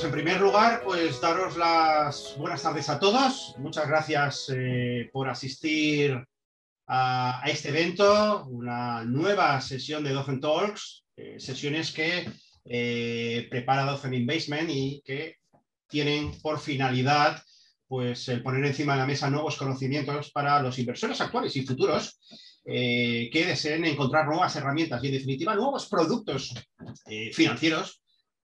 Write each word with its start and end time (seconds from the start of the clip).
pues 0.00 0.14
en 0.14 0.18
primer 0.18 0.40
lugar, 0.40 0.80
pues 0.82 1.20
daros 1.20 1.58
las 1.58 2.34
buenas 2.38 2.62
tardes 2.62 2.88
a 2.88 2.98
todos. 2.98 3.54
Muchas 3.58 3.86
gracias 3.86 4.50
eh, 4.50 5.10
por 5.12 5.28
asistir 5.28 6.26
a, 6.86 7.42
este 7.44 7.68
evento, 7.68 8.46
una 8.46 9.04
nueva 9.04 9.60
sesión 9.60 10.02
de 10.02 10.12
Dolphin 10.12 10.40
Talks, 10.40 11.04
eh, 11.16 11.38
sesiones 11.38 11.92
que 11.92 12.32
eh, 12.64 13.46
prepara 13.50 13.84
Dolphin 13.84 14.14
Investment 14.14 14.70
y 14.70 15.02
que 15.04 15.36
tienen 15.86 16.32
por 16.40 16.58
finalidad 16.58 17.42
pues 17.86 18.26
el 18.30 18.42
poner 18.42 18.64
encima 18.64 18.94
de 18.94 19.00
la 19.00 19.06
mesa 19.06 19.28
nuevos 19.28 19.58
conocimientos 19.58 20.30
para 20.30 20.62
los 20.62 20.78
inversores 20.78 21.20
actuales 21.20 21.54
y 21.56 21.66
futuros 21.66 22.18
que 22.64 23.44
deseen 23.46 23.84
encontrar 23.84 24.26
nuevas 24.26 24.54
herramientas 24.54 25.02
y 25.02 25.08
en 25.08 25.14
definitiva 25.14 25.56
nuevos 25.56 25.88
productos 25.88 26.54
financieros 27.32 28.00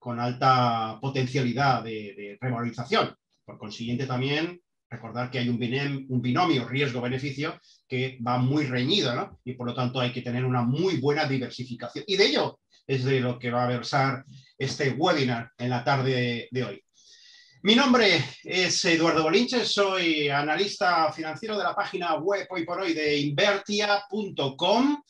con 0.05 0.19
alta 0.19 0.99
potencialidad 1.01 1.83
de, 1.83 2.37
revalorización. 2.39 3.15
Por 3.43 3.57
consiguiente, 3.57 4.05
también 4.05 4.61
recordar 4.87 5.31
que 5.31 5.39
hay 5.39 5.49
un, 5.49 5.57
binomio 5.57 6.67
riesgo-beneficio 6.67 7.59
que 7.87 8.19
va 8.21 8.37
muy 8.37 8.65
reñido, 8.65 9.15
¿no? 9.15 9.39
Y 9.43 9.53
por 9.53 9.65
lo 9.65 9.73
tanto 9.73 9.99
hay 9.99 10.13
que 10.13 10.21
tener 10.21 10.45
una 10.45 10.61
muy 10.61 10.97
buena 10.97 11.25
diversificación. 11.25 12.05
Y 12.05 12.17
de 12.17 12.25
ello 12.27 12.59
es 12.85 13.03
de 13.03 13.19
lo 13.19 13.39
que 13.39 13.49
va 13.49 13.63
a 13.63 13.67
versar 13.67 14.23
este 14.59 14.91
webinar 14.91 15.49
en 15.57 15.71
la 15.71 15.83
tarde 15.83 16.49
de 16.51 16.63
hoy. 16.63 16.83
Mi 17.63 17.73
nombre 17.73 18.23
es 18.43 18.85
Eduardo 18.85 19.23
Bolinche, 19.23 19.65
soy 19.65 20.29
analista 20.29 21.11
financiero 21.13 21.57
de 21.57 21.63
la 21.63 21.73
página 21.73 22.13
web 22.17 22.45
hoy 22.51 22.63
por 22.63 22.79
hoy 22.79 22.93
de 22.93 23.17
invertia.com 23.17 25.01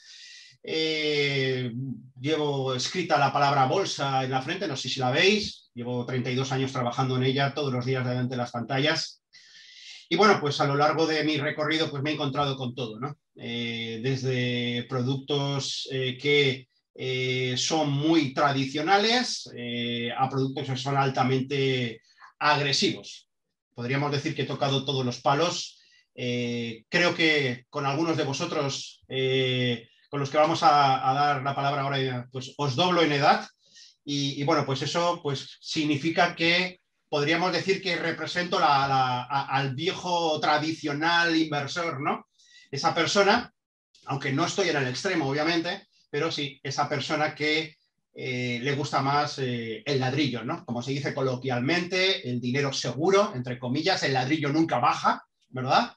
eh, 0.67 1.71
llevo 2.19 2.73
escrita 2.73 3.19
la 3.19 3.31
palabra 3.31 3.65
bolsa 3.65 4.23
en 4.23 4.31
la 4.31 4.41
frente, 4.41 4.67
no 4.67 4.75
sé 4.75 4.89
si 4.89 4.99
la 4.99 5.11
veis. 5.11 5.69
Llevo 5.75 6.05
32 6.05 6.51
años 6.51 6.71
trabajando 6.71 7.17
en 7.17 7.23
ella 7.23 7.53
todos 7.53 7.71
los 7.71 7.85
días 7.85 8.05
delante 8.05 8.33
de 8.33 8.37
las 8.37 8.51
pantallas. 8.51 9.21
Y 10.09 10.15
bueno, 10.15 10.39
pues 10.39 10.59
a 10.59 10.65
lo 10.65 10.75
largo 10.75 11.05
de 11.05 11.23
mi 11.23 11.37
recorrido 11.37 11.89
pues 11.91 12.01
me 12.01 12.11
he 12.11 12.13
encontrado 12.13 12.55
con 12.55 12.73
todo, 12.73 12.99
¿no? 12.99 13.15
Eh, 13.35 13.99
desde 14.01 14.85
productos 14.89 15.87
eh, 15.91 16.17
que 16.17 16.67
son 17.57 17.91
muy 17.91 18.33
tradicionales 18.33 19.49
a 20.17 20.29
productos 20.29 20.65
que 20.65 20.77
son 20.77 20.95
altamente 20.95 22.01
agresivos. 22.39 23.29
Podríamos 23.73 24.13
decir 24.13 24.33
que 24.33 24.43
he 24.43 24.47
tocado 24.47 24.85
todos 24.85 25.05
los 25.05 25.19
palos. 25.19 25.81
creo 26.13 27.13
que 27.13 27.65
con 27.69 27.85
algunos 27.85 28.15
de 28.15 28.23
vosotros 28.23 29.03
con 30.09 30.19
los 30.19 30.29
que 30.29 30.37
vamos 30.37 30.61
a, 30.63 30.67
dar 31.13 31.43
la 31.43 31.55
palabra 31.55 31.81
ahora, 31.81 32.27
pues 32.31 32.53
os 32.57 32.75
doblo 32.75 33.01
en 33.01 33.11
edad. 33.11 33.47
Y, 34.03 34.43
bueno, 34.43 34.65
pues 34.65 34.83
eso 34.83 35.19
pues, 35.23 35.57
significa 35.59 36.35
que 36.35 36.79
podríamos 37.09 37.51
decir 37.51 37.81
que 37.81 37.95
represento 37.95 38.59
al 38.61 39.73
viejo 39.73 40.39
tradicional 40.39 41.35
inversor, 41.35 42.01
¿no? 42.01 42.27
Esa 42.69 42.93
persona, 42.93 43.51
aunque 44.05 44.31
no 44.31 44.45
estoy 44.45 44.69
en 44.69 44.77
el 44.77 44.87
extremo, 44.87 45.27
obviamente, 45.27 45.87
pero 46.09 46.31
sí, 46.31 46.59
esa 46.61 46.87
persona 46.87 47.33
que 47.33 47.77
eh, 48.13 48.59
le 48.61 48.75
gusta 48.75 49.01
más 49.01 49.39
eh, 49.39 49.83
el 49.85 49.99
ladrillo, 49.99 50.43
¿no? 50.43 50.63
Como 50.65 50.81
se 50.81 50.91
dice 50.91 51.13
coloquialmente, 51.13 52.29
el 52.29 52.39
dinero 52.39 52.71
seguro, 52.71 53.33
entre 53.35 53.59
comillas, 53.59 54.03
el 54.03 54.13
ladrillo 54.13 54.49
nunca 54.49 54.79
baja, 54.79 55.25
¿verdad? 55.49 55.91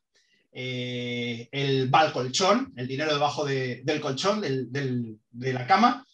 Eh, 0.52 1.48
el 1.52 1.88
balcolchón, 1.88 2.72
el 2.76 2.88
dinero 2.88 3.12
debajo 3.12 3.44
del 3.44 4.00
colchón, 4.00 4.40
de 4.40 5.52
la 5.52 5.66
cama. 5.66 6.04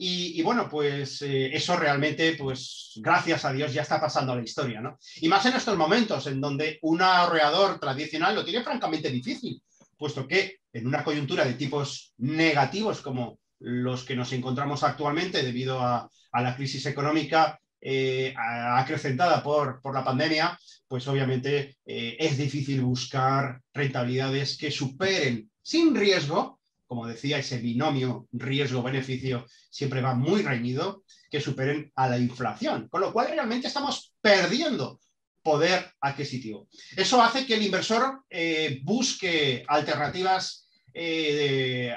Y, 0.00 0.40
bueno, 0.42 0.68
pues 0.68 1.22
eh, 1.22 1.50
eso 1.52 1.74
realmente, 1.74 2.36
pues 2.36 2.92
gracias 2.96 3.44
a 3.44 3.52
Dios 3.52 3.72
ya 3.72 3.82
está 3.82 4.00
pasando 4.00 4.32
a 4.32 4.36
la 4.36 4.44
historia, 4.44 4.80
¿no? 4.80 4.96
Y 5.16 5.26
más 5.26 5.44
en 5.46 5.54
estos 5.54 5.76
momentos 5.76 6.28
en 6.28 6.40
donde 6.40 6.78
un 6.82 7.02
ahorrador 7.02 7.80
tradicional 7.80 8.36
lo 8.36 8.44
tiene 8.44 8.62
francamente 8.62 9.10
difícil, 9.10 9.60
puesto 9.96 10.28
que 10.28 10.58
en 10.72 10.86
una 10.86 11.02
coyuntura 11.02 11.44
de 11.44 11.54
tipos 11.54 12.14
negativos 12.18 13.00
como 13.00 13.40
los 13.58 14.04
que 14.04 14.14
nos 14.14 14.32
encontramos 14.32 14.84
actualmente 14.84 15.42
debido 15.42 15.80
a 15.80 16.08
la 16.32 16.54
crisis 16.54 16.86
económica 16.86 17.58
eh, 17.80 18.34
acrecentada 18.36 19.42
por, 19.42 19.80
la 19.94 20.04
pandemia, 20.04 20.58
pues 20.88 21.06
obviamente 21.06 21.76
eh, 21.86 22.16
es 22.18 22.36
difícil 22.36 22.82
buscar 22.82 23.60
rentabilidades 23.72 24.56
que 24.58 24.70
superen 24.70 25.48
sin 25.62 25.94
riesgo, 25.94 26.58
como 26.86 27.06
decía, 27.06 27.38
ese 27.38 27.58
binomio 27.58 28.26
riesgo-beneficio 28.32 29.46
siempre 29.70 30.00
va 30.00 30.14
muy 30.14 30.42
reñido, 30.42 31.04
que 31.30 31.40
superen 31.40 31.92
a 31.94 32.08
la 32.08 32.18
inflación, 32.18 32.88
con 32.88 33.02
lo 33.02 33.12
cual 33.12 33.28
realmente 33.28 33.68
estamos 33.68 34.12
perdiendo 34.20 34.98
poder 35.42 35.92
adquisitivo. 36.00 36.68
Eso 36.96 37.22
hace 37.22 37.46
que 37.46 37.54
el 37.54 37.62
inversor 37.62 38.24
eh, 38.28 38.80
busque 38.82 39.64
alternativas 39.68 40.64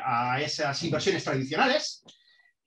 a 0.04 0.40
esas 0.40 0.84
inversiones 0.84 1.24
tradicionales, 1.24 2.04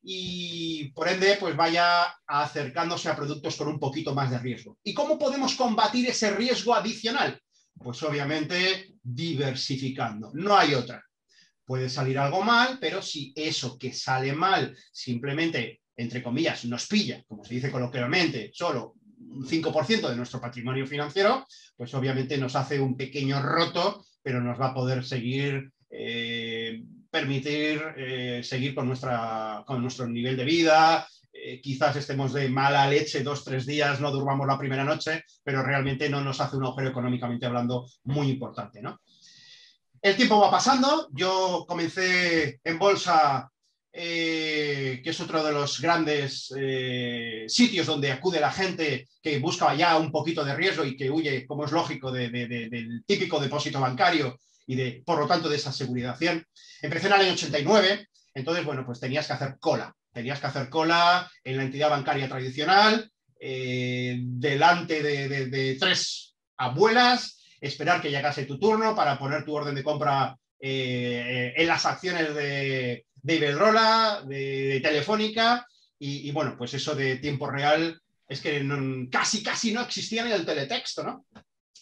y 0.06 0.90
por 0.90 1.08
ende 1.08 1.36
pues 1.40 1.56
vaya 1.56 2.04
acercándose 2.26 3.08
a 3.08 3.16
productos 3.16 3.56
con 3.56 3.68
un 3.68 3.78
poquito 3.78 4.14
más 4.14 4.30
de 4.30 4.38
riesgo. 4.38 4.78
¿Y 4.84 4.92
cómo 4.92 5.18
podemos 5.18 5.54
combatir 5.54 6.06
ese 6.08 6.30
riesgo 6.30 6.74
adicional? 6.74 7.40
Pues 7.74 8.02
obviamente 8.02 8.94
diversificando, 9.02 10.30
no 10.34 10.56
hay 10.56 10.74
otra. 10.74 11.02
Puede 11.64 11.88
salir 11.88 12.18
algo 12.18 12.42
mal, 12.42 12.78
pero 12.78 13.00
si 13.00 13.32
eso 13.34 13.78
que 13.78 13.92
sale 13.94 14.34
mal 14.34 14.76
simplemente, 14.92 15.80
entre 15.96 16.22
comillas, 16.22 16.66
nos 16.66 16.86
pilla, 16.86 17.24
como 17.26 17.42
se 17.42 17.54
dice 17.54 17.70
coloquialmente, 17.70 18.50
solo 18.52 18.94
un 19.18 19.46
5% 19.46 20.08
de 20.10 20.16
nuestro 20.16 20.38
patrimonio 20.38 20.86
financiero, 20.86 21.46
pues 21.76 21.94
obviamente 21.94 22.36
nos 22.36 22.54
hace 22.56 22.78
un 22.78 22.94
pequeño 22.96 23.40
roto, 23.40 24.04
pero 24.22 24.42
nos 24.42 24.60
va 24.60 24.68
a 24.68 24.74
poder 24.74 25.02
seguir 25.02 25.72
eh, 25.88 26.43
permitir 27.14 27.80
eh, 27.96 28.40
seguir 28.42 28.74
con, 28.74 28.88
nuestra, 28.88 29.62
con 29.64 29.80
nuestro 29.80 30.04
nivel 30.08 30.36
de 30.36 30.44
vida. 30.44 31.06
Eh, 31.32 31.60
quizás 31.60 31.94
estemos 31.94 32.32
de 32.32 32.48
mala 32.48 32.88
leche 32.88 33.22
dos, 33.22 33.44
tres 33.44 33.66
días, 33.66 34.00
no 34.00 34.10
durmamos 34.10 34.48
la 34.48 34.58
primera 34.58 34.82
noche, 34.82 35.22
pero 35.44 35.62
realmente 35.62 36.08
no 36.08 36.20
nos 36.24 36.40
hace 36.40 36.56
un 36.56 36.64
agujero 36.64 36.90
económicamente 36.90 37.46
hablando 37.46 37.86
muy 38.02 38.30
importante. 38.30 38.82
¿no? 38.82 39.00
El 40.02 40.16
tiempo 40.16 40.40
va 40.40 40.50
pasando. 40.50 41.08
Yo 41.12 41.64
comencé 41.68 42.58
en 42.64 42.78
bolsa, 42.80 43.48
eh, 43.92 45.00
que 45.04 45.10
es 45.10 45.20
otro 45.20 45.44
de 45.44 45.52
los 45.52 45.80
grandes 45.80 46.52
sitios 47.46 47.86
donde 47.86 48.10
acude 48.10 48.40
la 48.40 48.50
gente 48.50 49.06
que 49.22 49.38
busca 49.38 49.72
ya 49.76 49.98
un 49.98 50.10
poquito 50.10 50.44
de 50.44 50.56
riesgo 50.56 50.84
y 50.84 50.96
que 50.96 51.12
huye, 51.12 51.46
como 51.46 51.64
es 51.64 51.70
lógico, 51.70 52.10
del 52.10 53.04
típico 53.06 53.38
depósito 53.38 53.78
bancario 53.78 54.36
y 54.66 54.76
de, 54.76 55.02
por 55.04 55.18
lo 55.18 55.26
tanto, 55.26 55.48
de 55.48 55.56
esa 55.56 55.72
seguridad. 55.72 56.16
Empecé 56.82 57.06
en 57.06 57.12
el 57.12 57.20
año 57.20 57.32
89, 57.32 58.08
entonces, 58.34 58.64
bueno, 58.64 58.84
pues 58.84 59.00
tenías 59.00 59.26
que 59.26 59.32
hacer 59.32 59.56
cola. 59.58 59.94
Tenías 60.12 60.40
que 60.40 60.46
hacer 60.46 60.68
cola 60.68 61.30
en 61.42 61.56
la 61.56 61.64
entidad 61.64 61.90
bancaria 61.90 62.28
tradicional, 62.28 63.10
eh, 63.40 64.16
delante 64.20 65.02
de, 65.02 65.76
tres 65.78 66.34
abuelas, 66.56 67.42
esperar 67.60 68.00
que 68.00 68.10
llegase 68.10 68.44
tu 68.44 68.58
turno 68.58 68.94
para 68.94 69.18
poner 69.18 69.44
tu 69.44 69.54
orden 69.54 69.74
de 69.74 69.82
compra 69.82 70.36
eh, 70.60 71.52
en 71.56 71.66
las 71.66 71.84
acciones 71.84 72.34
de, 72.34 73.06
de 73.22 73.38
de, 73.40 74.80
Telefónica, 74.82 75.66
y, 75.98 76.30
bueno, 76.32 76.54
pues 76.58 76.74
eso 76.74 76.94
de 76.94 77.16
tiempo 77.16 77.48
real 77.50 77.98
es 78.28 78.40
que 78.40 78.66
casi, 79.10 79.42
casi 79.42 79.72
no 79.72 79.80
existía 79.80 80.24
ni 80.24 80.32
el 80.32 80.44
teletexto, 80.44 81.02
¿no? 81.02 81.24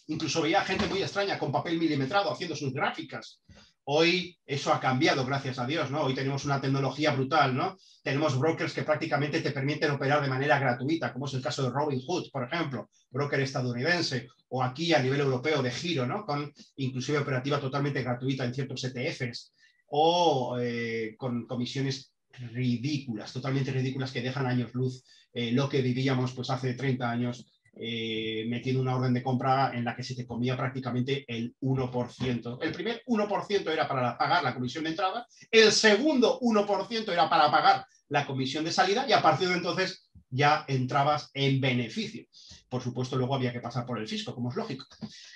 Incluso 0.07 0.41
veía 0.41 0.61
gente 0.61 0.87
muy 0.87 1.01
extraña 1.01 1.39
con 1.39 1.51
papel 1.51 1.77
milimetrado 1.77 2.31
haciendo 2.31 2.55
sus 2.55 2.73
gráficas. 2.73 3.41
Hoy 3.85 4.37
eso 4.45 4.73
ha 4.73 4.79
cambiado, 4.79 5.25
gracias 5.25 5.59
a 5.59 5.65
Dios, 5.65 5.91
¿no? 5.91 6.03
Hoy 6.03 6.13
tenemos 6.13 6.45
una 6.45 6.61
tecnología 6.61 7.11
brutal, 7.11 7.55
¿no? 7.55 7.77
Tenemos 8.01 8.37
brokers 8.39 8.73
que 8.73 8.83
prácticamente 8.83 9.41
te 9.41 9.51
permiten 9.51 9.91
operar 9.91 10.21
de 10.21 10.29
manera 10.29 10.57
gratuita, 10.57 11.11
como 11.11 11.25
es 11.25 11.33
el 11.33 11.41
caso 11.41 11.63
de 11.63 11.69
Robinhood, 11.69 12.29
por 12.31 12.45
ejemplo, 12.45 12.89
broker 13.11 13.41
estadounidense, 13.41 14.27
o 14.49 14.63
aquí 14.63 14.93
a 14.93 14.99
nivel 14.99 15.19
europeo 15.19 15.61
de 15.61 15.71
giro, 15.71 16.05
¿no? 16.05 16.25
Con 16.25 16.53
inclusive 16.77 17.17
operativa 17.17 17.59
totalmente 17.59 18.01
gratuita 18.03 18.45
en 18.45 18.53
ciertos 18.53 18.83
ETFs, 18.85 19.53
o 19.87 20.57
eh, 20.59 21.15
con 21.17 21.45
comisiones 21.45 22.13
ridículas, 22.53 23.33
totalmente 23.33 23.71
ridículas, 23.71 24.11
que 24.11 24.21
dejan 24.21 24.47
años 24.47 24.73
luz 24.73 25.03
eh, 25.33 25.51
lo 25.51 25.67
que 25.67 25.81
vivíamos 25.81 26.33
pues 26.33 26.49
hace 26.49 26.73
30 26.73 27.09
años 27.09 27.45
eh, 27.75 28.45
metiendo 28.47 28.81
una 28.81 28.95
orden 28.95 29.13
de 29.13 29.23
compra 29.23 29.71
en 29.73 29.83
la 29.83 29.95
que 29.95 30.03
se 30.03 30.15
te 30.15 30.27
comía 30.27 30.55
prácticamente 30.55 31.25
el 31.27 31.55
1%. 31.61 32.59
El 32.61 32.71
primer 32.71 33.03
1% 33.07 33.71
era 33.71 33.87
para 33.87 34.17
pagar 34.17 34.43
la 34.43 34.53
comisión 34.53 34.83
de 34.83 34.91
entrada, 34.91 35.25
el 35.49 35.71
segundo 35.71 36.39
1% 36.39 37.11
era 37.11 37.29
para 37.29 37.49
pagar 37.49 37.85
la 38.09 38.27
comisión 38.27 38.63
de 38.63 38.71
salida 38.71 39.05
y 39.07 39.13
a 39.13 39.21
partir 39.21 39.47
de 39.49 39.55
entonces 39.55 40.07
ya 40.29 40.65
entrabas 40.67 41.31
en 41.33 41.59
beneficio. 41.59 42.25
Por 42.69 42.81
supuesto, 42.81 43.15
luego 43.15 43.35
había 43.35 43.53
que 43.53 43.59
pasar 43.59 43.85
por 43.85 43.99
el 43.99 44.07
fisco, 44.07 44.33
como 44.33 44.49
es 44.49 44.55
lógico. 44.55 44.85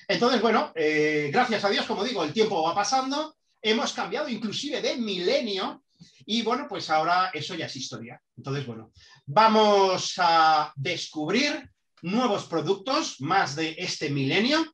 Entonces, 0.08 0.42
bueno, 0.42 0.72
eh, 0.76 1.30
gracias 1.32 1.64
a 1.64 1.70
Dios, 1.70 1.86
como 1.86 2.04
digo, 2.04 2.24
el 2.24 2.34
tiempo 2.34 2.64
va 2.64 2.76
pasando, 2.76 3.36
hemos 3.62 3.94
cambiado 3.94 4.30
inclusive 4.30 4.82
de 4.82 4.98
milenio 4.98 5.84
y 6.26 6.42
bueno, 6.42 6.68
pues 6.70 6.90
ahora 6.90 7.32
eso 7.34 7.56
ya 7.56 7.66
es 7.66 7.76
historia. 7.76 8.22
Entonces, 8.36 8.66
bueno, 8.66 8.92
vamos 9.26 10.14
a 10.18 10.72
descubrir 10.76 11.70
nuevos 12.02 12.46
productos 12.46 13.20
más 13.22 13.56
de 13.56 13.76
este 13.78 14.10
milenio. 14.10 14.66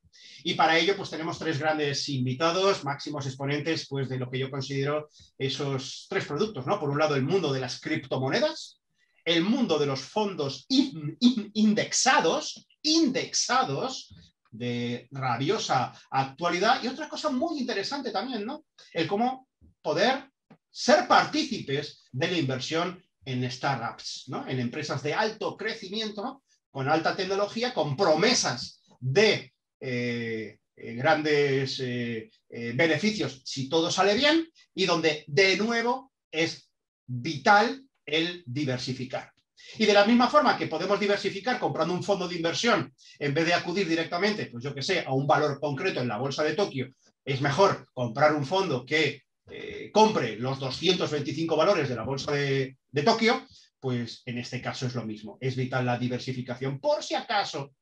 Y 0.43 0.55
para 0.55 0.77
ello, 0.77 0.97
pues 0.97 1.09
tenemos 1.09 1.39
tres 1.39 1.57
grandes 1.57 2.09
invitados, 2.09 2.83
máximos 2.83 3.25
exponentes, 3.25 3.87
pues 3.87 4.09
de 4.09 4.19
lo 4.19 4.29
que 4.29 4.39
yo 4.39 4.51
considero 4.51 5.07
esos 5.37 6.07
tres 6.09 6.25
productos, 6.25 6.67
¿no? 6.67 6.79
Por 6.79 6.89
un 6.89 6.99
lado, 6.99 7.15
el 7.15 7.23
mundo 7.23 7.53
de 7.53 7.61
las 7.61 7.79
criptomonedas, 7.79 8.81
el 9.23 9.43
mundo 9.43 9.79
de 9.79 9.85
los 9.85 10.01
fondos 10.01 10.65
indexados, 10.67 12.67
indexados 12.81 14.13
de 14.51 15.07
rabiosa 15.11 15.93
actualidad 16.11 16.83
y 16.83 16.87
otra 16.87 17.09
cosa 17.09 17.29
muy 17.29 17.59
interesante 17.59 18.11
también, 18.11 18.45
¿no? 18.45 18.65
El 18.91 19.07
cómo 19.07 19.47
poder 19.81 20.29
ser 20.69 21.07
partícipes 21.07 22.03
de 22.11 22.27
la 22.27 22.37
inversión 22.37 23.01
en 23.25 23.49
startups, 23.49 24.25
¿no? 24.27 24.47
En 24.47 24.59
empresas 24.59 25.01
de 25.01 25.13
alto 25.13 25.55
crecimiento, 25.55 26.42
con 26.73 26.89
alta 26.89 27.15
tecnología, 27.15 27.71
con 27.71 27.95
promesas 27.95 28.81
de 28.99 29.53
eh, 29.79 30.57
eh, 30.75 30.93
grandes 30.95 31.79
eh, 31.79 32.31
beneficios 32.49 33.43
si 33.45 33.69
todo 33.69 33.91
sale 33.91 34.15
bien 34.15 34.49
y 34.73 34.87
donde 34.87 35.23
de 35.27 35.55
nuevo 35.57 36.11
es 36.31 36.67
vital 37.05 37.83
el 38.07 38.43
diversificar. 38.47 39.31
Y 39.77 39.85
de 39.85 39.93
la 39.93 40.05
misma 40.05 40.27
forma 40.29 40.57
que 40.57 40.65
podemos 40.65 40.99
diversificar 40.99 41.59
comprando 41.59 41.93
un 41.93 42.03
fondo 42.03 42.27
de 42.27 42.37
inversión 42.37 42.91
en 43.19 43.33
vez 43.35 43.45
de 43.45 43.53
acudir 43.53 43.87
directamente, 43.87 44.47
pues 44.47 44.63
yo 44.63 44.73
que 44.73 44.81
sé, 44.81 45.01
a 45.05 45.13
un 45.13 45.27
valor 45.27 45.59
concreto 45.59 46.01
en 46.01 46.07
la 46.07 46.17
bolsa 46.17 46.43
de 46.43 46.55
Tokio, 46.55 46.91
es 47.23 47.39
mejor 47.39 47.87
comprar 47.93 48.33
un 48.33 48.47
fondo 48.47 48.83
que 48.83 49.21
eh, 49.49 49.91
compre 49.91 50.37
los 50.37 50.59
225 50.59 51.55
valores 51.55 51.89
de 51.89 51.95
la 51.95 52.03
bolsa 52.03 52.31
de, 52.31 52.77
Tokio, 53.03 53.45
pues 53.79 54.21
en 54.25 54.37
este 54.37 54.61
caso 54.61 54.87
es 54.87 54.95
lo 54.95 55.05
mismo. 55.05 55.37
Es 55.41 55.55
vital 55.55 55.85
la 55.85 55.97
diversificación 55.97 56.79
por 56.79 57.03
si 57.03 57.15
acaso 57.15 57.73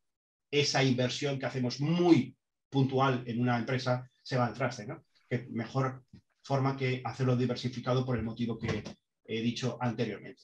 esa 0.50 0.84
inversión 0.84 1.40
que 1.40 1.46
hacemos 1.46 1.80
muy 1.80 2.36
puntual 2.70 3.24
en 3.28 3.40
una 3.40 3.58
empresa 3.58 4.10
se 4.22 4.38
va 4.38 4.48
al 4.48 4.54
traste, 4.54 4.86
¿no? 4.86 5.04
Que 5.30 5.48
mejor 5.52 6.04
forma 6.44 6.76
que 6.76 7.02
hacerlo 7.06 7.36
diversificado 7.36 8.06
por 8.06 8.18
el 8.18 8.24
motivo 8.24 8.58
que 8.58 8.84
he 9.26 9.42
dicho 9.42 9.78
anteriormente. 9.80 10.44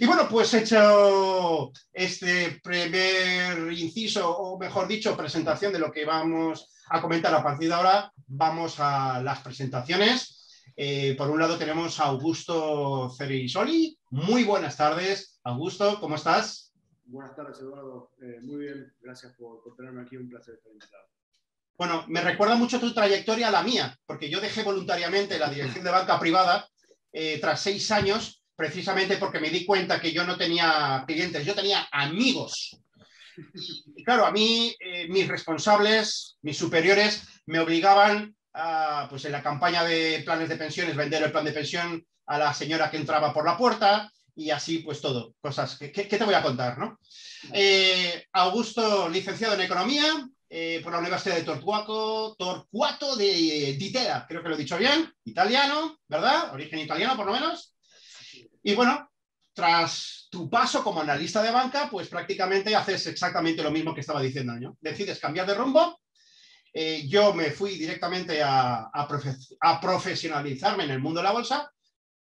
Y 0.00 0.06
bueno, 0.06 0.28
pues 0.28 0.52
hecho 0.54 1.72
este 1.92 2.60
primer 2.62 3.72
inciso, 3.72 4.36
o 4.36 4.58
mejor 4.58 4.86
dicho, 4.88 5.16
presentación 5.16 5.72
de 5.72 5.78
lo 5.78 5.90
que 5.90 6.04
vamos 6.04 6.72
a 6.90 7.00
comentar 7.00 7.34
a 7.34 7.42
partir 7.42 7.68
de 7.68 7.74
ahora, 7.74 8.12
vamos 8.26 8.78
a 8.78 9.22
las 9.22 9.40
presentaciones. 9.40 10.37
Eh, 10.76 11.14
por 11.16 11.30
un 11.30 11.38
lado 11.38 11.58
tenemos 11.58 11.98
a 12.00 12.04
Augusto 12.04 13.10
Cerisoli. 13.10 13.98
Muy 14.10 14.44
buenas 14.44 14.76
tardes, 14.76 15.40
Augusto, 15.44 15.98
¿cómo 16.00 16.16
estás? 16.16 16.72
Buenas 17.04 17.34
tardes, 17.34 17.58
Eduardo. 17.60 18.12
Eh, 18.20 18.40
muy 18.42 18.64
bien, 18.64 18.92
gracias 19.00 19.34
por, 19.34 19.62
tenerme 19.76 20.02
aquí, 20.02 20.16
un 20.16 20.28
placer 20.28 20.54
estar 20.54 20.72
invitado. 20.72 21.04
Bueno, 21.76 22.04
me 22.08 22.20
recuerda 22.20 22.56
mucho 22.56 22.80
tu 22.80 22.92
trayectoria 22.92 23.48
a 23.48 23.52
la 23.52 23.62
mía, 23.62 23.96
porque 24.06 24.28
yo 24.28 24.40
dejé 24.40 24.62
voluntariamente 24.62 25.38
la 25.38 25.48
dirección 25.48 25.84
de 25.84 25.90
banca 25.90 26.18
privada 26.18 26.68
eh, 27.12 27.38
tras 27.40 27.60
seis 27.60 27.90
años 27.90 28.42
precisamente 28.56 29.18
porque 29.18 29.38
me 29.38 29.50
di 29.50 29.64
cuenta 29.64 30.00
que 30.00 30.12
yo 30.12 30.24
no 30.24 30.36
tenía 30.36 31.04
clientes, 31.06 31.46
yo 31.46 31.54
tenía 31.54 31.86
amigos. 31.92 32.76
Y 33.94 34.02
claro, 34.02 34.26
a 34.26 34.32
mí 34.32 34.74
mis 35.08 35.28
responsables, 35.28 36.38
mis 36.42 36.58
superiores, 36.58 37.22
me 37.46 37.60
obligaban 37.60 38.36
pues 39.08 39.24
en 39.24 39.32
la 39.32 39.42
campaña 39.42 39.84
de 39.84 40.22
planes 40.24 40.48
de 40.48 40.56
pensiones, 40.56 40.96
vender 40.96 41.22
el 41.22 41.32
plan 41.32 41.44
de 41.44 41.52
pensión 41.52 42.04
a 42.26 42.38
la 42.38 42.52
señora 42.52 42.90
que 42.90 42.96
entraba 42.96 43.32
por 43.32 43.44
la 43.44 43.56
puerta 43.56 44.10
y 44.34 44.50
así 44.50 44.78
pues 44.78 45.00
todo, 45.00 45.34
cosas 45.40 45.76
que, 45.76 45.88
te 45.88 46.24
voy 46.24 46.34
a 46.34 46.42
contar, 46.42 46.78
¿no? 46.78 46.98
Eh, 47.52 48.24
Augusto, 48.32 49.08
licenciado 49.08 49.54
en 49.54 49.62
Economía 49.62 50.28
eh, 50.48 50.80
por 50.82 50.92
la 50.92 51.00
Universidad 51.00 51.34
de 51.34 51.42
Torcuato, 51.42 52.36
Torcuato 52.36 53.16
de 53.16 53.76
Ditera, 53.78 54.26
creo 54.28 54.42
que 54.42 54.48
lo 54.48 54.54
he 54.54 54.58
dicho 54.58 54.78
bien, 54.78 55.12
italiano, 55.24 55.98
¿verdad? 56.06 56.54
Origen 56.54 56.78
italiano 56.78 57.16
por 57.16 57.26
lo 57.26 57.32
menos. 57.32 57.74
Y 58.62 58.74
bueno, 58.74 59.10
tras 59.52 60.28
tu 60.30 60.48
paso 60.48 60.84
como 60.84 61.00
analista 61.00 61.42
de 61.42 61.50
banca, 61.50 61.88
pues 61.90 62.08
prácticamente 62.08 62.76
haces 62.76 63.08
exactamente 63.08 63.62
lo 63.62 63.72
mismo 63.72 63.92
que 63.92 64.02
estaba 64.02 64.22
diciendo 64.22 64.54
yo. 64.60 64.76
Decides 64.80 65.18
cambiar 65.18 65.46
de 65.46 65.54
rumbo. 65.54 65.98
Eh, 66.72 67.06
yo 67.08 67.32
me 67.34 67.50
fui 67.50 67.76
directamente 67.78 68.40
a, 68.42 68.90
profesionalizarme 69.80 70.84
en 70.84 70.90
el 70.90 71.00
mundo 71.00 71.20
de 71.20 71.24
la 71.24 71.32
bolsa. 71.32 71.72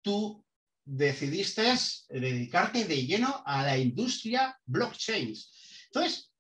Tú 0.03 0.45
decidiste 0.85 1.75
dedicarte 2.11 2.85
de 2.85 3.07
lleno 3.07 3.43
a 3.45 3.63
la 3.63 3.79
industria 3.79 4.59
blockchain. 4.67 5.35
Entonces, 5.87 6.31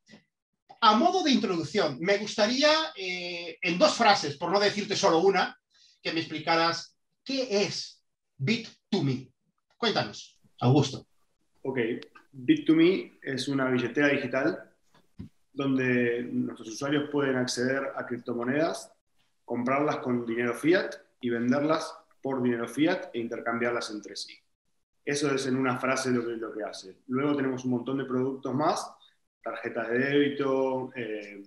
a 0.80 0.96
modo 0.96 1.22
de 1.22 1.30
introducción, 1.30 1.98
me 2.00 2.18
gustaría 2.18 2.70
eh, 2.96 3.56
en 3.62 3.78
dos 3.78 3.94
frases, 3.94 4.36
por 4.36 4.50
no 4.52 4.60
decirte 4.60 4.96
solo 4.96 5.20
una, 5.20 5.58
que 6.02 6.12
me 6.12 6.20
explicaras 6.20 6.98
qué 7.24 7.62
es 7.62 8.02
Bit2Me. 8.38 9.32
Cuéntanos, 9.78 10.38
Augusto. 10.60 11.06
Ok, 11.62 11.78
Bit2Me 12.34 13.18
es 13.22 13.48
una 13.48 13.70
billetera 13.70 14.08
digital 14.08 14.74
donde 15.54 16.28
nuestros 16.30 16.68
usuarios 16.68 17.08
pueden 17.10 17.36
acceder 17.36 17.92
a 17.96 18.04
criptomonedas, 18.04 18.92
comprarlas 19.44 19.98
con 19.98 20.26
dinero 20.26 20.52
fiat 20.54 20.96
y 21.20 21.30
venderlas 21.30 21.96
por 22.20 22.42
dinero 22.42 22.68
fiat 22.68 23.10
e 23.14 23.20
intercambiarlas 23.20 23.90
entre 23.90 24.16
sí. 24.16 24.34
Eso 25.04 25.32
es 25.34 25.46
en 25.46 25.56
una 25.56 25.78
frase 25.78 26.10
lo 26.10 26.26
que, 26.26 26.32
lo 26.32 26.52
que 26.52 26.64
hace. 26.64 26.98
Luego 27.08 27.36
tenemos 27.36 27.64
un 27.64 27.72
montón 27.72 27.98
de 27.98 28.04
productos 28.04 28.54
más, 28.54 28.90
tarjetas 29.42 29.90
de 29.90 29.98
débito, 29.98 30.90
eh, 30.96 31.42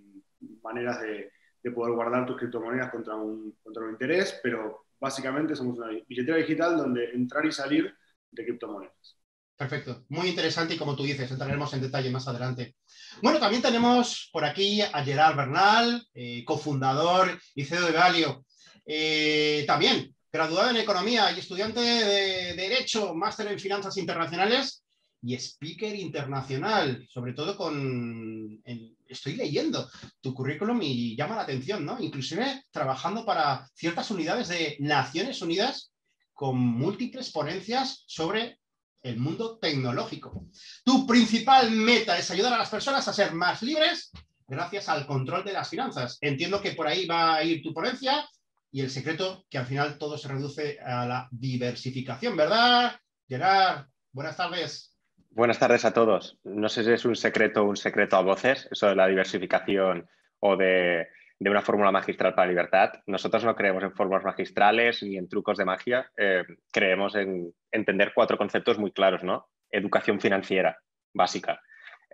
maneras 0.61 1.01
de, 1.01 1.31
poder 1.75 1.95
guardar 1.95 2.25
tus 2.25 2.37
criptomonedas 2.37 2.89
contra 2.89 3.13
un, 3.15 3.57
contra 3.61 3.83
un 3.83 3.89
interés, 3.89 4.39
pero 4.41 4.85
básicamente 4.97 5.53
somos 5.53 5.77
una 5.77 5.89
billetera 6.07 6.37
digital 6.37 6.77
donde 6.77 7.11
entrar 7.11 7.45
y 7.45 7.51
salir 7.51 7.93
de 8.31 8.45
criptomonedas. 8.45 9.16
Perfecto, 9.57 10.05
muy 10.09 10.27
interesante 10.27 10.75
y 10.75 10.77
como 10.77 10.95
tú 10.95 11.01
dices, 11.03 11.31
entraremos 11.31 11.73
en 11.73 11.81
detalle 11.81 12.11
más 12.11 12.27
adelante. 12.27 12.75
Bueno, 13.23 13.39
también 13.39 13.63
tenemos 13.63 14.29
por 14.31 14.45
aquí 14.45 14.81
a 14.81 15.03
Gerard 15.03 15.35
Bernal, 15.35 16.07
eh, 16.13 16.45
cofundador 16.45 17.41
y 17.55 17.65
CEO 17.65 17.87
de 17.87 17.91
Valio. 17.91 18.45
Eh, 18.85 19.63
también 19.65 20.15
graduado 20.31 20.69
en 20.69 20.77
Economía 20.77 21.31
y 21.31 21.39
estudiante 21.39 21.79
de 21.79 22.53
Derecho, 22.53 23.15
máster 23.15 23.47
en 23.47 23.59
Finanzas 23.59 23.97
Internacionales 23.97 24.83
y 25.23 25.33
speaker 25.33 25.95
internacional, 25.95 27.07
sobre 27.09 27.33
todo 27.33 27.57
con... 27.57 28.61
estoy 29.07 29.35
leyendo 29.35 29.89
tu 30.21 30.35
currículum 30.35 30.79
y 30.83 31.15
llama 31.15 31.35
la 31.35 31.41
atención, 31.41 31.83
¿no? 31.83 31.99
Inclusive 31.99 32.63
trabajando 32.69 33.25
para 33.25 33.67
ciertas 33.73 34.11
unidades 34.11 34.49
de 34.49 34.77
Naciones 34.79 35.41
Unidas 35.41 35.91
con 36.33 36.59
múltiples 36.59 37.31
ponencias 37.31 38.03
sobre 38.05 38.59
el 39.03 39.17
mundo 39.17 39.57
tecnológico. 39.59 40.47
Tu 40.83 41.05
principal 41.07 41.71
meta 41.71 42.17
es 42.17 42.29
ayudar 42.31 42.53
a 42.53 42.57
las 42.57 42.69
personas 42.69 43.07
a 43.07 43.13
ser 43.13 43.33
más 43.33 43.61
libres 43.61 44.11
gracias 44.47 44.89
al 44.89 45.05
control 45.05 45.43
de 45.43 45.53
las 45.53 45.69
finanzas. 45.69 46.17
Entiendo 46.21 46.61
que 46.61 46.71
por 46.71 46.87
ahí 46.87 47.05
va 47.05 47.35
a 47.35 47.43
ir 47.43 47.61
tu 47.61 47.73
ponencia 47.73 48.27
y 48.71 48.81
el 48.81 48.89
secreto 48.89 49.45
que 49.49 49.57
al 49.57 49.65
final 49.65 49.97
todo 49.97 50.17
se 50.17 50.27
reduce 50.27 50.79
a 50.79 51.05
la 51.05 51.27
diversificación, 51.31 52.35
¿verdad? 52.35 52.99
Gerard, 53.27 53.87
buenas 54.11 54.37
tardes. 54.37 54.97
Buenas 55.31 55.59
tardes 55.59 55.85
a 55.85 55.93
todos. 55.93 56.39
No 56.43 56.69
sé 56.69 56.83
si 56.83 56.91
es 56.91 57.05
un 57.05 57.15
secreto 57.15 57.61
o 57.61 57.69
un 57.69 57.77
secreto 57.77 58.15
a 58.15 58.21
voces, 58.21 58.67
eso 58.71 58.87
de 58.87 58.95
la 58.95 59.07
diversificación 59.07 60.09
o 60.39 60.55
de 60.55 61.07
de 61.39 61.49
una 61.49 61.61
fórmula 61.61 61.91
magistral 61.91 62.33
para 62.33 62.49
libertad. 62.49 62.93
Nosotros 63.05 63.43
no 63.45 63.55
creemos 63.55 63.83
en 63.83 63.93
fórmulas 63.93 64.23
magistrales 64.23 65.03
ni 65.03 65.17
en 65.17 65.29
trucos 65.29 65.57
de 65.57 65.65
magia, 65.65 66.11
eh, 66.17 66.43
creemos 66.71 67.15
en 67.15 67.53
entender 67.71 68.11
cuatro 68.13 68.37
conceptos 68.37 68.79
muy 68.79 68.91
claros, 68.91 69.23
¿no? 69.23 69.47
Educación 69.69 70.19
financiera 70.19 70.79
básica. 71.13 71.61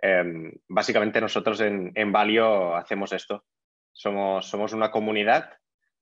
Em, 0.00 0.52
básicamente 0.68 1.20
nosotros 1.20 1.60
en, 1.60 1.92
en 1.94 2.12
Valio 2.12 2.76
hacemos 2.76 3.12
esto. 3.12 3.44
Somos, 3.92 4.46
somos 4.46 4.72
una 4.72 4.90
comunidad 4.90 5.50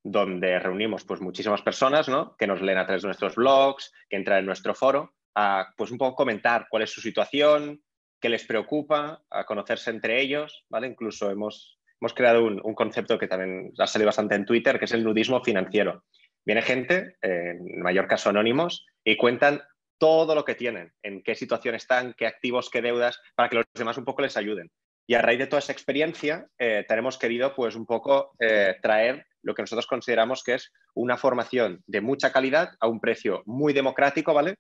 donde 0.03 0.59
reunimos 0.59 1.05
pues, 1.05 1.21
muchísimas 1.21 1.63
personas 1.63 2.09
¿no? 2.09 2.37
que 2.37 2.47
nos 2.47 2.61
leen 2.61 2.79
a 2.79 2.87
través 2.87 3.03
de 3.03 3.09
nuestros 3.09 3.37
blogs, 3.37 3.93
que 4.09 4.17
entran 4.17 4.41
en 4.41 4.47
nuestro 4.47 4.75
foro, 4.75 5.15
a 5.35 5.73
pues, 5.77 5.91
un 5.91 5.99
poco 5.99 6.17
comentar 6.17 6.67
cuál 6.69 6.83
es 6.83 6.91
su 6.91 7.01
situación, 7.01 7.83
qué 8.21 8.29
les 8.29 8.45
preocupa, 8.45 9.23
a 9.31 9.45
conocerse 9.45 9.91
entre 9.91 10.21
ellos. 10.21 10.65
¿vale? 10.69 10.89
Incluso 10.89 11.31
hemos, 11.31 11.79
hemos 12.03 12.15
creado 12.15 12.45
un, 12.45 12.75
concepto 12.75 13.17
que 13.17 13.29
también 13.29 13.73
ha 13.79 13.87
salido 13.87 14.09
bastante 14.09 14.35
en 14.35 14.45
Twitter, 14.45 14.77
que 14.81 14.87
es 14.87 14.93
el 14.93 15.05
nudismo 15.05 15.41
financiero. 15.45 16.03
Viene 16.45 16.61
gente, 16.61 17.17
en 17.23 17.81
mayor 17.81 18.09
caso 18.09 18.29
anónimos, 18.29 18.85
y 19.05 19.17
cuentan 19.17 19.63
todo 19.99 20.35
lo 20.35 20.45
que 20.45 20.57
tienen, 20.57 20.93
en 21.05 21.23
qué 21.23 21.37
situación 21.37 21.77
están, 21.77 22.15
qué 22.19 22.27
activos, 22.27 22.71
qué 22.71 22.83
deudas, 22.83 23.21
para 23.37 23.49
que 23.49 23.55
los 23.55 23.67
demás 23.73 23.99
un 23.99 24.05
poco 24.05 24.23
les 24.23 24.37
ayuden. 24.37 24.69
Y 25.07 25.15
a 25.15 25.23
raíz 25.23 25.39
de 25.39 25.47
toda 25.47 25.61
esa 25.61 25.71
experiencia, 25.71 26.49
eh, 26.59 26.85
tenemos 26.89 27.19
querido 27.19 27.55
pues 27.55 27.77
un 27.77 27.87
poco 27.87 28.33
eh, 28.41 28.75
traer 28.83 29.25
lo 29.43 29.55
que 29.55 29.63
nosotros 29.63 29.87
consideramos 29.87 30.43
que 30.43 30.55
es 30.55 30.73
una 30.95 31.17
formación 31.17 31.85
de 31.87 32.01
mucha 32.01 32.33
calidad 32.33 32.71
a 32.81 32.89
un 32.89 32.99
precio 32.99 33.45
muy 33.47 33.73
democrático, 33.73 34.35
¿vale? 34.35 34.57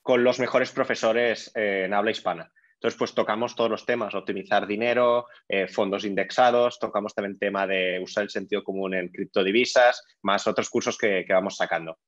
Con 0.00 0.24
los 0.24 0.38
mejores 0.38 0.72
profesores 0.72 1.52
eh, 1.54 1.84
en 1.84 1.92
habla 1.92 2.10
hispana. 2.10 2.50
Entonces, 2.76 2.98
pues 2.98 3.14
tocamos 3.14 3.54
todos 3.54 3.70
los 3.70 3.86
temas, 3.86 4.14
optimizar 4.14 4.66
dinero, 4.66 5.26
eh, 5.48 5.66
fondos 5.66 6.04
indexados, 6.04 6.78
tocamos 6.78 7.14
también 7.14 7.32
el 7.32 7.38
tema 7.38 7.66
de 7.66 7.98
usar 8.02 8.24
el 8.24 8.30
sentido 8.30 8.62
común 8.62 8.94
en 8.94 9.08
criptodivisas, 9.08 10.02
más 10.22 10.46
otros 10.46 10.68
cursos 10.68 10.98
que, 10.98 11.24
vamos 11.28 11.56
sacando. 11.56 11.98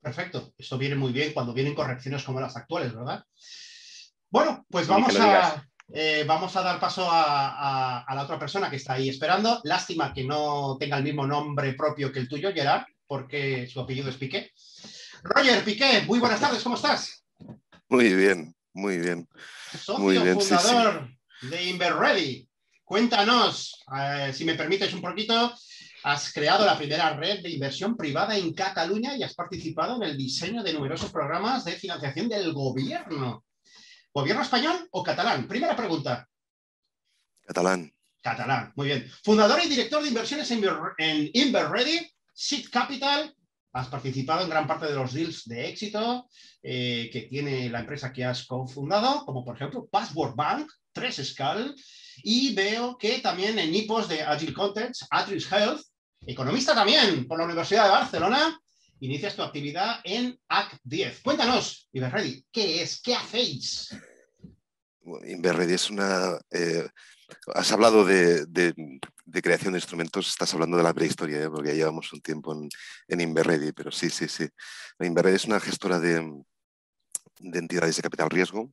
Perfecto, 0.00 0.52
eso 0.58 0.76
viene 0.76 0.96
muy 0.96 1.12
bien 1.12 1.32
cuando 1.32 1.54
vienen 1.54 1.74
correcciones 1.74 2.22
como 2.24 2.40
las 2.40 2.56
actuales, 2.56 2.94
¿verdad? 2.94 3.24
Bueno, 4.30 4.66
pues 4.68 4.86
vamos 4.86 5.18
a, 5.18 5.66
eh, 5.92 6.24
vamos 6.26 6.54
a 6.56 6.62
dar 6.62 6.78
paso 6.78 7.08
a, 7.10 8.04
la 8.14 8.22
otra 8.22 8.38
persona 8.38 8.68
que 8.68 8.76
está 8.76 8.94
ahí 8.94 9.08
esperando. 9.08 9.60
Lástima 9.64 10.12
que 10.12 10.24
no 10.24 10.76
tenga 10.78 10.98
el 10.98 11.04
mismo 11.04 11.26
nombre 11.26 11.72
propio 11.72 12.12
que 12.12 12.18
el 12.18 12.28
tuyo, 12.28 12.52
Gerard, 12.52 12.84
porque 13.06 13.66
su 13.66 13.80
apellido 13.80 14.10
es 14.10 14.16
Piqué. 14.16 14.50
Roger 15.22 15.64
Piqué, 15.64 16.02
muy 16.06 16.18
buenas 16.18 16.40
tardes, 16.40 16.62
¿cómo 16.62 16.76
estás? 16.76 17.24
Muy 17.88 18.14
bien, 18.14 18.55
muy 18.76 18.98
bien. 18.98 19.28
Socio 19.72 20.40
fundador 20.40 21.08
de 21.42 21.64
InverReady. 21.64 22.48
Cuéntanos, 22.84 23.84
eh, 23.98 24.32
si 24.32 24.44
me 24.44 24.54
permites 24.54 24.92
un 24.92 25.00
poquito, 25.00 25.52
has 26.04 26.32
creado 26.32 26.64
la 26.64 26.76
primera 26.76 27.14
red 27.14 27.42
de 27.42 27.50
inversión 27.50 27.96
privada 27.96 28.36
en 28.36 28.52
Cataluña 28.54 29.16
y 29.16 29.22
has 29.22 29.34
participado 29.34 29.96
en 29.96 30.04
el 30.04 30.16
diseño 30.16 30.62
de 30.62 30.72
numerosos 30.72 31.10
programas 31.10 31.64
de 31.64 31.72
financiación 31.72 32.28
del 32.28 32.52
gobierno. 32.52 33.44
¿Gobierno 34.12 34.42
español 34.42 34.86
o 34.92 35.02
catalán? 35.02 35.48
Primera 35.48 35.74
pregunta. 35.74 36.28
Catalán. 37.44 37.92
Catalán, 38.22 38.72
muy 38.76 38.88
bien. 38.88 39.10
Fundador 39.24 39.60
y 39.64 39.68
director 39.68 40.02
de 40.02 40.08
inversiones 40.08 40.50
en, 40.50 40.64
en 40.98 41.30
InverReady, 41.32 42.10
Seed 42.32 42.68
Capital 42.70 43.34
Has 43.76 43.88
participado 43.88 44.42
en 44.42 44.48
gran 44.48 44.66
parte 44.66 44.86
de 44.86 44.94
los 44.94 45.12
deals 45.12 45.44
de 45.44 45.68
éxito 45.68 46.26
eh, 46.62 47.10
que 47.12 47.22
tiene 47.28 47.68
la 47.68 47.80
empresa 47.80 48.10
que 48.10 48.24
has 48.24 48.46
cofundado, 48.46 49.26
como 49.26 49.44
por 49.44 49.54
ejemplo 49.54 49.86
Password 49.86 50.34
Bank, 50.34 50.72
Tres 50.92 51.16
Skull, 51.22 51.74
y 52.22 52.54
veo 52.54 52.96
que 52.96 53.18
también 53.18 53.58
en 53.58 53.74
IPOS 53.74 54.08
de 54.08 54.22
Agile 54.22 54.54
Contents, 54.54 55.06
Atris 55.10 55.52
Health, 55.52 55.82
economista 56.26 56.74
también 56.74 57.28
por 57.28 57.38
la 57.38 57.44
Universidad 57.44 57.84
de 57.84 57.90
Barcelona, 57.90 58.58
inicias 59.00 59.36
tu 59.36 59.42
actividad 59.42 60.00
en 60.04 60.40
AC10. 60.48 61.20
Cuéntanos, 61.22 61.90
Iberready, 61.92 62.46
¿qué 62.50 62.80
es? 62.80 63.02
¿Qué 63.02 63.14
hacéis? 63.14 63.94
Inverready 65.26 65.74
es 65.74 65.90
una... 65.90 66.38
Eh, 66.50 66.88
has 67.54 67.72
hablado 67.72 68.04
de, 68.04 68.46
creación 69.42 69.72
de 69.72 69.78
instrumentos, 69.78 70.28
estás 70.28 70.52
hablando 70.54 70.76
de 70.76 70.82
la 70.82 70.94
prehistoria, 70.94 71.42
¿eh? 71.42 71.50
porque 71.50 71.70
ya 71.70 71.74
llevamos 71.74 72.12
un 72.12 72.20
tiempo 72.20 72.52
en, 72.52 72.68
en 73.08 73.34
pero 73.74 73.90
sí, 73.90 74.10
sí, 74.10 74.28
sí. 74.28 74.48
Inverready 75.00 75.36
es 75.36 75.44
una 75.44 75.60
gestora 75.60 75.98
de, 75.98 76.44
entidades 77.40 77.96
de 77.96 78.02
capital 78.02 78.30
riesgo, 78.30 78.70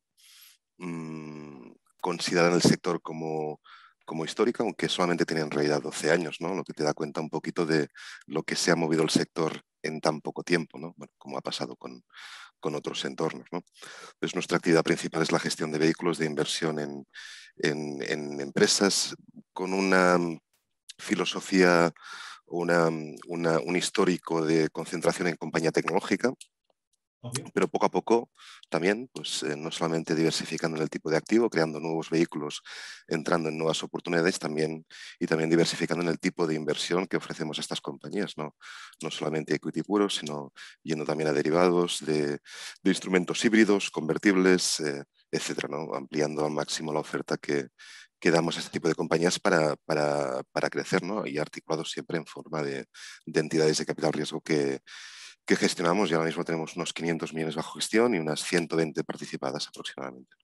mmm, 0.77 1.71
considerada 2.01 2.49
en 2.49 2.55
el 2.55 2.61
sector 2.61 3.01
como, 3.01 3.61
como 4.05 4.25
histórica, 4.25 4.63
aunque 4.63 4.89
solamente 4.89 5.25
tiene 5.25 5.41
en 5.41 5.51
realidad 5.51 5.81
12 5.81 6.11
años, 6.11 6.37
¿no? 6.39 6.53
lo 6.53 6.63
que 6.63 6.73
te 6.73 6.83
da 6.83 6.93
cuenta 6.93 7.21
un 7.21 7.29
poquito 7.29 7.65
de 7.65 7.89
lo 8.27 8.43
que 8.43 8.55
se 8.55 8.71
ha 8.71 8.75
movido 8.75 9.03
el 9.03 9.09
sector 9.09 9.61
en 9.81 9.99
tan 9.99 10.21
poco 10.21 10.43
tiempo, 10.43 10.77
¿no? 10.79 10.95
como 11.17 11.37
ha 11.37 11.41
pasado 11.41 11.75
con, 11.75 12.03
con 12.63 12.75
otros 12.75 13.03
entornos. 13.03 13.45
¿no? 13.51 13.61
Entonces, 14.13 14.35
nuestra 14.35 14.57
actividad 14.57 14.83
principal 14.83 15.21
es 15.21 15.33
la 15.33 15.39
gestión 15.39 15.69
de 15.71 15.79
vehículos 15.79 16.17
de 16.17 16.25
inversión 16.25 16.79
en, 16.79 17.05
en, 17.57 18.39
empresas 18.39 19.15
con 19.51 19.73
una 19.73 20.17
filosofía, 20.97 21.91
una, 22.45 22.87
un 22.87 23.75
histórico 23.75 24.45
de 24.45 24.69
concentración 24.69 25.27
en 25.27 25.35
compañía 25.35 25.73
tecnológica, 25.73 26.31
pero 27.53 27.67
poco 27.67 27.85
a 27.85 27.91
poco 27.91 28.31
también, 28.69 29.09
pues 29.13 29.43
eh, 29.43 29.55
no 29.55 29.71
solamente 29.71 30.15
diversificando 30.15 30.77
en 30.77 30.83
el 30.83 30.89
tipo 30.89 31.09
de 31.09 31.17
activo, 31.17 31.49
creando 31.49 31.79
nuevos 31.79 32.09
vehículos, 32.09 32.61
entrando 33.07 33.49
en 33.49 33.57
nuevas 33.57 33.81
oportunidades 33.83 34.39
también 34.39 34.85
y 35.19 35.27
también 35.27 35.49
diversificando 35.49 36.03
en 36.03 36.09
el 36.09 36.19
tipo 36.19 36.47
de 36.47 36.55
inversión 36.55 37.07
que 37.07 37.17
ofrecemos 37.17 37.57
a 37.57 37.61
estas 37.61 37.81
compañías, 37.81 38.33
no, 38.37 38.55
no 39.01 39.11
solamente 39.11 39.55
equity 39.55 39.83
puro, 39.83 40.09
sino 40.09 40.53
yendo 40.83 41.05
también 41.05 41.29
a 41.29 41.33
derivados 41.33 41.99
de, 42.05 42.39
instrumentos 42.83 43.43
híbridos, 43.45 43.89
convertibles, 43.89 44.79
eh, 44.81 45.03
etcétera, 45.31 45.67
¿no? 45.69 45.95
ampliando 45.95 46.45
al 46.45 46.51
máximo 46.51 46.93
la 46.93 46.99
oferta 46.99 47.37
que, 47.37 47.67
que 48.19 48.31
damos 48.31 48.55
a 48.57 48.59
este 48.59 48.71
tipo 48.71 48.87
de 48.87 48.95
compañías 48.95 49.39
para, 49.39 49.75
para, 49.85 50.43
para 50.51 50.69
crecer 50.69 51.03
¿no? 51.03 51.25
y 51.25 51.37
articulados 51.37 51.91
siempre 51.91 52.17
en 52.17 52.25
forma 52.25 52.61
de, 52.61 52.85
de 53.25 53.39
entidades 53.39 53.77
de 53.77 53.85
capital 53.85 54.13
riesgo 54.13 54.41
que 54.41 54.79
que 55.45 55.55
gestionamos 55.55 56.09
y 56.09 56.13
ahora 56.13 56.27
mismo 56.27 56.43
tenemos 56.43 56.75
unos 56.75 56.93
500 56.93 57.33
millones 57.33 57.55
bajo 57.55 57.73
gestión 57.73 58.15
y 58.15 58.19
unas 58.19 58.43
120 58.43 59.03
participadas 59.03 59.67
aproximadamente. 59.67 60.35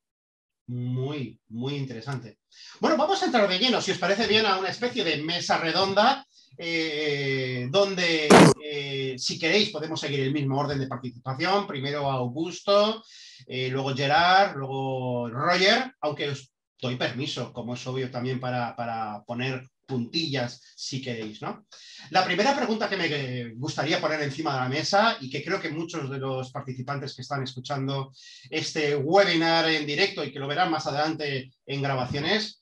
Muy, 0.68 1.39
muy 1.48 1.75
interesante. 1.75 2.39
Bueno, 2.79 2.96
vamos 2.96 3.22
a 3.22 3.25
entrar 3.25 3.50
de 3.50 3.58
lleno, 3.58 3.82
si 3.82 3.91
os 3.91 3.98
parece 3.98 4.27
bien, 4.27 4.46
a 4.46 4.58
una 4.58 4.70
especie 4.70 5.03
de 5.03 5.18
mesa 5.24 5.58
redonda 5.58 6.25
eh, 6.62 7.68
donde, 7.72 8.27
eh, 8.62 9.15
si 9.18 9.39
queréis, 9.39 9.70
podemos 9.70 10.00
seguir 10.00 10.20
el 10.20 10.34
mismo 10.34 10.60
orden 10.60 10.77
de 10.77 10.88
participación. 10.88 11.65
Primero 11.65 12.12
Augusto, 12.12 13.03
eh, 13.48 13.70
luego 13.70 13.96
Gerard, 13.96 14.58
luego 14.58 15.29
Roger, 15.29 15.94
aunque 16.01 16.29
os 16.29 16.51
doy 16.82 16.98
permiso, 16.98 17.53
como 17.53 17.75
es 17.75 17.88
obvio 17.88 18.12
también 18.12 18.39
para, 18.39 18.75
para 18.75 19.24
poner 19.25 19.68
puntillas 19.89 20.62
si 20.75 21.01
queréis, 21.01 21.41
¿no? 21.41 21.65
La 22.12 22.24
primera 22.24 22.55
pregunta 22.55 22.88
que 22.88 22.96
me 22.96 23.53
gustaría 23.55 24.00
poner 24.00 24.22
encima 24.22 24.53
de 24.53 24.60
la 24.60 24.69
mesa 24.69 25.17
y 25.19 25.29
que 25.29 25.43
creo 25.43 25.60
que 25.60 25.69
muchos 25.69 26.10
de 26.10 26.19
los 26.19 26.51
participantes 26.51 27.15
que 27.15 27.24
están 27.24 27.43
escuchando 27.43 28.13
este 28.50 28.96
webinar 28.96 29.67
en 29.69 29.86
directo 29.86 30.24
y 30.24 30.31
que 30.31 30.39
lo 30.39 30.48
verán 30.48 30.72
más 30.72 30.86
adelante 30.86 31.51
en 31.65 31.81
grabaciones, 31.81 32.62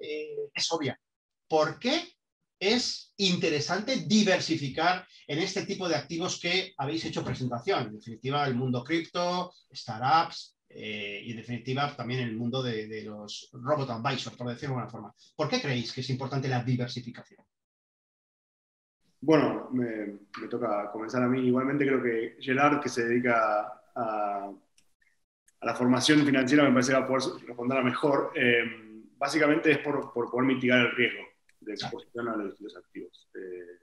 eh, 0.00 0.48
es 0.52 0.72
obvia. 0.72 0.98
¿Por 1.46 1.78
qué 1.78 2.14
es 2.58 3.12
interesante 3.18 3.96
diversificar 4.06 5.06
en 5.26 5.38
este 5.38 5.66
tipo 5.66 5.88
de 5.88 5.96
activos 5.96 6.40
que 6.40 6.72
habéis 6.78 7.04
hecho 7.04 7.24
presentación? 7.24 7.88
En 7.88 7.96
definitiva, 7.96 8.46
el 8.46 8.54
mundo 8.54 8.82
cripto, 8.82 9.52
startups, 9.72 10.56
eh, 10.76 11.22
y 11.24 11.30
en 11.30 11.36
definitiva 11.36 11.94
también 11.94 12.20
en 12.20 12.30
el 12.30 12.36
mundo 12.36 12.60
de, 12.60 13.02
los 13.04 13.48
robot 13.52 13.90
advisors, 13.90 14.36
por 14.36 14.48
decirlo 14.48 14.74
de 14.74 14.82
alguna 14.82 14.90
forma. 14.90 15.14
¿Por 15.36 15.48
qué 15.48 15.60
creéis 15.60 15.92
que 15.92 16.00
es 16.00 16.10
importante 16.10 16.48
la 16.48 16.64
diversificación? 16.64 17.44
Bueno, 19.20 19.70
me, 19.72 20.18
toca 20.48 20.90
comenzar 20.90 21.22
a 21.22 21.28
mí. 21.28 21.46
Igualmente 21.46 21.86
creo 21.86 22.02
que 22.02 22.36
Gerard, 22.40 22.80
que 22.80 22.88
se 22.88 23.04
dedica 23.04 23.82
a, 23.94 24.52
la 25.62 25.74
formación 25.74 26.26
financiera, 26.26 26.64
me 26.64 26.72
parece 26.72 26.92
que 26.92 26.98
va 26.98 27.04
a 27.04 27.08
poder 27.08 27.46
responder 27.46 27.84
mejor. 27.84 28.32
Eh, 28.34 28.64
básicamente 29.16 29.70
es 29.70 29.78
por, 29.78 30.12
poder 30.12 30.44
mitigar 30.44 30.80
el 30.80 30.90
riesgo 30.96 31.22
de 31.60 31.72
exposición 31.72 32.28
a 32.28 32.36
los, 32.36 32.76
activos. 32.76 33.30
Eh, 33.32 33.78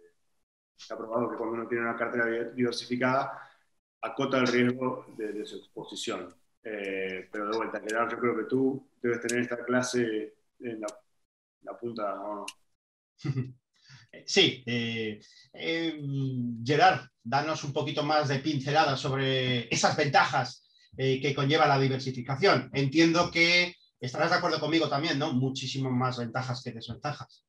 se 0.75 0.93
ha 0.93 0.97
probado 0.97 1.31
que 1.31 1.37
cuando 1.37 1.55
uno 1.55 1.67
tiene 1.67 1.85
una 1.85 1.95
cartera 1.95 2.51
diversificada, 2.53 3.49
acota 4.01 4.39
el 4.39 4.47
riesgo 4.47 5.05
de 5.17 5.45
su 5.45 5.55
exposición. 5.55 6.40
Eh, 6.63 7.27
pero 7.31 7.49
de 7.49 7.57
vuelta, 7.57 7.81
Gerard, 7.81 8.11
yo 8.11 8.19
creo 8.19 8.37
que 8.37 8.43
tú 8.43 8.87
debes 9.01 9.21
tener 9.21 9.41
esta 9.43 9.63
clase 9.63 10.35
en 10.59 10.81
la, 10.81 11.77
punta, 11.79 12.15
¿no? 12.15 12.45
Sí, 14.25 14.61
eh, 14.65 15.21
eh, 15.53 16.01
Gerard, 16.65 17.07
danos 17.23 17.63
un 17.63 17.71
poquito 17.71 18.03
más 18.03 18.27
de 18.27 18.39
pincelada 18.39 18.97
sobre 18.97 19.73
esas 19.73 19.95
ventajas 19.95 20.67
que 20.97 21.33
conlleva 21.33 21.65
la 21.65 21.79
diversificación. 21.79 22.69
Entiendo 22.73 23.31
que 23.31 23.73
estarás 23.99 24.31
de 24.31 24.37
acuerdo 24.37 24.59
conmigo 24.59 24.89
también, 24.89 25.17
¿no? 25.17 25.31
Muchísimas 25.31 25.93
más 25.93 26.17
ventajas 26.19 26.61
que 26.61 26.73
desventajas 26.73 27.45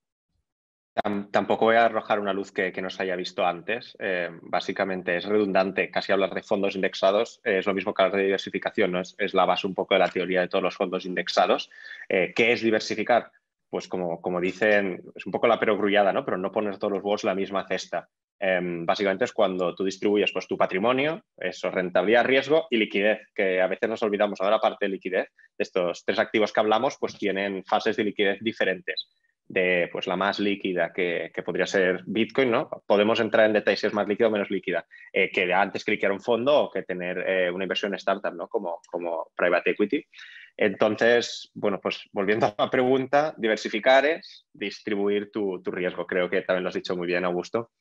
tampoco 1.30 1.66
voy 1.66 1.76
a 1.76 1.87
arrojar 1.87 2.20
una 2.20 2.34
luz 2.34 2.52
que, 2.52 2.72
no 2.82 2.90
se 2.90 3.02
haya 3.02 3.16
visto 3.16 3.46
antes. 3.46 3.96
Eh, 3.99 4.30
básicamente 4.42 5.16
es 5.16 5.25
redundante 5.25 5.90
casi 5.90 6.12
hablar 6.12 6.34
de 6.34 6.42
fondos 6.42 6.75
indexados. 6.75 7.40
Eh, 7.44 7.58
es 7.58 7.66
lo 7.66 7.75
mismo 7.75 7.94
que 7.94 8.02
hablar 8.02 8.18
de 8.18 8.25
diversificación, 8.25 8.92
¿no? 8.92 9.00
Es, 9.00 9.34
la 9.34 9.46
base 9.46 9.66
un 9.66 9.75
poco 9.75 9.94
de 9.94 10.00
la 10.00 10.08
teoría 10.08 10.42
de 10.42 10.49
todos 10.49 10.62
los 10.62 10.76
fondos 10.76 11.06
indexados. 11.06 11.70
Eh, 12.08 12.32
¿Qué 12.34 12.52
es 12.52 12.62
diversificar? 12.62 13.30
Pues 13.70 13.88
como, 13.88 14.20
como, 14.20 14.38
dicen, 14.38 15.02
es 15.14 15.25
un 15.25 15.32
poco 15.32 15.46
la 15.46 15.58
perogrullada, 15.58 16.12
¿no? 16.12 16.26
Pero 16.26 16.37
no 16.37 16.52
poner 16.52 16.76
todos 16.76 16.92
los 16.92 17.02
huevos 17.02 17.25
en 17.25 17.28
la 17.28 17.34
misma 17.34 17.66
cesta. 17.66 18.08
Em, 18.38 18.84
básicamente 18.84 19.25
es 19.25 19.32
cuando 19.32 19.75
tú 19.75 19.84
distribuyes 19.84 20.30
pues, 20.32 20.46
tu 20.46 20.58
patrimonio, 20.58 21.25
eso, 21.38 21.70
rentabilidad, 21.70 22.26
riesgo 22.26 22.66
y 22.68 22.76
liquidez, 22.76 23.20
que 23.34 23.62
a 23.62 23.68
veces 23.68 23.88
nos 23.88 24.02
olvidamos. 24.02 24.40
Ahora, 24.42 24.56
aparte 24.56 24.84
de 24.84 24.90
liquidez, 24.90 25.28
estos 25.56 26.04
tres 26.04 26.18
activos 26.18 26.52
que 26.52 26.61
hablamos, 26.61 26.99
pues 27.00 27.16
tienen 27.16 27.64
fases 27.64 27.96
de 27.96 28.04
liquidez 28.04 28.38
diferentes 28.42 29.08
de 29.52 29.90
pues, 29.92 30.06
la 30.06 30.16
más 30.16 30.38
líquida 30.38 30.94
que, 30.94 31.30
podría 31.44 31.66
ser 31.66 32.02
Bitcoin, 32.06 32.50
¿no? 32.50 32.71
Podemos 32.87 33.21
entrar 33.21 33.44
en 33.44 33.52
detalles 33.52 33.80
si 33.80 33.87
es 33.87 33.92
más 33.92 34.09
líquida 34.09 34.28
o 34.28 34.30
menos 34.30 34.50
líquida, 34.50 34.87
eh, 35.12 35.30
que 35.30 35.52
antes 35.52 35.85
cliquear 35.85 36.11
un 36.11 36.23
fondo 36.23 36.59
o 36.59 36.71
que 36.71 36.85
tener 36.85 37.18
eh, 37.18 37.50
una 37.50 37.64
inversión 37.64 37.92
en 37.92 37.97
startup, 37.97 38.35
¿no? 38.35 38.49
Como, 38.49 38.80
como 38.90 39.28
private 39.37 39.73
equity. 39.73 40.02
Entonces, 40.56 41.50
bueno, 41.52 41.80
pues 41.82 42.00
volviendo 42.12 42.47
a 42.47 42.54
la 42.56 42.71
pregunta, 42.71 43.35
diversificar 43.37 44.06
es 44.06 44.47
distribuir 44.54 45.30
tu, 45.30 45.61
riesgo. 45.62 46.06
Creo 46.06 46.30
que 46.30 46.40
también 46.40 46.62
lo 46.62 46.71
has 46.71 46.75
dicho 46.75 46.97
muy 46.97 47.06
bien, 47.06 47.26
Augusto. 47.26 47.73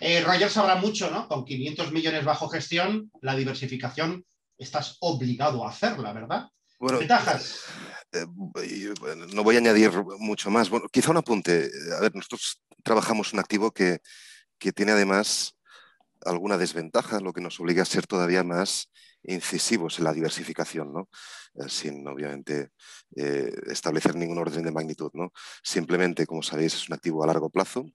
Eh, 0.00 0.22
Roger 0.22 0.48
sabrá 0.48 0.76
mucho, 0.76 1.10
¿no? 1.10 1.26
Con 1.26 1.44
500 1.44 1.90
millones 1.90 2.24
bajo 2.24 2.48
gestión, 2.48 3.10
la 3.20 3.34
diversificación 3.34 4.24
estás 4.56 4.96
obligado 5.00 5.64
a 5.64 5.70
hacerla, 5.70 6.12
¿verdad? 6.12 6.46
Ventajas. 6.78 7.64
Eh, 8.14 8.94
no 9.34 9.42
voy 9.42 9.56
a 9.56 9.58
añadir 9.58 9.90
mucho 10.18 10.50
más. 10.50 10.70
Bueno, 10.70 10.86
quizá 10.90 11.10
un 11.10 11.18
apunte. 11.18 11.70
A 11.96 12.00
ver, 12.00 12.14
nosotros 12.14 12.62
trabajamos 12.82 13.32
un 13.32 13.40
activo 13.40 13.72
que, 13.72 14.00
que 14.58 14.72
tiene 14.72 14.92
además 14.92 15.56
alguna 16.24 16.56
desventaja, 16.56 17.20
lo 17.20 17.32
que 17.32 17.40
nos 17.40 17.60
obliga 17.60 17.82
a 17.82 17.86
ser 17.86 18.06
todavía 18.06 18.44
más 18.44 18.90
incisivos 19.24 19.98
en 19.98 20.04
la 20.04 20.12
diversificación, 20.12 20.92
¿no? 20.92 21.08
Eh, 21.54 21.68
sin 21.68 22.06
obviamente 22.08 22.70
eh, 23.16 23.52
establecer 23.66 24.16
ningún 24.16 24.38
orden 24.38 24.64
de 24.64 24.72
magnitud. 24.72 25.10
¿no? 25.14 25.32
Simplemente, 25.62 26.26
como 26.26 26.42
sabéis, 26.42 26.74
es 26.74 26.88
un 26.88 26.94
activo 26.94 27.22
a 27.22 27.26
largo 27.26 27.50
plazo, 27.50 27.86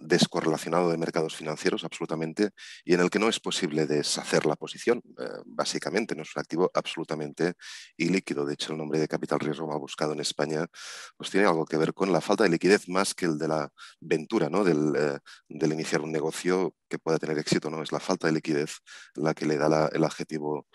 descorrelacionado 0.00 0.90
de 0.90 0.98
mercados 0.98 1.36
financieros 1.36 1.84
absolutamente 1.84 2.50
y 2.84 2.94
en 2.94 3.00
el 3.00 3.10
que 3.10 3.18
no 3.18 3.28
es 3.28 3.40
posible 3.40 3.86
deshacer 3.86 4.46
la 4.46 4.56
posición. 4.56 5.02
Uh, 5.04 5.42
básicamente, 5.46 6.14
no 6.14 6.22
es 6.22 6.34
un 6.36 6.40
activo 6.40 6.70
absolutamente 6.74 7.54
ilíquido. 7.96 8.44
De 8.44 8.54
hecho, 8.54 8.72
el 8.72 8.78
nombre 8.78 8.98
de 8.98 9.08
capital 9.08 9.40
riesgo 9.40 9.66
mal 9.66 9.78
buscado 9.78 10.12
en 10.12 10.20
España 10.20 10.66
pues 11.16 11.30
tiene 11.30 11.46
algo 11.46 11.64
que 11.64 11.76
ver 11.76 11.94
con 11.94 12.12
la 12.12 12.20
falta 12.20 12.44
de 12.44 12.50
liquidez 12.50 12.88
más 12.88 13.14
que 13.14 13.26
el 13.26 13.38
de 13.38 13.48
la 13.48 13.72
ventura, 14.00 14.48
¿no? 14.48 14.64
del, 14.64 14.78
uh, 14.78 15.18
del 15.48 15.72
iniciar 15.72 16.02
un 16.02 16.12
negocio 16.12 16.74
que 16.88 16.98
pueda 16.98 17.18
tener 17.18 17.38
éxito. 17.38 17.70
¿no? 17.70 17.82
Es 17.82 17.92
la 17.92 18.00
falta 18.00 18.26
de 18.26 18.34
liquidez 18.34 18.78
la 19.14 19.34
que 19.34 19.46
le 19.46 19.56
da 19.56 19.68
la, 19.68 19.86
el 19.92 20.04
adjetivo 20.04 20.66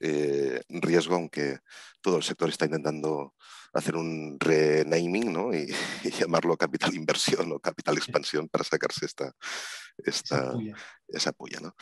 eh, 0.00 0.60
riesgo, 0.68 1.14
aunque 1.14 1.58
todo 2.00 2.16
el 2.16 2.22
sector 2.22 2.48
está 2.48 2.66
intentando 2.66 3.34
hacer 3.74 3.96
un 3.96 4.38
renaming 4.40 5.32
¿no? 5.32 5.54
y, 5.54 5.66
y, 6.04 6.10
llamarlo 6.10 6.56
capital 6.56 6.94
inversión 6.94 7.52
o 7.52 7.58
capital 7.58 7.96
expansión 7.96 8.48
para 8.48 8.64
sacarse 8.64 9.06
esta, 9.06 9.32
esta, 9.98 10.52
esa 11.08 11.32
puya. 11.32 11.60
¿no? 11.60 11.74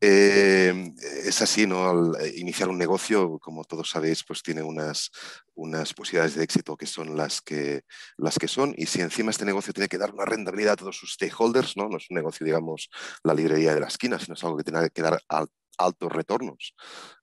Eh, 0.00 0.92
es 1.24 1.42
así, 1.42 1.66
¿no? 1.66 1.88
Al 1.88 2.36
iniciar 2.36 2.68
un 2.68 2.78
negocio, 2.78 3.38
como 3.38 3.64
todos 3.64 3.90
sabéis, 3.90 4.24
pues 4.24 4.42
tiene 4.42 4.62
unas, 4.62 5.10
unas 5.54 5.94
posibilidades 5.94 6.34
de 6.34 6.44
éxito 6.44 6.76
que 6.76 6.86
son 6.86 7.16
las 7.16 7.40
que, 7.40 7.82
las 8.16 8.38
que 8.38 8.48
son, 8.48 8.74
y 8.76 8.86
si 8.86 9.00
encima 9.00 9.30
este 9.30 9.44
negocio 9.44 9.72
tiene 9.72 9.88
que 9.88 9.98
dar 9.98 10.12
una 10.12 10.24
rentabilidad 10.24 10.74
a 10.74 10.76
todos 10.76 10.96
sus 10.96 11.14
stakeholders, 11.14 11.76
¿no? 11.76 11.88
no 11.88 11.96
es 11.96 12.10
un 12.10 12.16
negocio, 12.16 12.44
digamos, 12.44 12.90
la 13.22 13.34
librería 13.34 13.74
de 13.74 13.80
la 13.80 13.88
esquina, 13.88 14.18
sino 14.18 14.34
es 14.34 14.44
algo 14.44 14.56
que 14.56 14.64
tiene 14.64 14.90
que 14.90 15.02
dar 15.02 15.20
al 15.28 15.48
altos 15.80 16.12
retornos 16.12 16.74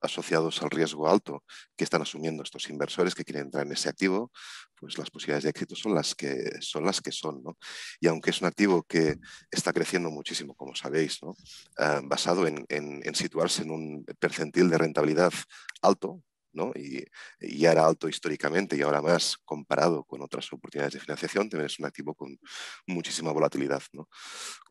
asociados 0.02 0.62
al 0.62 0.70
riesgo 0.70 1.08
alto 1.08 1.44
que 1.76 1.84
están 1.84 2.02
asumiendo 2.02 2.44
estos 2.44 2.70
inversores 2.70 3.16
que 3.16 3.24
quieren 3.24 3.46
entrar 3.46 3.66
en 3.66 3.72
ese 3.72 3.90
activo, 3.90 4.32
pues 4.76 4.98
las 4.98 5.10
posibilidades 5.10 5.44
de 5.44 5.50
éxito 5.50 5.76
son 5.76 5.96
las 5.96 6.16
que 6.16 6.52
son. 6.62 6.86
Las 6.86 7.02
que 7.02 7.12
son 7.12 7.44
¿no? 7.44 7.58
Y 8.00 8.08
aunque 8.08 8.30
es 8.30 8.42
un 8.42 8.48
activo 8.48 8.84
que 8.84 9.18
está 9.52 9.74
creciendo 9.74 10.10
muchísimo, 10.10 10.56
como 10.56 10.76
sabéis, 10.76 11.22
uh, 11.22 11.34
basado 12.04 12.48
en, 12.48 12.66
en 12.70 13.16
situarse 13.16 13.64
en 13.64 13.72
un 13.72 14.06
percentil 14.20 14.70
de 14.70 14.78
rentabilidad 14.78 15.34
alto, 15.82 16.22
Y, 16.76 17.06
ya 17.40 17.72
era 17.72 17.86
alto 17.86 18.10
históricamente 18.10 18.76
y 18.76 18.82
ahora 18.82 19.02
más 19.02 19.38
comparado 19.46 20.04
con 20.04 20.22
otras 20.22 20.52
oportunidades 20.52 20.94
de 20.94 21.00
financiación, 21.00 21.50
también 21.50 21.68
es 21.68 21.80
un 21.80 21.86
activo 21.86 22.14
con 22.16 22.38
muchísima 22.88 23.32
volatilidad. 23.32 23.82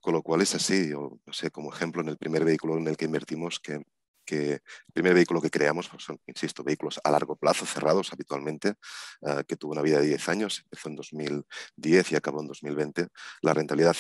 Con 0.01 0.15
lo 0.15 0.23
cual 0.23 0.43
es 0.43 0.55
así, 0.55 0.91
yo 0.91 1.19
no 1.25 1.33
sé, 1.33 1.51
como 1.51 1.73
ejemplo, 1.73 2.03
en 2.03 2.09
el 2.09 2.17
primer 2.19 2.45
vehículo 2.45 2.77
en 2.79 2.89
el 2.89 2.97
que 2.97 3.07
invertimos, 3.07 3.61
que, 3.61 3.85
el 4.29 4.61
primer 4.93 5.15
vehículo 5.15 5.41
que 5.41 5.51
creamos 5.51 5.89
pues 5.89 6.03
son, 6.03 6.19
insisto, 6.27 6.65
vehículos 6.65 7.01
a 7.05 7.13
largo 7.13 7.37
plazo, 7.37 7.65
cerrados 7.65 8.13
habitualmente, 8.13 8.75
uh, 9.21 9.45
que 9.47 9.57
tuvo 9.57 9.73
una 9.73 9.83
vida 9.83 10.01
de 10.01 10.07
10 10.07 10.29
años, 10.29 10.63
empezó 10.65 10.89
en 10.89 10.97
2010 10.97 12.13
y 12.13 12.17
acabó 12.17 12.41
en 12.41 12.49
2020. 12.49 13.07
La 13.43 13.55
rentabilidad 13.55 13.97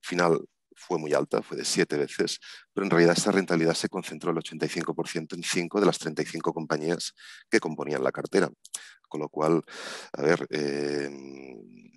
final 0.00 0.46
fue 0.74 0.98
muy 0.98 1.12
alta, 1.14 1.42
fue 1.42 1.56
de 1.56 1.64
siete 1.64 1.96
veces, 1.96 2.38
pero 2.72 2.84
en 2.84 2.90
realidad 2.90 3.14
esa 3.16 3.32
rentabilidad 3.32 3.74
se 3.74 3.88
concentró 3.88 4.30
el 4.30 4.36
85% 4.38 5.34
en 5.36 5.42
cinco 5.42 5.80
de 5.80 5.86
las 5.86 5.98
35 5.98 6.52
compañías 6.52 7.14
que 7.50 7.60
componían 7.60 8.02
la 8.02 8.12
cartera. 8.12 8.50
Con 9.14 9.20
lo 9.20 9.28
cual, 9.28 9.62
a 10.12 10.22
ver, 10.22 10.44
eh, 10.50 11.08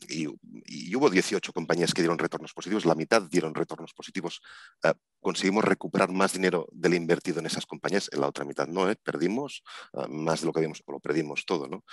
y, 0.08 0.28
y, 0.68 0.96
hubo 0.96 1.10
18 1.10 1.52
compañías 1.52 1.92
que 1.92 2.04
dieron 2.04 2.20
retornos 2.20 2.54
positivos, 2.54 2.86
la 2.86 2.94
mitad 2.94 3.24
dieron 3.24 3.56
retornos 3.56 3.92
positivos. 3.96 4.40
Eh, 4.84 4.94
conseguimos 5.20 5.64
recuperar 5.64 6.12
más 6.12 6.34
dinero 6.34 6.68
del 6.72 6.94
invertido 6.94 7.40
en 7.40 7.48
esas 7.48 7.66
compañías, 7.66 8.08
en 8.14 8.22
la 8.22 8.28
otra 8.28 8.46
mitad 8.46 8.68
no, 8.68 8.88
¿eh? 8.88 8.96
perdimos 8.96 9.64
uh, 9.94 10.08
más 10.08 10.42
de 10.42 10.46
lo 10.46 10.54
que 10.54 10.60
habíamos, 10.60 10.84
o 10.86 10.92
lo 10.92 11.00
perdimos 11.00 11.44
todo, 11.48 11.68
¿no? 11.68 11.84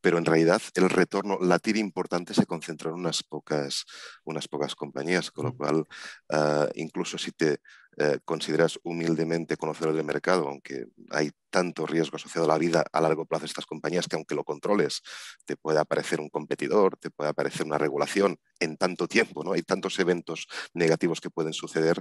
Pero 0.00 0.18
en 0.18 0.24
realidad 0.24 0.60
el 0.74 0.90
retorno, 0.90 1.38
la 1.40 1.60
tira 1.60 1.78
importante 1.78 2.34
se 2.34 2.44
concentró 2.44 2.90
en 2.90 2.96
unas 2.96 3.22
pocas, 3.22 3.84
unas 4.24 4.48
pocas 4.48 4.74
compañías, 4.74 5.30
con 5.30 5.44
lo 5.44 5.56
cual 5.56 5.84
uh, 6.32 6.66
incluso 6.74 7.18
si 7.18 7.30
te 7.30 7.60
eh, 7.98 8.18
consideras 8.24 8.78
humildemente 8.84 9.58
conocedor 9.58 9.94
del 9.94 10.06
mercado, 10.06 10.48
aunque 10.48 10.86
hay 11.10 11.30
tanto 11.52 11.86
riesgo 11.86 12.16
asociado 12.16 12.46
a 12.46 12.48
la 12.48 12.58
vida 12.58 12.84
a 12.90 13.00
largo 13.00 13.26
plazo 13.26 13.42
de 13.42 13.48
estas 13.48 13.66
compañías 13.66 14.08
que 14.08 14.16
aunque 14.16 14.34
lo 14.34 14.42
controles, 14.42 15.02
te 15.44 15.56
puede 15.56 15.78
aparecer 15.78 16.18
un 16.18 16.30
competidor, 16.30 16.96
te 16.96 17.10
puede 17.10 17.30
aparecer 17.30 17.66
una 17.66 17.76
regulación 17.78 18.38
en 18.58 18.76
tanto 18.76 19.06
tiempo, 19.06 19.44
¿no? 19.44 19.52
Hay 19.52 19.62
tantos 19.62 19.98
eventos 19.98 20.46
negativos 20.72 21.20
que 21.20 21.30
pueden 21.30 21.52
suceder 21.52 22.00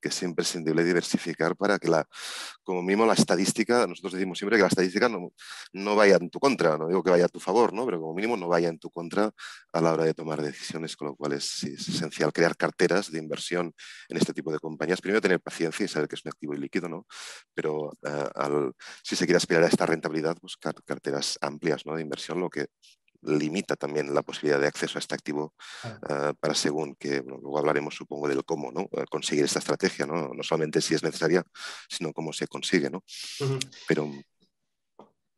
que 0.00 0.08
es 0.08 0.22
imprescindible 0.22 0.84
diversificar 0.84 1.56
para 1.56 1.78
que 1.78 1.88
la, 1.88 2.06
como 2.62 2.82
mínimo 2.82 3.06
la 3.06 3.14
estadística, 3.14 3.86
nosotros 3.86 4.14
decimos 4.14 4.38
siempre 4.38 4.56
que 4.56 4.62
la 4.62 4.68
estadística 4.68 5.08
no, 5.08 5.32
no 5.72 5.96
vaya 5.96 6.16
en 6.16 6.30
tu 6.30 6.38
contra, 6.38 6.78
no 6.78 6.88
digo 6.88 7.02
que 7.02 7.10
vaya 7.10 7.26
a 7.26 7.28
tu 7.28 7.40
favor, 7.40 7.72
¿no? 7.72 7.84
Pero 7.84 8.00
como 8.00 8.14
mínimo 8.14 8.36
no 8.36 8.48
vaya 8.48 8.68
en 8.68 8.78
tu 8.78 8.88
contra 8.90 9.30
a 9.72 9.80
la 9.80 9.92
hora 9.92 10.04
de 10.04 10.14
tomar 10.14 10.40
decisiones, 10.40 10.96
con 10.96 11.08
lo 11.08 11.16
cual 11.16 11.32
es, 11.32 11.64
esencial 11.64 12.32
crear 12.32 12.56
carteras 12.56 13.10
de 13.10 13.18
inversión 13.18 13.74
en 14.08 14.16
este 14.16 14.32
tipo 14.32 14.52
de 14.52 14.58
compañías. 14.58 15.00
Primero 15.00 15.20
tener 15.20 15.40
paciencia 15.40 15.84
y 15.84 15.88
saber 15.88 16.08
que 16.08 16.14
es 16.14 16.24
un 16.24 16.30
activo 16.30 16.54
ilíquido, 16.54 16.88
¿no? 16.88 17.06
Pero 17.54 17.90
uh, 17.90 18.28
al, 18.34 18.72
si 19.02 19.16
se 19.16 19.24
quiere 19.26 19.38
aspirar 19.38 19.64
a 19.64 19.68
esta 19.68 19.86
rentabilidad, 19.86 20.36
buscar 20.40 20.74
carteras 20.84 21.38
amplias 21.40 21.86
¿no? 21.86 21.94
de 21.94 22.02
inversión, 22.02 22.40
lo 22.40 22.50
que 22.50 22.66
limita 23.22 23.76
también 23.76 24.14
la 24.14 24.22
posibilidad 24.22 24.60
de 24.60 24.68
acceso 24.68 24.98
a 24.98 25.00
este 25.00 25.14
activo 25.14 25.54
uh, 25.84 26.34
para 26.38 26.54
según 26.54 26.94
que, 26.94 27.20
bueno, 27.20 27.38
luego 27.40 27.58
hablaremos 27.58 27.94
supongo 27.94 28.28
del 28.28 28.44
cómo 28.44 28.70
¿no? 28.70 28.82
Uh, 28.82 29.04
conseguir 29.10 29.44
esta 29.44 29.58
estrategia, 29.58 30.06
¿no? 30.06 30.32
no 30.32 30.42
solamente 30.42 30.80
si 30.80 30.94
es 30.94 31.02
necesaria, 31.02 31.42
sino 31.88 32.12
cómo 32.12 32.32
se 32.32 32.46
consigue. 32.46 32.90
¿no? 32.90 32.98
Uh 33.40 33.44
-huh. 33.44 33.70
Pero 33.88 34.10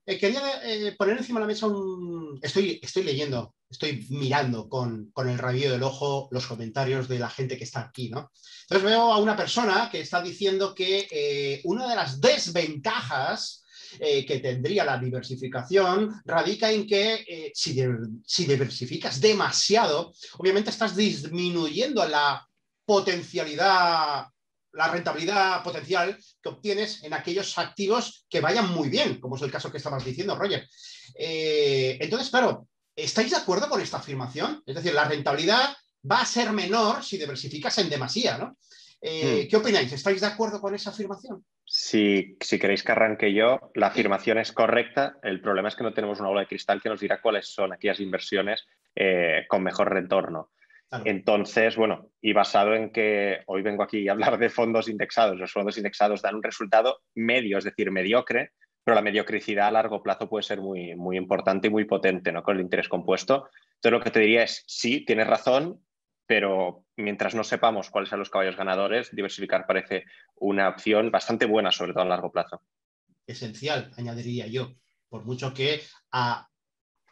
eh, 0.08 0.18
quería 0.18 0.40
eh, 0.64 0.94
poner 0.96 1.18
encima 1.18 1.38
de 1.38 1.42
la 1.42 1.48
mesa 1.48 1.66
un... 1.66 2.38
Estoy, 2.40 2.80
leyendo, 3.04 3.54
estoy 3.68 4.06
mirando 4.08 4.66
con, 4.66 5.12
el 5.14 5.38
rabillo 5.38 5.70
del 5.70 5.82
ojo 5.82 6.30
los 6.30 6.46
comentarios 6.46 7.08
de 7.08 7.18
la 7.18 7.28
gente 7.28 7.58
que 7.58 7.64
está 7.64 7.80
aquí, 7.80 8.08
¿no? 8.08 8.32
Entonces 8.62 8.88
veo 8.88 9.12
a 9.12 9.18
una 9.18 9.36
persona 9.36 9.90
que 9.92 10.00
está 10.00 10.22
diciendo 10.22 10.74
que 10.74 11.06
eh, 11.10 11.60
una 11.64 11.86
de 11.86 11.94
las 11.94 12.22
desventajas 12.22 13.64
que 13.98 14.40
tendría 14.42 14.84
la 14.84 14.98
diversificación 14.98 16.20
radica 16.26 16.70
en 16.70 16.86
que 16.86 17.50
si 17.54 18.44
diversificas 18.44 19.18
demasiado, 19.18 20.12
obviamente 20.36 20.68
estás 20.68 20.94
disminuyendo 20.94 22.06
la 22.06 22.46
potencialidad 22.84 24.26
la 24.72 24.88
rentabilidad 24.88 25.62
potencial 25.62 26.16
que 26.42 26.48
obtienes 26.48 27.02
en 27.04 27.14
aquellos 27.14 27.56
activos 27.58 28.26
que 28.28 28.40
vayan 28.40 28.70
muy 28.72 28.88
bien, 28.88 29.20
como 29.20 29.36
es 29.36 29.42
el 29.42 29.50
caso 29.50 29.70
que 29.70 29.78
estabas 29.78 30.04
diciendo, 30.04 30.36
Roger. 30.36 30.68
Eh, 31.14 31.98
entonces, 32.00 32.30
claro, 32.30 32.68
¿estáis 32.94 33.30
de 33.30 33.36
acuerdo 33.36 33.68
con 33.68 33.80
esta 33.80 33.98
afirmación? 33.98 34.62
Es 34.66 34.74
decir, 34.74 34.94
la 34.94 35.08
rentabilidad 35.08 35.76
va 36.10 36.20
a 36.20 36.26
ser 36.26 36.52
menor 36.52 37.02
si 37.02 37.18
diversificas 37.18 37.78
en 37.78 37.90
demasía, 37.90 38.38
¿no? 38.38 38.56
Eh, 39.00 39.44
hmm. 39.44 39.48
¿Qué 39.48 39.56
opináis? 39.56 39.92
¿Estáis 39.92 40.20
de 40.20 40.26
acuerdo 40.26 40.60
con 40.60 40.74
esa 40.74 40.90
afirmación? 40.90 41.44
Si, 41.64 42.36
si, 42.40 42.58
queréis 42.58 42.82
que 42.82 42.92
arranque 42.92 43.32
yo, 43.32 43.70
la 43.74 43.88
afirmación 43.88 44.38
es 44.38 44.52
correcta. 44.52 45.18
El 45.22 45.40
problema 45.40 45.68
es 45.68 45.76
que 45.76 45.84
no 45.84 45.92
tenemos 45.92 46.18
una 46.18 46.30
bola 46.30 46.40
de 46.40 46.46
cristal 46.46 46.80
que 46.80 46.88
nos 46.88 47.00
dirá 47.00 47.20
cuáles 47.20 47.48
son 47.48 47.72
aquellas 47.72 48.00
inversiones 48.00 48.64
eh, 48.96 49.44
con 49.48 49.62
mejor 49.62 49.92
retorno. 49.92 50.50
Claro. 50.88 51.04
Entonces, 51.06 51.76
bueno, 51.76 52.10
y 52.20 52.32
basado 52.32 52.74
en 52.74 52.90
que 52.90 53.42
hoy 53.46 53.62
vengo 53.62 53.82
aquí 53.82 54.08
a 54.08 54.12
hablar 54.12 54.38
de 54.38 54.48
fondos 54.48 54.88
indexados, 54.88 55.38
los 55.38 55.52
fondos 55.52 55.76
indexados 55.76 56.22
dan 56.22 56.36
un 56.36 56.42
resultado 56.42 57.00
medio, 57.14 57.58
es 57.58 57.64
decir, 57.64 57.90
mediocre, 57.90 58.52
pero 58.82 58.94
la 58.94 59.02
mediocridad 59.02 59.68
a 59.68 59.70
largo 59.70 60.02
plazo 60.02 60.30
puede 60.30 60.44
ser 60.44 60.62
muy, 60.62 60.96
muy 60.96 61.18
importante 61.18 61.68
y 61.68 61.70
muy 61.70 61.84
potente 61.84 62.32
¿no? 62.32 62.42
con 62.42 62.56
el 62.56 62.62
interés 62.62 62.88
compuesto. 62.88 63.50
Entonces, 63.74 63.92
lo 63.92 64.00
que 64.00 64.10
te 64.10 64.20
diría 64.20 64.44
es, 64.44 64.64
sí, 64.66 65.04
tienes 65.04 65.26
razón, 65.26 65.84
pero 66.26 66.86
mientras 66.96 67.34
no 67.34 67.44
sepamos 67.44 67.90
cuáles 67.90 68.08
son 68.08 68.20
los 68.20 68.30
caballos 68.30 68.56
ganadores, 68.56 69.14
diversificar 69.14 69.66
parece 69.66 70.04
una 70.36 70.70
opción 70.70 71.10
bastante 71.10 71.44
buena, 71.44 71.70
sobre 71.70 71.92
todo 71.92 72.04
a 72.04 72.06
largo 72.06 72.32
plazo. 72.32 72.62
Esencial, 73.26 73.90
añadiría 73.98 74.46
yo, 74.46 74.72
por 75.10 75.26
mucho 75.26 75.52
que 75.52 75.82
a 76.12 76.48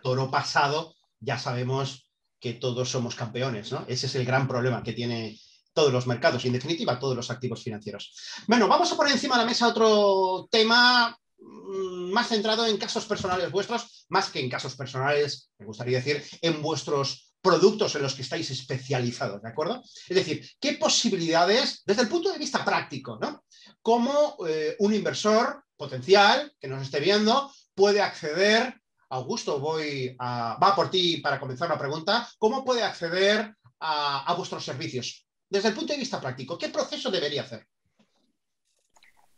toro 0.02 0.30
pasado 0.30 0.94
ya 1.20 1.36
sabemos 1.36 2.05
que 2.40 2.54
todos 2.54 2.90
somos 2.90 3.14
campeones, 3.14 3.72
¿no? 3.72 3.84
Ese 3.88 4.06
es 4.06 4.14
el 4.14 4.24
gran 4.24 4.46
problema 4.46 4.82
que 4.82 4.92
tiene 4.92 5.38
todos 5.72 5.92
los 5.92 6.06
mercados 6.06 6.42
y 6.44 6.48
en 6.48 6.54
definitiva 6.54 6.98
todos 6.98 7.14
los 7.14 7.30
activos 7.30 7.62
financieros. 7.62 8.14
Bueno, 8.46 8.66
vamos 8.66 8.90
a 8.90 8.96
poner 8.96 9.12
encima 9.12 9.36
de 9.36 9.42
la 9.42 9.48
mesa 9.48 9.68
otro 9.68 10.48
tema 10.50 11.16
mm, 11.38 12.10
más 12.12 12.28
centrado 12.28 12.66
en 12.66 12.78
casos 12.78 13.04
personales 13.04 13.50
vuestros, 13.50 14.06
más 14.08 14.30
que 14.30 14.40
en 14.40 14.48
casos 14.48 14.74
personales, 14.74 15.50
me 15.58 15.66
gustaría 15.66 15.98
decir, 15.98 16.24
en 16.40 16.62
vuestros 16.62 17.34
productos 17.42 17.94
en 17.94 18.02
los 18.02 18.14
que 18.14 18.22
estáis 18.22 18.50
especializados, 18.50 19.42
¿de 19.42 19.48
acuerdo? 19.48 19.82
Es 20.08 20.16
decir, 20.16 20.48
¿qué 20.58 20.72
posibilidades, 20.72 21.82
desde 21.84 22.02
el 22.02 22.08
punto 22.08 22.32
de 22.32 22.38
vista 22.38 22.64
práctico, 22.64 23.18
¿no? 23.20 23.44
Cómo 23.82 24.36
eh, 24.48 24.74
un 24.80 24.94
inversor 24.94 25.62
potencial 25.76 26.52
que 26.58 26.68
nos 26.68 26.82
esté 26.82 27.00
viendo 27.00 27.52
puede 27.74 28.00
acceder? 28.00 28.80
Augusto, 29.08 29.60
voy 29.60 30.16
a, 30.18 30.58
va 30.60 30.74
por 30.74 30.90
ti 30.90 31.18
para 31.18 31.38
comenzar 31.38 31.68
la 31.68 31.78
pregunta. 31.78 32.26
¿Cómo 32.38 32.64
puede 32.64 32.82
acceder 32.82 33.54
a, 33.80 34.34
vuestros 34.36 34.64
servicios? 34.64 35.24
Desde 35.48 35.68
el 35.68 35.74
punto 35.74 35.92
de 35.92 36.00
vista 36.00 36.20
práctico, 36.20 36.58
¿qué 36.58 36.70
proceso 36.70 37.08
debería 37.10 37.42
hacer? 37.42 37.64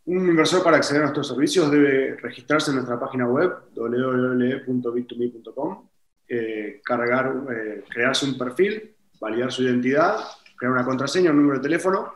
Un 0.05 0.27
inversor 0.27 0.63
para 0.63 0.77
acceder 0.77 1.03
a 1.03 1.05
nuestros 1.05 1.27
servicios 1.27 1.69
debe 1.69 2.15
registrarse 2.15 2.71
en 2.71 2.77
nuestra 2.77 2.99
página 2.99 3.27
web 3.27 3.51
www.bit2me.com, 3.75 5.87
eh, 6.27 6.81
eh, 6.81 7.83
crearse 7.87 8.25
un 8.25 8.39
perfil, 8.39 8.95
validar 9.19 9.51
su 9.51 9.61
identidad, 9.61 10.15
crear 10.57 10.73
una 10.73 10.83
contraseña, 10.83 11.29
un 11.29 11.37
número 11.37 11.59
de 11.59 11.63
teléfono 11.63 12.15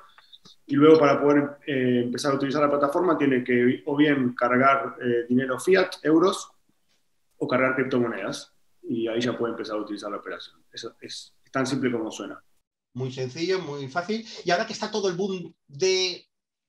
y 0.66 0.76
luego 0.76 0.98
para 0.98 1.22
poder 1.22 1.58
eh, 1.68 2.02
empezar 2.06 2.32
a 2.32 2.36
utilizar 2.36 2.64
la 2.64 2.72
plataforma 2.72 3.16
tiene 3.16 3.44
que 3.44 3.84
o 3.86 3.96
bien 3.96 4.34
cargar 4.34 4.96
dinero 5.30 5.60
fiat, 5.60 5.98
euros, 6.02 6.53
o 7.44 7.48
cargar 7.48 7.76
criptomonedas 7.76 8.54
y 8.82 9.08
ahí 9.08 9.20
ya 9.20 9.38
puede 9.38 9.52
empezar 9.52 9.76
a 9.76 9.82
utilizar 9.82 10.10
la 10.10 10.18
operación. 10.18 10.64
Eso 10.72 10.96
es 11.02 11.34
tan 11.52 11.68
simple 11.68 11.92
como 11.92 12.10
suena. 12.10 12.42
Muy 12.94 13.12
sencillo, 13.12 13.60
muy 13.60 13.88
fácil. 13.90 14.26
Y 14.46 14.52
ahora 14.52 14.66
que 14.66 14.74
está 14.74 14.90
todo 14.90 15.10
el 15.10 15.16
boom 15.16 15.54
de 15.68 16.26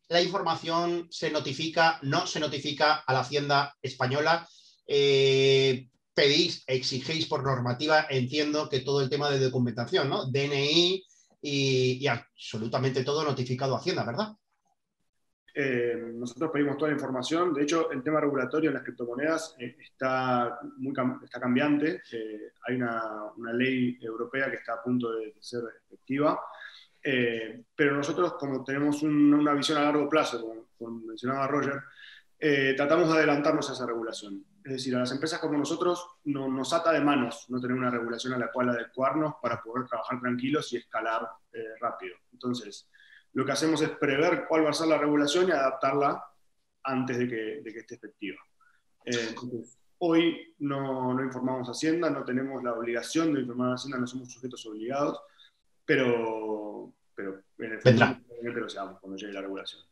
la 0.09 0.21
información, 0.21 1.07
se 1.11 1.31
notifica, 1.31 1.99
no 2.03 2.27
se 2.27 2.41
notifica 2.41 2.97
a 3.07 3.13
la 3.13 3.21
Hacienda 3.21 3.77
española. 3.83 4.49
Eh, 4.87 5.89
pedís, 6.13 6.65
exigéis 6.67 7.27
por 7.27 7.43
normativa, 7.43 8.07
entiendo 8.11 8.69
que 8.69 8.81
todo 8.81 9.01
el 9.01 9.11
tema 9.11 9.31
de 9.31 9.39
documentación, 9.39 10.09
¿no? 10.09 10.27
DNI 10.27 11.05
y, 11.41 11.99
y 12.01 12.07
absolutamente 12.07 13.05
todo 13.05 13.25
notificado 13.25 13.75
a 13.75 13.79
Hacienda, 13.79 14.05
¿verdad? 14.05 14.33
Eh, 15.57 15.95
nosotros 16.15 16.51
pedimos 16.53 16.77
toda 16.77 16.91
la 16.91 16.97
información. 16.97 17.55
De 17.55 17.63
hecho, 17.63 17.93
el 17.93 18.03
tema 18.03 18.21
regulatorio 18.21 18.71
en 18.71 18.75
las 18.75 18.83
criptomonedas 18.83 19.55
eh, 19.61 19.77
está, 19.79 20.59
muy 20.79 20.93
está 21.23 21.39
cambiante. 21.39 22.03
Eh, 22.11 22.53
hay 22.67 22.75
una, 22.75 23.33
una, 23.37 23.53
ley 23.53 23.97
europea 24.01 24.51
que 24.51 24.57
está 24.57 24.75
a 24.75 24.83
punto 24.83 25.13
de, 25.13 25.37
ser 25.39 25.63
efectiva. 25.87 26.41
pero 27.77 27.97
nosotros, 27.97 28.35
como 28.35 28.65
tenemos 28.65 29.03
una 29.03 29.53
visión 29.53 29.79
a 29.79 29.83
largo 29.83 30.09
plazo, 30.09 30.67
como, 30.77 30.99
mencionaba 31.07 31.47
Roger, 31.47 31.81
tratamos 32.77 33.09
de 33.09 33.15
adelantarnos 33.15 33.71
a 33.71 33.75
esa 33.75 33.87
regulación. 33.87 34.45
Es 34.65 34.73
decir, 34.73 34.97
a 34.97 35.01
las 35.01 35.13
empresas 35.13 35.39
como 35.39 35.57
nosotros 35.57 36.05
no, 36.25 36.49
nos 36.49 36.73
ata 36.73 36.91
de 36.93 37.01
manos 37.01 37.47
no 37.49 37.61
tener 37.61 37.77
una 37.77 37.91
regulación 37.91 38.33
a 38.33 38.39
la 38.39 38.51
cual 38.51 38.71
adecuarnos 38.71 39.35
para 39.41 39.63
poder 39.63 39.87
trabajar 39.87 40.21
tranquilos 40.21 40.73
y 40.73 40.79
escalar 40.79 41.29
rápido. 41.81 42.17
Entonces, 42.33 42.89
lo 43.35 43.45
que 43.45 43.53
hacemos 43.53 43.83
es 43.83 43.91
prever 43.91 44.47
cuál 44.49 44.65
va 44.65 44.71
a 44.71 44.75
ser 44.75 44.87
la 44.87 44.99
regulación 44.99 45.49
y 45.49 45.53
adaptarla 45.53 46.25
antes 46.85 47.19
de 47.19 47.29
que, 47.29 47.79
esté 47.79 47.97
efectiva. 47.97 48.39
Eh, 49.05 49.35
hoy 49.99 50.55
no, 50.59 51.21
informamos 51.23 51.69
a 51.69 51.73
Hacienda, 51.73 52.11
no 52.11 52.25
tenemos 52.25 52.63
la 52.63 52.73
obligación 52.73 53.35
de 53.35 53.41
informar 53.41 53.73
a 53.73 53.75
Hacienda, 53.75 53.99
no 53.99 54.07
somos 54.07 54.33
sujetos 54.33 54.65
obligados, 54.67 55.21
pero, 55.85 56.95
pero 57.15 57.43
en 57.59 57.73
el 57.73 57.81
futuro 57.81 58.61
lo 58.61 58.69
seamos 58.69 59.01
cuando 59.01 59.17
llegue 59.17 59.33
la 59.33 59.43
regulación. 59.43 59.83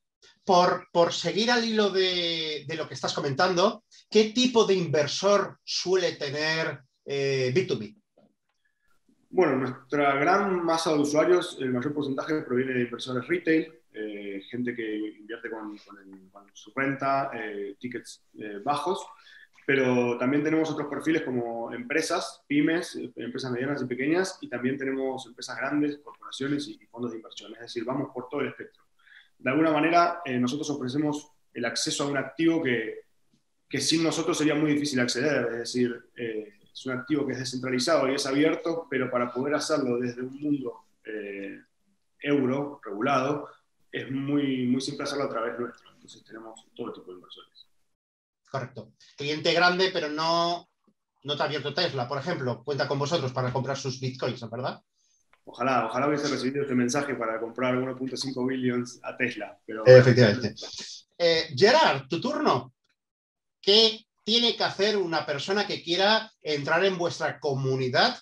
Por, 0.44 0.88
por, 0.92 1.12
seguir 1.12 1.50
al 1.50 1.64
hilo 1.64 1.90
de, 1.90 2.64
lo 2.76 2.86
que 2.86 2.94
estás 2.94 3.12
comentando, 3.12 3.84
¿qué 4.08 4.30
tipo 4.30 4.64
de 4.64 4.74
inversor 4.74 5.58
suele 5.64 6.12
tener 6.12 6.80
eh, 7.04 7.52
B2B? 7.52 8.01
Bueno, 9.34 9.56
nuestra 9.56 10.14
gran 10.16 10.62
masa 10.62 10.92
de 10.92 10.98
usuarios, 10.98 11.56
el 11.58 11.72
mayor 11.72 11.94
porcentaje 11.94 12.42
proviene 12.42 12.74
de 12.74 12.82
inversores 12.82 13.26
retail, 13.26 13.72
eh, 13.94 14.42
gente 14.50 14.76
que 14.76 14.94
invierte 14.94 15.48
con, 15.48 15.74
su 16.52 16.70
renta, 16.76 17.30
eh, 17.32 17.74
tickets 17.78 18.26
eh, 18.38 18.60
bajos, 18.62 19.06
pero 19.66 20.18
también 20.18 20.44
tenemos 20.44 20.70
otros 20.70 20.86
perfiles 20.86 21.22
como 21.22 21.72
empresas, 21.72 22.44
pymes, 22.46 22.94
empresas 23.16 23.50
medianas 23.52 23.80
y 23.80 23.86
pequeñas, 23.86 24.36
y 24.42 24.50
también 24.50 24.76
tenemos 24.76 25.24
empresas 25.24 25.56
grandes, 25.56 25.96
corporaciones 26.04 26.68
y, 26.68 26.76
fondos 26.84 27.12
de 27.12 27.16
inversión. 27.16 27.54
Es 27.54 27.60
decir, 27.60 27.86
vamos 27.86 28.10
por 28.12 28.28
todo 28.28 28.42
el 28.42 28.48
espectro. 28.48 28.82
De 29.38 29.48
alguna 29.48 29.72
manera, 29.72 30.20
nosotros 30.40 30.68
ofrecemos 30.68 31.32
el 31.54 31.64
acceso 31.64 32.04
a 32.04 32.08
un 32.08 32.18
activo 32.18 32.62
que, 32.62 33.06
que 33.66 33.80
sin 33.80 34.02
nosotros 34.04 34.36
sería 34.36 34.54
muy 34.54 34.72
difícil 34.72 35.00
acceder, 35.00 35.46
es 35.52 35.58
decir, 35.58 36.04
es 36.72 36.86
un 36.86 36.92
activo 36.92 37.26
que 37.26 37.32
es 37.32 37.38
descentralizado 37.38 38.08
y 38.08 38.14
es 38.14 38.26
abierto, 38.26 38.86
pero 38.88 39.10
para 39.10 39.32
poder 39.32 39.54
hacerlo 39.54 39.98
desde 39.98 40.22
un 40.22 40.40
mundo 40.40 40.84
eh, 41.04 41.60
euro 42.20 42.80
regulado, 42.84 43.48
es 43.90 44.10
muy, 44.10 44.66
muy 44.66 44.80
simple 44.80 45.04
hacerlo 45.04 45.24
a 45.24 45.30
través 45.30 45.58
nuestro. 45.58 45.90
Entonces 45.92 46.24
tenemos 46.24 46.64
todo 46.74 46.92
tipo 46.92 47.10
de 47.10 47.18
inversores. 47.18 47.66
Correcto. 48.50 48.92
Cliente 49.16 49.52
grande, 49.52 49.90
pero 49.92 50.08
no, 50.08 50.68
no 51.24 51.36
te 51.36 51.42
ha 51.42 51.46
abierto 51.46 51.74
Tesla, 51.74 52.08
por 52.08 52.18
ejemplo, 52.18 52.62
cuenta 52.64 52.88
con 52.88 52.98
vosotros 52.98 53.32
para 53.32 53.52
comprar 53.52 53.76
sus 53.76 54.00
bitcoins, 54.00 54.48
¿verdad? 54.50 54.82
Ojalá, 55.44 55.86
ojalá 55.86 56.08
hubiese 56.08 56.28
recibido 56.28 56.62
este 56.62 56.74
mensaje 56.74 57.14
para 57.14 57.40
comprar 57.40 57.74
1.5 57.74 58.46
billions 58.46 59.00
a 59.02 59.16
Tesla. 59.16 59.58
Pero... 59.66 59.84
Efectivamente. 59.86 60.54
Eh, 61.18 61.52
Gerard, 61.56 62.06
tu 62.08 62.20
turno. 62.20 62.74
¿Qué 63.60 64.06
tiene 64.24 64.56
que 64.56 64.64
hacer 64.64 64.96
una 64.96 65.26
persona 65.26 65.66
que 65.66 65.82
quiera 65.82 66.30
entrar 66.42 66.84
en 66.84 66.98
vuestra 66.98 67.38
comunidad? 67.40 68.18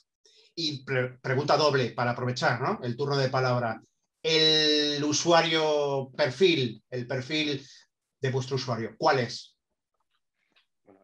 Y 0.54 0.84
pregunta 1.22 1.56
doble 1.56 1.90
para 1.90 2.10
aprovechar 2.10 2.60
¿no? 2.60 2.80
el 2.82 2.96
turno 2.96 3.16
de 3.16 3.28
palabra. 3.28 3.80
El 4.22 5.02
usuario 5.04 6.10
perfil, 6.16 6.82
el 6.90 7.06
perfil 7.06 7.64
de 8.20 8.30
vuestro 8.30 8.56
usuario, 8.56 8.94
¿cuál 8.98 9.20
es? 9.20 9.56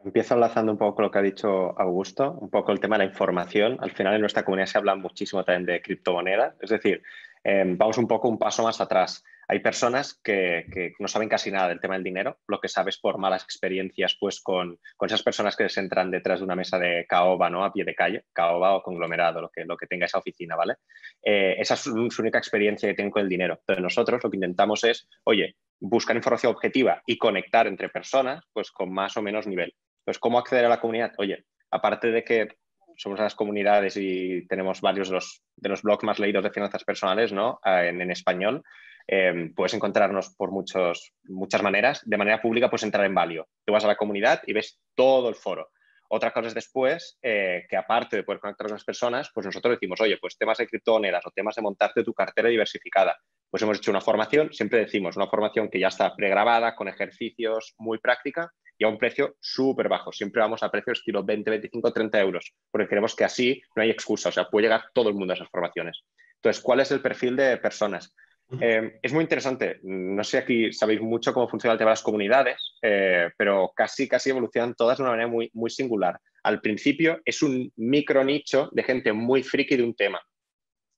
Empiezo 0.04 0.34
enlazando 0.34 0.72
un 0.72 0.78
poco 0.78 1.02
lo 1.02 1.10
que 1.10 1.18
ha 1.18 1.22
dicho 1.22 1.78
Augusto, 1.80 2.32
un 2.32 2.50
poco 2.50 2.70
el 2.72 2.78
tema 2.78 2.96
de 2.96 3.04
la 3.04 3.10
información. 3.10 3.78
Al 3.80 3.90
final 3.90 4.14
en 4.14 4.20
nuestra 4.20 4.44
comunidad 4.44 4.66
se 4.66 4.78
habla 4.78 4.94
muchísimo 4.94 5.44
también 5.44 5.66
de 5.66 5.82
criptomonedas, 5.82 6.54
es 6.60 6.70
decir, 6.70 7.02
em, 7.42 7.76
vamos 7.76 7.98
un 7.98 8.06
poco 8.06 8.28
un 8.28 8.38
paso 8.38 8.62
más 8.62 8.80
atrás. 8.80 9.24
Hay 9.48 9.60
personas 9.60 10.20
que, 10.24 10.92
no 10.98 11.06
saben 11.06 11.28
casi 11.28 11.50
nada 11.50 11.68
del 11.68 11.80
tema 11.80 11.94
del 11.94 12.02
dinero, 12.02 12.38
lo 12.48 12.60
que 12.60 12.68
sabes 12.68 12.98
por 12.98 13.18
malas 13.18 13.44
experiencias 13.44 14.16
pues 14.18 14.40
con, 14.40 14.78
esas 15.00 15.22
personas 15.22 15.56
que 15.56 15.68
se 15.68 15.80
entran 15.80 16.10
detrás 16.10 16.40
de 16.40 16.44
una 16.44 16.56
mesa 16.56 16.78
de 16.78 17.06
caoba, 17.08 17.48
¿no? 17.48 17.64
A 17.64 17.72
pie 17.72 17.84
de 17.84 17.94
calle, 17.94 18.24
caoba 18.32 18.74
o 18.74 18.82
conglomerado, 18.82 19.40
lo 19.40 19.50
que, 19.50 19.64
lo 19.64 19.76
que 19.76 19.86
tenga 19.86 20.06
esa 20.06 20.18
oficina, 20.18 20.56
¿vale? 20.56 20.74
Eh, 21.22 21.56
esa 21.58 21.74
es 21.74 21.80
su, 21.80 21.94
única 22.18 22.38
experiencia 22.38 22.88
que 22.88 22.94
tienen 22.94 23.12
con 23.12 23.22
el 23.22 23.28
dinero. 23.28 23.58
Entonces 23.60 23.82
nosotros 23.82 24.20
lo 24.22 24.30
que 24.30 24.36
intentamos 24.36 24.82
es, 24.82 25.08
oye, 25.24 25.54
buscar 25.78 26.16
información 26.16 26.52
objetiva 26.52 27.02
y 27.06 27.16
conectar 27.16 27.66
entre 27.66 27.88
personas 27.88 28.42
pues 28.52 28.70
con 28.72 28.92
más 28.92 29.16
o 29.16 29.22
menos 29.22 29.46
nivel. 29.46 29.74
Entonces, 30.00 30.18
¿cómo 30.20 30.38
acceder 30.38 30.64
a 30.64 30.68
la 30.68 30.80
comunidad? 30.80 31.12
Oye, 31.18 31.44
aparte 31.70 32.10
de 32.10 32.24
que 32.24 32.48
somos 32.96 33.20
las 33.20 33.34
comunidades 33.34 33.96
y 33.96 34.46
tenemos 34.48 34.80
varios 34.80 35.08
de 35.08 35.14
los, 35.16 35.42
de 35.56 35.68
los 35.68 35.82
blogs 35.82 36.04
más 36.04 36.18
leídos 36.18 36.42
de 36.42 36.50
finanzas 36.50 36.84
personales 36.84 37.32
¿no? 37.32 37.60
en, 37.64 38.00
en 38.00 38.10
español, 38.10 38.62
Em, 39.08 39.54
puedes 39.54 39.74
encontrarnos 39.74 40.34
por 40.36 40.50
muchos, 40.50 41.12
muchas 41.24 41.62
maneras. 41.62 42.02
De 42.04 42.16
manera 42.16 42.42
pública 42.42 42.68
puedes 42.68 42.82
entrar 42.82 43.06
en 43.06 43.14
Valio. 43.14 43.48
Tú 43.64 43.72
vas 43.72 43.84
a 43.84 43.88
la 43.88 43.96
comunidad 43.96 44.42
y 44.46 44.52
ves 44.52 44.80
todo 44.94 45.28
el 45.28 45.34
foro. 45.36 45.70
Otra 46.08 46.32
cosa 46.32 46.48
es 46.48 46.54
después 46.54 47.18
eh, 47.22 47.66
que 47.68 47.76
aparte 47.76 48.16
de 48.16 48.22
poder 48.22 48.40
conectar 48.40 48.66
con 48.66 48.74
las 48.74 48.84
personas, 48.84 49.30
pues 49.34 49.46
nosotros 49.46 49.74
decimos, 49.74 50.00
oye, 50.00 50.18
pues 50.20 50.38
temas 50.38 50.58
de 50.58 50.66
criptomonedas 50.66 51.26
o 51.26 51.30
temas 51.30 51.56
de 51.56 51.62
montarte 51.62 52.04
tu 52.04 52.14
cartera 52.14 52.48
diversificada. 52.48 53.16
Pues 53.50 53.62
hemos 53.62 53.78
hecho 53.78 53.90
una 53.90 54.00
formación, 54.00 54.52
siempre 54.52 54.80
decimos, 54.80 55.16
una 55.16 55.28
formación 55.28 55.68
que 55.68 55.80
ya 55.80 55.88
está 55.88 56.14
pregrabada, 56.14 56.76
con 56.76 56.88
ejercicios 56.88 57.74
muy 57.78 57.98
práctica 57.98 58.52
y 58.78 58.84
a 58.84 58.88
un 58.88 58.98
precio 58.98 59.36
súper 59.40 59.88
bajo. 59.88 60.12
Siempre 60.12 60.40
vamos 60.40 60.62
a 60.62 60.70
precios 60.70 60.98
estilo 60.98 61.24
20, 61.24 61.50
25, 61.50 61.92
30 61.92 62.20
euros, 62.20 62.52
porque 62.70 62.88
creemos 62.88 63.16
que 63.16 63.24
así 63.24 63.60
no 63.74 63.82
hay 63.82 63.90
excusa, 63.90 64.28
o 64.28 64.32
sea, 64.32 64.48
puede 64.48 64.66
llegar 64.66 64.84
todo 64.92 65.08
el 65.08 65.14
mundo 65.14 65.32
a 65.32 65.36
esas 65.36 65.48
formaciones. 65.48 66.02
Entonces, 66.36 66.62
¿cuál 66.62 66.80
es 66.80 66.90
el 66.90 67.00
perfil 67.00 67.34
de 67.36 67.56
personas? 67.56 68.14
Eh, 68.60 68.98
es 69.02 69.12
muy 69.12 69.22
interesante. 69.22 69.80
No 69.82 70.22
sé 70.22 70.38
aquí 70.38 70.72
sabéis 70.72 71.00
mucho 71.00 71.32
cómo 71.32 71.48
funciona 71.48 71.72
el 71.72 71.78
tema 71.78 71.90
de 71.90 71.92
las 71.92 72.02
comunidades, 72.02 72.76
eh, 72.82 73.30
pero 73.36 73.72
casi, 73.74 74.08
casi 74.08 74.30
evolucionan 74.30 74.74
todas 74.74 74.98
de 74.98 75.02
una 75.02 75.12
manera 75.12 75.28
muy, 75.28 75.50
muy 75.52 75.70
singular. 75.70 76.20
Al 76.42 76.60
principio 76.60 77.20
es 77.24 77.42
un 77.42 77.72
micro 77.76 78.22
nicho 78.24 78.68
de 78.72 78.84
gente 78.84 79.12
muy 79.12 79.42
friki 79.42 79.76
de 79.76 79.82
un 79.82 79.94
tema. 79.94 80.20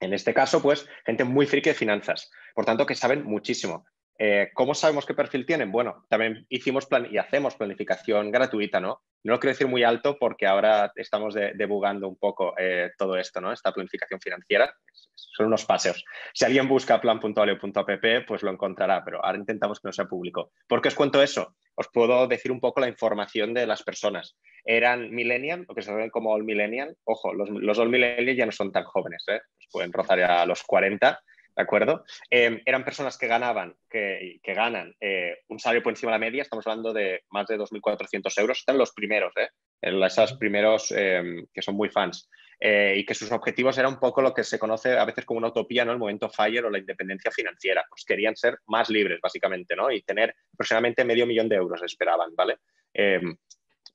En 0.00 0.12
este 0.12 0.34
caso, 0.34 0.62
pues, 0.62 0.87
gente 1.04 1.24
muy 1.24 1.46
friki 1.46 1.70
de 1.70 1.74
finanzas. 1.74 2.30
Por 2.54 2.64
tanto, 2.64 2.87
que 2.87 2.94
saben 2.94 3.24
muchísimo. 3.24 3.84
Eh, 4.20 4.50
¿Cómo 4.52 4.74
sabemos 4.74 5.07
qué 5.07 5.14
perfil 5.14 5.46
tienen? 5.46 5.70
Bueno, 5.70 6.04
también 6.09 6.44
hicimos 6.48 6.87
plan 6.87 7.07
y 7.09 7.18
hacemos 7.18 7.54
planificación 7.54 8.33
gratuita, 8.33 8.81
¿no? 8.81 9.02
No 9.22 9.35
lo 9.35 9.40
quiero 9.40 9.52
decir 9.52 9.68
muy 9.68 9.85
alto 9.85 10.18
porque 10.18 10.46
ahora 10.46 10.90
estamos 10.96 11.35
debugando 11.35 12.09
un 12.09 12.16
poco 12.16 12.54
eh, 12.59 12.90
todo 12.98 13.16
esto, 13.16 13.40
¿no? 13.40 13.52
Esta 13.52 13.72
planificación 13.72 14.20
financiera. 14.20 14.74
Son 15.14 15.46
unos 15.46 15.64
paseos. 15.64 16.04
Si 16.35 16.44
alguien 16.44 16.66
busca 16.68 17.00
plan.ale.app, 17.00 18.26
pues 18.26 18.42
lo 18.42 18.50
encontrará, 18.50 19.04
pero 19.04 19.24
ahora 19.24 19.38
intentamos 19.38 19.78
que 19.78 19.88
no 19.88 19.92
sea 19.92 20.07
público. 20.07 20.50
¿Por 20.66 20.83
qué 20.83 20.88
os 20.88 20.94
cuento 20.96 21.22
eso? 21.22 21.54
Os 21.76 21.88
puedo 21.92 22.26
decir 22.26 22.50
un 22.50 22.59
poco 22.59 22.81
la 22.81 22.88
información 22.88 23.54
de 23.54 23.66
las 23.66 23.85
personas. 23.85 24.37
Eran 24.64 25.12
millennial, 25.12 25.64
lo 25.68 25.74
que 25.76 25.83
se 25.83 25.94
ven 25.94 26.11
como 26.11 26.33
all 26.33 26.42
millennial. 26.42 26.96
Ojo, 27.04 27.33
los, 27.33 27.50
los 27.50 27.78
all 27.78 27.88
millennial 27.88 28.37
ya 28.37 28.46
no 28.46 28.52
son 28.52 28.72
tan 28.72 28.83
jóvenes, 28.83 29.22
¿eh? 29.28 29.40
Pues 29.57 29.68
pueden 29.70 29.92
rozar 29.92 30.18
ya 30.18 30.44
los 30.44 30.64
40 30.64 31.20
¿de 31.59 31.64
acuerdo? 31.64 32.05
Em, 32.31 32.62
eran 32.64 32.85
personas 32.85 33.18
que 33.18 33.27
ganaban, 33.27 33.75
que, 33.90 34.38
que 34.44 34.55
ganan 34.55 34.94
eh, 35.01 35.38
un 35.49 35.59
salario 35.59 35.83
por 35.83 35.92
encima 35.92 36.12
de 36.12 36.18
la 36.18 36.25
media, 36.25 36.42
estamos 36.42 36.64
hablando 36.68 36.92
de 36.92 37.25
más 37.31 37.49
de 37.49 37.59
2.400 37.59 38.40
euros, 38.40 38.59
están 38.61 38.79
los 38.79 38.92
primeros, 38.92 39.33
¿eh? 39.37 39.49
esos 39.83 40.35
primeros 40.35 40.92
em, 40.92 41.49
que 41.53 41.61
son 41.61 41.75
muy 41.75 41.88
fans, 41.88 42.31
eh, 42.61 42.94
y 42.99 43.05
que 43.05 43.14
sus 43.14 43.33
objetivos 43.33 43.77
eran 43.77 43.94
un 43.94 43.99
poco 43.99 44.23
lo 44.23 44.33
que 44.33 44.44
se 44.44 44.57
conoce 44.57 44.97
a 44.97 45.05
veces 45.05 45.25
como 45.25 45.38
una 45.38 45.49
utopía, 45.49 45.85
¿no? 45.85 45.90
El 45.90 45.99
momento 45.99 46.31
FIRE 46.31 46.66
o 46.66 46.71
la 46.71 46.79
independencia 46.79 47.33
financiera, 47.33 47.85
pues 47.90 48.05
querían 48.05 48.37
ser 48.37 48.59
más 48.68 48.88
libres, 48.88 49.18
básicamente, 49.21 49.75
¿no? 49.75 49.90
Y 49.90 50.03
tener 50.03 50.37
aproximadamente 50.55 51.05
medio 51.05 51.27
millón 51.27 51.49
de 51.49 51.57
euros, 51.57 51.83
esperaban, 51.83 52.37
¿vale? 52.37 52.59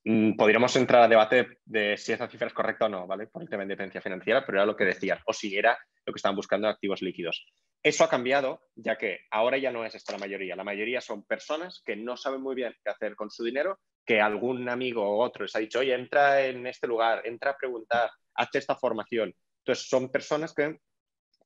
Mm, 0.06 0.36
podríamos 0.36 0.76
entrar 0.76 1.04
a 1.04 1.08
debate 1.08 1.60
de 1.66 1.96
si 1.98 2.12
esa 2.12 2.28
cifra 2.28 2.48
es 2.48 2.54
correcta 2.54 2.86
o 2.86 2.90
no, 2.90 3.08
¿vale? 3.08 3.28
Por 3.28 3.42
el 3.42 3.50
tema 3.50 3.62
de 3.62 3.66
independencia 3.66 4.02
financiera, 4.02 4.46
pero 4.46 4.58
era 4.58 4.66
lo 4.66 4.76
que 4.76 4.84
decían, 4.84 5.20
o 5.26 5.34
si 5.34 5.56
era 5.56 5.78
lo 6.06 6.12
que 6.12 6.18
estaban 6.18 6.36
buscando 6.36 6.68
activos 6.68 7.02
líquidos. 7.02 7.46
Eso 7.82 8.04
ha 8.04 8.10
cambiado, 8.10 8.62
ya 8.76 8.98
que 8.98 9.22
ahora 9.32 9.58
ya 9.58 9.72
no 9.72 9.86
es 9.86 9.96
esto 9.96 10.12
la 10.12 10.18
mayoría. 10.18 10.56
La 10.56 10.64
mayoría 10.64 11.00
son 11.00 11.24
personas 11.24 11.82
que 11.86 11.96
no 11.96 12.18
saben 12.18 12.42
muy 12.42 12.56
bien 12.56 12.76
qué 12.84 12.92
hacer 12.92 13.16
con 13.16 13.30
su 13.30 13.44
dinero, 13.44 13.80
que 14.06 14.20
algún 14.20 14.68
amigo 14.68 15.04
o 15.04 15.24
otro 15.24 15.44
les 15.44 15.56
ha 15.56 15.60
dicho, 15.60 15.80
oye, 15.80 15.94
entra 15.94 16.46
en 16.46 16.68
este 16.68 16.88
lugar, 16.88 17.22
entra 17.26 17.52
a 17.52 17.58
preguntar, 17.58 18.10
hazte 18.36 18.60
esta 18.60 18.76
formación. 18.76 19.34
Entonces, 19.60 19.88
son 19.88 20.10
personas 20.12 20.54
que, 20.54 20.80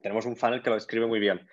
tenemos 0.01 0.25
un 0.25 0.35
funnel 0.35 0.61
que 0.61 0.69
lo 0.69 0.75
describe 0.75 1.05
muy 1.05 1.19
bien, 1.19 1.47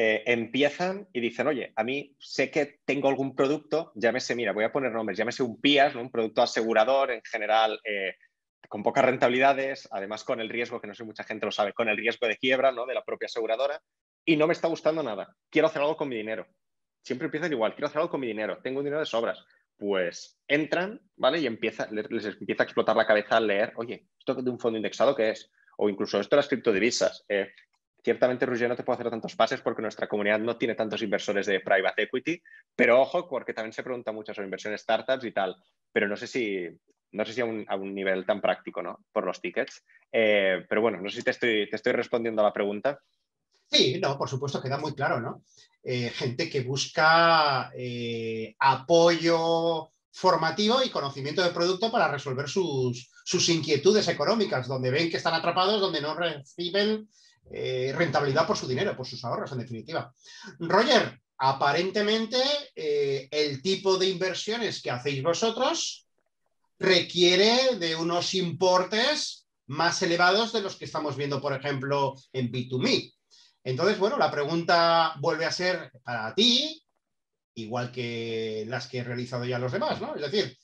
eh, 0.00 0.22
empiezan 0.26 1.08
y 1.12 1.18
dicen, 1.18 1.48
oye, 1.48 1.72
a 1.74 1.82
mí 1.82 2.14
sé 2.20 2.52
que 2.52 2.78
tengo 2.84 3.08
algún 3.08 3.34
producto, 3.34 3.90
llámese, 3.96 4.36
mira, 4.36 4.52
voy 4.52 4.62
a 4.62 4.70
poner 4.70 4.92
nombres, 4.92 5.18
llámese 5.18 5.42
un 5.42 5.60
PIAS, 5.60 5.96
un 5.96 6.08
producto 6.08 6.40
asegurador 6.40 7.10
en 7.10 7.20
general. 7.24 7.80
Eh, 7.82 8.14
con 8.68 8.84
pocas 8.84 9.04
rentabilidades, 9.04 9.88
además 9.90 10.22
con 10.22 10.40
el 10.40 10.50
riesgo, 10.50 10.80
que 10.80 10.86
no 10.86 10.94
sé 10.94 11.02
mucha 11.02 11.24
gente 11.24 11.46
lo 11.46 11.50
sabe, 11.50 11.72
con 11.72 11.88
el 11.88 11.96
riesgo 11.96 12.28
de 12.28 12.36
quiebra 12.36 12.70
¿no? 12.70 12.86
de 12.86 12.94
la 12.94 13.02
propia 13.02 13.26
aseguradora, 13.26 13.82
y 14.24 14.36
no 14.36 14.46
me 14.46 14.52
está 14.52 14.68
gustando 14.68 15.02
nada. 15.02 15.34
Quiero 15.50 15.66
hacer 15.66 15.82
algo 15.82 15.96
con 15.96 16.08
mi 16.08 16.14
dinero. 16.14 16.46
Siempre 17.02 17.26
empiezan 17.26 17.52
igual, 17.52 17.74
quiero 17.74 17.88
hacer 17.88 17.98
algo 17.98 18.10
con 18.10 18.20
mi 18.20 18.28
dinero, 18.28 18.58
tengo 18.62 18.78
un 18.78 18.84
dinero 18.84 19.00
de 19.00 19.06
sobras. 19.06 19.44
Pues 19.76 20.38
entran, 20.46 21.00
¿vale? 21.16 21.40
Y 21.40 21.46
empieza, 21.46 21.88
les, 21.90 22.06
empieza 22.08 22.62
a 22.62 22.66
explotar 22.66 22.94
la 22.94 23.06
cabeza 23.06 23.38
al 23.38 23.48
leer, 23.48 23.72
oye, 23.74 24.06
¿esto 24.16 24.34
de 24.34 24.50
un 24.50 24.60
fondo 24.60 24.76
indexado 24.76 25.16
qué 25.16 25.30
es? 25.30 25.50
O 25.76 25.88
incluso 25.88 26.20
esto 26.20 26.36
de 26.36 26.38
las 26.38 26.48
criptodivisas. 26.48 27.24
Eh, 27.28 27.48
ciertamente, 28.08 28.46
Roger, 28.46 28.70
no 28.70 28.74
te 28.74 28.84
puedo 28.84 28.98
hacer 28.98 29.10
tantos 29.10 29.36
pases 29.36 29.60
porque 29.60 29.82
nuestra 29.82 30.08
comunidad 30.08 30.38
no 30.38 30.56
tiene 30.56 30.74
tantos 30.74 31.02
inversores 31.02 31.44
de 31.44 31.60
private 31.60 32.04
equity, 32.04 32.42
pero 32.74 33.02
ojo, 33.02 33.28
porque 33.28 33.52
también 33.52 33.74
se 33.74 33.82
pregunta 33.82 34.12
mucho 34.12 34.32
sobre 34.32 34.46
inversiones 34.46 34.80
startups 34.80 35.24
y 35.24 35.32
tal. 35.32 35.54
Pero 35.92 36.08
no 36.08 36.16
sé 36.16 36.26
si, 36.26 36.66
no 37.12 37.26
sé 37.26 37.34
si 37.34 37.42
a 37.42 37.44
un, 37.44 37.94
nivel 37.94 38.24
tan 38.24 38.40
práctico, 38.40 38.82
¿no? 38.82 39.04
Por 39.12 39.26
los 39.26 39.42
tickets. 39.42 39.84
Eh, 40.10 40.64
pero 40.66 40.80
bueno, 40.80 41.02
no 41.02 41.10
sé 41.10 41.16
si 41.16 41.22
te 41.22 41.32
estoy, 41.32 41.68
te 41.68 41.76
estoy 41.76 41.92
respondiendo 41.92 42.40
a 42.40 42.46
la 42.46 42.52
pregunta. 42.54 42.98
Sí, 43.70 44.00
no, 44.00 44.16
por 44.16 44.30
supuesto, 44.30 44.62
queda 44.62 44.78
muy 44.78 44.94
claro, 44.94 45.20
¿no? 45.20 45.42
Eh, 45.82 46.08
gente 46.08 46.48
que 46.48 46.62
busca 46.62 47.70
eh, 47.76 48.54
apoyo 48.58 49.90
formativo 50.10 50.82
y 50.82 50.88
conocimiento 50.88 51.42
de 51.42 51.50
producto 51.50 51.92
para 51.92 52.10
resolver 52.10 52.48
sus, 52.48 53.10
sus, 53.22 53.50
inquietudes 53.50 54.08
económicas, 54.08 54.66
donde 54.66 54.90
ven 54.90 55.10
que 55.10 55.18
están 55.18 55.34
atrapados, 55.34 55.78
donde 55.78 56.00
no 56.00 56.14
reciben 56.14 57.06
rentabilidad 57.50 58.46
por 58.46 58.56
su 58.56 58.66
dinero, 58.66 58.96
por 58.96 59.06
sus 59.06 59.24
ahorros, 59.24 59.52
en 59.52 59.58
definitiva. 59.58 60.12
Roger, 60.58 61.20
aparentemente 61.38 62.38
el 62.74 63.62
tipo 63.62 63.96
de 63.96 64.08
inversiones 64.08 64.82
que 64.82 64.90
hacéis 64.90 65.22
vosotros 65.22 66.06
requiere 66.78 67.76
de 67.76 67.96
unos 67.96 68.34
importes 68.34 69.46
más 69.66 70.00
elevados 70.02 70.52
de 70.52 70.62
los 70.62 70.76
que 70.76 70.84
estamos 70.84 71.16
viendo, 71.16 71.40
por 71.40 71.52
ejemplo, 71.52 72.14
en 72.32 72.50
B2Me. 72.50 73.12
Entonces, 73.64 73.98
bueno, 73.98 74.16
la 74.16 74.30
pregunta 74.30 75.14
vuelve 75.20 75.44
a 75.44 75.52
ser 75.52 75.90
para 76.02 76.34
ti, 76.34 76.82
igual 77.54 77.92
que 77.92 78.64
las 78.68 78.86
que 78.86 78.98
he 78.98 79.04
realizado 79.04 79.44
ya 79.44 79.58
los 79.58 79.72
demás, 79.72 80.00
¿no? 80.00 80.14
Es 80.14 80.22
decir, 80.22 80.56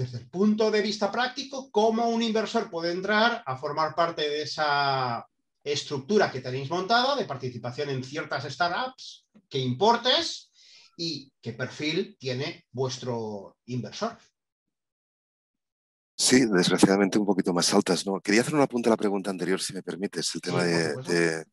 desde 0.00 0.16
el 0.16 0.30
punto 0.30 0.70
de 0.70 0.80
vista 0.80 1.12
práctico, 1.12 1.70
¿cómo 1.70 2.08
un 2.08 2.22
inversor 2.22 2.70
puede 2.70 2.90
entrar 2.90 3.42
a 3.44 3.56
formar 3.58 3.94
parte 3.94 4.22
de 4.22 4.42
esa 4.42 5.26
estructura 5.62 6.32
que 6.32 6.40
tenéis 6.40 6.70
montada 6.70 7.14
de 7.16 7.26
participación 7.26 7.90
en 7.90 8.02
ciertas 8.02 8.50
startups, 8.50 9.26
qué 9.46 9.58
importes 9.58 10.50
y 10.96 11.30
qué 11.42 11.52
perfil 11.52 12.16
tiene 12.18 12.64
vuestro 12.72 13.58
inversor? 13.66 14.16
Sí, 16.16 16.46
desgraciadamente 16.46 17.18
un 17.18 17.26
poquito 17.26 17.52
más 17.52 17.72
altas. 17.74 18.06
¿no? 18.06 18.22
Quería 18.22 18.40
hacer 18.40 18.54
una 18.54 18.66
punta 18.66 18.88
a 18.88 18.92
la 18.92 18.96
pregunta 18.96 19.30
anterior, 19.30 19.60
si 19.60 19.74
me 19.74 19.82
permites, 19.82 20.34
el 20.34 20.40
tema 20.40 20.64
de, 20.64 21.44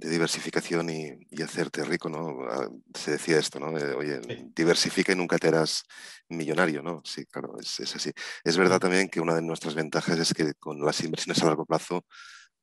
diversificación 0.00 0.90
y, 0.90 1.42
hacerte 1.42 1.84
rico, 1.84 2.08
¿no? 2.08 2.44
Ah, 2.50 2.68
se 2.94 3.12
decía 3.12 3.38
esto, 3.38 3.58
¿no? 3.58 3.68
oye, 3.96 4.20
diversifica 4.54 5.12
y 5.12 5.16
nunca 5.16 5.38
te 5.38 5.48
harás 5.48 5.84
millonario, 6.28 6.82
¿no? 6.82 7.02
Sí, 7.04 7.24
claro, 7.26 7.54
es, 7.60 7.80
es, 7.80 7.96
así. 7.96 8.10
Es 8.44 8.56
verdad 8.56 8.80
también 8.80 9.08
que 9.08 9.20
una 9.20 9.34
de 9.34 9.42
nuestras 9.42 9.74
ventajas 9.74 10.18
es 10.18 10.34
que 10.34 10.54
con 10.54 10.80
las 10.84 11.00
inversiones 11.02 11.42
a 11.42 11.46
largo 11.46 11.64
plazo 11.64 12.04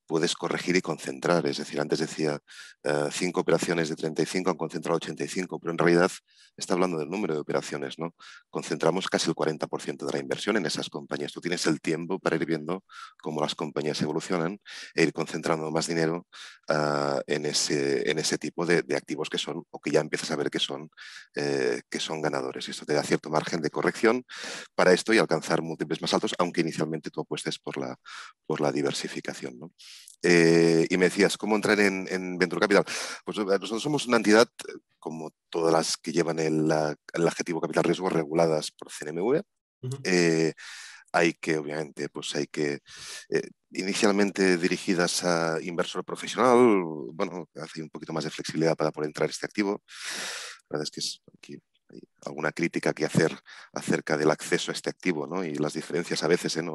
puedes 0.05 0.35
corregir 0.35 0.75
y 0.75 0.81
concentrar. 0.81 1.45
Es 1.47 1.57
decir, 1.57 1.79
antes 1.79 1.99
decía 1.99 2.39
eh, 2.83 3.09
cinco 3.11 3.41
operaciones 3.41 3.89
de 3.89 3.95
35 3.95 4.49
han 4.49 4.57
concentrado 4.57 4.97
85, 4.97 5.59
pero 5.59 5.71
en 5.71 5.77
realidad 5.77 6.11
está 6.57 6.73
hablando 6.73 6.97
del 6.97 7.09
número 7.09 7.33
de 7.33 7.39
operaciones. 7.39 7.97
¿no? 7.99 8.13
Concentramos 8.49 9.07
casi 9.07 9.29
el 9.29 9.35
40% 9.35 10.05
de 10.05 10.13
la 10.13 10.19
inversión 10.19 10.57
en 10.57 10.65
esas 10.65 10.89
compañías. 10.89 11.31
Tú 11.31 11.41
tienes 11.41 11.65
el 11.67 11.81
tiempo 11.81 12.19
para 12.19 12.35
ir 12.35 12.45
viendo 12.45 12.83
cómo 13.21 13.41
las 13.41 13.55
compañías 13.55 14.01
evolucionan 14.01 14.59
e 14.93 15.03
ir 15.03 15.13
concentrando 15.13 15.71
más 15.71 15.87
dinero 15.87 16.27
ah, 16.69 17.21
en, 17.27 17.45
ese, 17.45 18.09
en 18.09 18.19
ese 18.19 18.37
tipo 18.37 18.65
de, 18.65 18.83
activos 18.95 19.29
que 19.29 19.37
son 19.37 19.63
o 19.69 19.79
que 19.79 19.91
ya 19.91 19.99
empiezas 19.99 20.31
a 20.31 20.35
ver 20.35 20.49
que 20.49 20.59
son, 20.59 20.89
eh, 21.35 21.81
que 21.89 21.99
son 21.99 22.21
ganadores. 22.21 22.69
Esto 22.69 22.85
te 22.85 22.93
da 22.93 23.03
cierto 23.03 23.29
margen 23.29 23.61
de 23.61 23.69
corrección 23.69 24.23
para 24.75 24.93
esto 24.93 25.13
y 25.13 25.17
alcanzar 25.17 25.61
múltiples 25.61 26.01
más 26.01 26.13
altos, 26.13 26.33
aunque 26.37 26.61
inicialmente 26.61 27.09
tú 27.09 27.21
apuestes 27.21 27.59
por 27.59 27.77
la, 27.77 27.97
por 28.45 28.61
la 28.61 28.71
diversificación. 28.71 29.59
¿no? 29.59 29.71
Eh, 30.27 30.87
y 30.89 30.97
me 30.97 31.05
decías, 31.05 31.37
¿cómo 31.37 31.55
entrar 31.55 31.79
en, 31.79 32.37
Venture 32.39 32.61
Capital? 32.61 32.83
Pues 33.23 33.37
eh, 33.37 33.45
nosotros 33.45 33.83
somos 33.83 34.07
una 34.07 34.17
entidad, 34.17 34.47
eh, 34.67 34.73
como 34.97 35.31
todas 35.49 35.71
las 35.71 35.97
que 35.97 36.11
llevan 36.11 36.39
el, 36.39 36.71
adjetivo 36.71 37.61
capital 37.61 37.83
riesgo, 37.83 38.09
reguladas 38.09 38.71
por 38.71 38.91
CNMV. 38.91 39.43
hay 41.11 41.33
que, 41.33 41.57
obviamente, 41.57 42.09
pues 42.09 42.35
hay 42.35 42.47
que, 42.47 42.79
inicialmente 43.71 44.57
dirigidas 44.57 45.23
a 45.23 45.59
inversor 45.61 46.03
profesional, 46.03 46.57
bueno, 47.13 47.47
hace 47.55 47.83
un 47.83 47.89
poquito 47.89 48.11
más 48.11 48.23
de 48.23 48.31
flexibilidad 48.31 48.75
para 48.75 48.91
poder 48.91 49.09
entrar 49.09 49.29
este 49.29 49.45
activo. 49.45 49.83
La 50.69 50.77
verdad 50.77 50.83
es 50.85 50.91
que 50.91 50.99
es 51.01 51.21
aquí 51.37 51.59
alguna 52.25 52.51
crítica 52.51 52.93
que 52.93 53.05
hacer 53.05 53.37
acerca 53.73 54.17
del 54.17 54.31
acceso 54.31 54.71
a 54.71 54.73
este 54.73 54.89
activo 54.89 55.27
¿no? 55.27 55.43
y 55.43 55.53
las 55.55 55.73
diferencias 55.73 56.23
a 56.23 56.27
veces 56.27 56.57
en, 56.57 56.69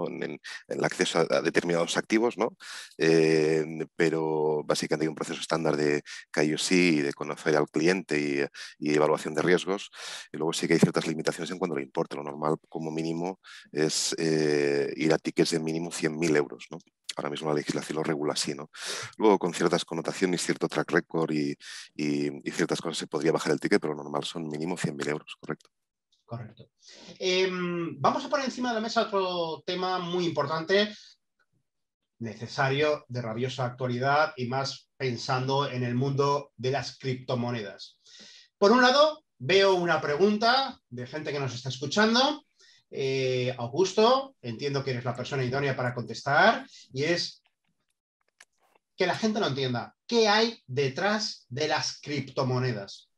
el 0.68 0.84
acceso 0.84 1.18
a, 1.18 1.40
determinados 1.42 1.96
activos, 1.96 2.38
¿no? 2.38 2.56
Eh, 2.98 3.64
pero 3.96 4.62
básicamente 4.64 5.04
hay 5.04 5.08
un 5.08 5.14
proceso 5.14 5.40
estándar 5.40 5.76
de 5.76 6.02
KYC 6.32 6.70
y 6.72 7.00
de 7.02 7.12
conocer 7.12 7.56
al 7.56 7.68
cliente 7.68 8.48
y, 8.78 8.90
evaluación 8.90 9.34
de 9.34 9.42
riesgos. 9.42 9.90
Y 10.32 10.36
luego 10.36 10.52
sí 10.52 10.66
que 10.66 10.74
hay 10.74 10.80
ciertas 10.80 11.06
limitaciones 11.06 11.50
en 11.50 11.58
cuanto 11.58 11.76
le 11.76 11.82
importe. 11.82 12.16
Lo 12.16 12.22
normal 12.22 12.56
como 12.68 12.90
mínimo 12.90 13.40
es 13.72 14.14
eh, 14.18 14.92
ir 14.96 15.12
a 15.12 15.18
tickets 15.18 15.50
de 15.50 15.60
mínimo 15.60 15.90
100.000 15.90 16.36
euros. 16.36 16.66
¿no? 16.70 16.78
Ahora 17.16 17.30
mismo 17.30 17.48
la 17.48 17.56
legislación 17.56 17.96
lo 17.96 18.02
regula 18.02 18.34
así, 18.34 18.54
¿no? 18.54 18.70
Luego 19.16 19.38
con 19.38 19.54
ciertas 19.54 19.84
connotaciones, 19.84 20.42
cierto 20.42 20.68
track 20.68 20.90
record 20.90 21.32
y, 21.32 21.56
ciertas 22.50 22.80
cosas 22.80 22.98
se 22.98 23.06
podría 23.06 23.32
bajar 23.32 23.52
el 23.52 23.60
ticket, 23.60 23.80
pero 23.80 23.94
lo 23.94 24.02
normal 24.02 24.24
son 24.24 24.48
mínimo 24.48 24.76
100.000 24.76 25.08
euros, 25.08 25.36
correcto. 25.40 25.70
Correcto. 26.24 26.70
Em, 27.18 28.00
vamos 28.00 28.24
a 28.24 28.28
poner 28.28 28.46
encima 28.46 28.68
de 28.68 28.76
la 28.76 28.80
mesa 28.80 29.02
otro 29.02 29.62
tema 29.66 29.98
muy 29.98 30.26
importante, 30.26 30.94
necesario, 32.20 33.04
de 33.08 33.22
rabiosa 33.22 33.64
actualidad 33.64 34.32
y 34.36 34.46
más 34.46 34.90
pensando 34.96 35.68
en 35.68 35.82
el 35.82 35.94
mundo 35.94 36.52
de 36.56 36.70
las 36.70 36.98
criptomonedas. 36.98 37.98
Por 38.58 38.70
un 38.70 38.82
lado, 38.82 39.24
veo 39.38 39.74
una 39.74 40.00
pregunta 40.00 40.78
de 40.88 41.06
gente 41.06 41.32
que 41.32 41.40
nos 41.40 41.54
está 41.54 41.70
escuchando 41.70 42.44
eh, 42.90 43.54
Augusto, 43.58 44.34
entiendo 44.42 44.82
que 44.82 44.90
eres 44.90 45.04
la 45.04 45.16
persona 45.16 45.44
idónea 45.44 45.76
para 45.76 45.94
contestar, 45.94 46.66
y 46.92 47.04
es 47.04 47.42
que 48.96 49.06
la 49.06 49.14
gente 49.14 49.40
no 49.40 49.46
entienda 49.46 49.94
qué 50.06 50.28
hay 50.28 50.62
detrás 50.66 51.46
de 51.48 51.68
las 51.68 52.00
criptomonedas. 52.00 53.08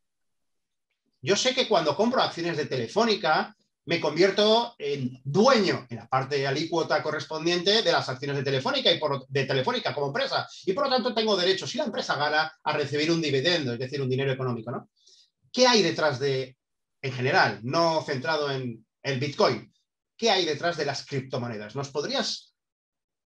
Yo 1.21 1.37
sé 1.37 1.55
que 1.55 1.69
cuando 1.69 1.97
compro 1.97 2.21
acciones 2.21 2.57
de 2.57 2.67
Telefónica, 2.67 3.57
me 3.85 4.01
convierto 4.01 4.75
en 4.79 5.21
dueño 5.25 5.87
en 5.91 5.97
la 5.97 6.07
parte 6.07 6.47
alícuota 6.47 7.03
correspondiente 7.03 7.83
de 7.83 7.93
las 7.93 8.09
acciones 8.09 8.37
de 8.37 8.45
Telefónica 8.45 8.93
y 8.93 9.01
de 9.29 9.45
Telefónica 9.45 9.93
como 9.93 10.09
empresa. 10.09 10.49
Y 10.67 10.73
por 10.73 10.85
lo 10.85 10.91
tanto 10.91 11.15
tengo 11.15 11.37
derecho, 11.37 11.67
si 11.67 11.79
la 11.79 11.85
empresa 11.85 12.17
gana, 12.17 12.53
a 12.63 12.73
recibir 12.73 13.11
un 13.11 13.21
dividendo, 13.21 13.73
es 13.73 13.79
decir, 13.79 14.01
un 14.01 14.09
dinero 14.09 14.31
económico. 14.31 14.71
¿no? 14.71 14.89
¿Qué 15.51 15.67
hay 15.67 15.83
detrás 15.83 16.21
de, 16.21 16.57
en 17.01 17.13
general, 17.13 17.59
no 17.63 18.03
centrado 18.03 18.51
en 18.51 18.85
el 19.03 19.19
Bitcoin. 19.19 19.73
¿Qué 20.17 20.31
hay 20.31 20.45
detrás 20.45 20.77
de 20.77 20.85
las 20.85 21.07
criptomonedas? 21.07 21.75
¿Nos 21.75 21.91
podrías 21.91 22.55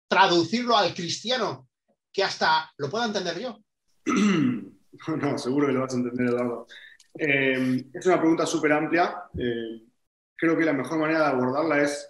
traducirlo 0.09 0.77
al 0.77 0.95
cristiano 0.95 1.69
que 2.13 2.25
hasta 2.25 2.73
lo 2.79 2.89
pueda 2.89 3.07
entender 3.07 3.39
yo? 3.39 3.59
no, 4.07 5.39
seguro 5.39 5.67
que 5.67 5.73
lo 5.73 5.81
vas 5.81 5.95
a 5.95 5.97
entender, 5.99 6.29
Eduardo. 6.29 6.67
Eh, 7.19 7.91
es 7.93 8.07
una 8.07 8.19
pregunta 8.19 8.47
súper 8.47 8.73
amplia. 8.73 9.25
Eh, 9.39 9.83
creo 10.35 10.57
que 10.57 10.65
la 10.65 10.73
mejor 10.73 10.99
manera 10.99 11.21
de 11.21 11.27
abordarla 11.27 11.83
es 11.83 12.09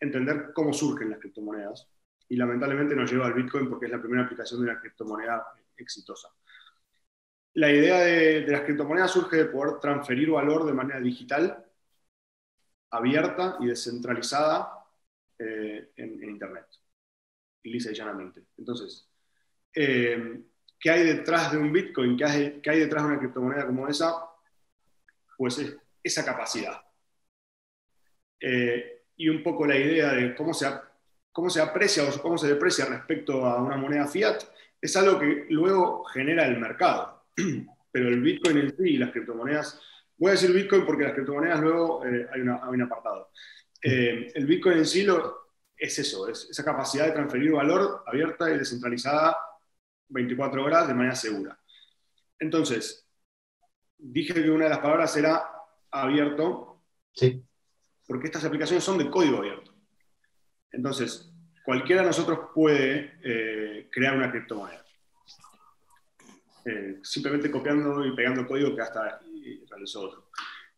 entender 0.00 0.52
cómo 0.54 0.72
surgen 0.72 1.10
las 1.10 1.18
criptomonedas. 1.18 1.88
Y 2.28 2.36
lamentablemente 2.36 2.94
nos 2.94 3.10
lleva 3.10 3.26
al 3.26 3.34
Bitcoin 3.34 3.68
porque 3.68 3.86
es 3.86 3.92
la 3.92 4.00
primera 4.00 4.24
aplicación 4.24 4.60
de 4.60 4.70
una 4.70 4.80
criptomoneda 4.80 5.44
exitosa. 5.76 6.28
La 7.54 7.72
idea 7.72 8.00
de, 8.00 8.46
las 8.46 8.62
criptomonedas 8.62 9.10
surge 9.10 9.36
de 9.36 9.44
poder 9.46 9.80
transferir 9.80 10.30
valor 10.30 10.64
de 10.66 10.72
manera 10.72 11.00
digital, 11.00 11.64
abierta 12.90 13.56
y 13.60 13.66
descentralizada 13.66 14.84
eh, 15.38 15.92
en, 15.96 16.22
Internet, 16.22 16.66
y 17.62 17.70
lisa 17.70 17.90
y 17.90 17.94
llanamente. 17.94 18.44
Entonces, 18.56 19.08
eh, 19.74 20.42
¿qué 20.78 20.90
hay 20.90 21.04
detrás 21.04 21.52
de 21.52 21.58
un 21.58 21.72
Bitcoin? 21.72 22.16
¿Qué 22.16 22.24
hay, 22.24 22.60
¿Qué 22.60 22.70
hay, 22.70 22.80
detrás 22.80 23.04
de 23.04 23.08
una 23.10 23.18
criptomoneda 23.18 23.66
como 23.66 23.88
esa? 23.88 24.14
Pues 25.36 25.58
es 25.58 25.76
esa 26.02 26.24
capacidad. 26.24 26.82
Eh, 28.40 29.04
y 29.16 29.28
un 29.28 29.42
poco 29.42 29.66
la 29.66 29.76
idea 29.76 30.12
de 30.12 30.34
cómo 30.34 30.54
se, 30.54 30.66
cómo 31.32 31.50
se 31.50 31.60
aprecia 31.60 32.04
o 32.04 32.22
cómo 32.22 32.38
se 32.38 32.48
deprecia 32.48 32.86
respecto 32.86 33.44
a 33.44 33.62
una 33.62 33.76
moneda 33.76 34.06
fiat 34.06 34.42
es 34.80 34.96
algo 34.96 35.18
que 35.18 35.46
luego 35.50 36.04
genera 36.04 36.46
el 36.46 36.58
mercado. 36.58 37.24
pero 37.90 38.08
el 38.08 38.20
Bitcoin 38.20 38.58
en 38.58 38.76
sí 38.76 38.90
y 38.90 38.96
las 38.96 39.10
criptomonedas, 39.10 39.80
voy 40.18 40.28
a 40.28 40.32
decir 40.32 40.52
Bitcoin 40.52 40.84
porque 40.84 41.04
las 41.04 41.14
criptomonedas 41.14 41.60
luego 41.60 42.04
eh, 42.04 42.26
hay, 42.32 42.40
un 42.40 42.82
apartado. 42.82 43.30
Eh, 43.82 44.32
el 44.34 44.46
Bitcoin 44.46 44.78
en 44.78 44.86
sí 44.86 45.04
lo, 45.04 45.52
es 45.76 45.98
eso, 45.98 46.28
es 46.28 46.48
esa 46.50 46.64
capacidad 46.64 47.06
de 47.06 47.12
transferir 47.12 47.52
valor 47.52 48.02
abierta 48.06 48.50
y 48.50 48.58
descentralizada 48.58 49.36
24 50.08 50.64
horas 50.64 50.88
de 50.88 50.94
manera 50.94 51.14
segura. 51.14 51.58
Entonces, 52.38 53.06
dije 53.96 54.34
que 54.34 54.50
una 54.50 54.64
de 54.64 54.70
las 54.70 54.80
palabras 54.80 55.16
era 55.16 55.44
abierto, 55.90 56.82
sí. 57.12 57.44
porque 58.06 58.26
estas 58.26 58.44
aplicaciones 58.44 58.84
son 58.84 58.98
de 58.98 59.10
código 59.10 59.38
abierto. 59.38 59.72
Entonces, 60.72 61.32
cualquiera 61.64 62.02
de 62.02 62.08
nosotros 62.08 62.50
puede 62.54 63.18
eh, 63.22 63.88
crear 63.90 64.16
una 64.16 64.30
criptomoneda. 64.30 64.84
Eh, 66.64 66.98
simplemente 67.02 67.50
copiando 67.50 68.04
y 68.04 68.14
pegando 68.14 68.46
código 68.46 68.74
que 68.74 68.82
hasta 68.82 69.20
realizó 69.68 70.02
otro. 70.02 70.30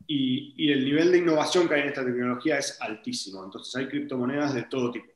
Y, 0.07 0.71
el 0.73 0.85
nivel 0.85 1.13
de 1.13 1.19
innovación 1.19 1.69
que 1.69 1.75
hay 1.75 1.83
en 1.83 1.89
esta 1.89 2.05
tecnología 2.05 2.59
es 2.59 2.81
altísimo. 2.81 3.45
Entonces 3.45 3.75
hay 3.77 3.89
criptomonedas 3.89 4.55
de 4.55 4.65
todo 4.65 4.91
tipo. 4.91 5.13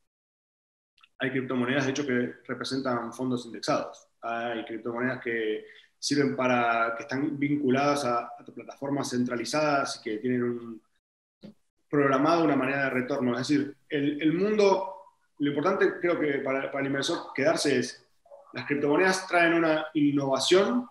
Hay 1.19 1.31
criptomonedas, 1.31 1.87
de 1.87 1.91
hecho, 1.93 2.07
que 2.07 2.35
representan 2.47 3.13
fondos 3.13 3.47
indexados. 3.47 4.09
Hay 4.23 4.65
criptomonedas 4.65 5.23
que 5.23 5.65
sirven 5.99 6.37
para, 6.37 6.95
que 6.97 7.03
están 7.05 7.39
vinculadas 7.39 8.05
a, 8.05 8.31
plataformas 8.55 9.11
centralizadas 9.11 9.97
y 9.97 10.03
que 10.03 10.19
tienen 10.19 10.43
un, 10.43 10.83
programado 11.89 12.45
una 12.45 12.57
manera 12.57 12.85
de 12.85 12.91
retorno. 12.91 13.33
Es 13.33 13.49
decir, 13.49 13.77
el, 13.89 14.33
mundo, 14.33 14.95
lo 15.39 15.49
importante 15.49 15.99
creo 16.01 16.19
que 16.21 16.39
para, 16.39 16.71
para 16.71 16.81
el 16.81 16.87
inversor 16.87 17.33
quedarse 17.35 17.79
es 17.79 18.05
las 18.53 18.67
criptomonedas 18.67 19.27
traen 19.27 19.55
una 19.55 19.87
innovación 19.95 20.87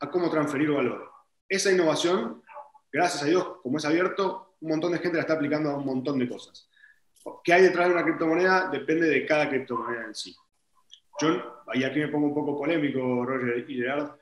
a 0.00 0.10
cómo 0.10 0.30
transferir 0.30 0.70
valor. 0.70 1.11
Esa 1.52 1.70
innovación, 1.70 2.42
gracias 2.90 3.24
a 3.24 3.26
Dios, 3.26 3.46
como 3.62 3.76
es 3.76 3.84
abierto, 3.84 4.54
un 4.62 4.70
montón 4.70 4.92
de 4.92 4.98
gente 5.00 5.18
la 5.18 5.20
está 5.20 5.34
aplicando 5.34 5.68
a 5.68 5.76
un 5.76 5.84
montón 5.84 6.18
de 6.18 6.26
cosas. 6.26 6.66
¿Qué 7.44 7.52
hay 7.52 7.60
detrás 7.64 7.88
de 7.88 7.92
una 7.92 8.04
criptomoneda? 8.04 8.70
Depende 8.70 9.06
de 9.06 9.26
cada 9.26 9.50
criptomoneda 9.50 10.06
en 10.06 10.14
sí. 10.14 10.34
Yo, 11.20 11.62
y 11.74 11.84
aquí 11.84 11.98
me 11.98 12.08
pongo 12.08 12.28
un 12.28 12.34
poco 12.34 12.56
polémico, 12.56 13.26
Roger 13.26 13.68
y 13.68 13.74
Gerard, 13.74 14.12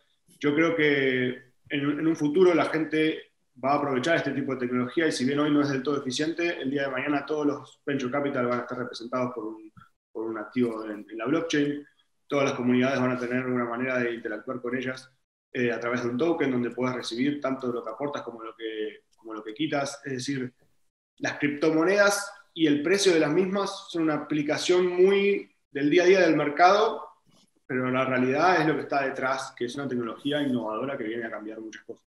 yo 0.40 0.56
creo 0.56 0.74
que 0.74 1.52
en, 1.68 2.04
un 2.04 2.16
futuro 2.16 2.52
la 2.52 2.64
gente 2.64 3.30
va 3.64 3.74
a 3.74 3.76
aprovechar 3.76 4.16
este 4.16 4.32
tipo 4.32 4.54
de 4.54 4.66
tecnología 4.66 5.06
y 5.06 5.12
si 5.12 5.24
bien 5.24 5.38
hoy 5.38 5.52
no 5.52 5.60
es 5.60 5.68
del 5.68 5.84
todo 5.84 5.98
eficiente, 5.98 6.60
el 6.60 6.68
día 6.68 6.88
de 6.88 6.90
mañana 6.90 7.24
todos 7.24 7.46
los 7.46 7.80
venture 7.86 8.10
capital 8.10 8.48
van 8.48 8.58
a 8.58 8.62
estar 8.62 8.76
representados 8.76 9.32
por 9.34 10.24
un 10.24 10.36
activo 10.36 10.84
en, 10.84 11.06
la 11.12 11.26
blockchain 11.26 11.86
todas 12.26 12.46
las 12.46 12.54
comunidades 12.54 12.98
van 12.98 13.12
a 13.12 13.18
tener 13.20 13.46
una 13.46 13.66
manera 13.66 14.00
de 14.00 14.14
interactuar 14.14 14.60
con 14.60 14.76
ellas 14.76 15.12
eh, 15.52 15.72
a 15.72 15.80
través 15.80 16.02
de 16.02 16.10
un 16.10 16.18
token 16.18 16.50
donde 16.50 16.70
puedas 16.70 16.94
recibir 16.94 17.40
tanto 17.40 17.68
lo 17.68 17.82
que 17.82 17.90
aportas 17.90 18.22
como 18.22 18.42
lo 18.42 18.54
que, 18.54 19.04
como 19.16 19.34
lo 19.34 19.42
que 19.42 19.54
quitas. 19.54 20.00
Es 20.04 20.12
decir, 20.12 20.52
las 21.18 21.38
criptomonedas 21.38 22.32
y 22.54 22.66
el 22.66 22.82
precio 22.82 23.12
de 23.12 23.20
las 23.20 23.32
mismas 23.32 23.86
son 23.88 24.02
una 24.02 24.14
aplicación 24.14 24.86
muy 24.86 25.54
del 25.70 25.90
día 25.90 26.02
a 26.02 26.06
día 26.06 26.20
del 26.20 26.36
mercado, 26.36 27.08
pero 27.66 27.90
la 27.90 28.04
realidad 28.04 28.60
es 28.60 28.66
lo 28.66 28.74
que 28.74 28.82
está 28.82 29.02
detrás, 29.02 29.52
que 29.56 29.66
es 29.66 29.74
una 29.76 29.88
tecnología 29.88 30.42
innovadora 30.42 30.98
que 30.98 31.04
viene 31.04 31.26
a 31.26 31.30
cambiar 31.30 31.60
muchas 31.60 31.84
cosas. 31.84 32.04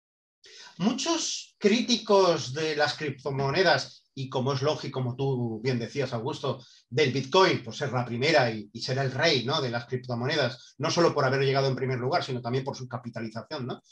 Muchos 0.78 1.56
críticos 1.58 2.52
de 2.52 2.74
las 2.74 2.96
criptomonedas 2.96 4.01
y 4.14 4.28
como 4.28 4.52
es 4.52 4.62
lógico, 4.62 5.00
como 5.00 5.16
tú 5.16 5.60
bien 5.62 5.78
decías, 5.78 6.12
Augusto, 6.12 6.64
del 6.88 7.12
Bitcoin, 7.12 7.62
por 7.62 7.74
ser 7.74 7.92
la 7.92 8.04
primera 8.04 8.50
y, 8.50 8.70
ser 8.80 8.98
el 8.98 9.10
rey 9.10 9.44
¿no? 9.44 9.60
de 9.60 9.70
las 9.70 9.86
criptomonedas, 9.86 10.74
no 10.78 10.90
solo 10.90 11.14
por 11.14 11.24
haber 11.24 11.42
llegado 11.42 11.68
en 11.68 11.76
primer 11.76 11.98
lugar, 11.98 12.22
sino 12.22 12.42
también 12.42 12.64
por 12.64 12.76
su 12.76 12.88
capitalización, 12.88 13.66
¿no? 13.66 13.82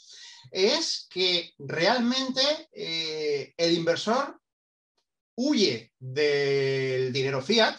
es 0.51 1.07
que 1.09 1.53
realmente 1.59 2.41
eh, 2.71 3.53
el 3.57 3.73
inversor 3.73 4.39
huye 5.35 5.91
del 5.99 7.11
dinero 7.13 7.41
fiat 7.41 7.77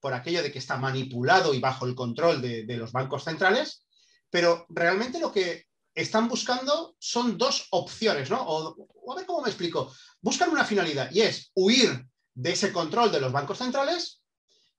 por 0.00 0.12
aquello 0.12 0.42
de 0.42 0.52
que 0.52 0.58
está 0.58 0.76
manipulado 0.76 1.54
y 1.54 1.60
bajo 1.60 1.86
el 1.86 1.94
control 1.94 2.42
de, 2.42 2.64
de 2.64 2.76
los 2.76 2.92
bancos 2.92 3.24
centrales, 3.24 3.86
pero 4.30 4.66
realmente 4.68 5.18
lo 5.18 5.32
que 5.32 5.66
están 5.94 6.28
buscando 6.28 6.96
son 6.98 7.38
dos 7.38 7.68
opciones, 7.70 8.30
¿no? 8.30 8.42
O, 8.42 9.12
a 9.12 9.14
ver 9.14 9.26
cómo 9.26 9.42
me 9.42 9.48
explico. 9.48 9.92
Buscan 10.24 10.48
una 10.48 10.64
finalidad 10.64 11.10
y 11.12 11.20
es 11.20 11.50
huir 11.52 12.02
de 12.32 12.52
ese 12.52 12.72
control 12.72 13.12
de 13.12 13.20
los 13.20 13.30
bancos 13.30 13.58
centrales, 13.58 14.22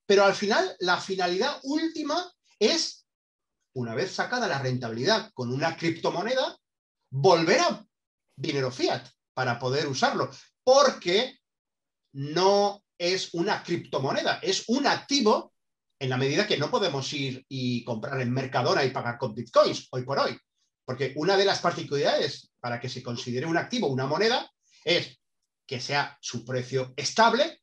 pero 0.04 0.26
al 0.26 0.34
final 0.34 0.76
la 0.80 1.00
finalidad 1.00 1.60
última 1.62 2.34
es, 2.58 3.06
una 3.76 3.94
vez 3.94 4.12
sacada 4.12 4.48
la 4.48 4.58
rentabilidad 4.58 5.32
con 5.36 5.54
una 5.54 5.78
criptomoneda, 5.78 6.58
volver 7.12 7.60
a 7.60 7.86
dinero 8.36 8.72
fiat 8.72 9.08
para 9.36 9.60
poder 9.60 9.86
usarlo, 9.86 10.32
porque 10.64 11.38
no 12.14 12.84
es 12.98 13.32
una 13.36 13.62
criptomoneda, 13.62 14.40
es 14.42 14.64
un 14.70 14.88
activo 14.88 15.54
en 16.00 16.10
la 16.10 16.18
medida 16.18 16.48
que 16.48 16.58
no 16.58 16.72
podemos 16.72 17.14
ir 17.14 17.46
y 17.48 17.84
comprar 17.84 18.20
en 18.20 18.34
Mercadona 18.34 18.84
y 18.84 18.90
pagar 18.90 19.20
con 19.20 19.36
bitcoins 19.36 19.90
hoy 19.92 20.02
por 20.06 20.18
hoy. 20.18 20.36
Porque 20.84 21.14
una 21.18 21.38
de 21.38 21.46
las 21.46 21.60
particularidades 21.60 22.52
para 22.60 22.80
que 22.80 22.90
se 22.90 23.04
considere 23.04 23.46
un 23.46 23.58
activo, 23.58 23.90
una 23.90 24.08
moneda, 24.08 24.52
es 24.84 25.20
que 25.66 25.80
sea 25.80 26.18
su 26.22 26.46
precio 26.46 26.94
estable, 26.96 27.62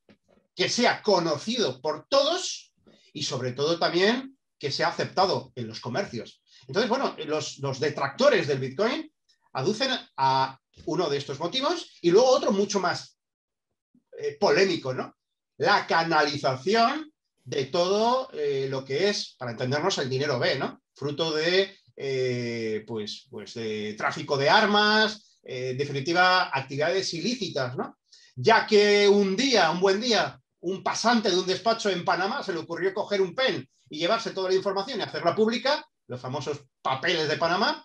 que 0.54 0.68
sea 0.68 1.02
conocido 1.02 1.80
por 1.80 2.06
todos 2.08 2.72
y 3.12 3.22
sobre 3.22 3.52
todo 3.52 3.78
también 3.78 4.36
que 4.58 4.70
sea 4.70 4.88
aceptado 4.88 5.52
en 5.56 5.68
los 5.68 5.80
comercios. 5.80 6.42
Entonces, 6.66 6.88
bueno, 6.88 7.16
los, 7.26 7.80
detractores 7.80 8.46
del 8.46 8.60
Bitcoin 8.60 9.12
aducen 9.52 9.90
a 10.16 10.58
uno 10.86 11.10
de 11.10 11.18
estos 11.18 11.38
motivos 11.38 11.98
y 12.00 12.10
luego 12.10 12.28
otro 12.28 12.52
mucho 12.52 12.80
más 12.80 13.18
eh, 14.18 14.36
polémico, 14.38 14.94
¿no? 14.94 15.16
La 15.58 15.86
canalización 15.86 17.12
de 17.44 17.66
todo 17.66 18.30
eh, 18.32 18.68
lo 18.70 18.84
que 18.84 19.08
es, 19.08 19.34
para 19.36 19.50
entendernos, 19.50 19.98
el 19.98 20.08
dinero 20.08 20.38
B, 20.38 20.58
¿no? 20.58 20.80
Fruto 20.94 21.32
de 21.32 21.76
eh, 21.96 22.84
pues, 22.86 23.26
pues 23.30 23.54
de 23.54 23.94
tráfico 23.94 24.36
de 24.36 24.48
armas, 24.48 25.31
eh, 25.42 25.74
definitiva, 25.76 26.50
actividades 26.56 27.12
ilícitas, 27.14 27.76
¿no? 27.76 27.98
Ya 28.36 28.66
que 28.66 29.08
un 29.08 29.36
día, 29.36 29.70
un 29.70 29.80
buen 29.80 30.00
día, 30.00 30.40
un 30.60 30.82
pasante 30.82 31.30
de 31.30 31.38
un 31.38 31.46
despacho 31.46 31.90
en 31.90 32.04
Panamá 32.04 32.42
se 32.42 32.52
le 32.52 32.60
ocurrió 32.60 32.94
coger 32.94 33.20
un 33.20 33.34
pen 33.34 33.68
y 33.90 33.98
llevarse 33.98 34.30
toda 34.30 34.48
la 34.48 34.54
información 34.54 35.00
y 35.00 35.02
hacerla 35.02 35.34
pública, 35.34 35.84
los 36.06 36.20
famosos 36.20 36.60
papeles 36.80 37.28
de 37.28 37.36
Panamá, 37.36 37.84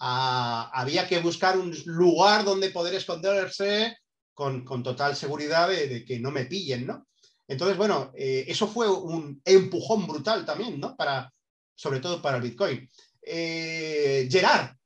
había 0.00 1.06
que 1.06 1.18
buscar 1.18 1.58
un 1.58 1.76
lugar 1.86 2.44
donde 2.44 2.70
poder 2.70 2.94
esconderse 2.94 3.96
con, 4.32 4.64
total 4.82 5.16
seguridad 5.16 5.68
de, 5.68 6.04
que 6.04 6.18
no 6.18 6.30
me 6.30 6.46
pillen, 6.46 6.86
¿no? 6.86 7.08
Entonces, 7.46 7.76
bueno, 7.76 8.12
eh, 8.14 8.44
eso 8.46 8.68
fue 8.68 8.88
un 8.88 9.40
empujón 9.44 10.06
brutal 10.06 10.44
también, 10.44 10.78
¿no? 10.78 10.96
Para, 10.96 11.32
sobre 11.74 11.98
todo 11.98 12.22
para 12.22 12.36
el 12.36 12.42
Bitcoin. 12.42 12.88
Eh, 13.22 14.28
Gerard, 14.30 14.77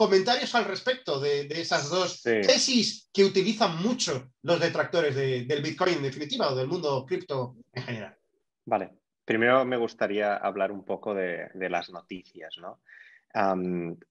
comentarios 0.00 0.54
al 0.54 0.64
respecto 0.64 1.20
de, 1.20 1.46
esas 1.50 1.90
dos 1.90 2.22
tesis 2.22 3.10
que 3.12 3.22
utilizan 3.22 3.82
mucho 3.82 4.32
los 4.40 4.58
detractores 4.58 5.14
del 5.14 5.60
Bitcoin 5.60 5.96
en 5.96 6.04
definitiva 6.04 6.50
o 6.50 6.54
del 6.56 6.68
mundo 6.68 7.04
cripto 7.04 7.56
en 7.74 7.82
general. 7.82 8.16
Vale, 8.64 8.92
primero 9.26 9.62
me 9.66 9.76
gustaría 9.76 10.36
hablar 10.36 10.72
un 10.72 10.86
poco 10.86 11.12
de, 11.12 11.50
las 11.54 11.90
noticias, 11.90 12.56
¿no? 12.56 12.80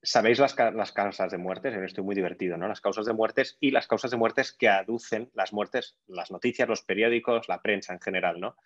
¿Sabéis 0.04 0.38
las, 0.38 0.56
las, 0.76 0.92
causas 0.92 1.32
de 1.32 1.40
muertes? 1.40 1.74
Estoy 1.74 2.04
muy 2.04 2.14
divertido, 2.14 2.56
¿no? 2.56 2.68
Las 2.68 2.82
causas 2.82 3.08
de 3.08 3.14
muertes 3.14 3.58
y 3.60 3.72
las 3.72 3.88
causas 3.88 4.12
de 4.12 4.18
muertes 4.18 4.54
que 4.54 4.70
aducen 4.70 5.32
las 5.34 5.54
muertes, 5.54 5.98
las 6.06 6.30
noticias, 6.30 6.70
los 6.70 6.84
periódicos, 6.84 7.50
la 7.50 7.64
prensa 7.64 7.94
en 7.94 8.00
general, 8.00 8.40
¿no? 8.40 8.58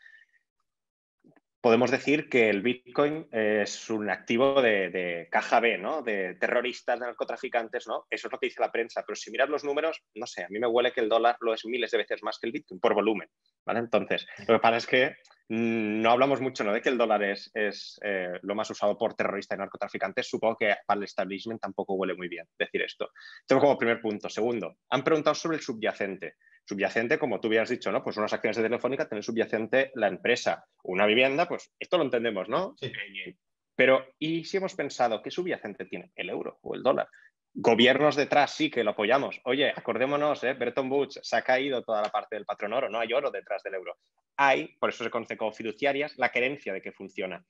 Podemos 1.64 1.92
decir 1.92 2.28
que 2.28 2.50
el 2.50 2.62
Bitcoin 2.62 3.26
es 3.32 3.90
un 3.90 4.10
activo 4.10 4.62
de, 4.62 5.30
caja 5.32 5.62
B, 5.62 5.78
¿no? 5.78 6.02
De 6.02 6.36
terroristas, 6.36 7.00
de 7.00 7.06
narcotraficantes, 7.06 7.88
¿no? 7.88 8.06
Eso 8.10 8.28
es 8.28 8.32
lo 8.34 8.38
que 8.38 8.48
dice 8.48 8.60
la 8.60 8.70
prensa. 8.70 9.02
Pero 9.08 9.16
si 9.16 9.32
miras 9.32 9.48
los 9.48 9.64
números, 9.64 10.04
no 10.14 10.28
sé, 10.28 10.44
a 10.44 10.50
mí 10.50 10.60
me 10.60 10.68
huele 10.68 10.92
que 10.92 11.00
el 11.00 11.08
dólar 11.08 11.38
lo 11.40 11.54
es 11.54 11.66
miles 11.66 11.90
de 11.92 12.00
veces 12.00 12.22
más 12.22 12.38
que 12.38 12.48
el 12.48 12.52
Bitcoin 12.52 12.82
por 12.82 12.94
volumen, 12.94 13.30
¿vale? 13.66 13.80
Entonces, 13.80 14.28
lo 14.46 14.56
que 14.56 14.60
pasa 14.60 14.76
es 14.76 14.86
que 14.86 15.16
mm, 15.48 16.02
no 16.02 16.12
hablamos 16.12 16.42
mucho 16.42 16.66
¿no? 16.66 16.74
de 16.74 16.82
que 16.82 16.90
el 16.90 16.98
dólar 16.98 17.24
es, 17.24 17.50
eh, 17.56 18.40
lo 18.42 18.56
más 18.56 18.70
usado 18.70 18.98
por 18.98 19.14
terroristas 19.14 19.58
y 19.58 19.60
narcotraficantes. 19.60 20.28
Supongo 20.28 20.58
que 20.58 20.76
para 20.86 20.98
el 20.98 21.06
establishment 21.06 21.62
tampoco 21.62 21.94
huele 21.94 22.14
muy 22.14 22.28
bien 22.28 22.46
decir 22.60 22.82
esto. 22.82 23.10
Tengo 23.48 23.62
como 23.62 23.78
primer 23.78 24.02
punto. 24.02 24.28
Segundo, 24.28 24.80
han 24.90 25.02
preguntado 25.02 25.34
sobre 25.34 25.56
el 25.56 25.64
subyacente. 25.64 26.36
Subyacente, 26.66 27.20
como 27.20 27.42
tú 27.42 27.48
habías 27.48 27.70
dicho, 27.70 27.92
¿no? 27.92 28.04
Pues 28.04 28.16
unas 28.18 28.32
acciones 28.32 28.58
de 28.58 28.64
Telefónica 28.64 29.08
tienen 29.08 29.24
subyacente 29.24 29.92
la 29.96 30.08
empresa. 30.08 30.66
Una 30.84 31.06
vivienda, 31.06 31.48
pues 31.48 31.74
esto 31.78 31.98
lo 31.98 32.04
entendemos, 32.04 32.48
¿no? 32.48 32.76
Eh, 32.82 33.36
pero, 33.76 34.06
¿y 34.18 34.46
si 34.46 34.58
hemos 34.58 34.74
pensado 34.74 35.22
qué 35.22 35.30
subyacente 35.30 35.86
tiene 35.86 36.12
el 36.16 36.30
euro 36.30 36.60
o 36.62 36.76
el 36.76 36.84
dólar? 36.84 37.10
Gobiernos 37.54 38.16
detrás 38.16 38.52
sí 38.52 38.72
que 38.72 38.84
lo 38.84 38.92
apoyamos. 38.92 39.42
Oye, 39.44 39.70
acordémonos, 39.70 40.44
¿eh? 40.44 40.54
Bretton 40.54 40.90
Woods 40.90 41.20
se 41.22 41.36
ha 41.36 41.42
caído 41.42 41.84
toda 41.84 42.02
la 42.02 42.10
parte 42.10 42.36
del 42.36 42.46
patrón 42.46 42.74
oro, 42.74 42.90
no 42.90 43.00
hay 43.00 43.12
oro 43.14 43.30
detrás 43.30 43.62
del 43.62 43.76
euro. 43.76 43.98
Hay, 44.38 44.76
por 44.80 44.90
eso 44.90 45.04
se 45.04 45.10
conoce 45.10 45.38
como 45.38 45.52
fiduciarias, 45.52 46.18
la 46.18 46.32
creencia 46.32 46.74
de 46.74 46.82
que 46.82 46.92
funciona. 46.92 47.46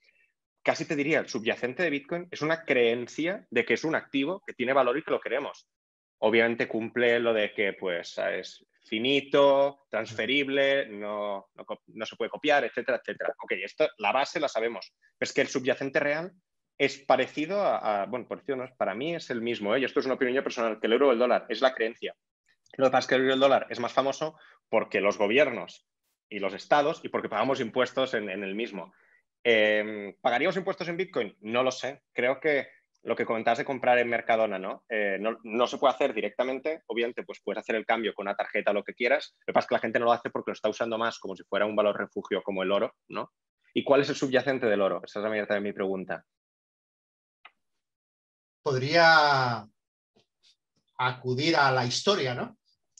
Casi 0.63 0.85
te 0.85 0.95
diría, 0.95 1.19
el 1.19 1.29
subyacente 1.29 1.83
de 1.83 1.89
Bitcoin 1.89 2.27
es 2.31 2.41
una 2.41 2.63
creencia 2.63 3.45
de 3.51 3.63
que 3.63 3.75
es 3.75 3.83
un 3.83 3.95
activo 3.95 4.41
que 4.45 4.53
tiene 4.53 4.73
valor 4.73 4.97
y 4.97 5.03
que 5.03 5.11
lo 5.11 5.19
queremos. 5.19 5.67
Obviamente 6.19 6.67
cumple 6.67 7.19
lo 7.19 7.33
de 7.33 7.53
que 7.53 7.73
pues, 7.73 8.17
es 8.17 8.65
finito, 8.83 9.85
transferible, 9.89 10.87
no, 10.87 11.47
no, 11.87 12.05
se 12.05 12.15
puede 12.15 12.29
copiar, 12.29 12.63
etcétera, 12.65 12.99
etcétera. 13.01 13.33
Ok, 13.41 13.53
esto, 13.63 13.87
la 13.97 14.11
base 14.11 14.39
la 14.39 14.47
sabemos, 14.47 14.93
pero 15.17 15.27
es 15.27 15.33
que 15.33 15.41
el 15.41 15.47
subyacente 15.47 15.99
real 15.99 16.31
es 16.77 16.97
parecido 16.97 17.61
a, 17.61 18.05
bueno, 18.05 18.27
parecido 18.27 18.57
no, 18.57 18.69
para 18.77 18.95
mí 18.95 19.15
es 19.15 19.29
el 19.29 19.41
mismo, 19.41 19.75
¿eh? 19.75 19.79
y 19.79 19.85
esto 19.85 19.99
es 19.99 20.05
una 20.05 20.15
opinión 20.15 20.43
personal, 20.43 20.79
que 20.79 20.87
el 20.87 20.93
euro 20.93 21.09
o 21.09 21.11
el 21.11 21.19
dólar 21.19 21.45
es 21.49 21.61
la 21.61 21.73
creencia. 21.73 22.15
Lo 22.75 22.85
que 22.85 22.91
pasa 22.91 22.99
es 22.99 23.07
que 23.07 23.15
el 23.15 23.21
euro 23.21 23.31
y 23.31 23.33
el 23.35 23.39
dólar 23.39 23.67
es 23.69 23.79
más 23.79 23.93
famoso 23.93 24.37
porque 24.69 25.01
los 25.01 25.17
gobiernos 25.17 25.87
y 26.29 26.39
los 26.39 26.53
estados 26.53 27.01
y 27.03 27.09
porque 27.09 27.29
pagamos 27.29 27.59
impuestos 27.59 28.13
en, 28.15 28.29
el 28.29 28.55
mismo. 28.55 28.93
Em, 29.43 30.15
¿Pagaríamos 30.19 30.57
impuestos 30.57 30.87
en 30.87 30.97
Bitcoin? 30.97 31.37
No 31.41 31.61
lo 31.61 31.71
sé. 31.71 32.01
Creo 32.11 32.39
que 32.39 32.67
lo 33.03 33.15
que 33.15 33.25
comentabas 33.25 33.57
de 33.57 33.65
comprar 33.65 33.97
en 33.99 34.09
Mercadona, 34.09 34.81
eh, 34.89 35.17
¿no? 35.19 35.37
¿no? 35.43 35.67
se 35.67 35.77
puede 35.77 35.93
hacer 35.93 36.13
directamente, 36.13 36.83
obviamente, 36.87 37.23
pues 37.23 37.41
puedes 37.43 37.59
hacer 37.59 37.75
el 37.75 37.85
cambio 37.85 38.13
con 38.13 38.27
una 38.27 38.35
tarjeta 38.35 38.71
o 38.71 38.73
lo 38.73 38.83
que 38.83 38.93
quieras. 38.93 39.35
Lo 39.41 39.45
que 39.47 39.53
pasa 39.53 39.65
es 39.65 39.69
que 39.69 39.75
la 39.75 39.81
gente 39.81 39.99
no 39.99 40.05
lo 40.05 40.13
hace 40.13 40.29
porque 40.29 40.51
lo 40.51 40.53
está 40.53 40.69
usando 40.69 40.97
más 40.97 41.19
como 41.19 41.35
si 41.35 41.43
fuera 41.43 41.65
un 41.65 41.75
valor 41.75 41.97
refugio 41.97 42.41
como 42.41 42.63
el 42.63 42.71
oro, 42.71 42.95
¿no? 43.09 43.31
¿Y 43.73 43.83
cuál 43.83 44.01
es 44.01 44.09
el 44.09 44.15
subyacente 44.15 44.67
del 44.67 44.81
oro? 44.81 45.01
Esa 45.03 45.19
es 45.19 45.23
también, 45.23 45.45
también 45.45 45.63
mi 45.63 45.73
pregunta. 45.73 46.25
Podría 48.61 49.67
acudir 50.97 51.57
a 51.57 51.71
la 51.71 51.85
historia, 51.85 52.33
¿no? 52.33 52.57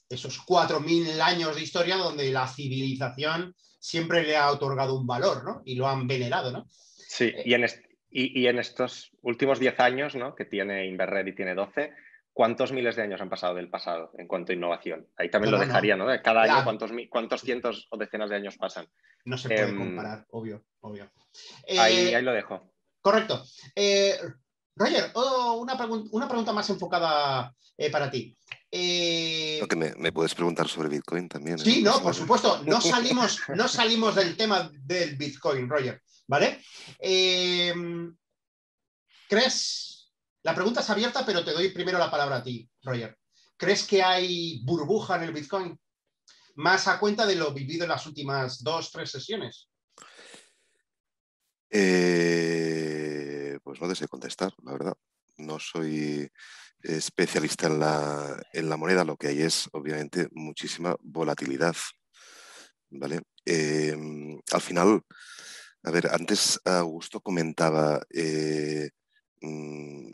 Esos 0.09 0.39
4.000 0.45 1.21
años 1.21 1.55
de 1.55 1.61
historia 1.61 1.95
donde 1.95 2.29
la 2.31 2.47
civilización 2.47 3.55
siempre 3.79 4.23
le 4.23 4.35
ha 4.35 4.51
otorgado 4.51 4.99
un 4.99 5.07
valor, 5.07 5.45
¿no? 5.45 5.61
Y 5.63 5.75
lo 5.75 5.87
han 5.87 6.07
venerado, 6.07 6.51
¿no? 6.51 6.65
Sí, 6.69 7.31
y 7.45 7.53
en, 7.53 7.63
este 7.63 7.92
y, 8.13 8.45
en 8.47 8.59
estos 8.59 9.11
últimos 9.21 9.59
10 9.59 9.79
años, 9.79 10.15
¿no? 10.15 10.35
que 10.35 10.45
tiene 10.45 10.85
Inverred 10.85 11.25
y 11.25 11.33
tiene 11.33 11.55
12, 11.55 11.91
¿cuántos 12.31 12.71
miles 12.71 12.95
de 12.95 13.01
años 13.01 13.19
han 13.21 13.29
pasado 13.29 13.55
del 13.55 13.69
pasado 13.69 14.11
en 14.17 14.27
cuanto 14.27 14.51
a 14.51 14.55
innovación? 14.55 15.07
Ahí 15.17 15.31
también 15.31 15.51
lo 15.51 15.59
dejaría, 15.59 15.95
¿no? 15.95 16.05
Cada 16.21 16.43
año, 16.43 16.63
¿cuántos, 16.63 16.91
¿cuántos 17.09 17.41
cientos 17.41 17.87
o 17.89 17.97
decenas 17.97 18.29
de 18.29 18.35
años 18.35 18.57
pasan? 18.57 18.87
No 19.25 19.37
se 19.37 19.49
puede 19.49 19.69
em, 19.69 19.77
comparar, 19.77 20.25
obvio, 20.29 20.63
obvio. 20.81 21.09
ahí, 21.79 22.09
eh, 22.09 22.15
ahí, 22.15 22.23
lo 22.23 22.33
dejo. 22.33 22.71
Correcto. 23.01 23.43
Eh, 23.75 24.15
Roger, 24.75 25.11
oh, 25.15 25.59
una, 25.59 25.75
una, 26.11 26.27
pregunta 26.27 26.53
más 26.53 26.69
enfocada 26.69 27.53
eh, 27.77 27.89
para 27.89 28.11
ti. 28.11 28.37
que 28.69 29.95
me, 29.97 30.11
puedes 30.11 30.35
preguntar 30.35 30.67
sobre 30.67 30.89
Bitcoin 30.89 31.27
también. 31.27 31.57
Sí, 31.57 31.81
no, 31.81 31.99
por 32.01 32.13
supuesto. 32.13 32.61
No 32.63 32.79
salimos, 32.81 33.41
no 33.55 33.67
salimos 33.67 34.15
del 34.15 34.37
tema 34.37 34.71
del 34.83 35.15
Bitcoin, 35.15 35.67
Roger. 35.67 36.01
¿Vale? 36.27 36.61
Em, 36.99 38.15
¿Crees? 39.27 40.13
La 40.43 40.53
pregunta 40.53 40.81
es 40.81 40.89
abierta, 40.89 41.25
pero 41.25 41.43
te 41.43 41.51
doy 41.51 41.69
primero 41.69 41.97
la 41.97 42.11
palabra 42.11 42.37
a 42.37 42.43
ti, 42.43 42.69
Roger. 42.81 43.17
¿Crees 43.57 43.85
que 43.87 44.03
hay 44.03 44.61
burbuja 44.63 45.15
en 45.15 45.23
el 45.23 45.33
Bitcoin? 45.33 45.79
Más 46.55 46.87
a 46.87 46.99
cuenta 46.99 47.25
de 47.25 47.35
lo 47.35 47.53
vivido 47.53 47.83
en 47.83 47.89
las 47.89 48.05
últimas 48.05 48.61
dos, 48.61 48.91
tres 48.91 49.09
sesiones. 49.09 49.69
Eh, 51.69 53.57
pues 53.63 53.81
no 53.81 53.87
deseo 53.87 54.07
contestar, 54.07 54.53
la 54.63 54.73
verdad. 54.73 54.93
No 55.37 55.59
soy 55.59 56.29
especialista 56.83 57.67
en 57.67 57.79
la, 57.79 58.39
en 58.51 58.69
la 58.69 58.77
moneda, 58.77 59.03
lo 59.03 59.17
que 59.17 59.29
hay 59.29 59.41
es 59.41 59.69
obviamente 59.71 60.27
muchísima 60.31 60.95
volatilidad. 60.99 61.75
¿Vale? 62.89 63.21
Em, 63.45 64.39
al 64.51 64.61
final, 64.61 65.01
a 65.83 65.91
ver, 65.91 66.07
antes 66.11 66.59
Augusto 66.65 67.19
comentaba, 67.21 68.01
eh, 68.09 68.89
mm, 69.41 70.13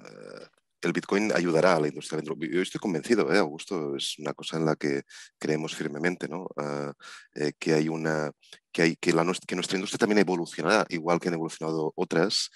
el 0.82 0.94
Bitcoin 0.94 1.32
ayudará 1.34 1.76
a 1.76 1.80
la 1.80 1.88
industria. 1.88 2.22
Yo 2.24 2.62
estoy 2.62 2.80
convencido, 2.80 3.32
¿eh, 3.34 3.38
Augusto, 3.38 3.96
es 3.96 4.18
una 4.20 4.34
cosa 4.34 4.58
en 4.58 4.66
la 4.66 4.76
que 4.76 5.04
creemos 5.38 5.76
firmemente, 5.76 6.28
¿no? 6.28 6.48
Ah, 6.58 6.94
eh, 7.36 7.54
que 7.60 7.74
hay 7.74 7.90
una, 7.90 8.32
que 8.72 8.82
hay 8.84 8.96
que, 8.96 9.14
la, 9.14 9.24
que 9.48 9.56
nuestra 9.56 9.78
industria 9.78 10.00
también 10.00 10.20
evolucionará, 10.20 10.86
igual 10.90 11.20
que 11.20 11.28
han 11.28 11.36
evolucionado 11.36 11.94
otras, 11.96 12.50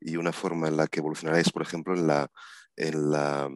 y 0.00 0.16
una 0.16 0.32
forma 0.32 0.68
en 0.68 0.76
la 0.76 0.86
que 0.86 1.00
evolucionará 1.00 1.40
es, 1.40 1.50
por 1.50 1.62
ejemplo, 1.62 1.94
en 1.94 2.06
la, 2.06 2.28
en 2.76 3.10
la 3.10 3.50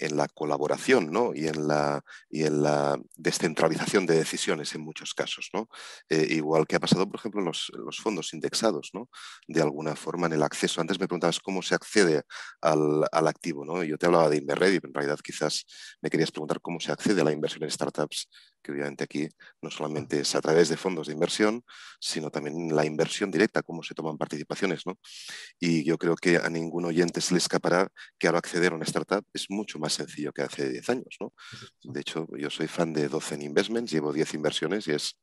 en 0.00 0.16
la 0.16 0.26
colaboración 0.28 1.12
¿no? 1.12 1.32
y, 1.34 1.46
en 1.46 1.68
la, 1.68 2.02
y 2.28 2.44
en 2.44 2.62
la 2.62 2.98
descentralización 3.16 4.06
de 4.06 4.16
decisiones 4.16 4.74
en 4.74 4.80
muchos 4.80 5.14
casos. 5.14 5.50
¿no? 5.52 5.68
Eh, 6.08 6.26
igual 6.30 6.66
que 6.66 6.76
ha 6.76 6.80
pasado, 6.80 7.06
por 7.08 7.20
ejemplo, 7.20 7.40
en 7.40 7.46
los, 7.46 7.70
los, 7.74 7.98
fondos 7.98 8.32
indexados, 8.32 8.90
¿no? 8.94 9.08
de 9.46 9.60
alguna 9.60 9.94
forma 9.94 10.26
en 10.26 10.32
el 10.32 10.42
acceso. 10.42 10.80
Antes 10.80 10.98
me 10.98 11.06
preguntabas 11.06 11.38
cómo 11.38 11.62
se 11.62 11.74
accede 11.74 12.22
al, 12.62 13.04
al 13.12 13.28
activo. 13.28 13.64
¿no? 13.64 13.84
Yo 13.84 13.98
te 13.98 14.06
hablaba 14.06 14.30
de 14.30 14.38
Inverred 14.38 14.72
y 14.72 14.80
en 14.82 14.94
realidad 14.94 15.18
quizás 15.22 15.66
me 16.00 16.10
querías 16.10 16.30
preguntar 16.30 16.60
cómo 16.60 16.80
se 16.80 16.92
accede 16.92 17.20
a 17.20 17.24
la 17.24 17.32
inversión 17.32 17.62
en 17.64 17.70
startups 17.70 18.28
que 18.62 18.72
obviamente 18.72 19.04
aquí 19.04 19.28
no 19.62 19.70
solamente 19.70 20.20
es 20.20 20.34
a 20.34 20.40
través 20.40 20.68
de 20.68 20.76
fondos 20.76 21.06
de 21.06 21.14
inversión, 21.14 21.64
sino 21.98 22.30
también 22.30 22.74
la 22.74 22.84
inversión 22.84 23.30
directa, 23.30 23.62
cómo 23.62 23.82
se 23.82 23.94
toman 23.94 24.18
participaciones. 24.18 24.86
¿no? 24.86 24.98
Y 25.58 25.84
yo 25.84 25.98
creo 25.98 26.14
que 26.16 26.36
a 26.36 26.48
ningún 26.48 26.84
oyente 26.84 27.20
se 27.20 27.34
le 27.34 27.38
escapará 27.38 27.88
que 28.18 28.26
ahora 28.26 28.38
acceder 28.38 28.72
a 28.72 28.76
una 28.76 28.84
startup 28.84 29.24
es 29.32 29.46
mucho 29.48 29.78
más 29.78 29.89
sencillo 29.90 30.32
que 30.32 30.42
hace 30.42 30.68
10 30.68 30.88
años. 30.90 31.16
¿no? 31.20 31.32
De 31.82 32.00
hecho, 32.00 32.26
yo 32.36 32.50
soy 32.50 32.68
fan 32.68 32.92
de 32.92 33.08
12 33.08 33.42
Investments, 33.42 33.92
llevo 33.92 34.12
10 34.12 34.34
inversiones 34.34 34.88
y 34.88 34.92
es 34.92 35.16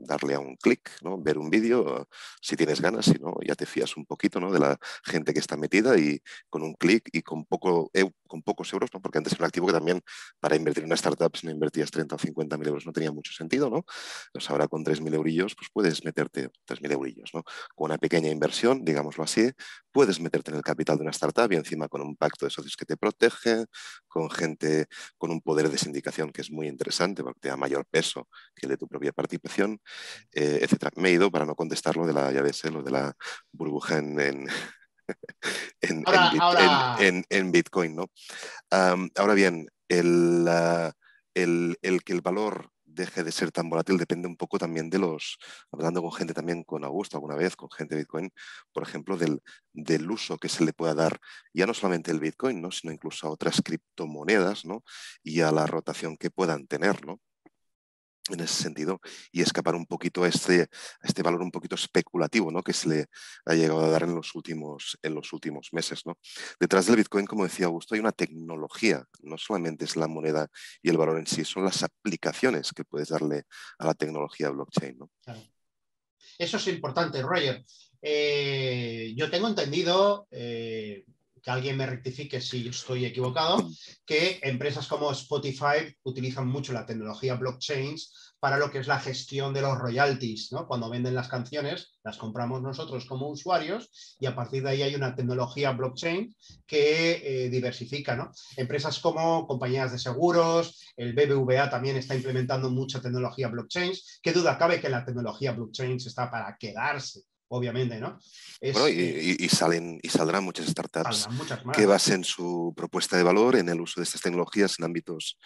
darle 0.00 0.34
a 0.34 0.40
un 0.40 0.56
clic, 0.56 0.90
¿no? 1.02 1.20
ver 1.20 1.38
un 1.38 1.50
vídeo, 1.50 2.08
si 2.40 2.56
tienes 2.56 2.80
ganas, 2.80 3.06
si 3.06 3.18
no, 3.18 3.34
ya 3.46 3.54
te 3.54 3.66
fías 3.66 3.96
un 3.96 4.06
poquito 4.06 4.40
¿no? 4.40 4.50
de 4.52 4.58
la 4.58 4.78
gente 5.04 5.32
que 5.32 5.40
está 5.40 5.56
metida 5.56 5.98
y 5.98 6.20
con 6.48 6.62
un 6.62 6.74
clic 6.74 7.08
y 7.12 7.22
con, 7.22 7.44
poco, 7.44 7.90
con 8.26 8.42
pocos 8.42 8.72
euros, 8.72 8.90
¿no? 8.92 9.00
porque 9.00 9.18
antes 9.18 9.32
era 9.32 9.42
un 9.42 9.46
activo 9.46 9.66
que 9.66 9.72
también 9.72 10.00
para 10.40 10.56
invertir 10.56 10.82
en 10.82 10.88
una 10.88 10.94
startup 10.94 11.36
si 11.36 11.46
no 11.46 11.52
invertías 11.52 11.90
30 11.90 12.14
o 12.14 12.18
50 12.18 12.58
mil 12.58 12.68
euros 12.68 12.86
no 12.86 12.92
tenía 12.92 13.12
mucho 13.12 13.32
sentido, 13.32 13.70
¿no? 13.70 13.84
Pues 14.32 14.48
ahora 14.50 14.68
con 14.68 14.84
3.000 14.84 15.14
eurillos 15.14 15.54
pues 15.54 15.68
puedes 15.72 16.04
meterte 16.04 16.50
3.000 16.66 16.92
eurillos, 16.92 17.30
¿no? 17.34 17.42
Con 17.74 17.90
una 17.90 17.98
pequeña 17.98 18.30
inversión, 18.30 18.84
digámoslo 18.84 19.24
así, 19.24 19.50
puedes 19.92 20.20
meterte 20.20 20.50
en 20.50 20.56
el 20.58 20.62
capital 20.62 20.96
de 20.96 21.02
una 21.02 21.10
startup 21.10 21.50
y 21.52 21.56
encima 21.56 21.88
con 21.88 22.00
un 22.02 22.16
pacto 22.16 22.46
de 22.46 22.50
socios 22.50 22.76
que 22.76 22.84
te 22.84 22.96
protege, 22.96 23.64
con 24.08 24.30
gente 24.30 24.86
con 25.18 25.30
un 25.30 25.40
poder 25.40 25.70
de 25.70 25.78
sindicación 25.78 26.30
que 26.32 26.42
es 26.42 26.50
muy 26.50 26.68
interesante 26.68 27.22
porque 27.22 27.40
te 27.40 27.48
da 27.48 27.56
mayor 27.56 27.86
peso 27.86 28.28
que 28.54 28.66
el 28.66 28.70
de 28.70 28.76
tu 28.76 28.86
propia 28.88 29.12
participación 29.12 29.80
eh, 30.32 30.60
etcétera. 30.62 30.92
Me 30.96 31.10
he 31.10 31.12
ido 31.12 31.30
para 31.30 31.46
no 31.46 31.54
contestar 31.54 31.96
lo 31.96 32.06
de 32.06 32.12
la, 32.12 32.32
ya 32.32 32.42
ves, 32.42 32.64
lo 32.64 32.82
de 32.82 32.90
la 32.90 33.16
burbuja 33.52 33.98
en, 33.98 34.20
en, 34.20 34.46
en, 37.30 37.52
Bitcoin, 37.52 37.96
¿no? 37.96 38.10
ahora 38.70 39.34
bien, 39.34 39.68
el, 39.88 40.48
el, 41.34 41.78
el, 41.82 42.04
que 42.04 42.12
el 42.12 42.20
valor 42.20 42.70
deje 42.94 43.24
de 43.24 43.32
ser 43.32 43.52
tan 43.52 43.68
volátil 43.68 43.98
depende 43.98 44.28
un 44.28 44.36
poco 44.36 44.58
también 44.58 44.90
de 44.90 44.98
los, 44.98 45.38
hablando 45.70 46.02
con 46.02 46.12
gente 46.12 46.34
también 46.34 46.64
con 46.64 46.84
Augusto 46.84 47.16
alguna 47.16 47.36
vez, 47.36 47.56
con 47.56 47.70
gente 47.70 47.94
de 47.94 48.02
Bitcoin, 48.02 48.32
por 48.72 48.82
ejemplo, 48.82 49.16
del, 49.16 49.42
del 49.72 50.10
uso 50.10 50.38
que 50.38 50.48
se 50.48 50.64
le 50.64 50.72
pueda 50.72 50.94
dar 50.94 51.18
ya 51.52 51.66
no 51.66 51.74
solamente 51.74 52.10
el 52.10 52.20
Bitcoin, 52.20 52.60
¿no? 52.60 52.70
sino 52.70 52.92
incluso 52.92 53.26
a 53.26 53.30
otras 53.30 53.62
criptomonedas 53.64 54.64
¿no? 54.64 54.84
y 55.22 55.40
a 55.40 55.50
la 55.52 55.66
rotación 55.66 56.16
que 56.16 56.30
puedan 56.30 56.66
tener. 56.66 57.06
¿no? 57.06 57.20
En 58.34 58.40
ese 58.40 58.62
sentido 58.62 59.00
y 59.32 59.42
escapar 59.42 59.74
un 59.74 59.86
poquito 59.86 60.24
a 60.24 60.28
este, 60.28 60.68
este 61.02 61.22
valor 61.22 61.42
un 61.42 61.50
poquito 61.50 61.74
especulativo 61.74 62.50
¿no? 62.50 62.62
que 62.62 62.72
se 62.72 62.88
le 62.88 63.06
ha 63.44 63.54
llegado 63.54 63.84
a 63.84 63.90
dar 63.90 64.04
en 64.04 64.14
los 64.14 64.34
últimos, 64.34 64.98
en 65.02 65.14
los 65.14 65.32
últimos 65.32 65.68
meses. 65.72 66.02
¿no? 66.06 66.18
Detrás 66.58 66.86
del 66.86 66.96
Bitcoin, 66.96 67.26
como 67.26 67.44
decía 67.44 67.66
Augusto, 67.66 67.94
hay 67.94 68.00
una 68.00 68.12
tecnología, 68.12 69.04
no 69.22 69.38
solamente 69.38 69.84
es 69.84 69.96
la 69.96 70.08
moneda 70.08 70.48
y 70.82 70.90
el 70.90 70.96
valor 70.96 71.18
en 71.18 71.26
sí, 71.26 71.44
son 71.44 71.64
las 71.64 71.82
aplicaciones 71.82 72.72
que 72.72 72.84
puedes 72.84 73.08
darle 73.08 73.44
a 73.78 73.86
la 73.86 73.94
tecnología 73.94 74.50
blockchain. 74.50 74.98
¿no? 74.98 75.10
Eso 76.38 76.56
es 76.56 76.66
importante, 76.68 77.22
Roger. 77.22 77.64
eh, 78.02 79.12
yo 79.16 79.30
tengo 79.30 79.48
entendido, 79.48 80.26
eh, 80.30 81.04
que 81.42 81.50
alguien 81.50 81.76
me 81.76 81.86
rectifique 81.86 82.40
si 82.40 82.68
estoy 82.68 83.04
equivocado, 83.04 83.68
que 84.04 84.38
empresas 84.42 84.86
como 84.86 85.10
Spotify 85.12 85.94
utilizan 86.02 86.46
mucho 86.46 86.72
la 86.72 86.86
tecnología 86.86 87.34
blockchain 87.34 87.96
para 88.40 88.56
lo 88.56 88.70
que 88.70 88.78
es 88.78 88.86
la 88.86 88.98
gestión 88.98 89.52
de 89.52 89.60
los 89.60 89.78
royalties, 89.78 90.50
¿no? 90.52 90.66
Cuando 90.66 90.88
venden 90.88 91.14
las 91.14 91.28
canciones, 91.28 91.92
las 92.02 92.16
compramos 92.16 92.62
nosotros 92.62 93.04
como 93.04 93.28
usuarios 93.28 94.16
y 94.18 94.26
a 94.26 94.34
partir 94.34 94.62
de 94.62 94.70
ahí 94.70 94.82
hay 94.82 94.94
una 94.94 95.14
tecnología 95.14 95.72
blockchain 95.72 96.34
que 96.66 97.20
eh, 97.22 97.50
diversifica, 97.50 98.16
¿no? 98.16 98.32
Empresas 98.56 98.98
como 98.98 99.46
compañías 99.46 99.92
de 99.92 99.98
seguros, 99.98 100.80
el 100.96 101.12
BBVA 101.12 101.68
también 101.68 101.96
está 101.96 102.14
implementando 102.14 102.70
mucha 102.70 103.00
tecnología 103.00 103.48
blockchain. 103.48 103.92
¿Qué 104.22 104.32
duda 104.32 104.56
cabe 104.56 104.80
que 104.80 104.88
la 104.88 105.04
tecnología 105.04 105.52
blockchain 105.52 105.96
está 105.96 106.30
para 106.30 106.56
quedarse? 106.58 107.22
Obviamente, 107.50 107.98
¿no? 107.98 108.18
bueno, 108.60 108.88
y, 108.88 109.48
salen, 109.48 109.98
y 110.02 110.08
saldrán 110.08 110.44
muchas 110.44 110.68
startups 110.68 111.28
que 111.72 111.86
basen 111.86 112.22
su 112.22 112.72
propuesta 112.76 113.16
de 113.16 113.24
valor 113.24 113.56
en 113.56 113.68
el 113.68 113.80
uso 113.80 114.00
de 114.00 114.04
estas 114.04 114.20
tecnologías 114.20 114.78
en 114.78 114.84
ámbitos 114.84 115.36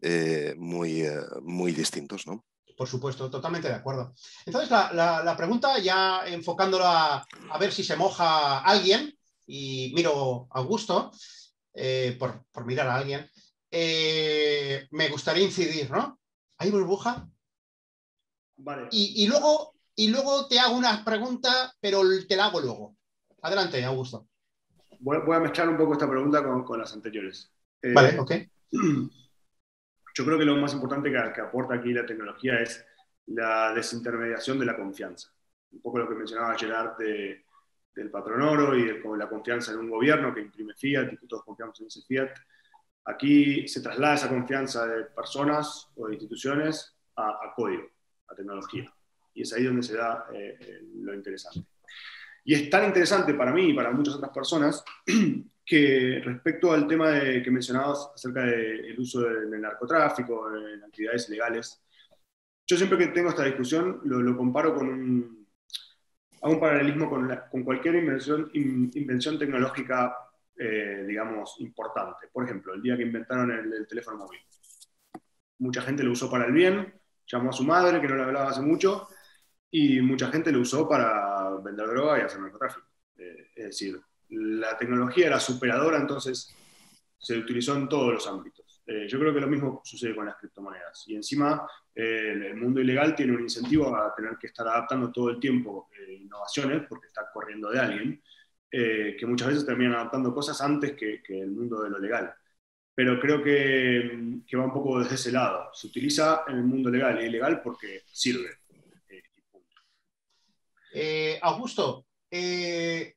eh, 0.00 0.54
muy, 0.56 1.02
eh, 1.02 1.20
muy 1.42 1.72
distintos, 1.72 2.26
¿no? 2.26 2.44
Por 2.76 2.86
supuesto, 2.86 3.28
totalmente 3.28 3.66
de 3.66 3.74
acuerdo. 3.74 4.14
Entonces, 4.46 4.70
la, 4.70 5.34
pregunta, 5.36 5.80
ya 5.80 6.22
enfocándolo 6.26 6.84
a, 6.86 7.26
ver 7.58 7.72
si 7.72 7.82
se 7.82 7.96
moja 7.96 8.60
alguien, 8.60 9.12
y 9.44 9.92
miro 9.96 10.46
a 10.52 10.58
Augusto, 10.60 11.10
eh, 11.74 12.16
por, 12.20 12.66
mirar 12.66 12.86
a 12.86 12.94
alguien, 12.94 13.28
me 14.92 15.08
gustaría 15.10 15.42
incidir, 15.42 15.90
¿no? 15.90 16.20
¿Hay 16.58 16.70
burbuja? 16.70 17.28
Vale. 18.60 18.88
y 18.90 19.24
luego 19.28 19.77
y 19.98 20.08
luego 20.12 20.46
te 20.46 20.60
hago 20.60 20.76
una 20.76 21.04
pregunta, 21.04 21.74
pero 21.80 22.02
te 22.28 22.36
la 22.36 22.46
hago 22.46 22.60
luego. 22.60 22.96
Adelante, 23.42 23.84
Augusto. 23.84 24.28
Voy, 25.00 25.18
a 25.34 25.40
mezclar 25.40 25.68
un 25.68 25.76
poco 25.76 25.94
esta 25.94 26.08
pregunta 26.08 26.40
con, 26.40 26.78
las 26.78 26.92
anteriores. 26.92 27.52
Eh, 27.82 27.92
vale, 27.92 28.16
ok. 28.16 28.32
Yo 30.14 30.24
creo 30.24 30.38
que 30.38 30.44
lo 30.44 30.56
más 30.56 30.72
importante 30.72 31.10
que, 31.10 31.40
aporta 31.40 31.74
aquí 31.74 31.92
la 31.92 32.06
tecnología 32.06 32.60
es 32.60 32.84
la 33.26 33.74
desintermediación 33.74 34.60
de 34.60 34.66
la 34.66 34.76
confianza. 34.76 35.32
Un 35.72 35.80
poco 35.80 35.98
lo 35.98 36.08
que 36.08 36.14
mencionaba 36.14 36.56
Gerard 36.56 36.96
del 36.96 38.10
patrón 38.12 38.42
oro 38.42 38.76
y 38.76 38.84
de, 38.84 39.02
la 39.16 39.28
confianza 39.28 39.72
en 39.72 39.78
un 39.80 39.90
gobierno 39.90 40.32
que 40.32 40.42
imprime 40.42 40.74
fiat 40.74 41.12
y 41.12 41.16
que 41.16 41.26
todos 41.26 41.42
confiamos 41.42 41.80
en 41.80 41.88
ese 41.88 42.02
fiat. 42.02 42.30
Aquí 43.04 43.66
se 43.66 43.80
traslada 43.80 44.14
esa 44.14 44.28
confianza 44.28 44.86
de 44.86 45.06
personas 45.06 45.88
o 45.96 46.06
de 46.06 46.14
instituciones 46.14 46.96
a 47.16 47.52
código, 47.56 47.88
a 48.28 48.34
tecnología 48.36 48.92
y 49.38 49.42
es 49.42 49.52
ahí 49.52 49.62
donde 49.62 49.84
se 49.84 49.96
da 49.96 50.26
eh, 50.34 50.58
eh, 50.60 50.80
lo 50.96 51.14
interesante. 51.14 51.68
Y 52.44 52.54
es 52.54 52.68
tan 52.68 52.86
interesante 52.86 53.34
para 53.34 53.52
mí 53.52 53.70
y 53.70 53.72
para 53.74 53.92
muchas 53.92 54.16
otras 54.16 54.32
personas 54.32 54.84
que 55.64 56.20
respecto 56.24 56.72
al 56.72 56.88
tema 56.88 57.10
de, 57.10 57.40
que 57.40 57.50
mencionabas 57.50 58.10
acerca 58.16 58.42
del 58.42 58.98
uso 58.98 59.20
del, 59.20 59.60
narcotráfico, 59.60 60.50
en 60.56 60.82
actividades 60.82 61.28
ilegales, 61.28 61.80
yo 62.66 62.76
siempre 62.76 62.98
que 62.98 63.08
tengo 63.08 63.28
esta 63.28 63.44
discusión 63.44 64.00
lo, 64.04 64.36
comparo 64.36 64.74
con 64.74 64.88
un, 64.88 65.46
hago 66.42 66.54
un 66.54 66.60
paralelismo 66.60 67.08
con, 67.08 67.32
con 67.50 67.62
cualquier 67.62 67.94
invención, 67.94 68.50
invención 68.54 69.38
tecnológica, 69.38 70.16
eh, 70.56 71.04
digamos, 71.06 71.54
importante. 71.60 72.26
Por 72.32 72.44
ejemplo, 72.44 72.74
el 72.74 72.82
día 72.82 72.96
que 72.96 73.04
inventaron 73.04 73.52
el, 73.52 73.72
el, 73.72 73.86
teléfono 73.86 74.18
móvil. 74.18 74.40
Mucha 75.58 75.82
gente 75.82 76.02
lo 76.02 76.10
usó 76.10 76.28
para 76.28 76.46
el 76.46 76.52
bien, 76.52 76.92
llamó 77.30 77.50
a 77.50 77.52
su 77.52 77.62
madre, 77.62 78.00
que 78.00 78.08
no 78.08 78.16
le 78.16 78.22
hablaba 78.24 78.50
hace 78.50 78.62
mucho, 78.62 79.08
y 79.70 80.00
mucha 80.00 80.30
gente 80.30 80.52
lo 80.52 80.60
usó 80.60 80.88
para 80.88 81.50
vender 81.62 81.88
droga 81.88 82.18
y 82.18 82.22
hacer 82.22 82.40
narcotráfico. 82.40 82.86
Eh, 83.16 83.50
es 83.54 83.64
decir, 83.66 84.00
la 84.30 84.76
tecnología 84.78 85.26
era 85.26 85.40
superadora, 85.40 85.98
entonces 85.98 86.54
se 87.18 87.36
utilizó 87.36 87.76
en 87.76 87.88
todos 87.88 88.12
los 88.12 88.26
ámbitos. 88.26 88.82
Eh, 88.86 89.06
yo 89.08 89.18
creo 89.18 89.34
que 89.34 89.40
lo 89.40 89.48
mismo 89.48 89.82
sucede 89.84 90.14
con 90.14 90.26
las 90.26 90.36
criptomonedas. 90.36 91.04
Y 91.08 91.16
encima, 91.16 91.66
eh, 91.94 92.32
el 92.50 92.56
mundo 92.56 92.80
ilegal 92.80 93.14
tiene 93.14 93.34
un 93.34 93.42
incentivo 93.42 93.94
a 93.94 94.14
tener 94.14 94.36
que 94.38 94.46
estar 94.46 94.66
adaptando 94.66 95.12
todo 95.12 95.30
el 95.30 95.40
tiempo 95.40 95.90
innovaciones, 96.08 96.86
porque 96.88 97.08
está 97.08 97.30
corriendo 97.32 97.70
de 97.70 97.80
alguien, 97.80 98.22
que 98.70 99.26
muchas 99.26 99.48
veces 99.48 99.66
terminan 99.66 99.94
adaptando 99.94 100.34
cosas 100.34 100.60
antes 100.60 100.92
que, 100.92 101.22
que, 101.22 101.40
el 101.40 101.50
mundo 101.50 101.82
de 101.82 101.90
lo 101.90 101.98
legal. 101.98 102.34
Pero 102.94 103.18
creo 103.20 103.42
que, 103.42 104.40
que 104.46 104.56
va 104.56 104.64
un 104.64 104.72
poco 104.72 105.00
desde 105.00 105.14
ese 105.14 105.32
lado. 105.32 105.70
Se 105.72 105.86
utiliza 105.86 106.44
en 106.48 106.56
el 106.56 106.64
mundo 106.64 106.90
legal 106.90 107.20
y 107.20 107.26
ilegal 107.26 107.62
porque 107.62 108.02
sirve 108.10 108.58
eh, 110.92 111.38
Augusto, 111.42 112.06
eh, 112.30 113.14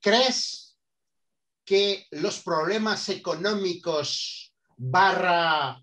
¿crees 0.00 0.78
que 1.64 2.06
los 2.12 2.40
problemas 2.40 3.08
económicos 3.10 4.54
barra 4.76 5.82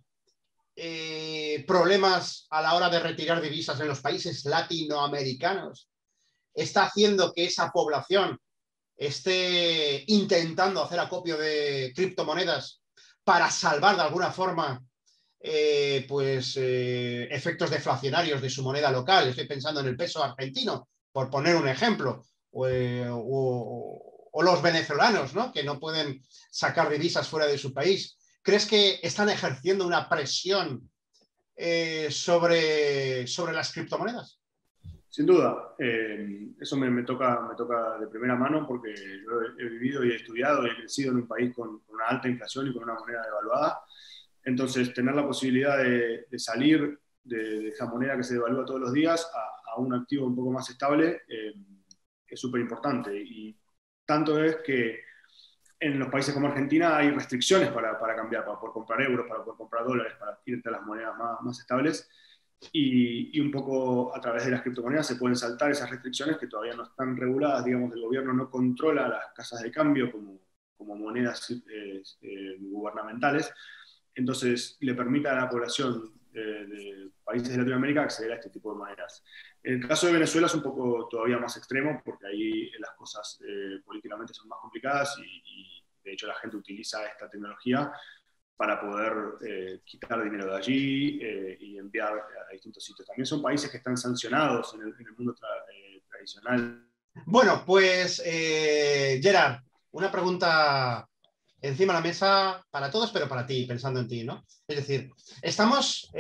eh, 0.76 1.64
problemas 1.68 2.47
a 2.49 2.62
la 2.62 2.74
hora 2.74 2.89
de 2.89 2.99
retirar 2.99 3.41
divisas 3.41 3.80
en 3.80 3.88
los 3.88 4.01
países 4.01 4.43
latinoamericanos 4.45 5.89
está 6.53 6.86
haciendo 6.86 7.32
que 7.34 7.45
esa 7.45 7.72
población 7.72 8.39
esté 8.97 10.03
intentando 10.08 10.82
hacer 10.82 10.99
acopio 10.99 11.38
de 11.38 11.93
criptomonedas 11.95 12.82
para 13.24 13.51
salvar 13.51 13.95
de 13.95 14.01
alguna 14.01 14.32
forma 14.32 14.82
pues, 16.08 16.58
efectos 16.58 17.70
deflacionarios 17.70 18.41
de 18.41 18.49
su 18.49 18.64
moneda 18.64 18.89
local. 18.91 19.28
Estoy 19.28 19.47
pensando 19.47 19.82
en 19.82 19.88
el 19.88 19.97
peso 19.97 20.24
argentino, 20.24 20.88
por 21.16 21.30
poner 21.30 21.55
un 21.55 21.70
ejemplo, 21.70 22.26
eh, 22.68 23.07
o, 23.09 24.43
los 24.43 24.61
venezolanos, 24.61 25.34
¿no? 25.34 25.53
que 25.53 25.63
no 25.63 25.80
pueden 25.80 26.22
sacar 26.51 26.89
divisas 26.89 27.30
fuera 27.30 27.47
de 27.47 27.57
su 27.57 27.74
país. 27.74 28.18
¿Crees 28.41 28.66
que 28.66 28.99
están 29.01 29.30
ejerciendo 29.30 29.88
una 29.88 30.09
presión 30.09 30.91
eh, 31.55 32.09
sobre, 32.11 33.26
sobre 33.28 33.53
las 33.53 33.72
criptomonedas? 33.72 34.41
Sin 35.07 35.26
duda, 35.26 35.76
eh, 35.80 36.49
eso 36.59 36.76
me, 36.76 37.03
toca, 37.03 37.47
me 37.47 37.55
toca 37.55 37.97
de 37.97 38.07
primera 38.07 38.36
mano 38.36 38.68
porque 38.68 38.93
yo 38.93 39.41
he, 39.57 39.70
vivido 39.70 40.03
y 40.03 40.11
he 40.11 40.16
estudiado 40.18 40.68
y 40.68 40.72
he 40.72 40.76
crecido 40.76 41.11
en 41.11 41.20
un 41.20 41.28
país 41.30 41.55
con, 41.55 41.82
una 41.88 42.07
alta 42.07 42.28
inflación 42.28 42.68
y 42.68 42.74
con 42.74 42.84
una 42.84 42.95
moneda 42.95 43.24
devaluada. 43.24 43.80
Entonces, 44.43 44.93
tener 44.93 45.16
la 45.16 45.26
posibilidad 45.26 45.78
de, 45.78 46.26
salir 46.38 46.99
de, 47.24 47.72
de, 47.72 47.74
moneda 47.89 48.18
que 48.18 48.24
se 48.24 48.34
devalúa 48.34 48.66
todos 48.66 48.82
los 48.82 48.91
días 48.91 49.26
a, 49.34 49.55
un 49.78 49.94
activo 49.94 50.28
un 50.28 50.36
poco 50.36 50.52
más 50.52 50.70
estable 50.70 51.22
eh, 51.28 51.54
es 52.28 52.40
súper 52.40 52.62
importante. 52.62 53.16
Y 53.16 53.58
tanto 54.06 54.44
es 54.44 54.58
que 54.58 55.00
en 55.80 56.00
los 56.00 56.10
países 56.10 56.34
como 56.34 56.48
Argentina 56.48 56.98
hay 56.98 57.12
restricciones 57.12 57.70
para, 57.70 58.00
para, 58.00 58.16
cambiar, 58.16 58.46
para 58.46 58.60
poder 58.60 58.74
comprar 58.74 59.02
euros, 59.02 59.28
para 59.28 59.44
poder 59.44 59.58
comprar 59.58 59.86
dólares, 59.86 60.14
para 60.20 60.40
irte 60.46 60.70
a 60.70 60.74
las 60.74 60.82
monedas 60.84 61.18
más, 61.18 61.42
más 61.42 61.60
estables. 61.60 62.10
Y, 62.72 63.38
y, 63.38 63.42
un 63.42 63.52
poco 63.52 64.16
a 64.16 64.22
través 64.22 64.46
de 64.46 64.52
las 64.52 64.62
criptomonedas 64.62 65.06
se 65.08 65.18
pueden 65.18 65.36
saltar 65.36 65.72
esas 65.72 65.90
restricciones 65.90 66.38
que 66.38 66.48
todavía 66.48 66.74
no 66.74 66.84
están 66.84 67.16
reguladas. 67.18 67.66
Digamos, 67.66 67.94
el 67.94 68.02
gobierno 68.02 68.34
no 68.34 68.50
controla 68.50 69.08
las 69.08 69.34
casas 69.36 69.62
de 69.62 69.72
cambio 69.72 70.12
como, 70.12 70.40
como 70.78 70.96
monedas 70.96 71.52
eh, 71.52 72.02
eh, 72.22 72.58
gubernamentales. 72.60 73.54
Entonces, 74.16 74.78
le 74.80 74.96
permite 74.96 75.28
a 75.28 75.36
la 75.36 75.50
población 75.50 76.14
de 76.32 77.12
países 77.24 77.50
de 77.50 77.58
Latinoamérica 77.58 78.04
acceder 78.04 78.32
a 78.32 78.36
este 78.36 78.50
tipo 78.50 78.72
de 78.72 78.80
monedas. 78.80 79.24
El 79.66 79.88
caso 79.88 80.05
de 80.05 80.13
Venezuela 80.13 80.45
es 80.45 80.53
un 80.53 80.61
poco 80.61 81.07
todavía 81.09 81.39
más 81.39 81.57
extremo 81.57 81.99
porque 82.05 82.28
ahí 82.28 82.70
las 82.78 82.91
cosas 82.91 83.39
eh, 83.41 83.82
políticamente 83.84 84.32
son 84.32 84.47
más 84.47 84.59
complicadas 84.61 85.18
y, 85.18 85.84
de 86.03 86.13
hecho 86.13 86.28
la 86.28 86.36
gente 86.36 86.57
utiliza 86.57 87.03
esta 87.07 87.28
tecnología 87.28 87.91
para 88.55 88.80
poder 88.80 89.13
eh, 89.43 89.82
quitar 89.84 90.24
dinero 90.24 90.45
de 90.45 90.55
allí 90.55 91.20
eh, 91.20 91.57
y 91.59 91.80
enviar 91.80 92.13
a 92.13 92.51
distintos 92.53 92.84
sitios. 92.84 93.07
También 93.07 93.26
son 93.26 93.41
países 93.41 93.72
que 93.72 93.78
están 93.78 93.97
sancionados 93.97 94.76
en 94.76 94.82
el, 94.82 95.16
mundo 95.18 95.36
tradicional. 96.11 96.88
Bueno, 97.26 97.63
pues 97.66 98.22
Gerard, 98.24 99.61
una 99.93 100.11
pregunta 100.11 101.09
encima 101.59 101.93
de 101.93 101.99
la 101.99 102.05
mesa 102.05 102.63
para 102.70 102.91
todos, 102.91 103.11
pero 103.11 103.28
para 103.28 103.47
ti, 103.47 103.66
pensando 103.66 103.99
en 103.99 104.07
ti, 104.07 104.24
¿no? 104.24 104.45
Es 104.68 104.76
decir, 104.76 105.09
estamos 105.41 106.11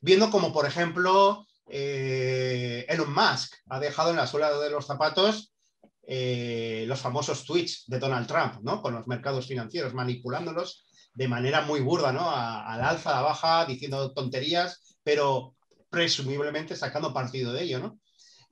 viendo 0.00 0.30
como, 0.30 0.50
por 0.50 0.64
ejemplo, 0.64 1.46
eh, 1.68 2.86
Elon 2.88 3.12
Musk 3.12 3.54
ha 3.68 3.80
dejado 3.80 4.10
en 4.10 4.16
la 4.16 4.26
suela 4.26 4.56
de 4.58 4.70
los 4.70 4.86
zapatos 4.86 5.52
eh, 6.06 6.84
los 6.86 7.00
famosos 7.00 7.44
tweets 7.44 7.84
de 7.88 7.98
Donald 7.98 8.28
Trump, 8.28 8.60
¿no? 8.62 8.80
Con 8.80 8.94
los 8.94 9.08
mercados 9.08 9.46
financieros, 9.46 9.92
manipulándolos 9.92 10.86
de 11.12 11.26
manera 11.26 11.62
muy 11.62 11.80
burda, 11.80 12.12
¿no? 12.12 12.30
Al 12.30 12.80
alza, 12.80 13.10
a 13.10 13.16
la 13.16 13.22
baja, 13.22 13.64
diciendo 13.66 14.12
tonterías, 14.12 14.96
pero 15.02 15.56
presumiblemente 15.90 16.76
sacando 16.76 17.12
partido 17.12 17.52
de 17.52 17.62
ello, 17.64 17.80
¿no? 17.80 17.98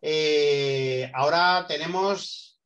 Eh, 0.03 1.11
ahora 1.15 1.65
tenemos, 1.69 2.59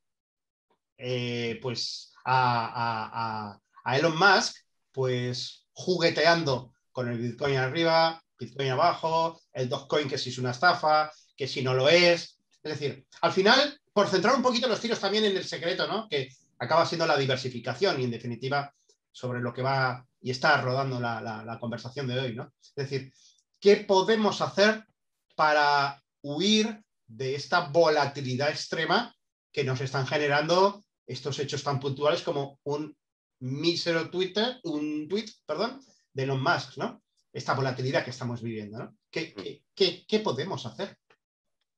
pues, 0.96 2.12
a, 2.24 3.60
a 3.84 3.98
Elon 3.98 4.16
Musk, 4.18 4.56
pues, 4.92 5.66
jugueteando 5.72 6.72
con 6.92 7.08
el 7.08 7.18
Bitcoin 7.18 7.56
arriba, 7.56 8.22
Bitcoin 8.38 8.70
abajo, 8.70 9.40
el 9.52 9.68
Dogecoin 9.68 10.08
que 10.08 10.18
si 10.18 10.30
es 10.30 10.38
una 10.38 10.52
estafa, 10.52 11.10
que 11.36 11.46
si 11.46 11.62
no 11.62 11.74
lo 11.74 11.88
es. 11.88 12.38
Es 12.62 12.78
decir, 12.78 13.06
al 13.20 13.32
final, 13.32 13.80
por 13.92 14.08
centrar 14.08 14.34
un 14.34 14.42
poquito 14.42 14.68
los 14.68 14.80
tiros 14.80 15.00
también 15.00 15.24
en 15.24 15.36
el 15.36 15.44
secreto, 15.44 15.86
¿no? 15.86 16.08
Que 16.08 16.28
acaba 16.58 16.86
siendo 16.86 17.06
la 17.06 17.16
diversificación 17.16 18.00
y 18.00 18.04
en 18.04 18.10
definitiva 18.10 18.72
sobre 19.12 19.40
lo 19.40 19.52
que 19.52 19.62
va 19.62 20.04
y 20.20 20.30
está 20.30 20.60
rodando 20.60 21.00
la, 21.00 21.58
conversación 21.60 22.06
de 22.06 22.18
hoy, 22.18 22.34
¿no? 22.34 22.52
Es 22.62 22.74
decir, 22.74 23.12
¿qué 23.60 23.76
podemos 23.76 24.40
hacer 24.40 24.84
para 25.34 26.02
huir 26.22 26.82
de 27.06 27.34
esta 27.34 27.68
volatilidad 27.68 28.50
extrema 28.50 29.14
que 29.52 29.64
nos 29.64 29.80
están 29.80 30.06
generando 30.06 30.84
estos 31.06 31.38
hechos 31.38 31.62
tan 31.62 31.80
puntuales 31.80 32.22
como 32.22 32.60
un 32.64 32.96
mísero 33.40 34.10
Twitter, 34.10 34.60
un 34.64 35.08
tweet, 35.08 35.26
perdón, 35.46 35.80
de 36.12 36.24
Elon 36.24 36.42
Musk, 36.42 36.76
¿no? 36.76 37.00
Esta 37.38 37.54
volatilidad 37.54 38.02
que 38.02 38.10
estamos 38.10 38.42
viviendo, 38.42 38.78
¿no? 38.78 38.96
¿Qué, 39.12 39.62
qué, 39.76 40.18
podemos 40.18 40.66
hacer? 40.66 40.96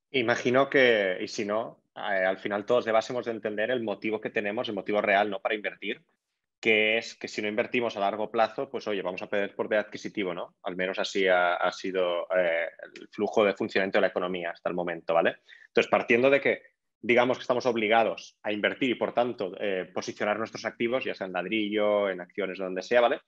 Imagino 0.09 0.67
que, 0.71 1.19
y 1.21 1.27
si 1.27 1.45
no, 1.45 1.83
eh, 1.95 2.25
al 2.25 2.39
final 2.39 2.65
todos 2.65 2.83
debásemos 2.83 3.25
de 3.25 3.33
entender 3.33 3.69
el 3.69 3.83
motivo 3.83 4.19
que 4.19 4.31
tenemos, 4.31 4.67
el 4.67 4.73
motivo 4.73 5.01
real, 5.01 5.29
¿no? 5.29 5.39
Para 5.39 5.53
invertir, 5.53 6.01
que 6.59 6.97
es 6.97 7.13
que 7.13 7.27
si 7.27 7.43
no 7.43 7.47
invertimos 7.47 7.95
a 7.95 7.99
largo 7.99 8.31
plazo, 8.31 8.71
pues 8.71 8.87
oye, 8.87 9.03
vamos 9.03 9.21
a 9.21 9.29
perder 9.29 9.55
poder 9.55 9.77
adquisitivo, 9.77 10.33
¿no? 10.33 10.55
Al 10.63 10.75
menos 10.75 10.97
así 10.97 11.27
ha, 11.27 11.71
sido 11.71 12.23
eh, 12.35 12.67
el 12.95 13.07
flujo 13.09 13.45
de 13.45 13.53
funcionamiento 13.53 13.99
de 13.99 14.01
la 14.01 14.07
economía 14.07 14.49
hasta 14.49 14.67
el 14.67 14.75
momento, 14.75 15.13
¿vale? 15.13 15.35
Entonces, 15.67 15.91
partiendo 15.91 16.31
de 16.31 16.41
que 16.41 16.61
digamos 16.99 17.37
que 17.37 17.43
estamos 17.43 17.67
obligados 17.67 18.39
a 18.41 18.51
invertir 18.51 18.89
y 18.89 18.95
por 18.95 19.13
tanto 19.13 19.51
eh, 19.59 19.91
posicionar 19.93 20.39
nuestros 20.39 20.65
activos, 20.65 21.03
ya 21.03 21.13
sea 21.13 21.27
en 21.27 21.33
ladrillo, 21.33 22.09
en 22.09 22.19
acciones, 22.19 22.57
donde 22.57 22.81
sea, 22.81 23.01
¿vale? 23.01 23.21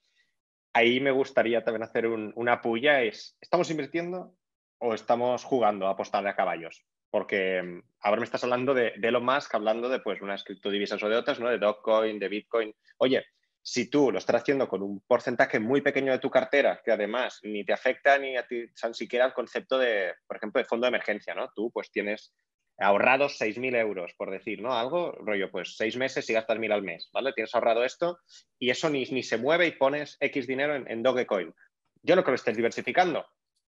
Ahí 0.74 1.00
me 1.00 1.12
gustaría 1.12 1.64
también 1.64 1.84
hacer 1.84 2.08
una 2.08 2.62
puya, 2.62 3.02
es, 3.02 3.38
¿estamos 3.40 3.70
invirtiendo 3.70 4.36
o 4.80 4.94
estamos 4.94 5.44
jugando 5.44 5.88
a 5.88 5.92
apostar 5.92 6.26
a 6.28 6.36
caballos? 6.36 6.84
Porque 7.12 7.62
mm, 7.62 7.82
ahora 8.02 8.20
me 8.20 8.26
estás 8.26 8.44
hablando 8.44 8.74
de, 8.74 8.94
de 8.98 9.08
Elon 9.08 9.24
Musk, 9.24 9.54
hablando 9.54 9.88
de 9.88 10.00
pues 10.00 10.22
unas 10.22 10.44
criptodivisas 10.44 11.02
o 11.04 11.10
de 11.10 11.16
otras, 11.16 11.40
¿no? 11.40 11.50
De 11.50 11.60
Dogecoin, 11.60 12.18
de 12.18 12.28
Bitcoin. 12.28 12.76
Oye, 12.98 13.24
si 13.62 13.90
tú 13.90 14.12
lo 14.12 14.18
estás 14.18 14.42
haciendo 14.42 14.68
con 14.68 14.82
un 14.82 15.00
porcentaje 15.02 15.60
muy 15.60 15.82
pequeño 15.82 16.12
de 16.12 16.20
tu 16.20 16.30
cartera, 16.30 16.82
que 16.84 16.92
además 16.92 17.40
ni 17.44 17.64
te 17.64 17.72
afecta 17.72 18.18
ni 18.18 18.36
a 18.36 18.46
ti, 18.46 18.66
ni 18.66 18.94
siquiera 18.94 19.26
al 19.26 19.34
concepto 19.34 19.78
de, 19.78 20.14
por 20.28 20.38
ejemplo, 20.38 20.60
de 20.60 20.66
fondo 20.66 20.86
de 20.86 20.90
emergencia, 20.90 21.34
¿no? 21.34 21.50
Tú 21.56 21.72
pues 21.72 21.90
tienes 21.90 22.34
ahorrados 22.78 23.40
6.000 23.40 23.76
euros, 23.76 24.14
por 24.18 24.32
decir, 24.32 24.62
¿no? 24.62 24.74
Algo, 24.74 25.12
rollo, 25.14 25.52
pues 25.52 25.76
seis 25.78 25.96
meses 25.98 26.30
y 26.30 26.34
gastas 26.34 26.58
1.000 26.58 26.74
al 26.74 26.84
mes, 26.84 27.10
¿vale? 27.14 27.34
Tienes 27.34 27.54
ahorrado 27.54 27.84
esto 27.84 28.20
y 28.60 28.70
eso 28.70 28.90
ni, 28.90 29.06
ni 29.06 29.24
se 29.24 29.38
mueve 29.38 29.68
y 29.68 29.72
pones 29.72 30.18
X 30.20 30.48
dinero 30.48 30.76
en, 30.76 31.04
Dogecoin. 31.04 31.54
Yo 32.02 32.16
no 32.16 32.24
creo 32.24 32.34
que 32.34 32.40
estés 32.40 32.58
diversificando. 32.58 33.26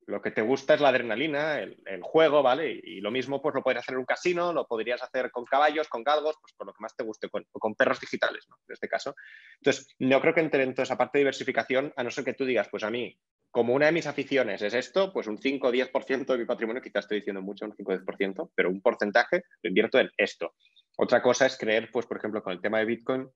Lo 0.08 0.22
que 0.22 0.30
te 0.30 0.44
gusta 0.44 0.76
es 0.76 0.82
la 0.82 0.90
adrenalina, 0.90 1.60
el, 1.60 2.02
juego, 2.04 2.44
¿vale? 2.44 2.80
Y, 2.84 3.02
lo 3.02 3.10
mismo, 3.10 3.42
pues 3.42 3.56
lo 3.56 3.64
podrías 3.64 3.84
hacer 3.84 3.94
en 3.94 4.00
un 4.00 4.06
casino, 4.06 4.54
lo 4.54 4.68
podrías 4.68 5.02
hacer 5.02 5.32
con 5.32 5.46
caballos, 5.46 5.88
con 5.88 6.04
galgos, 6.04 6.36
pues 6.40 6.54
con 6.54 6.68
lo 6.68 6.74
que 6.74 6.82
más 6.82 6.96
te 6.96 7.04
guste, 7.04 7.30
con, 7.30 7.44
con 7.52 7.74
perros 7.74 8.00
digitales, 8.00 8.46
¿no? 8.48 8.58
En 8.68 8.74
este 8.74 8.88
caso. 8.88 9.16
Entonces, 9.58 9.88
no 9.98 10.22
creo 10.22 10.36
que 10.36 10.42
entre 10.42 10.62
en 10.62 10.76
toda 10.76 10.84
esa 10.84 10.98
parte 10.98 11.18
de 11.18 11.22
diversificación, 11.22 11.92
a 11.96 12.04
no 12.04 12.12
ser 12.12 12.24
que 12.24 12.34
tú 12.34 12.46
digas, 12.46 12.68
pues 12.70 12.84
a 12.84 12.92
mí 12.92 13.18
como 13.56 13.74
una 13.74 13.86
de 13.86 13.94
mis 13.94 14.06
aficiones 14.06 14.62
es 14.62 14.74
esto, 14.74 15.14
pues 15.14 15.28
un 15.28 15.38
5 15.38 15.68
o 15.70 15.72
10% 15.72 16.26
de 16.26 16.38
mi 16.38 16.44
patrimonio, 16.44 16.82
quizás 16.82 17.06
estoy 17.06 17.20
diciendo 17.20 17.42
mucho, 17.42 17.64
un 17.64 17.74
5 17.74 17.90
o 17.90 17.96
10%, 17.96 18.52
pero 18.54 18.70
un 18.70 18.82
porcentaje 18.82 19.44
lo 19.62 19.70
invierto 19.70 19.98
en 19.98 20.12
esto. 20.18 20.56
Otra 20.98 21.22
cosa 21.22 21.46
es 21.46 21.58
creer, 21.58 21.90
pues 21.90 22.06
por 22.06 22.18
ejemplo, 22.18 22.44
con 22.44 22.52
el 22.52 22.60
tema 22.60 22.80
de 22.80 22.86
Bitcoin, 22.86 23.30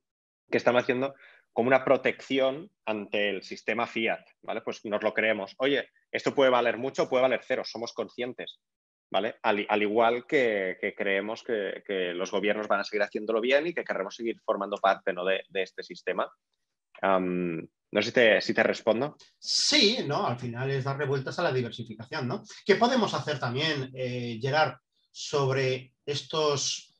que 0.51 0.57
estamos 0.57 0.83
haciendo 0.83 1.15
como 1.53 1.69
una 1.69 1.85
protección 1.85 2.69
ante 2.85 3.29
el 3.29 3.43
sistema 3.43 3.87
fiat, 3.87 4.19
¿vale? 4.41 4.59
Pues 4.59 4.83
nos 4.83 5.01
lo 5.01 5.13
creemos. 5.13 5.55
Oye, 5.57 5.87
esto 6.11 6.35
puede 6.35 6.51
valer 6.51 6.77
mucho, 6.77 7.07
puede 7.07 7.21
valer 7.21 7.39
cero, 7.41 7.63
somos 7.63 7.93
conscientes, 7.93 8.59
¿vale? 9.09 9.35
Al, 9.41 9.81
igual 9.81 10.27
que, 10.27 10.95
creemos 10.97 11.45
que, 11.45 12.11
los 12.13 12.29
gobiernos 12.29 12.67
van 12.67 12.81
a 12.81 12.83
seguir 12.83 13.03
haciéndolo 13.03 13.39
bien 13.39 13.67
y 13.67 13.73
que 13.73 13.85
querremos 13.85 14.17
seguir 14.17 14.35
formando 14.43 14.75
parte 14.79 15.13
¿no? 15.13 15.23
de, 15.23 15.45
este 15.53 15.81
sistema. 15.81 16.29
No 17.91 18.01
sé 18.01 18.07
si 18.07 18.13
te, 18.13 18.41
si 18.41 18.53
te, 18.53 18.63
respondo. 18.63 19.17
Sí, 19.37 19.99
¿no? 20.05 20.27
Al 20.27 20.37
final 20.39 20.69
es 20.69 20.83
dar 20.83 20.97
revueltas 20.97 21.39
a 21.39 21.43
la 21.43 21.51
diversificación, 21.51 22.27
¿no? 22.27 22.43
¿Qué 22.65 22.75
podemos 22.75 23.13
hacer 23.13 23.39
también, 23.39 23.91
eh, 23.95 24.37
Gerard, 24.41 24.75
sobre 25.11 25.93
estos, 26.05 26.93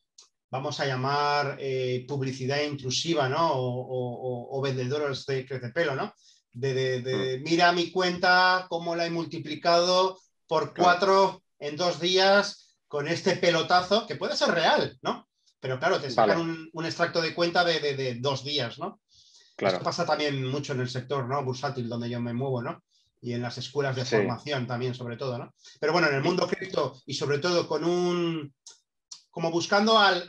vamos 0.49 0.79
a 0.79 0.85
llamar, 0.85 1.57
eh, 1.59 2.05
publicidad 2.07 2.61
intrusiva, 2.63 3.29
¿no? 3.29 3.51
O, 3.51 4.61
vendedores 4.61 5.25
de 5.25 5.45
crecepelo, 5.45 5.95
¿no? 5.95 6.13
De, 6.51 7.39
mm. 7.39 7.43
mira 7.43 7.71
mi 7.71 7.91
cuenta, 7.91 8.65
cómo 8.67 8.95
la 8.95 9.05
he 9.05 9.09
multiplicado 9.09 10.19
por 10.47 10.73
cuatro 10.75 11.43
en 11.59 11.77
dos 11.77 11.99
días 11.99 12.77
con 12.87 13.07
este 13.07 13.35
pelotazo, 13.35 14.07
que 14.07 14.15
puede 14.15 14.35
ser 14.35 14.49
real, 14.49 14.97
¿no? 15.01 15.29
Pero 15.59 15.77
claro, 15.77 15.99
te 15.99 16.09
sacan 16.09 16.39
un, 16.39 16.69
un, 16.73 16.85
extracto 16.85 17.21
de 17.21 17.33
cuenta 17.33 17.63
de, 17.63 18.17
dos 18.19 18.43
días, 18.43 18.79
¿no? 18.79 19.01
Esto 19.59 19.83
pasa 19.83 20.05
también 20.05 20.45
mucho 20.45 20.73
en 20.73 20.81
el 20.81 20.89
sector 20.89 21.27
¿no? 21.27 21.43
bursátil 21.43 21.89
donde 21.89 22.09
yo 22.09 22.19
me 22.21 22.33
muevo, 22.33 22.61
¿no? 22.61 22.83
Y 23.21 23.33
en 23.33 23.41
las 23.41 23.57
escuelas 23.57 23.95
de 23.95 24.05
formación 24.05 24.65
también, 24.65 24.95
sobre 24.95 25.17
todo, 25.17 25.37
¿no? 25.37 25.53
Pero 25.79 25.91
bueno, 25.91 26.07
en 26.07 26.15
el 26.15 26.23
mundo 26.23 26.47
cripto 26.47 27.01
y 27.05 27.13
sobre 27.13 27.39
todo 27.39 27.67
con 27.67 27.83
un, 27.83 28.53
como 29.29 29.51
buscando 29.51 29.97
al, 29.97 30.25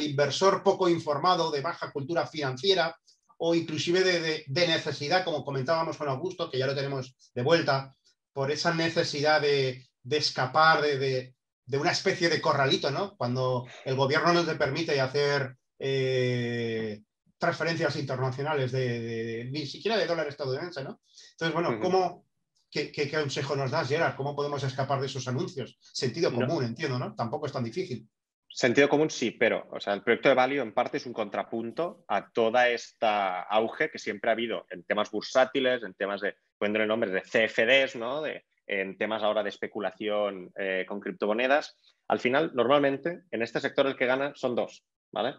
inversor 0.00 0.62
poco 0.62 0.88
informado, 0.88 1.50
de 1.50 1.60
baja 1.60 1.92
cultura 1.92 2.26
financiera 2.26 2.96
o 3.38 3.54
inclusive 3.54 4.02
de, 4.46 4.66
necesidad, 4.66 5.24
como 5.24 5.44
comentábamos 5.44 5.96
con 5.96 6.08
Augusto, 6.08 6.50
que 6.50 6.58
ya 6.58 6.66
lo 6.66 6.74
tenemos 6.74 7.14
de 7.34 7.42
vuelta, 7.42 7.94
por 8.32 8.50
esa 8.50 8.74
necesidad 8.74 9.40
de, 9.40 9.86
escapar 10.10 10.82
de, 10.82 11.34
una 11.72 11.92
especie 11.92 12.28
de 12.28 12.40
corralito, 12.40 12.90
¿no? 12.90 13.16
Cuando 13.16 13.66
el 13.84 13.94
gobierno 13.94 14.32
no 14.32 14.44
te 14.44 14.56
permite 14.56 15.00
hacer 15.00 15.56
eh, 15.78 17.02
transferencias 17.38 17.96
internacionales 17.96 18.72
de, 18.72 19.48
ni 19.50 19.66
siquiera 19.66 19.96
de 19.96 20.06
dólar 20.06 20.28
estadounidense, 20.28 20.84
¿no? 20.84 21.00
Entonces, 21.32 21.54
bueno, 21.54 21.80
¿cómo, 21.80 22.26
qué, 22.70 23.10
consejo 23.10 23.56
nos 23.56 23.70
das, 23.70 23.88
Gerard? 23.88 24.16
¿Cómo 24.16 24.34
podemos 24.34 24.62
escapar 24.62 25.00
de 25.00 25.06
esos 25.06 25.26
anuncios? 25.28 25.78
Sentido 25.80 26.32
común, 26.32 26.64
entiendo, 26.64 26.98
¿no? 26.98 27.14
Tampoco 27.14 27.46
es 27.46 27.52
tan 27.52 27.64
difícil. 27.64 28.08
Sentido 28.50 28.88
común 28.88 29.10
sí, 29.10 29.30
pero 29.30 29.68
o 29.70 29.78
sea, 29.78 29.92
el 29.92 30.02
proyecto 30.02 30.30
de 30.30 30.34
Valio 30.34 30.62
en 30.62 30.72
parte 30.72 30.96
es 30.96 31.06
un 31.06 31.12
contrapunto 31.12 32.04
a 32.08 32.30
toda 32.30 32.68
esta 32.68 33.42
auge 33.42 33.90
que 33.90 33.98
siempre 33.98 34.30
ha 34.30 34.32
habido 34.32 34.66
en 34.70 34.84
temas 34.84 35.10
bursátiles, 35.10 35.82
en 35.82 35.94
temas 35.94 36.22
de, 36.22 36.34
poniendo 36.56 36.82
el 36.82 36.88
nombre 36.88 37.10
de 37.10 37.20
CFDs, 37.20 37.96
¿no? 37.96 38.22
De, 38.22 38.44
en 38.66 38.96
temas 38.96 39.22
ahora 39.22 39.42
de 39.42 39.48
especulación 39.48 40.50
eh, 40.56 40.84
con 40.88 41.00
criptomonedas. 41.00 41.76
Al 42.08 42.20
final, 42.20 42.52
normalmente, 42.54 43.22
en 43.30 43.42
este 43.42 43.60
sector 43.60 43.86
el 43.86 43.96
que 43.96 44.06
gana 44.06 44.32
son 44.34 44.54
dos, 44.54 44.84
¿vale? 45.12 45.36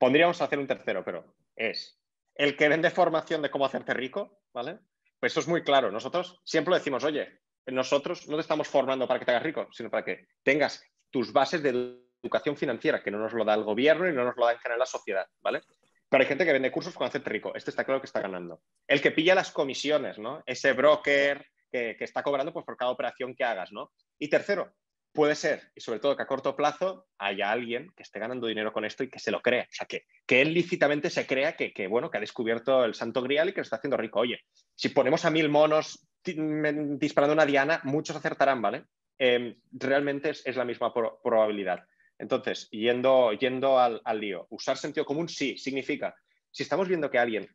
Pondríamos 0.00 0.40
a 0.40 0.44
hacer 0.44 0.58
un 0.58 0.66
tercero, 0.66 1.04
pero 1.04 1.36
es 1.54 2.00
el 2.34 2.56
que 2.56 2.70
vende 2.70 2.90
formación 2.90 3.42
de 3.42 3.50
cómo 3.50 3.66
hacerte 3.66 3.92
rico, 3.92 4.40
¿vale? 4.54 4.78
Pues 5.18 5.34
eso 5.34 5.40
es 5.40 5.46
muy 5.46 5.62
claro. 5.62 5.92
Nosotros 5.92 6.40
siempre 6.42 6.74
decimos, 6.74 7.04
oye, 7.04 7.42
nosotros 7.66 8.26
no 8.26 8.36
te 8.36 8.40
estamos 8.40 8.66
formando 8.66 9.06
para 9.06 9.20
que 9.20 9.26
te 9.26 9.32
hagas 9.32 9.42
rico, 9.42 9.68
sino 9.72 9.90
para 9.90 10.02
que 10.02 10.28
tengas 10.42 10.82
tus 11.10 11.34
bases 11.34 11.62
de 11.62 12.00
educación 12.22 12.56
financiera, 12.56 13.02
que 13.02 13.10
no 13.10 13.18
nos 13.18 13.34
lo 13.34 13.44
da 13.44 13.52
el 13.52 13.62
gobierno 13.62 14.08
y 14.08 14.14
no 14.14 14.24
nos 14.24 14.38
lo 14.38 14.46
da 14.46 14.52
en 14.52 14.58
general 14.60 14.78
la 14.78 14.86
sociedad, 14.86 15.26
¿vale? 15.42 15.60
Pero 16.08 16.22
hay 16.22 16.28
gente 16.28 16.46
que 16.46 16.52
vende 16.54 16.72
cursos 16.72 16.94
para 16.94 17.08
hacerte 17.08 17.28
rico. 17.28 17.54
Este 17.54 17.68
está 17.68 17.84
claro 17.84 18.00
que 18.00 18.06
está 18.06 18.22
ganando. 18.22 18.62
El 18.86 19.02
que 19.02 19.10
pilla 19.10 19.34
las 19.34 19.52
comisiones, 19.52 20.18
¿no? 20.18 20.42
Ese 20.46 20.72
broker 20.72 21.46
que, 21.70 21.94
que 21.98 22.04
está 22.04 22.22
cobrando 22.22 22.54
pues, 22.54 22.64
por 22.64 22.78
cada 22.78 22.90
operación 22.90 23.34
que 23.34 23.44
hagas, 23.44 23.70
¿no? 23.70 23.92
Y 24.18 24.30
tercero, 24.30 24.72
puede 25.12 25.34
ser, 25.34 25.72
y 25.74 25.80
sobre 25.80 25.98
todo 25.98 26.16
que 26.16 26.22
a 26.22 26.26
corto 26.26 26.54
plazo 26.56 27.06
haya 27.18 27.50
alguien 27.50 27.92
que 27.96 28.02
esté 28.02 28.18
ganando 28.18 28.46
dinero 28.46 28.72
con 28.72 28.84
esto 28.84 29.02
y 29.02 29.10
que 29.10 29.18
se 29.18 29.30
lo 29.30 29.42
cree. 29.42 29.62
O 29.62 29.72
sea, 29.72 29.86
que, 29.86 30.04
que 30.26 30.40
él 30.40 30.54
lícitamente 30.54 31.10
se 31.10 31.26
crea 31.26 31.56
que, 31.56 31.86
bueno, 31.88 32.10
que 32.10 32.18
ha 32.18 32.20
descubierto 32.20 32.84
el 32.84 32.94
santo 32.94 33.22
grial 33.22 33.48
y 33.48 33.52
que 33.52 33.60
lo 33.60 33.62
está 33.62 33.76
haciendo 33.76 33.96
rico. 33.96 34.20
Oye, 34.20 34.40
si 34.74 34.90
ponemos 34.90 35.24
a 35.24 35.30
mil 35.30 35.48
monos 35.48 36.06
disparando 36.22 37.32
una 37.32 37.46
diana, 37.46 37.80
muchos 37.84 38.16
acertarán, 38.16 38.62
¿vale? 38.62 38.84
Em, 39.18 39.56
realmente 39.72 40.30
es, 40.30 40.56
la 40.56 40.64
misma 40.64 40.92
probabilidad. 40.92 41.84
Entonces, 42.18 42.68
yendo, 42.70 43.32
yendo 43.32 43.78
al 43.78 44.20
lío, 44.20 44.46
usar 44.50 44.76
sentido 44.76 45.06
común 45.06 45.28
sí, 45.28 45.56
significa, 45.56 46.14
si 46.50 46.62
estamos 46.62 46.88
viendo 46.88 47.10
que 47.10 47.18
alguien, 47.18 47.48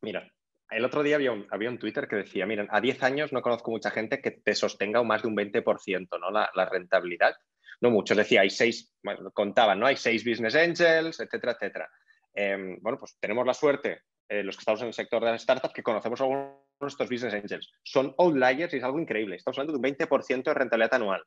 mira, 0.00 0.32
el 0.70 0.84
otro 0.84 1.02
día 1.02 1.16
había 1.16 1.32
un, 1.70 1.78
Twitter 1.78 2.06
que 2.06 2.16
decía, 2.16 2.46
miren, 2.46 2.68
a 2.70 2.80
10 2.80 3.02
años 3.02 3.32
no 3.32 3.42
conozco 3.42 3.70
mucha 3.70 3.90
gente 3.90 4.20
que 4.20 4.30
te 4.30 4.54
sostenga 4.54 5.02
más 5.02 5.22
de 5.22 5.28
un 5.28 5.36
20%, 5.36 6.20
¿no? 6.20 6.30
La, 6.30 6.64
rentabilidad. 6.66 7.34
No 7.80 7.90
muchos, 7.90 8.16
decía, 8.16 8.42
hay 8.42 8.50
seis, 8.50 8.94
contaban, 9.32 9.80
¿no? 9.80 9.86
Hay 9.86 9.96
seis 9.96 10.24
business 10.24 10.54
angels, 10.54 11.18
etcétera, 11.18 11.52
etcétera. 11.52 11.90
Em, 12.34 12.78
bueno, 12.80 12.98
pues 12.98 13.16
tenemos 13.18 13.46
la 13.46 13.54
suerte, 13.54 14.02
eh, 14.28 14.42
los 14.42 14.56
que 14.56 14.60
estamos 14.60 14.80
en 14.82 14.88
el 14.88 14.94
sector 14.94 15.24
de 15.24 15.32
las 15.32 15.42
startups, 15.42 15.72
que 15.74 15.82
conocemos 15.82 16.20
algunos 16.20 16.54
de 16.80 16.86
estos 16.86 17.08
business 17.08 17.34
angels. 17.34 17.72
Son 17.82 18.14
outliers 18.18 18.72
y 18.74 18.76
es 18.76 18.84
algo 18.84 19.00
increíble. 19.00 19.36
Estamos 19.36 19.58
hablando 19.58 19.72
de 19.72 19.78
un 19.78 19.96
20% 19.96 20.44
de 20.44 20.54
rentabilidad 20.54 20.94
anual. 20.94 21.22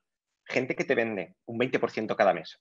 Gente 0.46 0.76
que 0.76 0.86
te 0.86 0.96
vende 0.96 1.36
un 1.46 1.60
20% 1.60 2.16
cada 2.16 2.34
mes. 2.34 2.60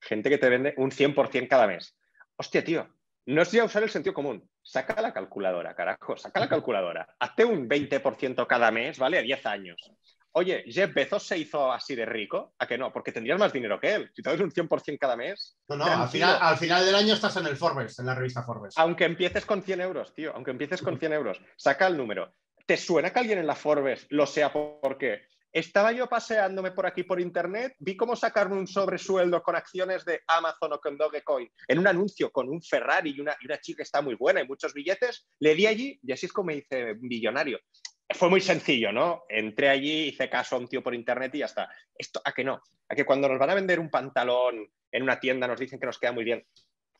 Gente 0.00 0.30
que 0.30 0.38
te 0.38 0.48
vende 0.48 0.74
un 0.76 0.90
100% 0.90 1.48
cada 1.48 1.66
mes. 1.66 1.96
Hostia, 2.36 2.64
tío, 2.64 2.88
no 3.26 3.42
es 3.42 3.50
ya 3.52 3.64
usar 3.64 3.82
el 3.82 3.90
sentido 3.90 4.14
común. 4.14 4.48
Saca 4.62 5.00
la 5.00 5.12
calculadora, 5.12 5.74
carajo, 5.74 6.16
saca 6.16 6.40
la 6.40 6.48
calculadora. 6.48 7.14
Hazte 7.18 7.44
un 7.44 7.68
20% 7.68 8.46
cada 8.46 8.70
mes, 8.70 8.98
¿vale? 8.98 9.18
A 9.18 9.22
10 9.22 9.46
años. 9.46 9.92
Oye, 10.34 10.64
Jeff 10.66 10.94
Bezos 10.94 11.26
se 11.26 11.36
hizo 11.36 11.70
así 11.70 11.94
de 11.94 12.06
rico, 12.06 12.54
¿a 12.58 12.66
que 12.66 12.78
no? 12.78 12.90
Porque 12.90 13.12
tendrías 13.12 13.38
más 13.38 13.52
dinero 13.52 13.78
que 13.78 13.94
él. 13.94 14.10
Si 14.14 14.22
te 14.22 14.30
das 14.30 14.40
un 14.40 14.50
100% 14.50 14.98
cada 14.98 15.14
mes. 15.14 15.58
No, 15.68 15.76
no, 15.76 15.84
al 15.84 16.08
final, 16.08 16.38
al 16.40 16.56
final, 16.56 16.86
del 16.86 16.94
año 16.94 17.12
estás 17.12 17.36
en 17.36 17.46
el 17.46 17.56
Forbes, 17.56 17.98
en 17.98 18.06
la 18.06 18.14
revista 18.14 18.42
Forbes. 18.42 18.74
Aunque 18.78 19.04
empieces 19.04 19.44
con 19.44 19.62
100 19.62 19.82
euros, 19.82 20.14
tío, 20.14 20.32
aunque 20.34 20.50
empieces 20.50 20.80
con 20.80 20.98
100 20.98 21.12
euros, 21.12 21.40
saca 21.56 21.86
el 21.86 21.98
número. 21.98 22.32
¿Te 22.64 22.78
suena 22.78 23.12
que 23.12 23.18
alguien 23.18 23.40
en 23.40 23.46
la 23.46 23.54
Forbes 23.54 24.06
lo 24.08 24.26
sea 24.26 24.50
porque 24.52 25.26
estaba 25.52 25.92
yo 25.92 26.08
paseándome 26.08 26.72
por 26.72 26.86
aquí 26.86 27.02
por 27.02 27.20
internet, 27.20 27.74
vi 27.78 27.96
cómo 27.96 28.16
sacarme 28.16 28.56
un 28.56 28.66
sobresueldo 28.66 29.42
con 29.42 29.56
acciones 29.56 30.04
de 30.04 30.20
Amazon 30.26 30.72
o 30.72 30.80
con 30.80 30.96
Dogecoin 30.96 31.48
en 31.68 31.78
un 31.78 31.86
anuncio 31.86 32.30
con 32.30 32.48
un 32.48 32.62
Ferrari 32.62 33.14
y 33.14 33.20
una, 33.20 33.36
chica 33.60 33.78
que 33.78 33.82
está 33.82 34.00
muy 34.00 34.14
buena 34.14 34.40
y 34.40 34.48
muchos 34.48 34.72
billetes, 34.72 35.26
le 35.38 35.54
di 35.54 35.66
allí 35.66 36.00
y 36.02 36.12
así 36.12 36.26
es 36.26 36.32
como 36.32 36.48
me 36.48 36.56
hice 36.56 36.94
millonario 37.00 37.60
fue 38.14 38.28
muy 38.28 38.42
sencillo, 38.42 38.92
¿no? 38.92 39.22
Entré 39.28 39.70
allí, 39.70 40.08
hice 40.08 40.28
caso 40.28 40.56
a 40.56 40.58
un 40.58 40.68
tío 40.68 40.82
por 40.82 40.94
internet 40.94 41.34
y 41.34 41.38
ya 41.38 41.46
está. 41.46 41.70
Esto, 41.96 42.20
¿A 42.22 42.32
que 42.32 42.44
no? 42.44 42.60
A 42.88 42.94
que 42.94 43.06
cuando 43.06 43.26
nos 43.26 43.38
van 43.38 43.48
a 43.48 43.54
vender 43.54 43.80
un 43.80 43.88
pantalón 43.88 44.68
en 44.90 45.02
una 45.02 45.18
tienda 45.18 45.48
nos 45.48 45.58
dicen 45.58 45.80
que 45.80 45.86
nos 45.86 45.98
queda 45.98 46.12
muy 46.12 46.24
bien. 46.24 46.44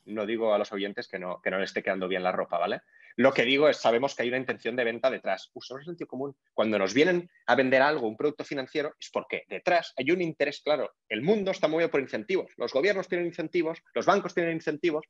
No 0.05 0.26
digo 0.26 0.53
a 0.55 0.59
los 0.59 0.72
oyentes 0.72 1.09
que 1.09 1.18
no, 1.18 1.40
que 1.40 1.50
no 1.50 1.59
les 1.59 1.70
esté 1.70 1.82
quedando 1.82 2.09
bien 2.09 2.22
la 2.22 2.32
ropa, 2.32 2.59
¿vale? 2.59 2.82
Lo 3.16 3.32
que 3.32 3.44
digo 3.44 3.68
es, 3.68 3.76
sabemos 3.76 4.14
que 4.14 4.22
hay 4.22 4.28
una 4.28 4.38
intención 4.38 4.74
de 4.74 4.84
venta 4.84 5.11
detrás. 5.11 5.50
Usamos 5.55 5.82
el 5.82 5.86
sentido 5.86 6.09
común. 6.09 6.34
Cuando 6.55 6.78
nos 6.78 6.94
vienen 6.94 7.30
a 7.46 7.55
vender 7.55 7.82
algo, 7.82 8.09
un 8.09 8.16
producto 8.16 8.44
financiero, 8.44 8.94
es 8.98 9.11
porque 9.11 9.44
detrás 9.48 9.92
hay 9.96 10.11
un 10.11 10.22
interés 10.22 10.61
claro. 10.61 10.92
El 11.09 11.22
mundo 11.22 11.50
está 11.50 11.68
movido 11.68 11.90
por 11.90 12.00
incentivos. 12.00 12.53
Los 12.57 12.72
gobiernos 12.72 13.09
tienen 13.09 13.26
incentivos, 13.26 13.82
los 13.94 14.07
bancos 14.07 14.34
tienen 14.34 14.55
incentivos, 14.55 15.05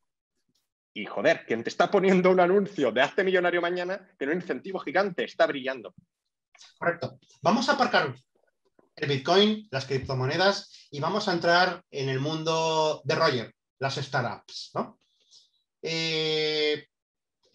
y 0.95 1.07
joder, 1.07 1.47
quien 1.47 1.63
te 1.63 1.71
está 1.71 1.91
poniendo 1.91 2.31
un 2.31 2.41
anuncio 2.41 2.93
de 2.93 3.01
hazte 3.01 3.25
millonario 3.25 3.63
mañana 3.63 4.11
tiene 4.19 4.35
un 4.35 4.41
incentivo 4.41 4.79
gigante, 4.79 5.25
está 5.25 5.47
brillando. 5.47 5.95
Correcto. 6.79 7.19
Vamos 7.41 7.69
a 7.69 7.73
aparcar 7.73 8.15
el 8.97 9.09
Bitcoin, 9.09 9.69
las 9.71 9.87
criptomonedas 9.87 10.89
y 10.91 11.01
vamos 11.01 11.29
a 11.29 11.33
entrar 11.33 11.83
en 11.91 12.11
el 12.11 12.21
mundo 12.21 13.01
de 13.05 13.15
Roger, 13.15 13.55
las 13.83 13.97
startups. 13.97 14.71
Eh, 15.83 16.87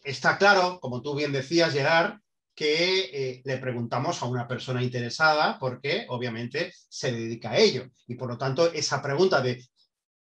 está 0.04 0.38
claro, 0.38 0.78
como 0.82 1.02
tú 1.02 1.16
bien 1.16 1.32
decías, 1.32 1.72
Gerard, 1.72 2.20
que 2.54 3.00
eh, 3.14 3.42
le 3.46 3.58
preguntamos 3.58 4.22
a 4.22 4.26
una 4.26 4.46
persona 4.46 4.84
interesada 4.84 5.58
porque 5.58 6.06
obviamente 6.10 6.74
se 6.90 7.14
dedica 7.14 7.52
a 7.52 7.58
ello. 7.58 7.90
Y 8.08 8.16
por 8.16 8.28
lo 8.28 8.38
tanto, 8.38 8.74
esa 8.74 9.02
pregunta 9.02 9.42
de 9.42 9.64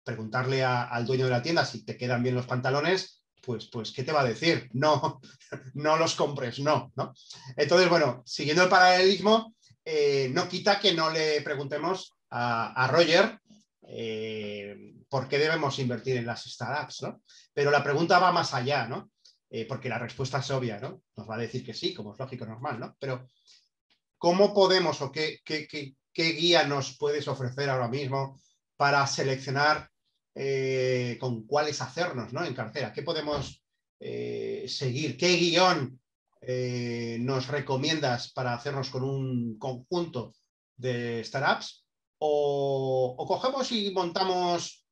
preguntarle 0.03 0.63
al 0.63 1.05
dueño 1.05 1.25
de 1.25 1.31
la 1.31 1.41
tienda 1.41 1.65
si 1.65 1.83
te 1.83 1.97
quedan 1.97 2.21
bien 2.21 2.35
los 2.35 2.45
pantalones, 2.45 3.23
pues, 3.41 3.65
pues, 3.65 3.91
¿qué 3.91 4.03
te 4.03 4.11
va 4.11 4.21
a 4.21 4.27
decir? 4.27 4.69
No, 4.73 5.19
no 5.73 5.97
los 5.97 6.13
compres, 6.13 6.59
no, 6.59 6.91
¿no? 6.95 7.13
Entonces, 7.55 7.89
bueno, 7.89 8.21
siguiendo 8.23 8.63
el 8.63 8.69
paralelismo, 8.69 9.55
eh, 9.83 10.29
no 10.31 10.47
quita 10.47 10.79
que 10.79 10.93
no 10.93 11.09
le 11.09 11.41
preguntemos 11.41 12.13
a, 12.29 12.87
Roger 12.91 13.39
por 15.09 15.27
qué 15.27 15.37
debemos 15.37 15.79
invertir 15.79 16.17
en 16.17 16.25
las 16.25 16.43
startups, 16.43 17.03
¿no? 17.03 17.21
Pero 17.53 17.71
la 17.71 17.83
pregunta 17.83 18.19
va 18.19 18.31
más 18.31 18.53
allá, 18.53 18.87
¿no? 18.87 19.11
Eh, 19.49 19.65
porque 19.65 19.89
la 19.89 19.99
respuesta 19.99 20.39
es 20.39 20.51
obvia, 20.51 20.79
¿no? 20.79 21.01
Nos 21.15 21.29
va 21.29 21.35
a 21.35 21.39
decir 21.39 21.65
que 21.65 21.73
sí, 21.73 21.93
como 21.93 22.13
es 22.13 22.19
lógico, 22.19 22.45
normal, 22.45 22.79
¿no? 22.79 22.95
Pero, 22.99 23.27
¿cómo 24.17 24.53
podemos 24.53 25.01
o 25.01 25.11
qué, 25.11 25.39
qué, 25.45 25.67
qué 25.67 26.31
guía 26.31 26.65
nos 26.65 26.97
puedes 26.97 27.27
ofrecer 27.27 27.69
ahora 27.69 27.87
mismo 27.87 28.41
para 28.75 29.05
seleccionar 29.07 29.89
eh, 30.35 31.17
con 31.19 31.47
cuáles 31.47 31.81
hacernos 31.81 32.31
¿no? 32.31 32.45
en 32.45 32.53
cartera. 32.53 32.93
¿Qué 32.93 33.01
podemos 33.01 33.63
eh, 33.99 34.65
seguir? 34.67 35.17
¿Qué 35.17 35.35
guion 35.35 35.99
nos 37.19 37.47
recomiendas 37.47 38.31
para 38.31 38.53
hacernos 38.53 38.89
con 38.89 39.03
un 39.03 39.57
conjunto 39.57 40.33
de 40.75 41.23
startups? 41.23 41.87
O, 42.19 43.25
cogemos 43.27 43.71
y 43.71 43.91
montamos 43.91 44.86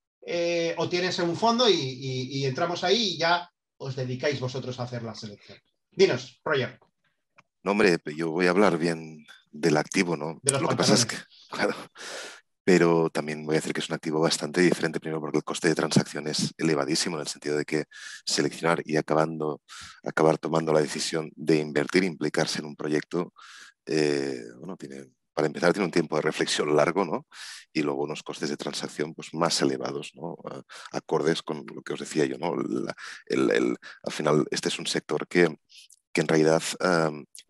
o 0.77 0.89
tienes 0.89 1.19
un 1.19 1.35
fondo 1.35 1.69
y, 1.69 2.43
entramos 2.45 2.83
ahí 2.83 3.13
y 3.13 3.17
ya 3.17 3.49
os 3.77 3.95
dedicáis 3.95 4.39
vosotros 4.39 4.79
a 4.79 4.83
hacer 4.83 5.03
la 5.03 5.15
selección. 5.15 5.59
Dinos, 5.91 6.41
Roger. 6.43 6.79
No, 7.63 7.71
hombre, 7.71 7.97
yo 8.15 8.31
voy 8.31 8.47
a 8.47 8.51
hablar 8.51 8.77
bien 8.77 9.25
del 9.51 9.77
activo, 9.77 10.15
¿no? 10.17 10.39
Lo 10.43 10.69
que 10.69 10.75
pasa 10.75 10.93
es 10.93 11.05
que, 11.05 11.15
claro, 11.49 11.75
pero 12.65 13.09
también 13.11 13.45
voy 13.45 13.55
a 13.55 13.59
decir 13.59 13.73
que 13.73 13.79
es 13.79 13.89
un 13.89 13.95
activo 13.95 14.19
bastante 14.19 14.59
diferente, 14.59 14.99
primero 14.99 15.21
porque 15.21 15.37
el 15.37 15.43
coste 15.43 15.67
de 15.67 15.75
transacción 15.75 16.27
es 16.27 16.51
elevadísimo, 16.57 17.15
en 17.15 17.21
el 17.21 17.27
sentido 17.27 17.57
de 17.57 17.63
que 17.63 17.85
seleccionar 18.25 18.81
y 18.83 18.97
acabando, 18.97 19.61
acabar 20.03 20.37
tomando 20.39 20.73
la 20.73 20.81
decisión 20.81 21.31
de 21.35 21.57
invertir, 21.57 22.03
implicarse 22.03 22.59
en 22.59 22.65
un 22.65 22.75
proyecto, 22.75 23.33
eh, 23.85 24.41
bueno, 24.57 24.75
tiene, 24.77 25.05
para 25.35 25.47
empezar 25.47 25.73
tiene 25.73 25.85
un 25.85 25.91
tiempo 25.91 26.15
de 26.15 26.23
reflexión 26.23 26.75
largo, 26.75 27.05
¿no? 27.05 27.27
Y 27.73 27.81
luego 27.81 28.03
unos 28.03 28.23
costes 28.23 28.49
de 28.49 28.57
transacción 28.57 29.13
pues, 29.13 29.33
más 29.33 29.61
elevados, 29.61 30.13
¿no? 30.15 30.37
Acordes 30.91 31.43
con 31.43 31.65
lo 31.75 31.81
que 31.83 31.93
os 31.93 31.99
decía 31.99 32.25
yo, 32.25 32.37
¿no? 32.37 32.55
al 32.55 34.13
final, 34.13 34.45
este 34.49 34.69
es 34.69 34.79
un 34.79 34.87
sector 34.87 35.27
que 35.27 35.55
que 36.15 36.21
en 36.21 36.29
realidad, 36.29 36.63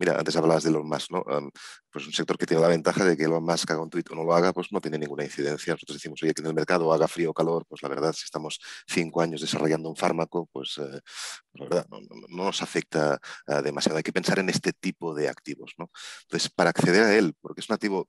mira, 0.00 0.18
antes 0.18 0.34
hablabas 0.34 0.64
de 0.64 0.70
Elon 0.70 0.88
Musk, 0.88 1.12
¿no? 1.12 1.24
pues 1.92 2.04
un 2.04 2.12
sector 2.12 2.36
que 2.36 2.46
tiene 2.46 2.60
la 2.60 2.68
ventaja 2.68 3.04
de 3.04 3.16
que 3.16 3.22
Elon 3.22 3.44
Musk 3.44 3.70
haga 3.70 3.80
un 3.80 3.88
tuit 3.88 4.10
o 4.10 4.16
no 4.16 4.24
lo 4.24 4.34
haga, 4.34 4.52
pues 4.52 4.72
no 4.72 4.80
tiene 4.80 4.98
ninguna 4.98 5.22
incidencia. 5.22 5.72
Nosotros 5.72 5.96
decimos, 5.96 6.20
oye, 6.22 6.34
que 6.34 6.42
en 6.42 6.48
el 6.48 6.54
mercado 6.54 6.92
haga 6.92 7.06
frío 7.06 7.30
o 7.30 7.32
calor, 7.32 7.64
pues 7.68 7.80
la 7.82 7.88
verdad, 7.88 8.12
si 8.12 8.24
estamos 8.24 8.58
cinco 8.88 9.22
años 9.22 9.40
desarrollando 9.40 9.88
un 9.88 9.96
fármaco, 9.96 10.48
pues, 10.52 10.78
eh, 10.78 11.00
la 11.54 11.64
verdad, 11.64 11.86
no, 11.88 12.00
nos 12.28 12.60
afecta 12.60 13.20
eh, 13.46 13.62
demasiado. 13.62 13.98
Hay 13.98 14.02
que 14.02 14.12
pensar 14.12 14.40
en 14.40 14.48
este 14.50 14.72
tipo 14.72 15.14
de 15.14 15.28
activos, 15.28 15.74
¿no? 15.78 15.90
Entonces, 16.22 16.50
para 16.50 16.70
acceder 16.70 17.04
a 17.04 17.16
él, 17.16 17.34
porque 17.40 17.60
es 17.60 17.70
un 17.70 17.74
activo 17.74 18.08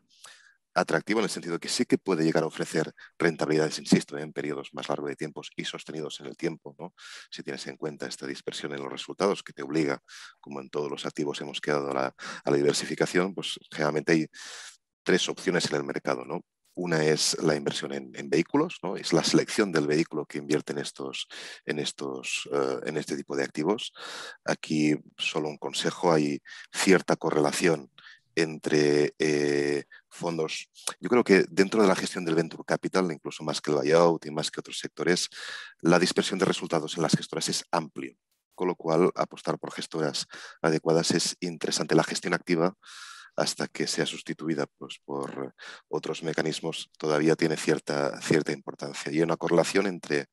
atractivo 0.77 1.19
en 1.19 1.23
el 1.23 1.29
sentido 1.29 1.59
que 1.59 1.69
sí 1.69 1.85
que 1.85 1.97
puede 1.97 2.23
llegar 2.23 2.43
a 2.43 2.47
ofrecer 2.47 2.93
rentabilidades, 3.17 3.79
insisto, 3.79 4.17
en 4.17 4.31
periodos 4.31 4.69
más 4.73 4.87
largos 4.87 5.09
de 5.09 5.15
tiempos 5.15 5.49
y 5.55 5.65
sostenidos 5.65 6.19
en 6.19 6.27
el 6.27 6.37
tiempo, 6.37 6.75
¿no? 6.77 6.93
si 7.31 7.41
tienes 7.41 7.65
en 7.65 7.77
cuenta 7.77 8.05
esta 8.05 8.27
dispersión 8.27 8.73
en 8.73 8.81
los 8.81 8.91
resultados 8.91 9.41
que 9.41 9.53
te 9.53 9.63
obliga, 9.63 10.01
como 10.39 10.61
en 10.61 10.69
todos 10.69 10.89
los 10.91 11.05
activos 11.05 11.41
hemos 11.41 11.59
quedado 11.61 11.89
a 11.91 12.13
la, 12.45 12.55
diversificación, 12.55 13.33
pues 13.33 13.59
generalmente 13.71 14.11
hay 14.13 14.27
tres 15.03 15.27
opciones 15.29 15.65
en 15.69 15.77
el 15.77 15.83
mercado. 15.83 16.25
¿no? 16.25 16.41
Una 16.75 17.03
es 17.03 17.35
la 17.41 17.55
inversión 17.55 17.91
en, 17.93 18.29
vehículos, 18.29 18.77
¿no? 18.83 18.97
es 18.97 19.13
la 19.13 19.23
selección 19.23 19.71
del 19.71 19.87
vehículo 19.87 20.25
que 20.25 20.37
invierte 20.37 20.73
en, 20.73 20.79
estos, 20.79 21.27
en, 21.65 21.79
estos, 21.79 22.47
eh, 22.51 22.79
en 22.85 22.97
este 22.97 23.17
tipo 23.17 23.35
de 23.35 23.43
activos. 23.43 23.93
Aquí 24.45 24.95
solo 25.17 25.49
un 25.49 25.57
consejo, 25.57 26.11
hay 26.11 26.39
cierta 26.71 27.15
correlación 27.15 27.89
entre 28.37 29.15
eh, 29.17 29.85
fondos. 30.17 30.69
Yo 30.99 31.09
creo 31.09 31.23
que 31.23 31.45
dentro 31.49 31.81
de 31.81 31.87
la 31.87 31.95
gestión 31.95 32.25
del 32.25 32.35
venture 32.35 32.63
capital, 32.65 33.11
incluso 33.11 33.43
más 33.43 33.61
que 33.61 33.71
el 33.71 33.77
buyout 33.77 34.25
y 34.25 34.31
más 34.31 34.51
que 34.51 34.59
otros 34.59 34.79
sectores, 34.79 35.29
la 35.81 35.99
dispersión 35.99 36.39
de 36.39 36.45
resultados 36.45 36.97
en 36.97 37.03
las 37.03 37.15
gestoras 37.15 37.47
es 37.49 37.63
amplio, 37.71 38.15
con 38.55 38.67
lo 38.67 38.75
cual 38.75 39.11
apostar 39.15 39.59
por 39.59 39.71
gestoras 39.71 40.27
adecuadas 40.61 41.11
es 41.11 41.37
interesante. 41.39 41.95
La 41.95 42.03
gestión 42.03 42.33
activa 42.33 42.75
hasta 43.37 43.67
que 43.67 43.85
sea 43.85 44.07
sustituida 44.07 44.65
pues, 44.77 44.99
por 45.05 45.53
otros 45.87 46.23
mecanismos, 46.23 46.89
todavía 46.97 47.35
tiene 47.35 47.55
cierta, 47.55 48.19
cierta 48.19 48.51
importancia. 48.51 49.11
Y 49.11 49.17
hay 49.17 49.21
una 49.21 49.37
correlación 49.37 49.85
entre 49.85 50.27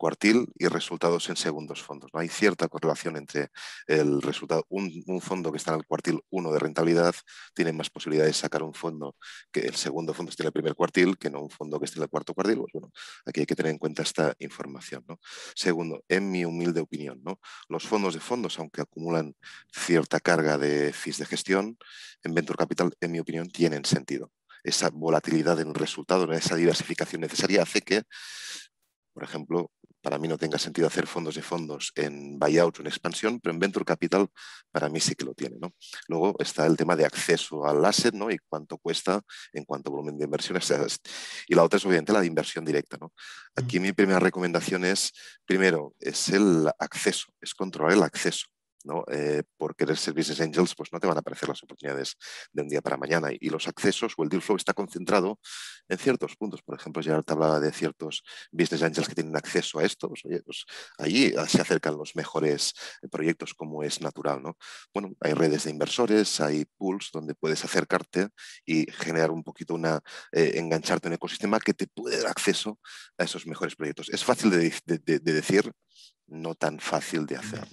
cuartil 0.00 0.46
y 0.58 0.66
resultados 0.66 1.28
en 1.28 1.36
segundos 1.36 1.82
fondos. 1.82 2.08
¿no? 2.14 2.20
Hay 2.20 2.28
cierta 2.28 2.68
correlación 2.68 3.18
entre 3.18 3.50
el 3.86 4.22
resultado, 4.22 4.64
un, 4.70 5.20
fondo 5.20 5.52
que 5.52 5.58
está 5.58 5.72
en 5.72 5.80
el 5.80 5.84
cuartil 5.84 6.20
1 6.30 6.52
de 6.52 6.58
rentabilidad 6.58 7.14
tiene 7.54 7.74
más 7.74 7.90
posibilidades 7.90 8.34
de 8.34 8.40
sacar 8.40 8.62
un 8.62 8.72
fondo 8.72 9.14
que 9.52 9.60
el 9.60 9.74
segundo 9.74 10.14
fondo 10.14 10.30
esté 10.30 10.42
en 10.42 10.46
el 10.46 10.52
primer 10.54 10.74
cuartil 10.74 11.18
que 11.18 11.28
no 11.28 11.42
un 11.42 11.50
fondo 11.50 11.78
que 11.78 11.84
esté 11.84 11.98
en 11.98 12.04
el 12.04 12.08
cuarto 12.08 12.32
cuartil. 12.32 12.56
Pues 12.60 12.72
bueno, 12.72 12.90
aquí 13.26 13.40
hay 13.40 13.46
que 13.46 13.54
tener 13.54 13.72
en 13.72 13.78
cuenta 13.78 14.02
esta 14.02 14.32
información. 14.38 15.04
¿no? 15.06 15.20
Segundo, 15.54 16.02
en 16.08 16.30
mi 16.30 16.46
humilde 16.46 16.80
opinión, 16.80 17.22
los 17.68 17.86
fondos 17.86 18.14
de 18.14 18.20
fondos, 18.20 18.58
aunque 18.58 18.80
acumulan 18.80 19.34
cierta 19.70 20.18
carga 20.18 20.56
de 20.56 20.94
fees 20.94 21.18
de 21.18 21.26
gestión, 21.26 21.76
en 22.22 22.32
Venture 22.32 22.56
Capital, 22.56 22.90
en 23.02 23.12
mi 23.12 23.18
opinión, 23.18 23.50
tienen 23.50 23.84
sentido 23.84 24.32
esa 24.64 24.88
volatilidad 24.88 25.60
en 25.60 25.68
el 25.68 25.74
resultado, 25.74 26.30
esa 26.32 26.56
diversificación 26.56 27.20
necesaria 27.20 27.62
hace 27.62 27.82
que 27.82 28.02
por 29.12 29.24
ejemplo, 29.24 29.70
para 30.00 30.18
mí 30.18 30.28
no 30.28 30.38
tenga 30.38 30.58
sentido 30.58 30.86
hacer 30.86 31.06
fondos 31.06 31.34
de 31.34 31.42
fondos 31.42 31.92
en 31.94 32.38
buyout 32.38 32.78
o 32.78 32.82
en 32.82 32.88
expansión, 32.88 33.40
pero 33.40 33.52
en 33.52 33.58
venture 33.58 33.84
capital 33.84 34.28
para 34.70 34.88
mí 34.88 35.00
sí 35.00 35.14
que 35.14 35.24
lo 35.24 35.34
tiene. 35.34 35.56
¿no? 35.60 35.74
Luego 36.08 36.36
está 36.38 36.66
el 36.66 36.76
tema 36.76 36.96
de 36.96 37.04
acceso 37.04 37.66
al 37.66 37.84
asset 37.84 38.14
¿no? 38.14 38.30
y 38.30 38.38
cuánto 38.38 38.78
cuesta 38.78 39.20
en 39.52 39.64
cuanto 39.64 39.90
a 39.90 39.92
volumen 39.92 40.18
de 40.18 40.24
inversión. 40.24 40.58
Y 41.46 41.54
la 41.54 41.62
otra 41.62 41.76
es 41.76 41.84
obviamente 41.84 42.12
la 42.12 42.20
de 42.20 42.26
inversión 42.26 42.64
directa. 42.64 42.96
¿no? 43.00 43.12
Aquí 43.56 43.80
mi 43.80 43.92
primera 43.92 44.18
recomendación 44.18 44.84
es, 44.84 45.12
primero, 45.44 45.94
es 46.00 46.28
el 46.28 46.68
acceso, 46.78 47.32
es 47.40 47.54
controlar 47.54 47.92
el 47.92 48.02
acceso. 48.02 48.46
¿No? 48.84 49.04
Eh, 49.10 49.42
por 49.56 49.76
querer 49.76 49.96
ser 49.96 50.14
business 50.14 50.40
angels, 50.40 50.74
pues 50.74 50.92
no 50.92 51.00
te 51.00 51.06
van 51.06 51.16
a 51.16 51.20
aparecer 51.20 51.48
las 51.48 51.62
oportunidades 51.62 52.16
de 52.52 52.62
un 52.62 52.68
día 52.68 52.80
para 52.80 52.96
mañana. 52.96 53.28
Y, 53.38 53.50
los 53.50 53.66
accesos 53.66 54.14
o 54.16 54.22
el 54.22 54.28
deal 54.28 54.42
flow 54.42 54.56
está 54.56 54.72
concentrado 54.72 55.40
en 55.88 55.98
ciertos 55.98 56.36
puntos. 56.36 56.62
Por 56.62 56.78
ejemplo, 56.78 57.02
ya 57.02 57.20
te 57.22 57.32
hablaba 57.32 57.58
de 57.58 57.72
ciertos 57.72 58.22
business 58.52 58.82
angels 58.82 59.08
que 59.08 59.14
tienen 59.14 59.36
acceso 59.36 59.80
a 59.80 59.84
esto. 59.84 60.08
Pues, 60.08 60.24
oye, 60.24 60.40
pues 60.42 60.64
allí 60.98 61.32
se 61.48 61.60
acercan 61.60 61.96
los 61.96 62.14
mejores 62.14 62.72
proyectos 63.10 63.54
como 63.54 63.82
es 63.82 64.00
natural. 64.00 64.42
¿no? 64.42 64.56
Bueno, 64.94 65.10
hay 65.20 65.32
redes 65.32 65.64
de 65.64 65.70
inversores, 65.70 66.40
hay 66.40 66.64
pools 66.76 67.10
donde 67.12 67.34
puedes 67.34 67.64
acercarte 67.64 68.28
y 68.64 68.86
generar 68.92 69.30
un 69.30 69.42
poquito 69.42 69.74
una, 69.74 70.00
eh, 70.32 70.52
engancharte 70.56 71.08
en 71.08 71.12
un 71.12 71.16
ecosistema 71.16 71.58
que 71.58 71.74
te 71.74 71.88
puede 71.88 72.18
dar 72.18 72.28
acceso 72.28 72.78
a 73.18 73.24
esos 73.24 73.46
mejores 73.46 73.74
proyectos. 73.74 74.08
Es 74.10 74.24
fácil 74.24 74.50
de, 74.50 74.72
de 74.86 75.32
decir, 75.32 75.72
no 76.30 76.54
tan 76.54 76.78
fácil 76.78 77.26
de 77.26 77.36
hacer. 77.36 77.66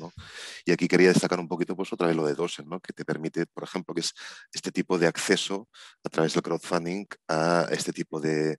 Y 0.65 0.71
aquí 0.71 0.87
quería 0.87 1.09
destacar 1.09 1.39
un 1.39 1.47
poquito 1.47 1.75
pues, 1.75 1.91
otra 1.93 2.07
vez 2.07 2.15
lo 2.15 2.25
de 2.25 2.33
Dosen, 2.33 2.67
¿no? 2.67 2.79
que 2.79 2.93
te 2.93 3.05
permite, 3.05 3.45
por 3.45 3.63
ejemplo, 3.63 3.93
que 3.93 4.01
es 4.01 4.13
este 4.51 4.71
tipo 4.71 4.97
de 4.97 5.07
acceso 5.07 5.69
a 6.03 6.09
través 6.09 6.33
del 6.33 6.43
crowdfunding 6.43 7.05
a 7.27 7.67
este 7.71 7.93
tipo 7.93 8.19
de, 8.19 8.57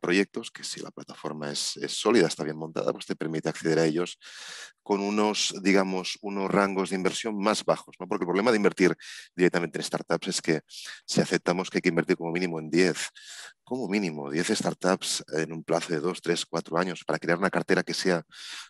proyectos, 0.00 0.50
que 0.50 0.62
si 0.62 0.80
la 0.80 0.90
plataforma 0.90 1.50
es, 1.50 1.78
sólida, 1.88 2.26
está 2.26 2.44
bien 2.44 2.56
montada, 2.56 2.92
pues 2.92 3.06
te 3.06 3.16
permite 3.16 3.48
acceder 3.48 3.78
a 3.78 3.84
ellos 3.84 4.18
con 4.82 5.00
unos, 5.00 5.54
digamos, 5.62 6.18
unos 6.22 6.50
rangos 6.50 6.90
de 6.90 6.96
inversión 6.96 7.38
más 7.38 7.64
bajos. 7.64 7.96
¿no? 7.98 8.06
Porque 8.06 8.24
el 8.24 8.28
problema 8.28 8.50
de 8.50 8.56
invertir 8.56 8.96
directamente 9.34 9.78
en 9.78 9.84
startups 9.84 10.28
es 10.28 10.42
que 10.42 10.60
si 11.04 11.20
aceptamos 11.20 11.68
que 11.68 11.78
hay 11.78 11.82
que 11.82 11.88
invertir 11.88 12.16
como 12.16 12.32
mínimo 12.32 12.58
en 12.58 12.70
10, 12.70 12.96
como 13.68 13.86
mínimo 13.86 14.30
10 14.30 14.48
startups 14.48 15.22
en 15.32 15.52
un 15.52 15.62
plazo 15.62 15.92
de 15.92 16.00
2, 16.00 16.22
3, 16.22 16.46
4 16.46 16.78
años 16.78 17.04
para 17.04 17.18
crear 17.18 17.38
una 17.38 17.50
cartera 17.50 17.82
que 17.82 17.92
sea 17.92 18.22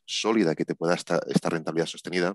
sólida, 0.05 0.57
que 0.57 0.64
te 0.64 0.74
pueda 0.74 0.94
esta, 0.94 1.20
esta 1.28 1.49
rentabilidad 1.49 1.86
sostenida, 1.86 2.34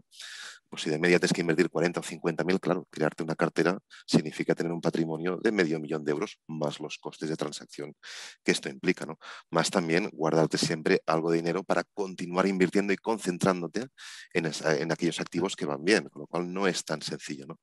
pues 0.73 0.81
si 0.81 0.89
de 0.89 0.97
media 0.97 1.19
tienes 1.19 1.33
que 1.33 1.41
invertir 1.41 1.69
40 1.69 1.99
o 1.99 2.03
50 2.03 2.43
mil, 2.45 2.59
claro, 2.59 2.87
crearte 2.89 3.21
una 3.21 3.35
cartera 3.35 3.77
significa 4.07 4.55
tener 4.55 4.71
un 4.71 4.81
patrimonio 4.81 5.37
de 5.37 5.51
medio 5.51 5.79
millón 5.79 6.03
de 6.03 6.09
euros 6.09 6.39
más 6.47 6.79
los 6.79 6.97
costes 6.97 7.29
de 7.29 7.35
transacción 7.35 7.93
que 8.43 8.53
esto 8.53 8.69
implica, 8.69 9.05
¿no? 9.05 9.19
Más 9.51 9.69
también 9.69 10.09
guardarte 10.11 10.57
siempre 10.57 11.03
algo 11.05 11.29
de 11.29 11.37
dinero 11.37 11.63
para 11.63 11.83
continuar 11.93 12.47
invirtiendo 12.47 12.91
y 12.91 12.97
concentrándote 12.97 13.85
en, 14.33 14.51
en 14.65 14.91
aquellos 14.91 15.19
activos 15.19 15.55
que 15.55 15.67
van 15.67 15.83
bien, 15.83 16.09
con 16.09 16.21
lo 16.21 16.25
cual 16.25 16.51
no 16.51 16.65
es 16.65 16.83
tan 16.83 17.03
sencillo, 17.03 17.45
¿no? 17.45 17.59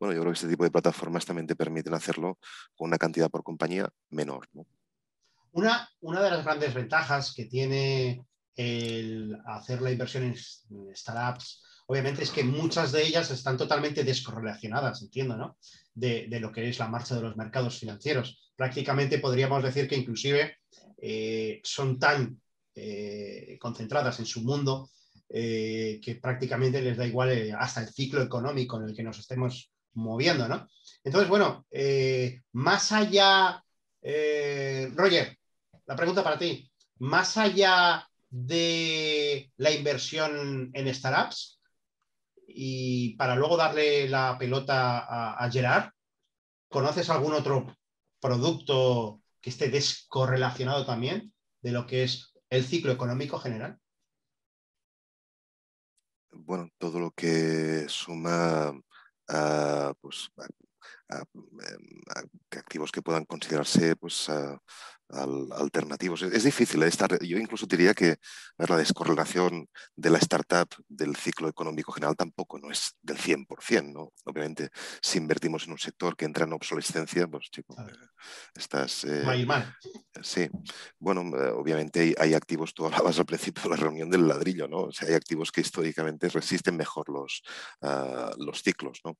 Bueno, 0.00 0.14
yo 0.14 0.22
creo 0.22 0.32
que 0.32 0.38
este 0.38 0.48
tipo 0.48 0.64
de 0.64 0.70
plataformas 0.70 1.26
también 1.26 1.46
te 1.46 1.56
permiten 1.56 1.92
hacerlo 1.92 2.38
con 2.74 2.88
una 2.88 2.96
cantidad 2.96 3.28
por 3.28 3.42
compañía 3.42 3.90
menor, 4.08 4.48
¿no? 4.54 4.66
Una, 5.52 5.86
una 6.00 6.22
de 6.22 6.30
las 6.30 6.42
grandes 6.42 6.72
ventajas 6.72 7.34
que 7.36 7.44
tiene 7.44 8.24
el 8.56 9.36
hacer 9.44 9.82
la 9.82 9.90
inversión 9.90 10.24
en 10.24 10.96
startups 10.96 11.60
obviamente 11.86 12.22
es 12.22 12.30
que 12.30 12.44
muchas 12.44 12.92
de 12.92 13.04
ellas 13.04 13.30
están 13.30 13.56
totalmente 13.56 14.04
descorrelacionadas, 14.04 15.02
entiendo, 15.02 15.36
¿no? 15.36 15.58
De, 15.94 16.26
lo 16.40 16.50
que 16.50 16.68
es 16.68 16.78
la 16.78 16.88
marcha 16.88 17.14
de 17.14 17.22
los 17.22 17.36
mercados 17.36 17.78
financieros. 17.78 18.52
Prácticamente 18.56 19.18
podríamos 19.18 19.62
decir 19.62 19.88
que 19.88 19.96
inclusive 19.96 20.58
eh, 20.98 21.60
son 21.62 21.98
tan 21.98 22.40
eh, 22.74 23.56
concentradas 23.60 24.18
en 24.18 24.26
su 24.26 24.42
mundo 24.42 24.90
eh, 25.28 26.00
que 26.02 26.16
prácticamente 26.16 26.80
les 26.80 26.96
da 26.96 27.06
igual 27.06 27.54
hasta 27.58 27.82
el 27.82 27.88
ciclo 27.88 28.22
económico 28.22 28.78
en 28.78 28.88
el 28.88 28.96
que 28.96 29.02
nos 29.02 29.18
estemos 29.18 29.70
moviendo, 29.94 30.48
¿no? 30.48 30.68
Entonces, 31.04 31.28
bueno, 31.28 31.66
más 32.52 32.90
allá, 32.92 33.62
Roger, 34.02 35.38
la 35.86 35.96
pregunta 35.96 36.24
para 36.24 36.38
ti, 36.38 36.68
más 36.98 37.36
allá 37.36 38.08
de 38.30 39.52
la 39.58 39.70
inversión 39.70 40.70
en 40.72 40.92
startups, 40.92 41.60
y 42.48 43.16
para 43.16 43.36
luego 43.36 43.56
darle 43.56 44.08
la 44.08 44.36
pelota 44.38 45.34
a, 45.34 45.50
Gerard, 45.50 45.90
¿conoces 46.68 47.10
algún 47.10 47.32
otro 47.32 47.76
producto 48.20 49.22
que 49.40 49.50
esté 49.50 49.68
descorrelacionado 49.68 50.86
también 50.86 51.32
de 51.62 51.72
lo 51.72 51.86
que 51.86 52.04
es 52.04 52.32
el 52.50 52.64
ciclo 52.64 52.92
económico 52.92 53.38
general? 53.38 53.78
Bueno, 56.32 56.68
todo 56.78 57.00
lo 57.00 57.10
que 57.12 57.88
suma 57.88 58.72
a, 59.28 59.94
pues, 60.00 60.30
activos 62.50 62.90
que 62.90 63.02
puedan 63.02 63.24
considerarse 63.24 63.96
pues, 63.96 64.28
alternativos. 65.08 66.22
Es, 66.22 66.44
difícil 66.44 66.82
¿eh? 66.82 66.88
estar, 66.88 67.18
yo 67.22 67.38
incluso 67.38 67.66
diría 67.66 67.94
que 67.94 68.16
la 68.56 68.76
descorrelación 68.76 69.68
de 69.94 70.10
la 70.10 70.18
startup 70.18 70.68
del 70.88 71.16
ciclo 71.16 71.48
económico 71.48 71.92
general 71.92 72.16
tampoco 72.16 72.58
no 72.58 72.70
es 72.70 72.96
del 73.02 73.18
100%, 73.18 73.92
¿no? 73.92 74.12
Obviamente, 74.24 74.70
si 75.00 75.18
invertimos 75.18 75.66
en 75.66 75.72
un 75.72 75.78
sector 75.78 76.16
que 76.16 76.24
entra 76.24 76.44
en 76.44 76.52
obsolescencia, 76.52 77.26
pues 77.28 77.50
chico, 77.50 77.76
eh, 77.78 77.92
estás... 78.54 79.04
Eh, 79.04 79.22
sí, 80.22 80.48
bueno, 80.98 81.20
obviamente 81.54 82.14
hay, 82.18 82.34
activos, 82.34 82.74
tú 82.74 82.86
hablabas 82.86 83.18
al 83.18 83.26
principio 83.26 83.62
de 83.64 83.68
la 83.70 83.76
reunión 83.76 84.10
del 84.10 84.26
ladrillo, 84.26 84.66
¿no? 84.68 84.84
O 84.84 84.92
sea, 84.92 85.08
hay 85.08 85.14
activos 85.14 85.52
que 85.52 85.60
históricamente 85.60 86.28
resisten 86.28 86.76
mejor 86.76 87.08
los, 87.08 87.42
ah, 87.82 88.32
los 88.38 88.62
ciclos, 88.62 89.00
¿no? 89.04 89.16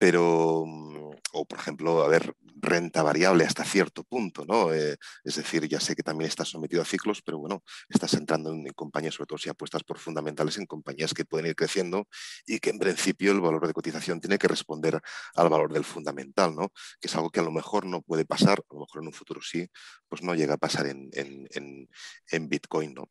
Pero, 0.00 0.64
mm, 0.66 1.10
o 1.34 1.44
por 1.44 1.58
ejemplo, 1.58 2.02
a 2.02 2.08
ver, 2.08 2.34
renta 2.56 3.02
variable 3.02 3.44
hasta 3.44 3.64
cierto 3.64 4.02
punto, 4.02 4.46
¿no? 4.46 4.72
Eh, 4.72 4.96
es 5.24 5.36
decir, 5.36 5.68
ya 5.68 5.78
sé 5.78 5.94
que 5.94 6.02
también 6.02 6.26
estás 6.26 6.48
sometido 6.48 6.80
a 6.80 6.86
ciclos, 6.86 7.20
pero 7.22 7.38
bueno, 7.38 7.62
estás 7.86 8.14
entrando 8.14 8.50
en, 8.50 8.64
compañías, 8.72 9.14
sobre 9.14 9.26
todo 9.26 9.38
si 9.38 9.50
apuestas 9.50 9.84
por 9.84 9.98
fundamentales, 9.98 10.56
en 10.56 10.64
compañías 10.64 11.12
que 11.12 11.26
pueden 11.26 11.48
ir 11.48 11.54
creciendo 11.54 12.08
y 12.46 12.60
que 12.60 12.70
en 12.70 12.78
principio 12.78 13.32
el 13.32 13.42
valor 13.42 13.66
de 13.66 13.74
cotización 13.74 14.20
tiene 14.20 14.38
que 14.38 14.48
responder 14.48 14.98
al 15.34 15.50
valor 15.50 15.70
del 15.70 15.84
fundamental, 15.84 16.54
¿no? 16.56 16.70
Que 16.98 17.08
es 17.08 17.14
algo 17.14 17.28
que 17.28 17.40
a 17.40 17.42
lo 17.42 17.52
mejor 17.52 17.84
no 17.84 18.00
puede 18.00 18.24
pasar, 18.24 18.60
a 18.70 18.74
lo 18.74 18.80
mejor 18.80 19.02
en 19.02 19.08
un 19.08 19.12
futuro 19.12 19.42
sí, 19.42 19.68
pues 20.08 20.22
no 20.22 20.34
llega 20.34 20.54
a 20.54 20.58
pasar 20.58 20.86
en, 20.86 22.48
Bitcoin, 22.48 22.94
¿no? 22.94 23.10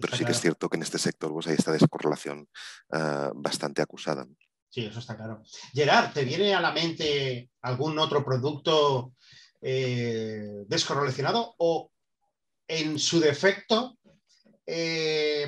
Pero 0.00 0.16
sí 0.16 0.24
que 0.24 0.32
es 0.32 0.40
cierto 0.40 0.68
que 0.68 0.76
en 0.76 0.82
este 0.82 0.98
sector 0.98 1.32
pues, 1.32 1.48
hay 1.48 1.54
esta 1.54 1.72
descorrelación 1.72 2.48
ah, 2.92 3.32
bastante 3.34 3.82
acusada. 3.82 4.24
Sí, 4.68 4.84
eso 4.84 4.98
está 4.98 5.16
claro. 5.16 5.42
Gerard, 5.72 6.12
¿te 6.12 6.24
viene 6.24 6.54
a 6.54 6.60
la 6.60 6.72
mente 6.72 7.50
algún 7.62 7.98
otro 7.98 8.24
producto 8.24 9.12
eh, 9.62 10.64
descorrelacionado 10.66 11.54
o 11.58 11.90
en 12.68 12.98
su 12.98 13.20
defecto 13.20 13.96
eh, 14.66 15.46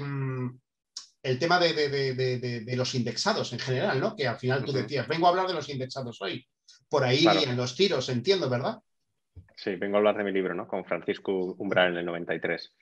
el 1.23 1.39
tema 1.39 1.59
de, 1.59 2.75
los 2.77 2.95
indexados 2.95 3.53
en 3.53 3.59
general, 3.59 4.01
¿no? 4.01 4.17
Que 4.17 4.27
al 4.27 4.39
final 4.39 4.65
tú 4.65 4.73
decías, 4.73 5.07
vengo 5.09 5.27
a 5.27 5.31
hablar 5.31 5.47
de 5.47 5.55
los 5.55 5.69
indexados 5.69 6.23
hoy. 6.23 6.47
Por 6.89 7.05
ahí 7.05 7.27
en 7.27 7.57
los 7.57 7.77
tiros, 7.77 8.09
entiendo, 8.09 8.49
¿verdad? 8.49 8.79
Sí, 9.57 9.75
vengo 9.77 9.97
a 9.97 9.99
hablar 9.99 10.17
de 10.17 10.25
mi 10.25 10.33
libro, 10.33 10.55
¿no? 10.55 10.67
Con 10.67 10.85
Francisco 10.85 11.55
Umbral 11.59 11.93
en 11.93 11.99
el 11.99 12.07
93. 12.07 12.73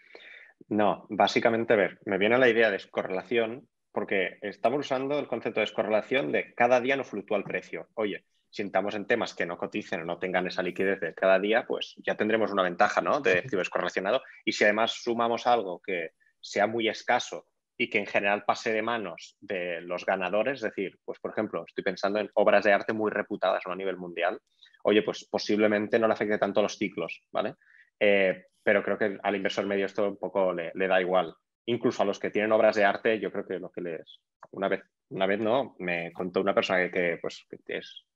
No, 0.69 1.07
básicamente, 1.09 1.73
a 1.73 1.77
ver, 1.77 1.99
me 2.05 2.19
viene 2.19 2.39
la 2.39 2.49
idea 2.49 2.67
de 2.67 2.75
descorrelación 2.75 3.67
porque 3.97 4.37
estamos 4.43 4.81
usando 4.81 5.19
el 5.19 5.27
concepto 5.27 5.61
de 5.61 5.65
descorrelación 5.65 6.31
de 6.31 6.53
cada 6.53 6.83
día 6.83 6.99
no 6.99 7.03
fluctúa 7.03 7.39
el 7.39 7.45
precio. 7.45 7.89
Oye, 7.95 8.27
si 8.51 8.61
estamos 8.61 8.95
en 8.95 9.07
temas 9.07 9.33
que 9.33 9.47
no 9.47 9.57
coticen 9.57 10.03
o 10.03 10.05
no 10.05 10.19
tengan 10.19 10.47
esa 10.47 10.63
liquidez 10.63 11.01
de 11.01 11.15
cada 11.15 11.39
día, 11.39 11.65
pues 11.67 11.95
ya 12.05 12.15
tendremos 12.15 12.53
una 12.53 12.63
ventaja 12.63 13.01
¿no? 13.01 13.23
de 13.23 13.39
activo 13.39 13.61
descorrelacionado. 13.61 14.21
Y 14.45 14.53
si 14.53 14.65
además 14.65 15.01
sumamos 15.03 15.47
algo 15.47 15.81
que 15.81 16.11
sea 16.43 16.67
muy 16.67 16.91
escaso 16.91 17.47
y 17.79 17.89
que 17.89 17.97
en 17.97 18.05
general 18.05 18.45
pase 18.45 18.71
de 18.71 18.83
manos 18.83 19.39
de 19.41 19.81
los 19.81 20.05
ganadores, 20.05 20.57
es 20.57 20.75
decir, 20.75 20.99
pues 21.03 21.19
por 21.19 21.31
ejemplo, 21.31 21.65
estoy 21.67 21.83
pensando 21.83 22.19
en 22.19 22.29
obras 22.35 22.65
de 22.65 22.75
arte 22.75 22.93
muy 22.93 23.11
reputadas 23.11 23.63
a 23.65 23.75
nivel 23.75 23.97
mundial, 23.97 24.39
oye, 24.83 25.01
pues 25.05 25.27
posiblemente 25.31 25.99
no 25.99 26.07
le 26.07 26.13
afecte 26.13 26.37
tanto 26.37 26.61
a 26.61 26.65
los 26.65 26.77
ciclos, 26.77 27.23
¿vale? 27.33 27.55
Eh, 27.99 28.45
pero 28.63 28.83
creo 28.83 28.99
que 28.99 29.19
al 29.23 29.37
inversor 29.37 29.65
medio 29.65 29.87
esto 29.87 30.07
un 30.07 30.19
poco 30.19 30.53
le 30.53 30.87
da 30.87 31.01
igual 31.01 31.35
incluso 31.67 32.03
a 32.03 32.07
los 32.07 32.19
que 32.19 32.31
tienen 32.31 32.53
obras 32.53 32.77
de 32.77 32.85
arte, 32.85 33.21
yo 33.21 33.31
creo 33.31 33.47
que 33.47 33.59
lo 33.59 33.71
que 33.71 33.81
les... 33.81 34.21
Una 34.53 34.69
vez, 34.69 34.83
una 35.11 35.27
vez 35.27 35.41
no, 35.41 35.77
me 35.79 36.13
contó 36.13 36.41
una 36.41 36.55
persona 36.55 36.91
que, 36.91 37.19
pues, 37.21 37.47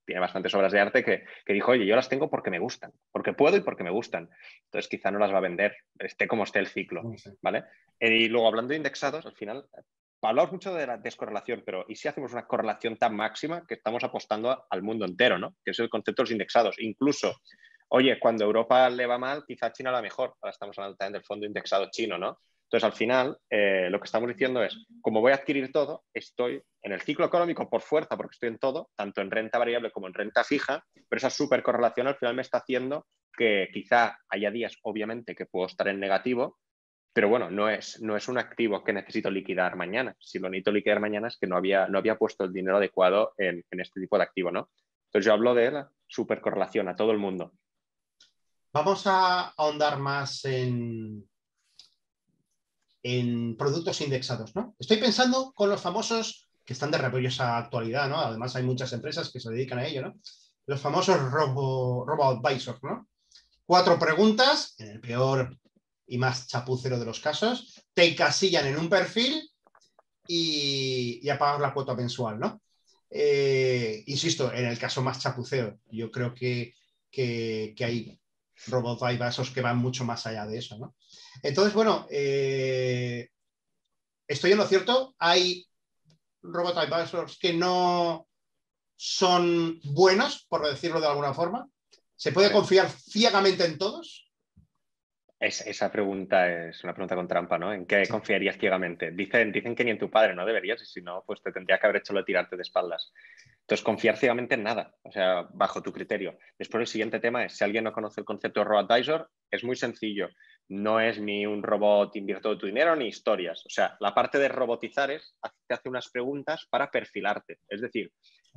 tiene 0.05 0.20
bastantes 0.20 0.55
obras 0.55 0.72
de 0.72 0.80
arte 0.80 1.05
que, 1.05 1.24
dijo, 1.53 1.72
oye, 1.72 1.86
yo 1.86 1.96
las 1.96 2.09
tengo 2.09 2.30
porque 2.30 2.51
me 2.51 2.59
gustan, 2.59 2.92
porque 3.12 3.32
puedo 3.32 3.57
y 3.57 3.61
porque 3.61 3.84
me 3.84 3.90
gustan. 3.90 4.28
Entonces 4.64 4.88
quizá 4.88 5.11
no 5.11 5.18
las 5.18 5.32
va 5.32 5.38
a 5.38 5.42
vender, 5.42 5.76
esté 5.98 6.26
como 6.26 6.44
esté 6.44 6.59
el 6.59 6.66
ciclo, 6.66 7.03
¿vale? 7.42 7.64
Y 7.98 8.28
luego 8.28 8.48
hablando 8.48 8.70
de 8.70 8.76
indexados, 8.76 9.26
al 9.26 9.34
final, 9.34 9.66
hablamos 10.22 10.53
mucho 10.53 10.74
de 10.74 10.86
la 10.86 10.98
descorrelación, 10.98 11.62
pero 11.64 11.84
¿y 11.88 11.96
si 11.96 12.09
hacemos 12.09 12.32
una 12.32 12.46
correlación 12.46 12.96
tan 12.96 13.14
máxima 13.14 13.66
que 13.66 13.74
estamos 13.74 14.03
apostando 14.05 14.66
al 14.68 14.82
mundo 14.82 15.05
entero, 15.05 15.38
¿no? 15.38 15.55
Que 15.64 15.72
es 15.72 15.78
el 15.78 15.88
concepto 15.88 16.22
de 16.22 16.24
los 16.24 16.32
indexados. 16.32 16.76
Incluso, 16.78 17.40
oye, 17.88 18.18
cuando 18.18 18.44
Europa 18.44 18.88
le 18.90 19.07
va 19.07 19.18
mal, 19.18 19.44
quizá 19.46 19.72
China 19.72 19.90
va 19.90 20.03
mejor. 20.03 20.34
Ahora 20.40 20.53
estamos 20.53 20.78
hablando 20.78 20.96
también 20.96 21.14
del 21.14 21.24
fondo 21.24 21.46
indexado 21.46 21.88
chino, 21.90 22.18
¿no? 22.18 22.38
Entonces, 22.70 22.84
al 22.84 22.96
final, 22.96 23.36
eh, 23.50 23.88
lo 23.90 23.98
que 23.98 24.04
estamos 24.04 24.28
diciendo 24.28 24.62
es, 24.62 24.86
como 25.02 25.20
voy 25.20 25.32
a 25.32 25.34
adquirir 25.34 25.72
todo, 25.72 26.04
estoy 26.14 26.62
en 26.82 26.92
el 26.92 27.00
ciclo 27.00 27.26
económico 27.26 27.68
por 27.68 27.80
fuerza, 27.80 28.16
porque 28.16 28.34
estoy 28.34 28.50
en 28.50 28.58
todo, 28.58 28.90
tanto 28.94 29.20
en 29.20 29.32
renta 29.32 29.58
variable 29.58 29.90
como 29.90 30.06
en 30.06 30.14
renta 30.14 30.44
fija, 30.44 30.84
pero 31.08 31.18
esa 31.18 31.30
super 31.30 31.64
correlación 31.64 32.06
al 32.06 32.14
final 32.14 32.36
me 32.36 32.42
está 32.42 32.58
haciendo 32.58 33.08
que 33.36 33.70
quizá 33.72 34.16
haya 34.28 34.52
días, 34.52 34.76
obviamente, 34.82 35.34
que 35.34 35.46
puedo 35.46 35.66
estar 35.66 35.88
en 35.88 35.98
negativo, 35.98 36.60
pero 37.12 37.28
bueno, 37.28 37.50
no 37.50 37.68
es, 37.68 38.00
no 38.02 38.16
es 38.16 38.28
un 38.28 38.38
activo 38.38 38.84
que 38.84 38.92
necesito 38.92 39.32
liquidar 39.32 39.74
mañana. 39.74 40.14
Si 40.20 40.38
lo 40.38 40.48
necesito 40.48 40.70
liquidar 40.70 41.00
mañana 41.00 41.26
es 41.26 41.38
que 41.40 41.48
no 41.48 41.56
había, 41.56 41.88
no 41.88 41.98
había 41.98 42.16
puesto 42.16 42.44
el 42.44 42.52
dinero 42.52 42.76
adecuado 42.76 43.32
en, 43.36 43.64
este 43.72 44.00
tipo 44.00 44.16
de 44.16 44.22
activo, 44.22 44.52
¿no? 44.52 44.70
Entonces 45.06 45.26
yo 45.26 45.32
hablo 45.32 45.56
de 45.56 45.72
la 45.72 45.90
supercorrelación 46.06 46.88
a 46.88 46.94
todo 46.94 47.10
el 47.10 47.18
mundo. 47.18 47.52
Vamos 48.72 49.08
a 49.08 49.48
ahondar 49.56 49.98
más 49.98 50.44
en, 50.44 51.28
en 53.03 53.57
productos 53.57 54.01
indexados, 54.01 54.55
¿no? 54.55 54.74
Estoy 54.78 54.98
pensando 54.98 55.53
con 55.55 55.70
los 55.70 55.80
famosos 55.80 56.48
que 56.64 56.74
están 56.74 56.90
de 56.90 56.98
rabiosa 56.98 57.57
actualidad, 57.59 58.09
¿no? 58.09 58.18
Además 58.18 58.55
hay 58.57 58.62
muchas 58.62 58.92
empresas 58.92 59.30
que 59.30 59.40
se 59.40 59.51
dedican 59.51 59.78
a 59.78 59.86
ello, 59.86 60.03
¿no? 60.03 60.14
Los 60.66 60.80
famosos 60.80 61.18
robo, 61.30 62.05
robo 62.07 62.24
advisors, 62.24 62.82
¿no? 62.82 63.09
Cuatro 63.64 63.98
preguntas, 63.98 64.74
en 64.78 64.88
el 64.88 65.01
peor 65.01 65.57
y 66.07 66.18
más 66.18 66.46
chapucero 66.46 66.98
de 66.98 67.07
los 67.07 67.20
casos, 67.20 67.82
te 67.94 68.05
encasillan 68.05 68.66
en 68.66 68.78
un 68.78 68.88
perfil 68.88 69.48
y, 70.26 71.20
y 71.22 71.34
pagar 71.34 71.61
la 71.61 71.72
cuota 71.72 71.94
mensual, 71.94 72.38
¿no? 72.38 72.61
Eh, 73.09 74.05
insisto, 74.07 74.53
en 74.53 74.66
el 74.66 74.78
caso 74.78 75.03
más 75.03 75.18
chapucero, 75.18 75.78
yo 75.90 76.11
creo 76.11 76.34
que, 76.34 76.74
que 77.11 77.74
hay 77.80 78.19
robot 78.66 79.02
advisors 79.02 79.50
que 79.50 79.61
van 79.61 79.78
mucho 79.78 80.04
más 80.04 80.26
allá 80.26 80.46
de 80.46 80.58
eso, 80.58 80.78
¿no? 80.78 80.94
Entonces, 81.42 81.74
bueno, 81.74 82.06
eh, 82.11 83.28
estoy 84.26 84.52
en 84.52 84.58
lo 84.58 84.66
cierto, 84.66 85.14
hay 85.18 85.66
robot 86.42 86.76
advisors 86.76 87.38
que 87.38 87.52
no 87.52 88.28
son 88.96 89.80
buenos, 89.82 90.46
por 90.48 90.66
decirlo 90.66 91.00
de 91.00 91.06
alguna 91.06 91.32
forma. 91.32 91.68
¿Se 92.16 92.32
puede 92.32 92.52
confiar 92.52 92.90
ciegamente 92.90 93.64
en 93.64 93.78
todos? 93.78 94.30
esa 95.40 95.90
pregunta 95.90 96.68
es 96.68 96.84
una 96.84 96.92
pregunta 96.92 97.16
con 97.16 97.26
trampa, 97.26 97.56
¿no? 97.56 97.72
¿En 97.72 97.86
qué 97.86 98.06
confiarías 98.06 98.58
ciegamente? 98.58 99.11
Dicen, 99.11 99.50
dicen 99.50 99.74
que 99.74 99.84
ni 99.84 99.90
en 99.90 99.98
tu 99.98 100.11
padre 100.11 100.34
no 100.34 100.44
deberías, 100.44 100.82
y 100.82 100.84
si 100.84 101.00
no, 101.00 101.24
pues 101.26 101.42
te 101.42 101.50
tendría 101.50 101.78
que 101.78 101.86
haber 101.86 102.02
hecho 102.02 102.12
lo 102.12 102.18
de 102.18 102.26
tirarte 102.26 102.56
de 102.56 102.62
espaldas. 102.62 103.11
Entonces, 103.70 103.84
confiar 103.84 104.16
ciegamente 104.16 104.56
en 104.56 104.64
nada, 104.64 104.92
o 105.04 105.12
sea, 105.12 105.46
bajo 105.52 105.80
tu 105.80 105.92
criterio. 105.92 106.36
Después, 106.58 106.80
el 106.80 106.86
siguiente 106.88 107.20
tema 107.20 107.44
es, 107.44 107.56
si 107.56 107.62
alguien 107.62 107.84
no 107.84 107.92
conoce 107.92 108.20
el 108.20 108.24
concepto 108.24 108.58
de 108.58 108.64
Robot 108.64 108.90
Advisor, 108.90 109.30
es 109.48 109.62
muy 109.62 109.76
sencillo. 109.76 110.28
No 110.68 110.98
es 110.98 111.20
ni 111.20 111.46
un 111.46 111.62
robot 111.62 112.16
invierto 112.16 112.58
tu 112.58 112.66
dinero 112.66 112.96
ni 112.96 113.06
historias. 113.06 113.64
O 113.64 113.68
sea, 113.70 113.96
la 114.00 114.12
parte 114.12 114.40
de 114.40 114.48
robotizar 114.48 115.12
es, 115.12 115.36
te 115.68 115.74
hace 115.74 115.88
unas 115.88 116.10
preguntas 116.10 116.66
para 116.68 116.90
perfilarte. 116.90 117.58
Es 117.68 117.80
decir, 117.80 118.10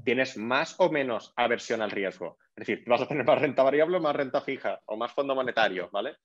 tienes 0.04 0.36
más 0.36 0.80
o 0.80 0.90
menos 0.90 1.32
aversión 1.36 1.84
al 1.84 1.92
riesgo. 1.92 2.40
Es 2.56 2.66
decir, 2.66 2.84
vas 2.88 3.02
a 3.02 3.08
tener 3.08 3.24
más 3.24 3.40
renta 3.40 3.62
variable 3.62 4.00
más 4.00 4.16
renta 4.16 4.42
fija 4.42 4.80
o 4.88 4.98
más 4.98 5.12
fondo 5.14 5.36
monetario, 5.36 5.92
¿vale? 5.92 6.16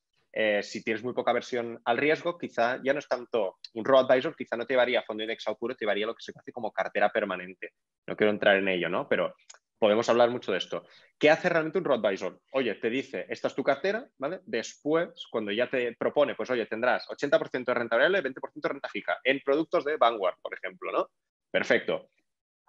Eh, 0.40 0.62
si 0.62 0.84
tienes 0.84 1.02
muy 1.02 1.14
poca 1.14 1.32
versión 1.32 1.80
al 1.84 1.98
riesgo, 1.98 2.38
quizá 2.38 2.80
ya 2.80 2.92
no 2.92 3.00
es 3.00 3.08
tanto 3.08 3.56
un 3.74 3.84
robo 3.84 4.08
advisor, 4.08 4.36
quizá 4.36 4.56
no 4.56 4.66
te 4.66 4.74
llevaría 4.74 5.02
fondo 5.02 5.24
indexado 5.24 5.58
puro, 5.58 5.74
te 5.74 5.84
llevaría 5.84 6.06
lo 6.06 6.14
que 6.14 6.22
se 6.22 6.32
conoce 6.32 6.52
como 6.52 6.70
cartera 6.70 7.10
permanente. 7.10 7.72
No 8.06 8.16
quiero 8.16 8.30
entrar 8.30 8.54
en 8.54 8.68
ello, 8.68 8.88
¿no? 8.88 9.08
Pero 9.08 9.34
podemos 9.80 10.08
hablar 10.08 10.30
mucho 10.30 10.52
de 10.52 10.58
esto. 10.58 10.84
¿Qué 11.18 11.28
hace 11.28 11.48
realmente 11.48 11.78
un 11.78 11.84
robo 11.84 12.06
advisor? 12.06 12.40
Oye, 12.52 12.76
te 12.76 12.88
dice, 12.88 13.26
esta 13.28 13.48
es 13.48 13.54
tu 13.56 13.64
cartera, 13.64 14.08
¿vale? 14.16 14.38
Después, 14.44 15.26
cuando 15.28 15.50
ya 15.50 15.68
te 15.68 15.96
propone, 15.96 16.36
pues 16.36 16.48
oye, 16.50 16.66
tendrás 16.66 17.08
80% 17.08 17.64
de 17.64 17.74
renta 17.74 17.96
variable, 17.96 18.22
20% 18.22 18.68
de 18.68 18.68
renta 18.68 18.88
fija 18.88 19.18
en 19.24 19.40
productos 19.44 19.84
de 19.84 19.96
Vanguard, 19.96 20.36
por 20.40 20.54
ejemplo, 20.54 20.92
¿no? 20.92 21.10
Perfecto. 21.50 22.10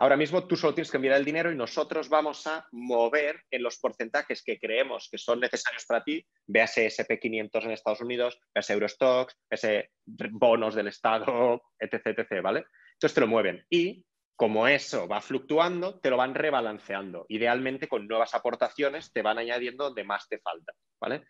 Ahora 0.01 0.15
mismo 0.15 0.47
tú 0.47 0.55
solo 0.55 0.73
tienes 0.73 0.89
que 0.89 0.95
enviar 0.95 1.17
el 1.17 1.25
dinero 1.25 1.51
y 1.51 1.57
nosotros 1.57 2.07
vamos 2.07 2.47
a 2.47 2.65
mover 2.71 3.43
en 3.51 3.61
los 3.61 3.79
porcentajes 3.79 4.41
que 4.41 4.57
creemos 4.57 5.09
que 5.11 5.17
son 5.17 5.41
necesarios 5.41 5.85
para 5.85 6.05
ti, 6.05 6.25
véase 6.47 6.87
SP500 6.87 7.65
en 7.65 7.71
Estados 7.71 7.99
Unidos, 7.99 8.39
véase 8.55 8.73
Eurostocks, 8.73 9.37
véase 9.51 9.91
bonos 10.05 10.73
del 10.73 10.87
Estado, 10.87 11.61
etc, 11.79 12.17
etc, 12.17 12.41
¿vale? 12.41 12.65
Entonces 12.93 13.13
te 13.13 13.19
lo 13.19 13.27
mueven 13.27 13.65
y 13.69 14.05
como 14.37 14.69
eso 14.69 15.05
va 15.05 15.19
fluctuando, 15.19 15.99
te 15.99 16.09
lo 16.09 16.15
van 16.15 16.33
rebalanceando. 16.33 17.25
Idealmente 17.27 17.89
con 17.89 18.07
nuevas 18.07 18.33
aportaciones 18.33 19.11
te 19.11 19.21
van 19.21 19.37
añadiendo 19.37 19.83
donde 19.83 20.05
más 20.05 20.29
te 20.29 20.39
falta, 20.39 20.71
¿vale? 21.01 21.25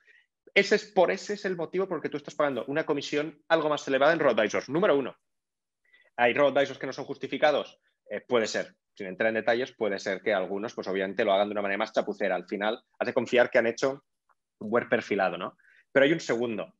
Ese 0.54 0.76
es, 0.76 0.86
por 0.86 1.10
ese 1.10 1.34
es 1.34 1.46
el 1.46 1.56
motivo 1.56 1.88
por 1.88 1.98
el 1.98 2.04
que 2.04 2.10
tú 2.10 2.18
estás 2.18 2.36
pagando 2.36 2.66
una 2.68 2.86
comisión 2.86 3.44
algo 3.48 3.68
más 3.68 3.88
elevada 3.88 4.14
en 4.14 4.20
road 4.20 4.38
Número 4.68 4.96
uno, 4.96 5.18
¿hay 6.18 6.36
road 6.36 6.68
que 6.78 6.86
no 6.86 6.94
son 6.94 7.06
justificados? 7.06 7.80
Eh, 8.10 8.22
puede 8.22 8.48
ser, 8.48 8.76
sin 8.94 9.08
entrar 9.08 9.30
en 9.30 9.36
detalles, 9.36 9.72
puede 9.72 10.00
ser 10.00 10.22
que 10.22 10.34
algunos, 10.34 10.74
pues 10.74 10.88
obviamente 10.88 11.24
lo 11.24 11.34
hagan 11.34 11.48
de 11.48 11.54
una 11.54 11.62
manera 11.62 11.78
más 11.78 11.94
chapucera. 11.94 12.36
Al 12.36 12.46
final, 12.46 12.84
hace 12.98 13.14
confiar 13.14 13.50
que 13.50 13.60
han 13.60 13.68
hecho 13.68 14.04
un 14.60 14.70
buen 14.70 14.90
perfilado, 14.90 15.38
¿no? 15.38 15.58
Pero 15.92 16.06
hay 16.06 16.14
un 16.14 16.20
segundo, 16.20 16.74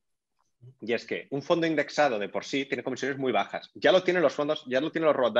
y 0.80 0.92
es 0.92 1.06
que 1.06 1.26
un 1.30 1.42
fondo 1.42 1.66
indexado 1.66 2.18
de 2.18 2.28
por 2.28 2.44
sí 2.44 2.66
tiene 2.66 2.82
comisiones 2.82 3.18
muy 3.18 3.32
bajas. 3.32 3.70
Ya 3.74 3.92
lo 3.92 4.02
tienen 4.02 4.22
los 4.22 4.34
fondos, 4.34 4.64
ya 4.66 4.80
lo 4.80 4.90
tienen 4.90 5.06
los 5.06 5.16
road 5.16 5.34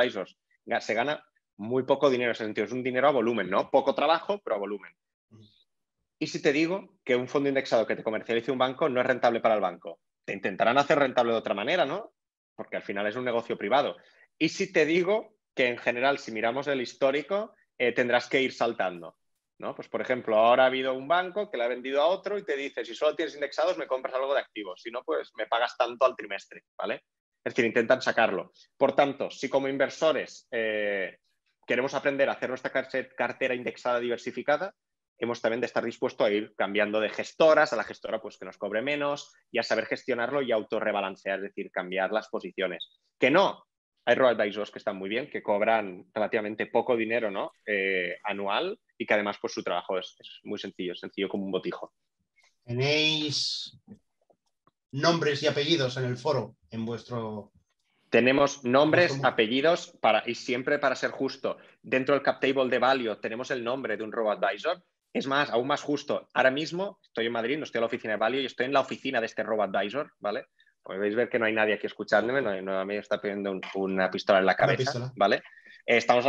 Se 0.79 0.93
gana 0.93 1.23
muy 1.57 1.83
poco 1.83 2.09
dinero 2.09 2.29
en 2.29 2.35
ese 2.35 2.45
sentido. 2.45 2.65
Es 2.65 2.71
un 2.71 2.83
dinero 2.83 3.07
a 3.07 3.11
volumen, 3.11 3.49
¿no? 3.49 3.69
Poco 3.69 3.93
trabajo, 3.93 4.41
pero 4.43 4.55
a 4.55 4.59
volumen. 4.59 4.93
¿Y 6.19 6.27
si 6.27 6.41
te 6.41 6.53
digo 6.53 6.97
que 7.03 7.15
un 7.15 7.27
fondo 7.27 7.49
indexado 7.49 7.87
que 7.87 7.95
te 7.95 8.03
comercialice 8.03 8.51
un 8.51 8.57
banco 8.57 8.89
no 8.89 9.01
es 9.01 9.07
rentable 9.07 9.39
para 9.41 9.55
el 9.55 9.61
banco? 9.61 9.99
Te 10.25 10.33
intentarán 10.33 10.77
hacer 10.77 10.99
rentable 10.99 11.31
de 11.31 11.39
otra 11.39 11.53
manera, 11.53 11.85
¿no? 11.85 12.13
Porque 12.55 12.77
al 12.77 12.83
final 12.83 13.07
es 13.07 13.15
un 13.15 13.25
negocio 13.25 13.57
privado. 13.57 13.97
¿Y 14.37 14.49
si 14.49 14.71
te 14.71 14.85
digo 14.85 15.35
que 15.55 15.67
en 15.67 15.77
general, 15.77 16.17
si 16.17 16.31
miramos 16.31 16.67
el 16.67 16.81
histórico, 16.81 17.55
eh, 17.77 17.91
tendrás 17.91 18.27
que 18.29 18.41
ir 18.41 18.53
saltando. 18.53 19.17
¿no? 19.57 19.75
Pues, 19.75 19.87
por 19.87 20.01
ejemplo, 20.01 20.37
ahora 20.37 20.63
ha 20.63 20.67
habido 20.67 20.93
un 20.93 21.07
banco 21.07 21.49
que 21.49 21.57
le 21.57 21.63
ha 21.63 21.67
vendido 21.67 22.01
a 22.01 22.07
otro 22.07 22.37
y 22.37 22.43
te 22.43 22.57
dice, 22.57 22.83
si 22.83 22.95
solo 22.95 23.15
tienes 23.15 23.35
indexados, 23.35 23.77
me 23.77 23.87
compras 23.87 24.15
algo 24.15 24.33
de 24.33 24.39
activos. 24.39 24.81
Si 24.81 24.89
no, 24.89 25.03
pues 25.03 25.31
me 25.35 25.45
pagas 25.45 25.77
tanto 25.77 26.05
al 26.05 26.15
trimestre. 26.15 26.63
¿vale? 26.77 27.03
Es 27.43 27.53
decir, 27.53 27.65
intentan 27.65 28.01
sacarlo. 28.01 28.51
Por 28.75 28.95
tanto, 28.95 29.29
si 29.29 29.49
como 29.49 29.67
inversores 29.67 30.47
eh, 30.51 31.17
queremos 31.65 31.93
aprender 31.93 32.27
a 32.29 32.33
hacer 32.33 32.49
nuestra 32.49 32.71
cartera 32.71 33.53
indexada 33.53 33.99
diversificada, 33.99 34.73
hemos 35.17 35.41
también 35.41 35.61
de 35.61 35.67
estar 35.67 35.85
dispuesto 35.85 36.25
a 36.25 36.31
ir 36.31 36.53
cambiando 36.55 36.99
de 36.99 37.09
gestoras 37.09 37.71
a 37.71 37.75
la 37.75 37.83
gestora 37.83 38.19
pues 38.19 38.37
que 38.37 38.45
nos 38.45 38.57
cobre 38.57 38.81
menos 38.81 39.31
y 39.51 39.59
a 39.59 39.63
saber 39.63 39.85
gestionarlo 39.85 40.41
y 40.41 40.51
autorrebalancear, 40.51 41.37
es 41.37 41.43
decir, 41.43 41.71
cambiar 41.71 42.11
las 42.11 42.27
posiciones. 42.29 42.89
Que 43.19 43.29
no, 43.29 43.63
hay 44.11 44.17
robo-advisors 44.17 44.71
que 44.71 44.79
están 44.79 44.97
muy 44.97 45.09
bien, 45.09 45.29
que 45.29 45.41
cobran 45.41 46.05
relativamente 46.13 46.67
poco 46.67 46.95
dinero 46.95 47.31
¿no? 47.31 47.51
Eh, 47.65 48.17
anual 48.23 48.79
y 48.97 49.05
que 49.05 49.13
además 49.13 49.37
pues, 49.41 49.53
su 49.53 49.63
trabajo 49.63 49.97
es, 49.97 50.15
muy 50.43 50.59
sencillo, 50.59 50.95
sencillo 50.95 51.29
como 51.29 51.45
un 51.45 51.51
botijo. 51.51 51.93
¿Tenéis 52.63 53.77
nombres 54.91 55.41
y 55.43 55.47
apellidos 55.47 55.97
en 55.97 56.05
el 56.05 56.17
foro, 56.17 56.55
en 56.69 56.85
vuestro... 56.85 57.51
Tenemos 58.09 58.65
nombres, 58.65 59.23
apellidos 59.23 59.97
para, 60.01 60.23
y 60.25 60.35
siempre 60.35 60.79
para 60.79 60.95
ser 60.95 61.11
justo. 61.11 61.57
Dentro 61.81 62.13
del 62.13 62.23
cap 62.23 62.41
table 62.41 62.69
de 62.69 62.77
Valio 62.77 63.17
tenemos 63.19 63.51
el 63.51 63.63
nombre 63.63 63.95
de 63.95 64.03
un 64.03 64.11
robo-advisor. 64.11 64.83
Es 65.13 65.27
más, 65.27 65.49
aún 65.49 65.67
más 65.67 65.81
justo. 65.81 66.27
Ahora 66.33 66.51
mismo 66.51 66.99
estoy 67.01 67.27
en 67.27 67.31
Madrid, 67.31 67.57
no 67.57 67.63
estoy 67.63 67.79
en 67.79 67.83
la 67.83 67.87
oficina 67.87 68.13
de 68.13 68.19
Valio 68.19 68.41
y 68.41 68.45
estoy 68.45 68.65
en 68.65 68.73
la 68.73 68.81
oficina 68.81 69.21
de 69.21 69.27
este 69.27 69.43
robo-advisor, 69.43 70.11
¿vale? 70.19 70.47
Podéis 70.83 71.15
ver 71.15 71.29
que 71.29 71.39
no 71.39 71.45
hay 71.45 71.53
nadie 71.53 71.75
aquí 71.75 71.87
escuchándome, 71.87 72.41
no, 72.41 72.85
me 72.85 72.97
está 72.97 73.21
pidiendo 73.21 73.59
una 73.75 74.09
pistola 74.09 74.39
en 74.39 74.45
la 74.45 74.55
cabeza, 74.55 75.11
¿vale? 75.15 75.37
Eh, 75.85 75.97
estamos, 75.97 76.25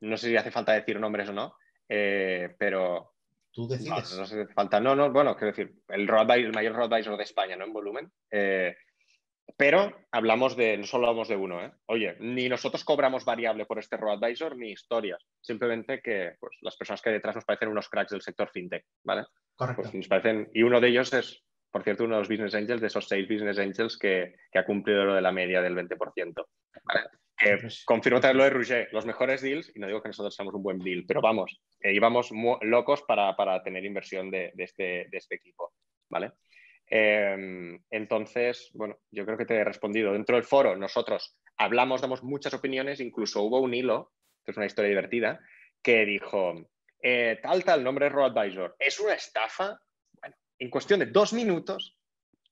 no 0.00 0.16
sé 0.16 0.28
si 0.28 0.36
hace 0.36 0.50
falta 0.50 0.72
decir 0.72 0.98
nombres 0.98 1.28
o 1.28 1.32
no, 1.32 1.56
eh, 1.88 2.54
pero... 2.58 3.12
Tú 3.52 3.68
decides. 3.68 4.12
No, 4.12 4.16
no 4.18 4.22
hace 4.24 4.46
falta, 4.48 4.80
no, 4.80 4.96
no, 4.96 5.12
bueno, 5.12 5.36
quiero 5.36 5.52
decir, 5.52 5.74
el, 5.88 6.08
el 6.08 6.52
mayor 6.52 6.74
road 6.74 6.90
de 6.90 7.22
España, 7.22 7.54
¿no? 7.54 7.64
En 7.64 7.72
volumen. 7.72 8.10
Eh, 8.30 8.74
pero 9.56 10.06
hablamos 10.10 10.56
de, 10.56 10.76
no 10.76 10.86
solo 10.86 11.06
hablamos 11.06 11.28
de 11.28 11.36
uno, 11.36 11.62
¿eh? 11.62 11.70
Oye, 11.86 12.16
ni 12.18 12.48
nosotros 12.48 12.82
cobramos 12.82 13.24
variable 13.24 13.66
por 13.66 13.78
este 13.78 13.96
road 13.96 14.18
ni 14.56 14.70
historias. 14.72 15.24
Simplemente 15.40 16.00
que 16.00 16.34
pues, 16.40 16.56
las 16.62 16.76
personas 16.76 17.00
que 17.00 17.10
hay 17.10 17.14
detrás 17.16 17.36
nos 17.36 17.44
parecen 17.44 17.68
unos 17.68 17.88
cracks 17.88 18.10
del 18.10 18.22
sector 18.22 18.50
fintech, 18.50 18.84
¿vale? 19.04 19.24
Correcto. 19.54 19.82
Pues 19.82 19.94
nos 19.94 20.08
parecen, 20.08 20.50
y 20.52 20.62
uno 20.62 20.80
de 20.80 20.88
ellos 20.88 21.12
es 21.12 21.43
por 21.74 21.82
cierto, 21.82 22.04
uno 22.04 22.14
de 22.14 22.20
los 22.20 22.28
business 22.28 22.54
angels, 22.54 22.80
de 22.80 22.86
esos 22.86 23.08
seis 23.08 23.26
business 23.28 23.58
angels 23.58 23.98
que, 23.98 24.36
ha 24.54 24.64
cumplido 24.64 25.06
lo 25.06 25.14
de 25.16 25.20
la 25.20 25.32
media 25.32 25.60
del 25.60 25.74
20%. 25.74 26.46
Pues 27.60 27.84
confirmo 27.84 28.20
también 28.20 28.38
lo 28.38 28.44
de 28.44 28.50
Rouget, 28.50 28.92
los 28.92 29.04
mejores 29.04 29.42
deals, 29.42 29.72
y 29.74 29.80
no 29.80 29.88
digo 29.88 30.00
que 30.00 30.08
nosotros 30.08 30.36
seamos 30.36 30.54
un 30.54 30.62
buen 30.62 30.78
deal, 30.78 31.02
pero 31.04 31.20
vamos, 31.20 31.60
íbamos 31.82 32.30
locos 32.62 33.02
para, 33.02 33.60
tener 33.64 33.84
inversión 33.84 34.30
de, 34.30 34.52
este, 34.56 35.08
este, 35.10 35.34
equipo. 35.34 35.72
¿vale? 36.08 36.34
Em, 36.86 37.82
entonces, 37.90 38.70
bueno, 38.74 39.00
yo 39.10 39.26
creo 39.26 39.36
que 39.36 39.44
te 39.44 39.56
he 39.56 39.64
respondido. 39.64 40.12
Dentro 40.12 40.36
del 40.36 40.44
foro, 40.44 40.76
nosotros 40.76 41.36
hablamos, 41.56 42.00
damos 42.00 42.22
muchas 42.22 42.54
opiniones, 42.54 43.00
incluso 43.00 43.42
hubo 43.42 43.58
un 43.58 43.74
hilo, 43.74 44.12
que 44.44 44.52
es 44.52 44.56
una 44.56 44.66
historia 44.66 44.90
divertida, 44.90 45.40
que 45.82 46.04
dijo, 46.04 46.54
eh, 47.02 47.40
tal, 47.42 47.64
tal, 47.64 47.82
nombre 47.82 48.06
es 48.06 48.14
Advisor, 48.14 48.76
¿es 48.78 49.00
una 49.00 49.14
estafa? 49.14 49.80
En 50.58 50.70
cuestión 50.70 51.00
de 51.00 51.06
dos 51.06 51.32
minutos, 51.32 51.98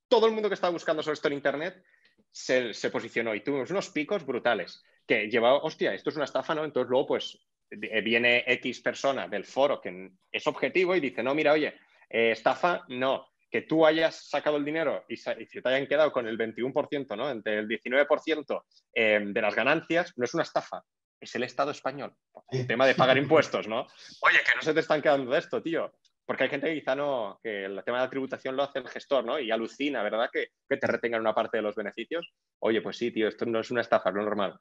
todo 0.09 0.26
el 0.26 0.32
mundo 0.32 0.48
que 0.48 0.55
estaba 0.55 0.72
buscando 0.72 1.03
sobre 1.03 1.14
esto 1.14 1.28
en 1.28 1.34
Internet 1.34 1.82
se, 2.30 2.90
posicionó 2.90 3.34
y 3.34 3.42
tuvimos 3.42 3.70
unos 3.70 3.90
picos 3.90 4.24
brutales 4.24 4.82
que 5.07 5.28
llevaba, 5.28 5.59
hostia, 5.59 5.94
esto 5.94 6.11
es 6.11 6.16
una 6.16 6.24
estafa, 6.24 6.55
¿no? 6.55 6.64
Entonces 6.64 6.90
luego 6.90 7.07
pues 7.09 7.38
viene 7.70 8.44
X 8.46 8.80
persona 8.80 9.28
del 9.28 9.44
foro 9.44 9.80
que 9.80 10.11
es 10.30 10.46
objetivo 10.46 10.94
y 10.94 11.00
dice, 11.00 11.22
no, 11.22 11.34
mira, 11.34 11.53
oye, 11.53 11.74
eh, 12.09 12.32
estafa, 12.32 12.84
no. 12.88 13.28
que 13.50 13.62
tú 13.62 13.84
hayas 13.86 14.28
sacado 14.28 14.57
el 14.57 14.64
dinero 14.64 15.05
y, 15.09 15.16
se, 15.16 15.34
te 15.34 15.68
hayan 15.68 15.86
quedado 15.86 16.12
con 16.12 16.26
el 16.26 16.38
21%, 16.38 17.16
¿no? 17.16 17.30
Entre 17.30 17.59
el 17.59 17.68
19% 17.68 18.64
em, 18.94 19.32
de 19.32 19.42
las 19.42 19.55
ganancias, 19.55 20.12
no 20.16 20.24
es 20.24 20.34
una 20.34 20.42
estafa, 20.42 20.84
es 21.20 21.34
el 21.34 21.42
Estado 21.44 21.70
español. 21.70 22.14
El 22.50 22.66
tema 22.66 22.86
de 22.86 22.94
pagar 22.94 23.16
impuestos, 23.16 23.68
¿no? 23.68 23.86
Oye, 24.20 24.38
que 24.44 24.55
no 24.57 24.62
se 24.62 24.74
te 24.74 24.80
están 24.80 25.00
quedando 25.00 25.30
de 25.30 25.38
esto, 25.38 25.62
tío. 25.62 25.92
Porque 26.24 26.44
hay 26.44 26.50
gente 26.50 26.68
que 26.68 26.80
quizá 26.80 26.94
no, 26.94 27.40
que 27.42 27.64
el 27.64 27.82
tema 27.84 27.98
de 27.98 28.04
la 28.04 28.10
tributación 28.10 28.56
lo 28.56 28.62
hace 28.62 28.78
el 28.78 28.88
gestor, 28.88 29.24
¿no? 29.24 29.38
Y 29.38 29.50
alucina, 29.50 30.02
¿verdad? 30.02 30.30
Que, 30.32 30.48
que 30.68 30.76
te 30.76 30.86
retengan 30.86 31.20
una 31.20 31.34
parte 31.34 31.58
de 31.58 31.62
los 31.62 31.74
beneficios. 31.74 32.32
Oye, 32.60 32.80
pues 32.80 32.96
sí, 32.96 33.10
tío, 33.10 33.28
esto 33.28 33.44
no 33.46 33.60
es 33.60 33.70
una 33.70 33.80
estafa, 33.80 34.10
es 34.10 34.14
lo 34.14 34.22
normal. 34.22 34.58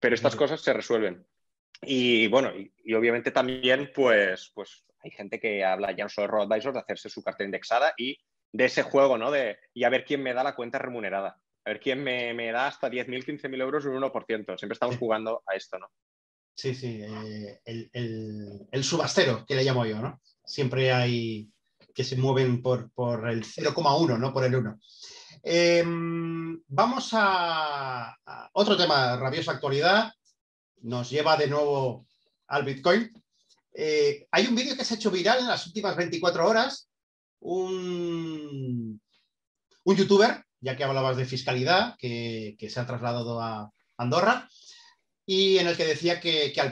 Pero 0.00 0.14
estas 0.14 0.36
cosas 0.36 0.60
se 0.60 0.72
resuelven. 0.72 1.24
Y 1.82 2.26
bueno, 2.28 2.52
y, 2.56 2.94
obviamente 2.94 3.30
también, 3.30 3.90
pues, 3.94 4.50
pues 4.54 4.84
hay 5.00 5.10
gente 5.10 5.38
que 5.38 5.64
habla 5.64 5.92
ya 5.92 6.04
no 6.04 6.10
solo 6.10 6.26
de 6.26 6.32
RoboAdvisor 6.32 6.72
de 6.72 6.80
hacerse 6.80 7.08
su 7.08 7.22
cartera 7.22 7.46
indexada 7.46 7.94
y 7.96 8.18
de 8.52 8.64
ese 8.64 8.82
juego, 8.82 9.18
¿no? 9.18 9.30
De, 9.30 9.58
y 9.72 9.84
a 9.84 9.90
ver 9.90 10.04
quién 10.04 10.22
me 10.22 10.34
da 10.34 10.44
la 10.44 10.54
cuenta 10.54 10.78
remunerada. 10.78 11.40
A 11.66 11.70
ver 11.70 11.80
quién 11.80 12.02
me, 12.02 12.52
da 12.52 12.66
hasta 12.66 12.90
10.000, 12.90 13.24
15.000 13.24 13.60
euros 13.60 13.84
un 13.86 13.96
1%. 13.96 14.58
Siempre 14.58 14.74
estamos 14.74 14.98
jugando 14.98 15.42
a 15.46 15.54
esto, 15.54 15.78
¿no? 15.78 15.88
Sí, 16.54 16.74
sí. 16.74 17.02
Eh, 17.02 17.88
el, 18.70 18.84
subastero, 18.84 19.44
que 19.46 19.54
le 19.54 19.64
llamo 19.64 19.86
yo, 19.86 19.98
¿no? 19.98 20.20
Siempre 20.44 20.92
hay 20.92 21.50
que 21.94 22.04
se 22.04 22.16
mueven 22.16 22.60
por, 22.60 22.90
por 22.90 23.28
el 23.28 23.44
0,1, 23.44 24.18
no 24.18 24.32
por 24.32 24.44
el 24.44 24.56
1. 24.56 24.78
Em, 25.42 26.60
vamos 26.66 27.10
a, 27.12 28.16
otro 28.52 28.76
tema, 28.76 29.16
rabiosa 29.16 29.52
actualidad. 29.52 30.12
Nos 30.82 31.10
lleva 31.10 31.36
de 31.36 31.46
nuevo 31.46 32.06
al 32.48 32.64
Bitcoin. 32.64 33.12
Eh, 33.72 34.26
hay 34.30 34.46
un 34.46 34.54
vídeo 34.54 34.76
que 34.76 34.84
se 34.84 34.94
ha 34.94 34.96
hecho 34.96 35.10
viral 35.10 35.40
en 35.40 35.48
las 35.48 35.66
últimas 35.66 35.96
24 35.96 36.46
horas 36.46 36.88
un, 37.40 39.00
youtuber, 39.84 40.44
ya 40.60 40.76
que 40.76 40.84
hablabas 40.84 41.16
de 41.16 41.26
fiscalidad, 41.26 41.94
que, 41.98 42.56
se 42.68 42.80
ha 42.80 42.86
trasladado 42.86 43.40
a 43.40 43.70
Andorra, 43.98 44.48
y 45.26 45.58
en 45.58 45.68
el 45.68 45.76
que 45.76 45.84
decía 45.84 46.20
que, 46.20 46.52
al 46.58 46.70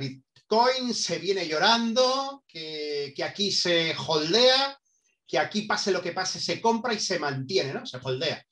Bitcoin 0.52 0.92
se 0.92 1.18
viene 1.18 1.48
llorando, 1.48 2.44
que, 2.46 3.14
aquí 3.24 3.50
se 3.50 3.94
holdea, 4.06 4.78
que 5.26 5.38
aquí 5.38 5.62
pase 5.62 5.90
lo 5.90 6.02
que 6.02 6.12
pase, 6.12 6.38
se 6.40 6.60
compra 6.60 6.92
y 6.92 7.00
se 7.00 7.18
mantiene, 7.18 7.72
¿no? 7.72 7.86
Se 7.86 7.96
holdea. 7.96 8.44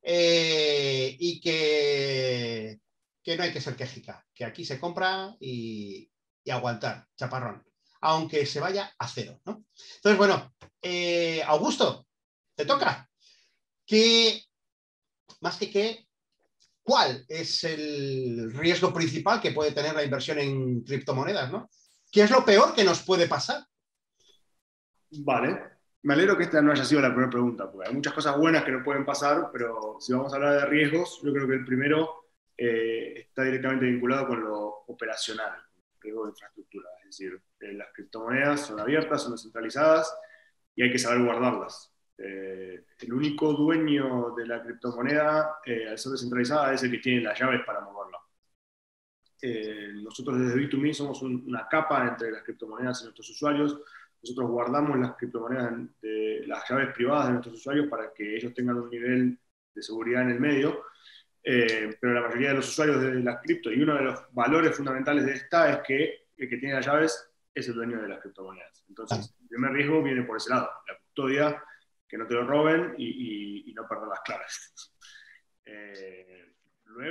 Eh, 0.00 1.16
y 1.18 1.40
que, 1.40 2.78
que, 3.20 3.36
no 3.36 3.42
hay 3.42 3.52
que 3.52 3.60
ser 3.60 3.74
quejica, 3.74 4.24
que 4.32 4.44
aquí 4.44 4.64
se 4.64 4.78
compra 4.78 5.36
y, 5.40 6.08
aguantar, 6.48 7.06
chaparrón 7.16 7.64
aunque 8.02 8.46
se 8.46 8.60
vaya 8.60 8.94
a 8.98 9.06
cero. 9.06 9.40
¿no? 9.44 9.66
Entonces, 9.96 10.16
bueno, 10.16 10.54
eh, 10.80 11.42
Augusto, 11.46 12.06
te 12.54 12.64
toca. 12.64 13.10
¿Qué, 13.84 14.42
más 15.40 15.58
que 15.58 15.70
qué, 15.70 16.08
cuál 16.82 17.24
es 17.28 17.64
el 17.64 18.52
riesgo 18.54 18.92
principal 18.92 19.40
que 19.40 19.52
puede 19.52 19.72
tener 19.72 19.94
la 19.94 20.04
inversión 20.04 20.38
en 20.38 20.82
criptomonedas? 20.82 21.50
¿no? 21.50 21.68
¿Qué 22.10 22.22
es 22.22 22.30
lo 22.30 22.44
peor 22.44 22.74
que 22.74 22.84
nos 22.84 23.02
puede 23.02 23.28
pasar? 23.28 23.64
Vale, 25.10 25.60
me 26.02 26.14
alegro 26.14 26.36
que 26.36 26.44
esta 26.44 26.62
no 26.62 26.72
haya 26.72 26.84
sido 26.84 27.00
la 27.00 27.08
primera 27.08 27.30
pregunta, 27.30 27.70
porque 27.70 27.88
hay 27.88 27.94
muchas 27.94 28.12
cosas 28.12 28.36
buenas 28.36 28.64
que 28.64 28.72
no 28.72 28.82
pueden 28.82 29.04
pasar, 29.04 29.50
pero 29.52 29.96
si 30.00 30.12
vamos 30.12 30.32
a 30.32 30.36
hablar 30.36 30.60
de 30.60 30.66
riesgos, 30.66 31.20
yo 31.22 31.32
creo 31.32 31.46
que 31.46 31.54
el 31.54 31.64
primero 31.64 32.30
eh, 32.56 33.26
está 33.28 33.42
directamente 33.42 33.86
vinculado 33.86 34.28
con 34.28 34.40
lo 34.40 34.84
operacional, 34.86 35.52
riesgo 36.00 36.24
de 36.24 36.30
infraestructura. 36.30 36.88
Es 37.00 37.06
decir, 37.06 37.42
eh, 37.60 37.72
las 37.72 37.88
criptomonedas 37.92 38.66
son 38.66 38.80
abiertas, 38.80 39.22
son 39.22 39.32
descentralizadas 39.32 40.14
y 40.74 40.82
hay 40.82 40.92
que 40.92 40.98
saber 40.98 41.24
guardarlas. 41.24 41.92
Eh, 42.22 42.84
el 42.98 43.12
único 43.14 43.54
dueño 43.54 44.34
de 44.36 44.46
la 44.46 44.62
criptomoneda, 44.62 45.58
eh, 45.64 45.88
al 45.88 45.98
ser 45.98 46.12
descentralizada, 46.12 46.74
es 46.74 46.82
el 46.82 46.90
que 46.90 46.98
tiene 46.98 47.22
las 47.22 47.38
llaves 47.38 47.62
para 47.64 47.80
moverla. 47.80 48.18
nosotros 50.02 50.38
desde 50.38 50.54
Bit2Me 50.56 50.92
somos 50.92 51.22
una 51.22 51.66
capa 51.66 52.06
entre 52.06 52.30
las 52.30 52.42
criptomonedas 52.42 53.00
y 53.00 53.04
nuestros 53.04 53.30
usuarios. 53.30 53.80
Nosotros 54.22 54.50
guardamos 54.50 54.98
las 54.98 55.16
criptomonedas, 55.16 55.72
de, 56.02 56.44
las 56.46 56.68
llaves 56.68 56.92
privadas 56.92 57.28
de 57.28 57.32
nuestros 57.32 57.54
usuarios 57.54 57.88
para 57.88 58.12
que 58.12 58.36
ellos 58.36 58.52
tengan 58.52 58.76
un 58.76 58.90
nivel 58.90 59.38
de 59.74 59.82
seguridad 59.82 60.22
en 60.22 60.30
el 60.32 60.40
medio. 60.40 60.84
pero 61.42 62.12
la 62.12 62.20
mayoría 62.20 62.50
de 62.50 62.56
los 62.56 62.68
usuarios 62.68 63.00
de 63.00 63.14
las 63.20 63.40
cripto, 63.40 63.72
y 63.72 63.82
uno 63.82 63.94
de 63.94 64.02
los 64.02 64.34
valores 64.34 64.76
fundamentales 64.76 65.24
de 65.24 65.32
esta 65.32 65.72
es 65.72 65.78
que 65.86 66.26
el 66.36 66.48
que 66.50 66.58
tiene 66.58 66.74
las 66.74 66.84
llaves 66.84 67.30
es 67.54 67.68
el 67.68 67.74
dueño 67.74 68.02
de 68.02 68.08
las 68.08 68.20
criptomonedas. 68.20 68.84
Entonces, 68.88 69.34
el 69.40 69.48
primer 69.48 69.72
riesgo 69.72 70.02
viene 70.02 70.22
por 70.22 70.36
ese 70.36 70.50
lado, 70.50 70.68
la 70.86 70.98
custodia, 70.98 71.64
que 72.10 72.18
no 72.18 72.26
te 72.26 72.34
lo 72.34 72.44
roben 72.44 72.94
y, 72.98 73.72
no 73.74 73.86
perder 73.88 74.08
las 74.08 74.20
claves. 74.20 74.74
Eh, 75.72 76.56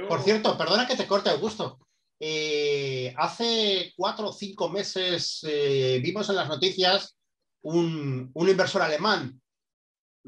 por 0.10 0.22
cierto, 0.22 0.58
perdona 0.58 0.86
que 0.86 0.98
te 0.98 1.08
corte, 1.08 1.30
Augusto. 1.30 1.80
Eh, 2.20 3.14
hace 3.16 3.94
cuatro 3.96 4.28
o 4.28 4.34
cinco 4.34 4.68
meses 4.68 5.40
eh, 5.48 6.02
vimos 6.04 6.28
en 6.28 6.36
las 6.36 6.50
noticias 6.50 7.16
un, 7.62 8.30
inversor 8.36 8.82
alemán 8.82 9.40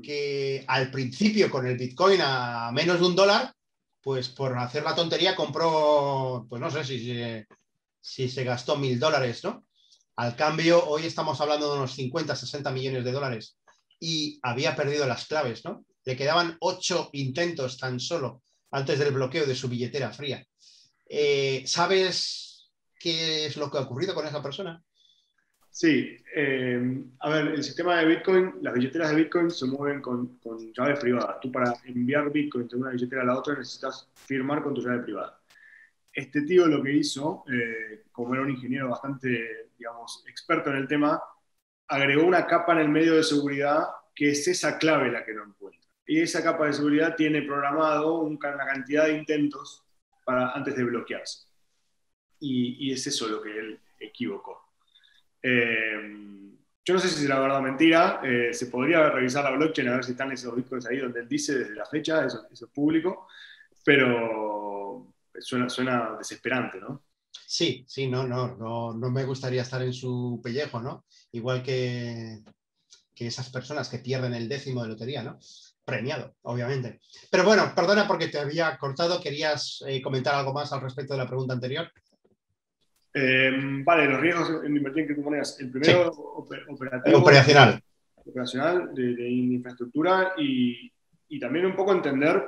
que 0.01 0.63
al 0.65 0.89
principio 0.91 1.49
con 1.49 1.67
el 1.67 1.75
Bitcoin 1.75 2.21
a 2.23 2.71
menos 2.71 3.01
de 3.01 3.05
un 3.07 3.15
dólar, 3.15 3.51
pues 4.01 4.29
por 4.29 4.57
hacer 4.57 4.83
la 4.83 4.95
tontería 4.95 5.35
compró, 5.35 6.45
pues 6.47 6.61
no 6.61 6.71
sé 6.71 6.85
si, 6.85 7.21
si 7.99 8.29
se 8.29 8.43
gastó 8.45 8.77
mil 8.77 8.97
dólares, 8.97 9.43
¿no? 9.43 9.65
Al 10.15 10.37
cambio, 10.37 10.87
hoy 10.87 11.05
estamos 11.05 11.41
hablando 11.41 11.69
de 11.69 11.79
unos 11.79 11.93
50, 11.95 12.33
60 12.33 12.71
millones 12.71 13.03
de 13.03 13.11
dólares 13.11 13.57
y 14.01 14.39
había 14.41 14.75
perdido 14.75 15.07
las 15.07 15.27
claves, 15.27 15.63
¿no? 15.63 15.85
Le 16.03 16.17
quedaban 16.17 16.57
ocho 16.59 17.09
intentos 17.13 17.77
tan 17.77 17.99
solo 17.99 18.41
antes 18.71 18.97
del 18.97 19.13
bloqueo 19.13 19.45
de 19.45 19.55
su 19.55 19.69
billetera 19.69 20.11
fría. 20.11 20.43
Eh, 21.07 21.63
¿Sabes 21.67 22.71
qué 22.99 23.45
es 23.45 23.57
lo 23.57 23.69
que 23.69 23.77
ha 23.77 23.81
ocurrido 23.81 24.15
con 24.15 24.25
esa 24.25 24.41
persona? 24.41 24.83
Sí, 25.69 26.17
eh, 26.35 27.03
a 27.19 27.29
ver, 27.29 27.47
el 27.49 27.63
sistema 27.63 27.99
de 27.99 28.07
Bitcoin, 28.07 28.55
las 28.61 28.73
billeteras 28.73 29.11
de 29.11 29.17
Bitcoin 29.17 29.51
se 29.51 29.67
mueven 29.67 30.01
con, 30.01 30.37
con 30.39 30.73
llaves 30.73 30.99
privadas. 30.99 31.39
Tú 31.39 31.51
para 31.51 31.73
enviar 31.85 32.31
Bitcoin 32.31 32.67
de 32.67 32.75
una 32.77 32.89
billetera 32.89 33.21
a 33.21 33.25
la 33.25 33.37
otra 33.37 33.53
necesitas 33.53 34.09
firmar 34.15 34.63
con 34.63 34.73
tu 34.73 34.81
llave 34.81 35.03
privada. 35.03 35.39
Este 36.11 36.41
tío 36.41 36.67
lo 36.67 36.83
que 36.83 36.91
hizo, 36.91 37.45
eh, 37.53 38.03
como 38.11 38.33
era 38.33 38.43
un 38.43 38.49
ingeniero 38.49 38.89
bastante, 38.89 39.69
digamos, 39.77 40.25
experto 40.27 40.71
en 40.71 40.77
el 40.77 40.87
tema, 40.87 41.21
agregó 41.91 42.23
una 42.23 42.47
capa 42.47 42.73
en 42.73 42.79
el 42.79 42.89
medio 42.89 43.15
de 43.15 43.23
seguridad 43.23 43.85
que 44.15 44.31
es 44.31 44.47
esa 44.47 44.77
clave 44.77 45.11
la 45.11 45.23
que 45.23 45.33
no 45.33 45.43
encuentra. 45.43 45.81
Y 46.07 46.21
esa 46.21 46.43
capa 46.43 46.65
de 46.65 46.73
seguridad 46.73 47.15
tiene 47.15 47.41
programado 47.43 48.19
una 48.19 48.65
cantidad 48.65 49.05
de 49.05 49.17
intentos 49.17 49.83
para, 50.25 50.51
antes 50.51 50.75
de 50.75 50.83
bloquearse. 50.83 51.47
Y, 52.39 52.91
es 52.91 53.05
eso 53.05 53.27
lo 53.27 53.41
que 53.41 53.57
él 53.57 53.79
equivocó. 53.99 54.73
Eh, 55.43 56.31
yo 56.83 56.93
no 56.93 56.99
sé 56.99 57.09
si 57.09 57.23
es 57.23 57.29
la 57.29 57.39
verdad 57.39 57.59
o 57.59 57.61
mentira, 57.61 58.21
eh, 58.23 58.53
se 58.53 58.65
podría 58.67 59.09
revisar 59.09 59.43
la 59.43 59.51
blockchain 59.51 59.87
a 59.89 59.93
ver 59.93 60.03
si 60.03 60.11
están 60.11 60.31
esos 60.31 60.55
bitcoins 60.55 60.87
ahí 60.87 60.97
donde 60.97 61.19
él 61.19 61.27
dice 61.27 61.59
desde 61.59 61.75
la 61.75 61.85
fecha, 61.85 62.25
eso, 62.25 62.47
eso 62.51 62.65
es 62.65 62.71
público, 62.71 63.27
pero 63.85 65.13
suena, 65.39 66.15
desesperante, 66.17 66.79
¿no? 66.79 67.03
Sí, 67.31 67.83
sí, 67.87 68.07
no, 68.07 68.27
no, 68.27 68.55
no, 68.57 68.93
me 69.11 69.25
gustaría 69.25 69.61
estar 69.61 69.81
en 69.81 69.93
su 69.93 70.39
pellejo, 70.43 70.81
¿no? 70.81 71.05
Igual 71.31 71.63
que, 71.63 72.39
esas 73.15 73.51
personas 73.51 73.87
que 73.87 73.99
pierden 73.99 74.33
el 74.33 74.49
décimo 74.49 74.81
de 74.81 74.89
lotería, 74.89 75.21
¿no? 75.21 75.37
Premiado, 75.85 76.33
obviamente. 76.41 77.01
Pero 77.29 77.43
bueno, 77.43 77.71
perdona 77.75 78.07
porque 78.07 78.29
te 78.29 78.39
había 78.39 78.75
cortado, 78.79 79.21
¿querías 79.21 79.83
eh, 79.87 80.01
comentar 80.01 80.33
algo 80.33 80.53
más 80.53 80.73
al 80.73 80.81
respecto 80.81 81.13
de 81.13 81.19
la 81.19 81.27
pregunta 81.27 81.53
anterior? 81.53 81.91
Em, 83.13 83.83
vale, 83.83 84.07
los 84.07 84.21
riesgos 84.21 84.63
en 84.63 84.75
invertir 84.75 85.01
en 85.01 85.07
criptomonedas. 85.07 85.59
El 85.59 85.69
primero, 85.69 86.09
operativo, 86.09 87.17
operacional. 87.19 87.83
Operacional 88.15 88.93
de, 88.93 89.29
infraestructura 89.29 90.33
y, 90.37 90.91
y, 91.27 91.39
también 91.39 91.65
un 91.65 91.75
poco 91.75 91.91
entender 91.91 92.43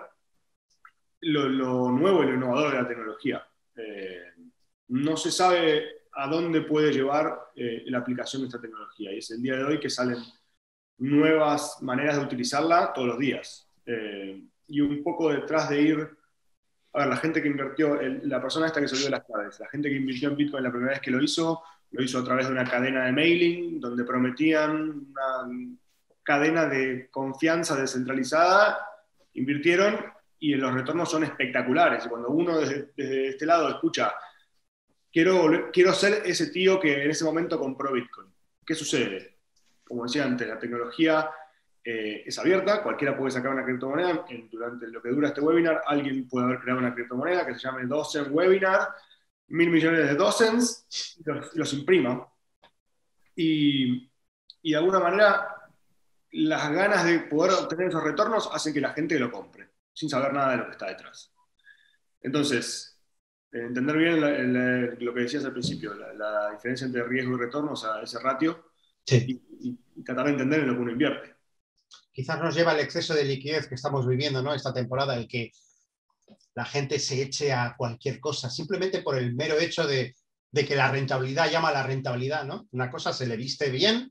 lo, 1.22 1.92
nuevo 1.92 2.24
y 2.24 2.28
lo 2.28 2.36
innovador 2.36 2.72
de 2.72 2.82
la 2.82 2.88
tecnología. 2.88 3.48
Eh, 3.76 4.33
no 4.90 5.18
se 5.18 5.32
sabe 5.32 6.04
a 6.12 6.28
dónde 6.28 6.62
puede 6.62 6.92
llevar 6.92 7.52
eh, 7.56 7.84
la 7.88 8.00
aplicación 8.00 8.42
de 8.42 8.48
esta 8.48 8.62
tecnología 8.62 9.12
y 9.12 9.18
es 9.18 9.32
el 9.32 9.42
día 9.42 9.56
de 9.56 9.64
hoy 9.64 9.80
que 9.80 9.90
salen 9.90 10.18
nuevas 10.98 11.82
maneras 11.82 12.18
de 12.18 12.24
utilizarla 12.24 12.94
todos 12.94 13.08
los 13.08 13.20
días. 13.20 13.68
Eh, 13.86 14.44
y 14.68 14.82
un 14.82 15.04
poco 15.04 15.32
detrás 15.32 15.70
de 15.70 15.82
ir, 15.82 16.10
a 16.94 17.00
ver, 17.00 17.08
la 17.08 17.18
gente 17.18 17.42
que 17.42 17.48
invirtió, 17.48 18.00
la 18.02 18.42
persona 18.42 18.68
esta 18.68 18.80
que 18.80 18.88
salió 18.88 19.06
de 19.06 19.12
las 19.12 19.24
claves, 19.24 19.60
la 19.60 19.70
gente 19.70 19.90
que 19.90 19.96
invirtió 19.96 20.30
en 20.30 20.38
Bitcoin 20.38 20.64
la 20.64 20.72
primera 20.72 20.92
vez 20.92 21.02
que 21.02 21.12
lo 21.12 21.22
hizo, 21.22 21.62
lo 21.92 22.04
hizo 22.04 22.20
a 22.20 22.24
través 22.24 22.48
de 22.48 22.54
una 22.54 22.64
cadena 22.64 23.06
de 23.06 23.12
mailing 23.12 23.80
donde 23.80 24.04
prometían 24.04 25.08
una 25.10 25.78
cadena 26.24 26.66
de 26.66 27.10
confianza 27.12 27.76
descentralizada, 27.76 28.80
invirtieron 29.34 29.98
y 30.40 30.56
los 30.56 30.74
retornos 30.74 31.10
son 31.10 31.24
espectaculares. 31.24 32.06
Y 32.06 32.10
cuando 32.10 32.30
uno 32.30 32.60
desde, 32.60 33.28
este 33.28 33.46
lado 33.46 33.70
escucha, 33.70 34.14
quiero, 35.14 35.94
ser 35.94 36.24
ese 36.26 36.48
tío 36.48 36.80
que 36.80 37.04
en 37.04 37.12
ese 37.12 37.24
momento 37.24 37.60
compró 37.60 37.94
Bitcoin, 37.94 38.28
¿qué 38.66 38.74
sucede? 38.74 39.38
Como 39.84 40.04
decía 40.04 40.26
antes, 40.26 40.48
la 40.48 40.58
tecnología 40.58 41.30
eh, 41.84 42.24
es 42.26 42.40
abierta, 42.40 42.82
cualquiera 42.82 43.16
puede 43.16 43.32
sacar 43.32 43.52
una 43.52 43.64
criptomoneda. 43.64 44.26
durante 44.52 44.88
lo 44.88 45.02
que 45.02 45.10
dura 45.10 45.28
este 45.28 45.42
webinar, 45.42 45.84
alguien 45.86 46.28
puede 46.28 46.46
haber 46.46 46.60
creado 46.60 46.80
una 46.80 46.96
criptomoneda 46.96 47.46
que 47.46 47.54
se 47.54 47.60
llame 47.60 47.86
Docent 47.86 48.30
Webinar, 48.32 48.90
mil 49.50 49.70
millones 49.70 50.08
de 50.08 50.16
docents, 50.16 51.20
los, 51.54 51.74
imprima. 51.74 52.28
Y 53.36 54.10
de 54.64 54.76
alguna 54.76 55.00
manera, 55.00 55.48
las 56.32 56.72
ganas 56.72 57.06
de 57.06 57.20
poder 57.20 57.52
obtener 57.52 57.90
esos 57.90 58.04
retornos 58.04 58.50
hacen 58.52 58.74
que 58.74 58.82
la 58.82 58.94
gente 58.94 59.20
lo 59.20 59.32
compre, 59.32 59.70
sin 59.94 60.10
saber 60.10 60.34
nada 60.34 60.52
de 60.52 60.58
lo 60.58 60.66
que 60.66 60.72
está 60.72 60.88
detrás. 60.88 61.32
Entonces, 62.22 62.93
entender 63.54 63.98
bien 63.98 64.96
lo 65.00 65.14
que 65.14 65.22
decías 65.22 65.46
al 65.46 65.54
principio, 65.54 65.94
la, 65.94 66.52
diferencia 66.52 66.86
entre 66.86 67.04
riesgo 67.04 67.36
y 67.36 67.40
retorno, 67.40 67.74
o 67.74 67.76
sea, 67.76 68.02
ese 68.02 68.20
ratio, 68.20 68.66
y, 69.10 69.42
y, 69.62 70.04
tratar 70.04 70.26
de 70.26 70.32
entender 70.32 70.62
en 70.62 70.68
lo 70.68 70.74
que 70.74 70.82
uno 70.82 70.92
invierte 70.92 71.34
quizás 72.14 72.40
nos 72.40 72.56
lleva 72.56 72.74
el 72.74 72.80
exceso 72.80 73.14
de 73.14 73.26
liquidez 73.26 73.68
que 73.68 73.76
estamos 73.76 74.08
viviendo 74.08 74.42
¿no? 74.42 74.54
esta 74.54 74.74
temporada, 74.74 75.16
el 75.16 75.28
que 75.28 75.52
la 76.56 76.64
gente 76.64 77.00
se 77.00 77.22
eche 77.22 77.52
a 77.52 77.76
cualquier 77.76 78.20
cosa, 78.20 78.50
simplemente 78.50 79.02
por 79.02 79.18
el 79.18 79.34
mero 79.34 79.60
hecho 79.60 79.88
de, 79.88 80.16
que 80.54 80.76
la 80.76 80.92
rentabilidad 80.92 81.50
llama 81.50 81.70
a 81.70 81.74
la 81.74 81.84
rentabilidad. 81.84 82.46
¿no? 82.46 82.68
Una 82.72 82.92
cosa 82.92 83.12
se 83.12 83.26
le 83.26 83.36
viste 83.36 83.72
bien 83.72 84.08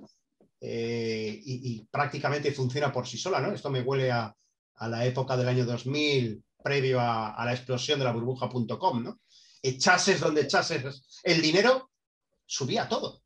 eh, 0.61 1.41
y, 1.45 1.87
prácticamente 1.91 2.51
funciona 2.51 2.93
por 2.93 3.07
sí 3.07 3.17
sola. 3.17 3.41
¿no? 3.41 3.53
Esto 3.53 3.71
me 3.71 3.83
huele 3.83 4.11
a, 4.11 4.35
la 4.81 5.07
época 5.07 5.37
del 5.37 5.49
año 5.49 5.65
2000, 5.65 6.43
previo 6.65 6.99
a, 7.01 7.41
la 7.45 7.53
explosión 7.53 8.01
de 8.01 8.05
la 8.05 8.13
burbuja.com. 8.13 9.05
¿no? 9.05 9.21
Echases 9.63 10.21
donde 10.21 10.43
echases 10.43 11.21
el 11.23 11.41
dinero, 11.41 11.91
subía 12.45 12.89
todo. 12.89 13.23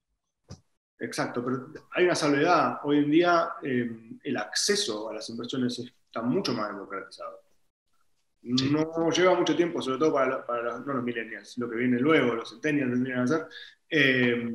Exacto, 0.99 1.45
pero 1.45 1.73
hay 1.91 2.05
una 2.05 2.15
salvedad. 2.15 2.81
Hoy 2.85 2.99
en 2.99 3.11
día 3.11 3.51
eh, 3.63 4.19
el 4.23 4.37
acceso 4.37 5.11
a 5.11 5.15
las 5.15 5.29
inversiones 5.29 5.79
está 5.79 6.23
mucho 6.23 6.53
más 6.55 6.69
democratizado. 6.69 7.43
No 8.43 9.11
lleva 9.11 9.35
mucho 9.35 9.57
tiempo, 9.57 9.83
sobre 9.83 9.99
todo 9.99 10.13
para, 10.13 10.47
para 10.47 10.63
los, 10.63 10.87
no 10.87 10.95
los 10.95 11.05
millennials, 11.05 11.59
lo 11.59 11.69
que 11.69 11.77
viene 11.77 11.99
luego, 11.99 12.35
los 12.35 12.51
centennials 12.51 12.93
tendrían 12.93 13.27
que 13.27 13.35
hacer. 13.35 13.49
Eh, 13.91 14.55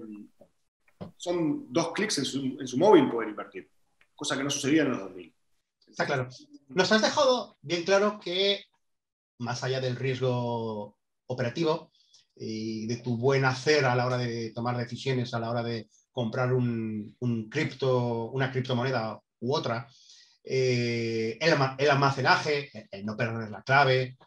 son 1.17 1.71
dos 1.71 1.91
clics 1.91 2.19
en 2.19 2.25
su, 2.25 2.39
en 2.59 2.67
su, 2.67 2.77
móvil 2.77 3.09
poder 3.09 3.29
invertir, 3.29 3.69
cosa 4.15 4.37
que 4.37 4.43
no 4.43 4.49
sucedía 4.49 4.83
en 4.83 4.91
los 4.91 4.99
2000. 4.99 5.35
Está 5.89 6.05
claro. 6.05 6.29
Nos 6.69 6.91
has 6.91 7.01
dejado 7.01 7.57
bien 7.61 7.83
claro 7.83 8.19
que, 8.19 8.63
más 9.39 9.63
allá 9.63 9.81
del 9.81 9.97
riesgo 9.97 10.97
operativo 11.31 11.91
y 12.35 12.87
de 12.87 12.97
tu 12.97 13.17
buen 13.17 13.45
hacer 13.45 13.85
a 13.85 13.95
la 13.95 14.05
hora 14.05 14.17
de 14.17 14.51
tomar 14.51 14.77
decisiones, 14.77 15.33
a 15.33 15.39
la 15.39 15.49
hora 15.49 15.63
de 15.63 15.89
comprar 16.11 16.53
un, 16.53 17.15
cripto, 17.49 18.31
una 18.31 18.51
criptomoneda 18.51 19.19
u 19.39 19.55
otra, 19.55 19.87
eh, 20.43 21.37
el, 21.39 21.89
almacenaje, 21.89 22.69
el, 22.91 23.05
no 23.05 23.15
perder 23.15 23.51
la 23.51 23.61
clave, 23.63 24.17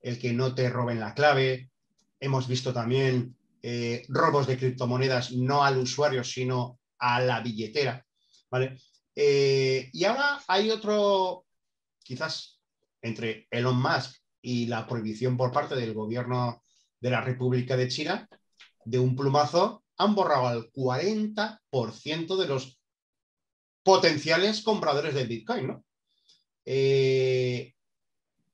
el 0.00 0.18
que 0.18 0.32
no 0.32 0.54
te 0.54 0.68
roben 0.68 1.00
la 1.00 1.14
clave. 1.14 1.70
Hemos 2.18 2.48
visto 2.48 2.72
también 2.72 3.36
eh, 3.62 4.04
robos 4.08 4.46
de 4.46 4.58
criptomonedas 4.58 5.32
no 5.32 5.64
al 5.64 5.78
usuario, 5.78 6.24
sino 6.24 6.78
a 6.98 7.20
la 7.20 7.40
billetera. 7.40 8.04
¿vale? 8.50 8.78
Eh, 9.14 9.90
y 9.92 10.04
ahora 10.04 10.40
hay 10.48 10.70
otro, 10.70 11.46
quizás 12.02 12.60
entre 13.02 13.46
Elon 13.50 13.80
Musk 13.80 14.16
y 14.42 14.66
la 14.66 14.86
prohibición 14.86 15.36
por 15.36 15.52
parte 15.52 15.74
del 15.74 15.94
gobierno 15.94 16.62
de 17.00 17.10
la 17.10 17.20
República 17.20 17.76
de 17.76 17.88
China, 17.88 18.28
de 18.84 18.98
un 18.98 19.14
plumazo 19.16 19.84
han 19.96 20.14
borrado 20.14 20.46
al 20.46 20.70
40% 20.72 22.36
de 22.36 22.46
los 22.46 22.78
potenciales 23.82 24.62
compradores 24.62 25.14
de 25.14 25.24
Bitcoin, 25.24 25.66
¿no? 25.66 25.84
Eh, 26.64 27.74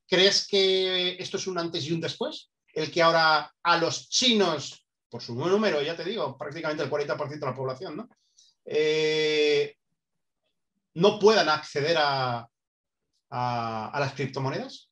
¿Crees 0.07 0.47
que 0.47 1.21
esto 1.21 1.37
es 1.37 1.47
un 1.47 1.57
antes 1.57 1.85
y 1.85 1.91
un 1.91 2.01
después? 2.01 2.49
El 2.73 2.91
que 2.91 3.01
ahora 3.01 3.53
a 3.63 3.77
los 3.77 4.09
chinos, 4.09 4.85
por 5.09 5.21
su 5.21 5.35
número, 5.35 5.81
ya 5.81 5.95
te 5.95 6.03
digo, 6.03 6.37
prácticamente 6.37 6.83
el 6.83 6.89
40% 6.89 7.39
de 7.39 7.45
la 7.45 7.55
población, 7.55 7.97
¿no? 7.97 8.09
Eh, 8.65 9.75
no 10.95 11.19
puedan 11.19 11.49
acceder 11.49 11.97
a, 11.99 12.47
a 13.29 13.99
las 13.99 14.13
criptomonedas? 14.13 14.86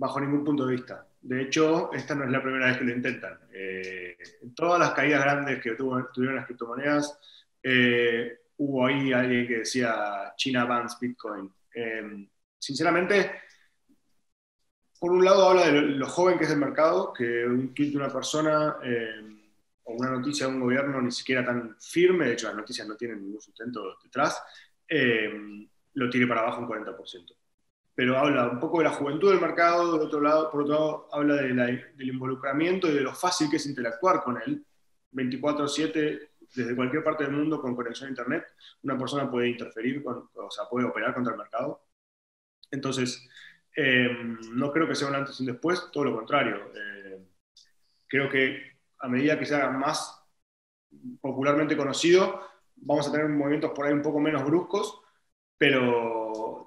Bajo 0.00 0.18
ningún 0.18 0.42
punto 0.42 0.64
de 0.64 0.76
vista. 0.76 1.06
De 1.20 1.42
hecho, 1.42 1.92
esta 1.92 2.14
no 2.14 2.24
es 2.24 2.30
la 2.30 2.42
primera 2.42 2.68
vez 2.68 2.78
que 2.78 2.84
lo 2.84 2.92
intentan. 2.92 3.38
Eh, 3.52 4.16
todas 4.54 4.80
las 4.80 4.92
caídas 4.92 5.22
grandes 5.22 5.62
que 5.62 5.72
tuvieron 5.72 6.36
las 6.36 6.46
criptomonedas, 6.46 7.18
eh, 7.62 8.38
hubo 8.56 8.86
ahí 8.86 9.12
alguien 9.12 9.46
que 9.46 9.58
decía 9.58 10.32
China 10.38 10.64
bans 10.64 10.96
Bitcoin. 10.98 11.52
Eh, 11.74 12.26
sinceramente, 12.58 13.30
por 14.98 15.12
un 15.12 15.22
lado 15.22 15.50
habla 15.50 15.66
de 15.66 15.82
lo, 15.82 16.06
joven 16.06 16.38
que 16.38 16.44
es 16.44 16.50
el 16.50 16.58
mercado, 16.58 17.12
que 17.12 17.44
un 17.44 17.74
tweet 17.74 17.90
de 17.90 17.98
una 17.98 18.08
persona 18.08 18.76
o 19.84 19.92
una 19.92 20.12
noticia 20.12 20.46
de 20.46 20.54
un 20.54 20.60
gobierno 20.60 21.02
ni 21.02 21.12
siquiera 21.12 21.44
tan 21.44 21.76
firme, 21.78 22.24
de 22.24 22.32
hecho 22.32 22.46
las 22.46 22.56
noticias 22.56 22.88
no 22.88 22.96
tienen 22.96 23.20
ningún 23.20 23.42
sustento 23.42 23.98
detrás, 24.02 24.42
lo 25.92 26.08
tire 26.08 26.26
para 26.26 26.40
abajo 26.40 26.62
un 26.62 26.68
40% 26.68 27.39
pero 28.00 28.16
habla 28.16 28.48
un 28.48 28.58
poco 28.58 28.78
de 28.78 28.84
la 28.84 28.92
juventud 28.92 29.28
del 29.30 29.42
mercado, 29.42 29.98
de 29.98 30.06
otro 30.06 30.22
lado, 30.22 30.50
por 30.50 30.62
otro 30.62 30.74
lado 30.74 31.08
habla 31.12 31.34
del 31.34 32.08
involucramiento 32.08 32.88
y 32.88 32.94
de 32.94 33.02
lo 33.02 33.14
fácil 33.14 33.50
que 33.50 33.56
es 33.56 33.66
interactuar 33.66 34.22
con 34.24 34.40
él. 34.40 34.64
24/7, 35.12 36.30
desde 36.54 36.74
cualquier 36.74 37.04
parte 37.04 37.24
del 37.24 37.34
mundo 37.34 37.60
con 37.60 37.76
conexión 37.76 38.06
a 38.06 38.10
Internet, 38.12 38.46
una 38.84 38.96
persona 38.96 39.30
puede 39.30 39.50
interferir, 39.50 40.02
o 40.06 40.50
sea, 40.50 40.64
puede 40.64 40.86
operar 40.86 41.12
contra 41.12 41.34
el 41.34 41.38
mercado. 41.40 41.84
Entonces, 42.70 43.28
em, 43.76 44.38
no 44.54 44.72
creo 44.72 44.88
que 44.88 44.94
sea 44.94 45.08
un 45.08 45.16
antes 45.16 45.38
y 45.38 45.42
un 45.42 45.52
después, 45.52 45.90
todo 45.92 46.04
lo 46.04 46.16
contrario. 46.16 46.72
Eh, 46.74 47.22
creo 48.08 48.30
que 48.30 48.78
a 48.98 49.08
medida 49.08 49.38
que 49.38 49.44
se 49.44 49.56
haga 49.56 49.72
más 49.72 50.24
popularmente 51.20 51.76
conocido, 51.76 52.40
vamos 52.76 53.06
a 53.08 53.12
tener 53.12 53.28
movimientos 53.28 53.72
por 53.72 53.86
ahí 53.86 53.92
un 53.92 54.02
poco 54.02 54.20
menos 54.20 54.42
bruscos, 54.42 55.02
pero 55.58 56.19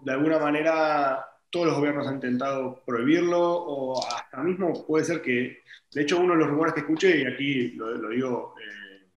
de 0.04 0.12
alguna 0.12 0.40
manera 0.40 1.26
todos 1.54 1.68
los 1.68 1.76
gobiernos 1.76 2.08
han 2.08 2.16
intentado 2.16 2.82
prohibirlo 2.84 3.40
o 3.40 4.04
hasta 4.08 4.42
mismo 4.42 4.86
puede 4.88 5.06
ser 5.06 5.22
que, 5.22 5.62
de 5.92 6.02
hecho 6.02 6.20
uno 6.20 6.34
de 6.34 6.40
los 6.40 6.48
rumores 6.50 6.74
que 6.74 6.80
escuché, 6.80 7.22
y 7.22 7.26
aquí 7.28 7.72
lo, 7.74 8.10
digo 8.10 8.56
eh, 8.60 9.12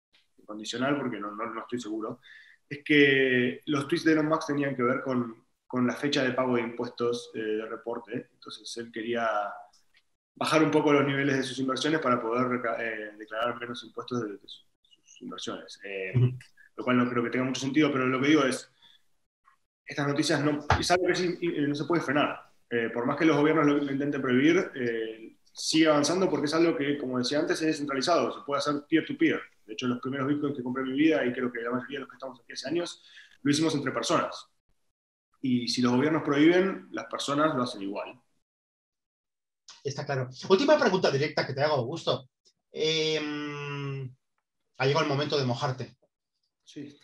condicional 0.45 0.97
porque 0.97 1.17
no, 1.17 1.31
no, 1.31 1.61
estoy 1.61 1.79
seguro, 1.79 2.19
es 2.67 2.83
que 2.83 3.61
los 3.67 3.87
tweets 3.87 4.03
de 4.03 4.11
Elon 4.11 4.27
Musk 4.27 4.47
tenían 4.47 4.75
que 4.75 4.83
ver 4.83 5.01
con, 5.01 5.45
con 5.65 5.87
la 5.87 5.95
fecha 5.95 6.23
de 6.23 6.33
pago 6.33 6.57
de 6.57 6.63
impuestos 6.63 7.31
eh, 7.35 7.39
de 7.39 7.65
reporte, 7.67 8.27
entonces 8.33 8.75
él 8.77 8.91
quería 8.91 9.29
bajar 10.35 10.61
un 10.61 10.71
poco 10.71 10.91
los 10.91 11.07
niveles 11.07 11.37
de 11.37 11.43
sus 11.43 11.59
inversiones 11.59 12.01
para 12.01 12.21
poder 12.21 12.61
eh, 12.81 13.11
declarar 13.17 13.57
menos 13.57 13.81
impuestos 13.85 14.21
de, 14.21 14.37
sus, 14.45 15.21
inversiones, 15.21 15.79
lo 16.75 16.83
cual 16.83 16.97
no 16.97 17.09
creo 17.09 17.23
que 17.23 17.29
tenga 17.29 17.45
mucho 17.45 17.61
sentido, 17.61 17.93
pero 17.93 18.05
lo 18.07 18.19
que 18.19 18.27
digo 18.27 18.43
es, 18.43 18.74
estas 19.85 20.07
noticias 20.07 20.43
no, 20.43 20.65
es 20.79 20.91
algo 20.91 21.07
que 21.07 21.67
no 21.67 21.75
se 21.75 21.85
puede 21.85 22.01
frenar. 22.01 22.51
Eh, 22.69 22.89
por 22.93 23.05
más 23.05 23.17
que 23.17 23.25
los 23.25 23.37
gobiernos 23.37 23.65
lo, 23.65 23.91
intenten 23.91 24.21
prohibir, 24.21 24.71
eh, 24.75 25.37
sigue 25.53 25.87
avanzando 25.87 26.29
porque 26.29 26.47
es 26.47 26.53
algo 26.53 26.75
que, 26.75 26.97
como 26.97 27.19
decía 27.19 27.39
antes, 27.39 27.61
es 27.61 27.67
descentralizado, 27.67 28.33
se 28.33 28.45
puede 28.45 28.59
hacer 28.59 28.83
peer-to-peer. 28.89 29.39
De 29.65 29.73
hecho, 29.73 29.87
los 29.87 29.99
primeros 29.99 30.27
bitcoins 30.27 30.57
que 30.57 30.63
compré 30.63 30.83
en 30.83 30.91
mi 30.91 30.97
vida, 30.97 31.25
y 31.25 31.31
creo 31.31 31.51
que 31.51 31.61
la 31.61 31.71
mayoría 31.71 31.97
de 31.97 32.01
los 32.01 32.09
que 32.09 32.15
estamos 32.15 32.39
aquí 32.39 32.53
hace 32.53 32.67
años, 32.67 33.03
lo 33.41 33.51
hicimos 33.51 33.75
entre 33.75 33.91
personas. 33.91 34.47
Y 35.41 35.67
si 35.67 35.81
los 35.81 35.93
gobiernos 35.93 36.23
prohíben, 36.23 36.87
las 36.91 37.05
personas 37.05 37.55
lo 37.55 37.63
hacen 37.63 37.81
igual. 37.83 38.19
Está 39.83 40.05
claro. 40.05 40.29
Última 40.49 40.79
pregunta 40.79 41.11
directa 41.11 41.45
que 41.45 41.53
te 41.53 41.61
hago, 41.61 41.75
Augusto. 41.75 42.29
Em, 42.71 44.11
ha 44.77 44.85
llegado 44.85 45.05
el 45.05 45.11
momento 45.11 45.37
de 45.37 45.45
mojarte. 45.45 45.95
Sí. 46.63 46.99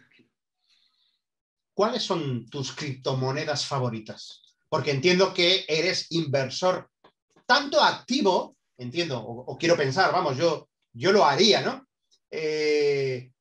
¿Cuáles 1.81 2.03
son 2.03 2.45
tus 2.47 2.73
criptomonedas 2.73 3.65
favoritas? 3.65 4.43
Porque 4.69 4.91
entiendo 4.91 5.33
que 5.33 5.65
eres 5.67 6.11
inversor 6.11 6.87
tanto 7.47 7.81
activo, 7.81 8.55
entiendo, 8.77 9.19
o, 9.19 9.57
quiero 9.57 9.75
pensar, 9.75 10.11
vamos, 10.11 10.37
yo, 10.37 10.69
yo 10.93 11.11
lo 11.11 11.25
haría, 11.25 11.61
¿no? 11.63 11.87
Eh, 12.29 13.31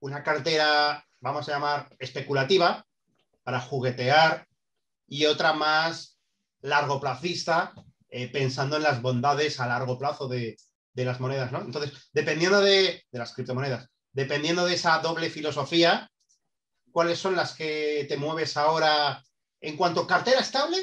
una 0.00 0.24
cartera, 0.24 1.06
vamos 1.20 1.48
a 1.48 1.52
llamar, 1.52 1.94
especulativa, 2.00 2.84
para 3.44 3.60
juguetear, 3.60 4.44
y 5.06 5.26
otra 5.26 5.52
más 5.52 6.18
largo 6.62 7.00
placista, 7.00 7.74
eh, 8.08 8.26
pensando 8.26 8.76
en 8.76 8.82
las 8.82 9.02
bondades 9.02 9.60
a 9.60 9.68
largo 9.68 9.96
plazo 10.00 10.26
de, 10.26 10.56
las 10.94 11.20
monedas, 11.20 11.52
¿no? 11.52 11.60
Entonces, 11.60 11.92
dependiendo 12.12 12.60
de, 12.60 13.04
de 13.08 13.18
las 13.20 13.34
criptomonedas, 13.34 13.88
dependiendo 14.10 14.66
de 14.66 14.74
esa 14.74 14.98
doble 14.98 15.30
filosofía, 15.30 16.10
cuáles 16.94 17.18
son 17.18 17.34
las 17.34 17.56
que 17.56 18.06
te 18.08 18.16
mueves 18.16 18.56
ahora 18.56 19.20
en 19.60 19.76
cuanto 19.76 20.02
a 20.02 20.06
cartera 20.06 20.38
estable 20.38 20.76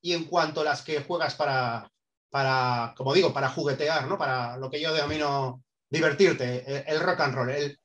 y 0.00 0.12
en 0.12 0.26
cuanto 0.26 0.60
a 0.60 0.64
las 0.64 0.82
que 0.82 1.00
juegas 1.00 1.34
para, 1.34 1.90
para 2.30 2.94
como 2.96 3.12
digo, 3.12 3.34
para 3.34 3.48
juguetear, 3.48 4.06
¿no? 4.06 4.16
Para 4.16 4.56
lo 4.56 4.70
que 4.70 4.80
yo 4.80 4.94
denomino 4.94 5.64
divertirte, 5.90 6.88
el, 6.88 7.00
rock 7.00 7.20
and 7.22 7.34
roll, 7.34 7.50
el 7.50 7.76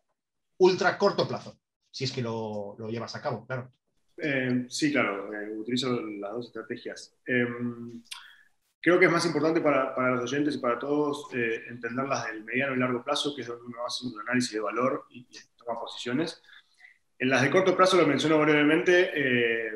ultra 0.60 1.00
corto 1.00 1.28
plazo, 1.28 1.58
si 1.90 2.04
es 2.04 2.12
que 2.12 2.22
lo, 2.22 2.78
llevas 2.90 3.16
a 3.16 3.24
cabo, 3.24 3.44
claro. 3.48 3.72
Eh, 4.18 4.68
sí, 4.70 4.92
claro, 4.92 5.34
eh, 5.34 5.58
utilizo 5.58 6.00
las 6.00 6.32
dos 6.32 6.46
estrategias. 6.46 7.18
Em, 7.26 8.04
creo 8.80 9.00
que 9.00 9.06
es 9.06 9.12
más 9.12 9.26
importante 9.26 9.62
para, 9.62 9.96
para, 9.96 10.12
los 10.12 10.32
oyentes 10.32 10.54
y 10.54 10.60
para 10.60 10.78
todos 10.78 11.26
eh, 11.34 11.64
entenderlas 11.70 12.28
del 12.28 12.44
mediano 12.44 12.76
y 12.76 12.80
largo 12.80 13.04
plazo, 13.04 13.34
que 13.36 13.42
es 13.42 13.48
donde 13.48 13.66
uno 13.66 13.84
hace 13.84 14.06
un 14.06 14.20
análisis 14.20 14.52
de 14.52 14.60
valor 14.60 15.08
y, 15.10 15.22
y 15.22 15.40
toma 15.58 15.80
posiciones. 15.80 16.40
En 17.24 17.30
las 17.30 17.42
de 17.42 17.50
corto 17.50 17.74
plazo, 17.74 17.96
lo 17.96 18.06
menciono 18.06 18.38
brevemente, 18.38 19.70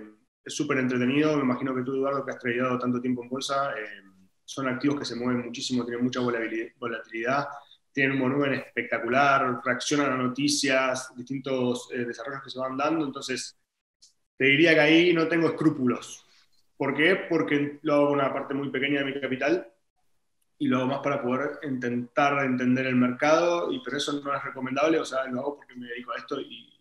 es 0.44 0.54
súper 0.54 0.80
entretenido. 0.80 1.34
Me 1.38 1.44
imagino 1.44 1.74
que 1.74 1.82
tú, 1.82 1.96
Eduardo, 1.96 2.26
que 2.26 2.32
has 2.32 2.40
traído 2.40 2.78
tanto 2.78 3.00
tiempo 3.00 3.24
en 3.24 3.30
bolsa, 3.30 3.74
son 4.44 4.68
activos 4.68 5.00
que 5.00 5.06
se 5.06 5.16
mueven 5.16 5.46
muchísimo, 5.46 5.86
tienen 5.86 6.04
mucha 6.04 6.20
volatilidad 6.20 7.48
tienen 7.94 8.18
un 8.18 8.30
volumen 8.30 8.54
espectacular, 8.54 9.62
reaccionan 9.64 10.12
a 10.12 10.18
noticias, 10.18 11.16
distintos 11.16 11.90
eh, 11.94 12.06
desarrollos 12.06 12.44
que 12.44 12.50
se 12.50 12.60
van 12.60 12.76
dando, 12.76 13.06
entonces 13.06 13.58
te 14.38 14.46
diría 14.46 14.74
que 14.74 14.82
ahí 14.82 15.14
no 15.14 15.28
tengo 15.30 15.48
escrúpulos. 15.48 16.24
¿Por 16.76 16.94
qué? 16.94 17.16
Porque 17.28 17.80
lo 17.84 17.94
hago 17.94 18.12
una 18.12 18.32
parte 18.34 18.54
muy 18.54 18.70
pequeña 18.70 19.00
de 19.00 19.06
mi 19.06 19.20
capital 19.20 19.68
y 20.60 20.68
lo 20.68 20.78
hago 20.78 20.88
más 20.88 21.00
para 21.00 21.24
poder 21.24 21.60
intentar 21.64 22.46
entender 22.46 22.88
el 22.88 22.98
mercado, 22.98 23.72
y 23.72 23.82
pero 23.84 23.98
eso 23.98 24.22
no 24.22 24.36
es 24.36 24.44
recomendable, 24.44 25.00
o 25.00 25.06
sea, 25.06 25.26
lo 25.26 25.40
hago 25.40 25.56
porque 25.56 25.74
me 25.76 25.88
dedico 25.88 26.12
a 26.12 26.18
esto 26.18 26.40
y 26.40 26.77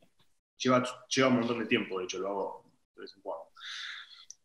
lleva, 0.58 0.82
lleva 1.08 1.28
un 1.28 1.36
montón 1.36 1.58
de 1.58 1.66
tiempo, 1.66 1.98
de 1.98 2.04
hecho, 2.04 2.18
lo 2.18 2.28
hago 2.28 2.64
de 2.94 3.02
vez 3.02 3.12
en 3.16 3.22
cuando. 3.22 3.46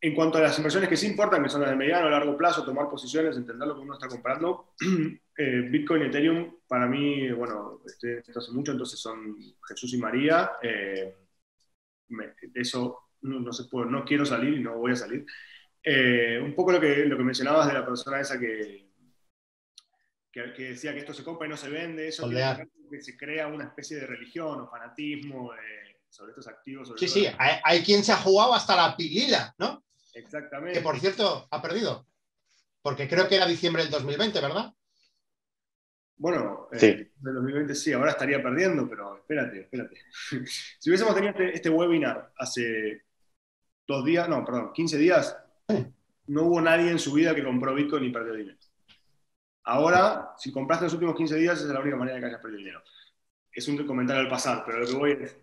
En 0.04 0.16
cuanto 0.16 0.40
a 0.40 0.42
las 0.42 0.58
inversiones 0.58 0.90
que 0.90 0.98
sí 0.98 1.06
importan, 1.06 1.44
que 1.44 1.50
son 1.50 1.62
las 1.62 1.70
de 1.70 1.76
mediano 1.76 2.08
o 2.08 2.10
largo 2.10 2.36
plazo, 2.36 2.66
tomar 2.66 2.90
posiciones, 2.90 3.38
entender 3.38 3.68
lo 3.68 3.76
que 3.76 3.82
uno 3.82 3.94
está 3.94 4.08
comprando, 4.08 4.74
eh, 5.38 5.68
Bitcoin 5.70 6.02
y 6.02 6.06
Ethereum, 6.06 6.56
para 6.68 6.88
mí, 6.88 7.32
bueno, 7.32 7.82
estoy 7.86 8.14
esto 8.14 8.40
hace 8.40 8.52
mucho, 8.52 8.72
entonces 8.72 9.00
son 9.00 9.38
Jesús 9.68 9.94
y 9.94 9.98
María. 9.98 10.54
Eh, 10.64 11.16
eso 12.56 13.10
no, 13.22 13.54
se 13.54 13.66
puede, 13.66 13.92
no 13.92 14.04
quiero 14.04 14.26
salir 14.26 14.56
y 14.56 14.64
no 14.64 14.80
voy 14.80 14.94
a 14.94 14.96
salir. 14.96 15.24
Eh, 15.84 16.40
un 16.44 16.56
poco 16.56 16.72
lo 16.72 16.80
que, 16.80 17.06
lo 17.06 17.16
que 17.16 17.24
mencionabas 17.24 17.68
de 17.68 17.74
la 17.74 17.86
persona 17.86 18.20
esa 18.20 18.40
que, 18.40 18.90
que, 20.32 20.42
decía 20.58 20.94
que 20.94 21.00
esto 21.00 21.14
se 21.14 21.24
compra 21.24 21.46
y 21.46 21.50
no 21.50 21.58
se 21.58 21.70
vende, 21.70 22.08
eso 22.08 22.28
que, 22.28 23.02
se 23.02 23.16
crea 23.16 23.48
una 23.48 23.66
especie 23.66 23.98
de 23.98 24.08
religión 24.08 24.62
o 24.62 24.70
fanatismo 24.70 25.54
sobre 26.12 26.32
estos 26.32 26.48
activos. 26.48 26.94
sí, 26.98 27.08
sí, 27.08 27.26
hay, 27.38 27.60
hay, 27.64 27.84
quien 27.84 28.04
se 28.04 28.12
ha 28.12 28.18
jugado 28.18 28.54
hasta 28.54 28.76
la 28.76 28.96
pilila, 28.96 29.56
¿no? 29.58 29.84
Exactamente. 30.14 30.78
Que 30.78 30.84
por 30.84 31.00
cierto, 31.00 31.48
ha 31.50 31.62
perdido. 31.62 32.06
Porque 32.82 33.08
creo 33.08 33.28
que 33.28 33.36
era 33.36 33.46
diciembre 33.46 33.84
del 33.84 33.92
2020, 33.92 34.42
¿verdad? 34.42 34.74
Bueno, 36.18 36.68
sí. 36.74 36.88
eh, 36.88 37.12
del 37.16 37.36
2020 37.36 37.74
sí, 37.76 37.94
ahora 37.94 38.12
estaría 38.12 38.44
perdiendo, 38.44 38.88
pero 38.88 39.18
espérate, 39.18 39.62
espérate. 39.62 39.98
si 40.80 40.90
hubiésemos 40.90 41.16
tenido 41.16 41.32
este, 41.32 41.56
este, 41.56 41.70
webinar 41.70 42.34
hace 42.38 43.06
dos 43.88 44.06
días, 44.06 44.28
no, 44.28 44.44
perdón, 44.44 44.72
15 44.74 44.98
días, 44.98 45.36
no 46.28 46.44
hubo 46.44 46.62
nadie 46.62 46.92
en 46.92 47.00
su 47.00 47.14
vida 47.14 47.34
que 47.34 47.44
compró 47.44 47.74
Bitcoin 47.74 48.04
y 48.04 48.12
perdió 48.12 48.34
dinero. 48.34 48.58
Ahora, 49.64 50.34
si 50.38 50.52
compraste 50.52 50.86
en 50.86 50.88
los 50.88 50.94
últimos 50.94 51.16
15 51.16 51.36
días, 51.38 51.58
esa 51.58 51.68
es 51.68 51.74
la 51.74 51.80
única 51.80 51.96
manera 51.96 52.16
de 52.16 52.22
que 52.22 52.28
hayas 52.28 52.42
perdido 52.42 52.60
dinero. 52.60 52.84
Es 53.52 53.68
un 53.68 53.86
comentario 53.86 54.22
al 54.22 54.30
pasar, 54.30 54.64
pero 54.66 54.80
lo 54.80 54.88
que 54.88 54.94
voy 54.94 55.12
es, 55.12 55.38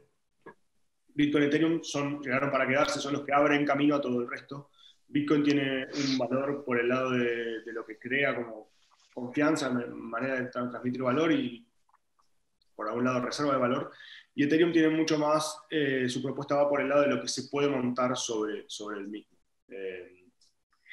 Bitcoin 1.19 1.43
y 1.43 1.47
Ethereum 1.49 1.83
son, 1.83 2.21
llegaron 2.23 2.49
para 2.49 2.65
quedarse, 2.65 3.01
son 3.01 3.15
los 3.15 3.25
que 3.25 3.33
abren 3.33 3.67
camino 3.67 3.97
a 3.97 4.01
todo 4.01 4.21
el 4.21 4.31
resto. 4.31 4.71
Bitcoin 5.09 5.43
tiene 5.43 5.87
un 5.87 6.17
valor 6.17 6.65
por 6.65 6.79
el 6.79 6.89
lado 6.89 7.11
de, 7.11 7.61
lo 7.73 7.85
que 7.85 7.99
crea 7.99 8.37
como 8.37 8.71
confianza, 9.13 9.69
manera 9.69 10.41
de 10.41 10.47
transmitir 10.47 11.03
valor 11.03 11.33
y 11.33 11.67
por 12.73 12.87
algún 12.87 13.03
lado 13.03 13.21
reserva 13.21 13.55
de 13.55 13.59
valor. 13.59 13.91
Y 14.33 14.45
Ethereum 14.45 14.71
tiene 14.71 14.91
mucho 14.91 15.19
más, 15.19 15.61
eh, 15.71 16.09
su 16.09 16.23
propuesta 16.23 16.55
va 16.55 16.69
por 16.69 16.81
el 16.81 16.89
lado 16.89 17.03
de 17.03 17.09
lo 17.09 17.21
que 17.21 17.27
se 17.27 17.49
puede 17.49 17.69
montar 17.69 18.17
sobre, 18.17 18.67
sobre 18.69 19.01
el 19.01 19.09
mismo. 19.09 19.37
Eh, 19.71 20.25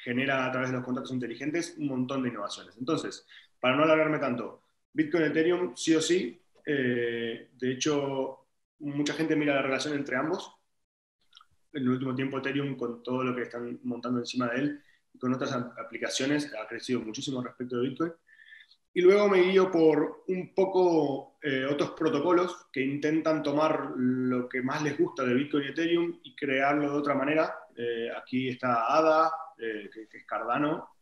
genera 0.02 0.46
a 0.46 0.50
través 0.50 0.70
de 0.70 0.76
los 0.76 0.84
contratos 0.84 1.12
inteligentes 1.12 1.76
un 1.78 1.86
montón 1.86 2.24
de 2.24 2.30
innovaciones. 2.30 2.76
Entonces, 2.76 3.24
para 3.60 3.76
no 3.76 3.84
alargarme 3.84 4.18
tanto, 4.18 4.64
Bitcoin 4.92 5.22
y 5.22 5.26
Ethereum 5.28 5.76
sí 5.76 5.94
o 5.94 6.00
sí, 6.00 6.42
eh, 6.66 7.50
de 7.52 7.70
hecho, 7.70 8.45
mucha 8.78 9.14
gente 9.14 9.36
mira 9.36 9.54
la 9.54 9.62
relación 9.62 9.94
entre 9.94 10.16
ambos. 10.16 10.52
En 11.72 11.82
el 11.82 11.90
último 11.90 12.14
tiempo 12.14 12.38
Ethereum, 12.38 12.76
con 12.76 13.02
todo 13.02 13.22
lo 13.24 13.34
que 13.34 13.42
están 13.42 13.80
montando 13.82 14.20
encima 14.20 14.48
de 14.48 14.58
él 14.58 14.82
y 15.12 15.18
con 15.18 15.34
otras 15.34 15.52
aplicaciones, 15.52 16.52
ha 16.54 16.66
crecido 16.66 17.00
muchísimo 17.00 17.42
respecto 17.42 17.76
de 17.76 17.88
Bitcoin. 17.88 18.12
Y 18.94 19.02
luego 19.02 19.28
me 19.28 19.42
guío 19.42 19.70
por 19.70 20.24
un 20.28 20.54
poco 20.54 21.38
eh, 21.42 21.66
otros 21.66 21.90
protocolos 21.90 22.66
que 22.72 22.80
intentan 22.82 23.42
tomar 23.42 23.92
lo 23.94 24.48
que 24.48 24.62
más 24.62 24.82
les 24.82 24.98
gusta 24.98 25.22
de 25.22 25.34
Bitcoin 25.34 25.64
y 25.64 25.68
Ethereum 25.68 26.20
y 26.22 26.34
crearlo 26.34 26.90
de 26.90 26.98
otra 26.98 27.14
manera. 27.14 27.54
Eh, 27.76 28.08
aquí 28.16 28.48
está 28.48 28.86
ADA, 28.96 29.30
eh, 29.58 29.90
que, 29.92 30.16
es 30.16 30.24
Cardano, 30.26 30.96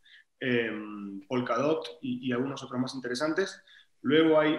Polkadot 1.29 1.99
y, 2.03 2.29
y, 2.29 2.33
algunos 2.33 2.63
otros 2.65 2.81
más 2.81 2.95
interesantes. 2.97 3.63
Luego 4.03 4.41
hay 4.41 4.59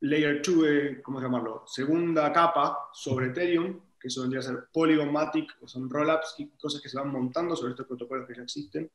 layer 0.00 0.40
2, 0.42 0.64
eh, 0.66 1.02
¿cómo 1.02 1.20
llamarlo? 1.20 1.64
Segunda 1.66 2.32
capa 2.32 2.88
sobre 2.92 3.26
Ethereum, 3.26 3.80
que 3.98 4.08
eso 4.08 4.22
vendría 4.22 4.40
a 4.40 4.44
ser 4.44 4.68
Polygon 4.72 5.12
Matic, 5.12 5.56
o 5.60 5.68
son 5.68 5.90
rollups 5.90 6.36
y 6.38 6.48
cosas 6.50 6.80
que 6.80 6.88
se 6.88 6.98
van 6.98 7.10
montando 7.10 7.54
sobre 7.54 7.72
estos 7.72 7.86
protocolos 7.86 8.26
que 8.26 8.34
ya 8.34 8.42
existen. 8.42 8.90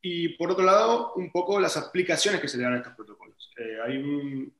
Y 0.00 0.30
por 0.36 0.52
otro 0.52 0.64
lado, 0.64 1.14
un 1.14 1.30
poco 1.30 1.60
las 1.60 1.76
aplicaciones 1.76 2.40
que 2.40 2.48
se 2.48 2.56
le 2.56 2.64
dan 2.64 2.74
a 2.74 2.76
estos 2.78 2.94
protocolos. 2.94 3.50
Eh, 3.58 3.78
hay 3.84 3.96
un... 3.98 4.54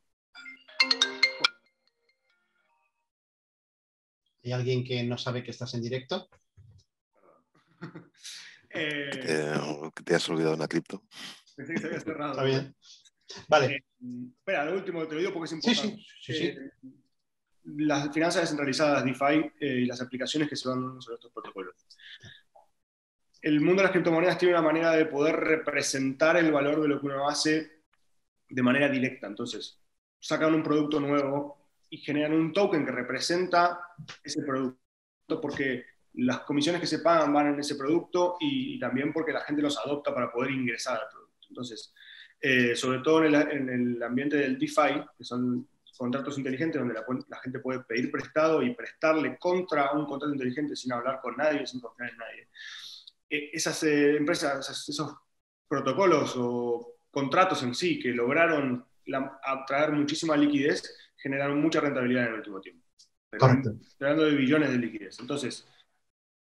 ¿Hay 4.43 4.53
alguien 4.53 4.85
que 4.85 5.03
no 5.03 5.19
sabe 5.19 5.43
que 5.43 5.51
estás 5.51 5.73
en 5.75 5.83
directo? 5.83 6.29
eh... 8.71 9.11
¿Te, 9.13 10.03
¿Te 10.03 10.15
has 10.15 10.29
olvidado 10.29 10.55
una 10.55 10.69
cripto? 10.69 11.03
Pensé 11.55 11.75
que 11.75 11.81
se 11.81 11.87
había 11.87 12.01
cerrado. 12.01 12.33
Está 12.33 12.45
bien. 12.45 12.75
Vale. 13.49 13.77
Eh, 13.77 13.85
espera, 14.39 14.65
lo 14.65 14.75
último 14.75 15.07
te 15.07 15.15
lo 15.15 15.21
digo 15.21 15.33
porque 15.33 15.47
es 15.47 15.53
importante. 15.53 16.05
Sí, 16.21 16.33
sí, 16.33 16.45
eh, 16.47 16.71
las 17.65 18.13
finanzas 18.13 18.43
descentralizadas, 18.43 19.05
DeFi, 19.05 19.53
eh, 19.61 19.81
y 19.83 19.87
las 19.87 20.01
aplicaciones 20.01 20.49
que 20.49 20.57
se 20.57 20.69
van 20.69 21.01
sobre 21.01 21.17
estos 21.17 21.33
protocolos. 21.33 21.75
El 23.43 23.61
mundo 23.61 23.81
de 23.81 23.85
las 23.85 23.93
criptomonedas 23.93 24.39
tiene 24.39 24.55
una 24.55 24.63
manera 24.63 24.93
de 24.93 25.07
poder 25.07 25.37
representar 25.37 26.37
el 26.37 26.53
valor 26.53 26.81
de 26.81 26.89
lo 26.89 27.01
que 27.01 27.07
uno 27.07 27.29
hace 27.29 27.83
de 28.49 28.63
manera 28.63 28.89
directa. 28.89 29.27
Entonces, 29.27 29.81
sacan 30.19 30.55
un 30.55 30.63
producto 30.63 31.01
nuevo 31.01 31.71
y 31.89 31.99
generan 31.99 32.35
un 32.35 32.53
token 32.53 32.85
que 32.85 32.93
representa 32.93 33.81
ese 34.23 34.43
producto, 34.43 35.41
porque 35.41 35.85
las 36.15 36.41
comisiones 36.41 36.81
que 36.81 36.87
se 36.87 36.99
pagan 36.99 37.33
van 37.33 37.55
en 37.55 37.61
ese 37.61 37.77
producto 37.77 38.37
y, 38.41 38.75
y 38.75 38.79
también 38.79 39.13
porque 39.13 39.33
la 39.33 39.43
gente 39.43 39.63
los 39.63 39.79
adopta 39.79 40.15
para 40.15 40.31
poder 40.31 40.51
ingresar 40.51 41.01
al 41.01 41.09
producto. 41.09 41.47
Entonces, 41.49 41.95
eh, 42.41 42.75
sobre 42.75 43.01
todo 43.01 43.25
en 43.25 43.69
el, 43.69 44.03
ambiente 44.03 44.37
del 44.37 44.59
DeFi, 44.59 45.05
que 45.17 45.25
son 45.25 45.69
contratos 45.97 46.39
inteligentes 46.39 46.81
donde 46.81 46.95
la, 46.95 47.41
gente 47.41 47.59
puede 47.59 47.81
pedir 47.81 48.11
prestado 48.11 48.63
y 48.63 48.75
prestarle 48.75 49.37
contra 49.39 49.93
un 49.93 50.07
contrato 50.07 50.33
inteligente 50.33 50.75
sin 50.75 50.93
hablar 50.93 51.21
con 51.21 51.37
nadie, 51.37 51.67
sin 51.67 51.81
confiar 51.81 52.11
en 52.11 52.17
nadie. 52.17 52.49
E, 53.29 53.51
esas 53.53 53.83
eh, 53.83 54.17
empresas, 54.17 54.89
esos 54.89 55.15
protocolos 55.69 56.35
o 56.39 56.97
contratos 57.11 57.63
en 57.63 57.75
sí 57.75 58.01
que 58.01 58.09
lograron 58.13 58.87
atraer 59.45 59.93
muchísima 59.93 60.37
liquidez, 60.37 61.13
generaron 61.19 61.61
mucha 61.61 61.81
rentabilidad 61.81 62.25
en 62.25 62.29
el 62.31 62.39
último 62.39 62.61
tiempo. 62.63 62.87
Correcto. 63.39 63.75
Hablando 64.01 64.25
de 64.25 64.35
billones 64.35 64.71
de 64.71 64.79
liquidez. 64.79 65.21
Entonces, 65.21 65.69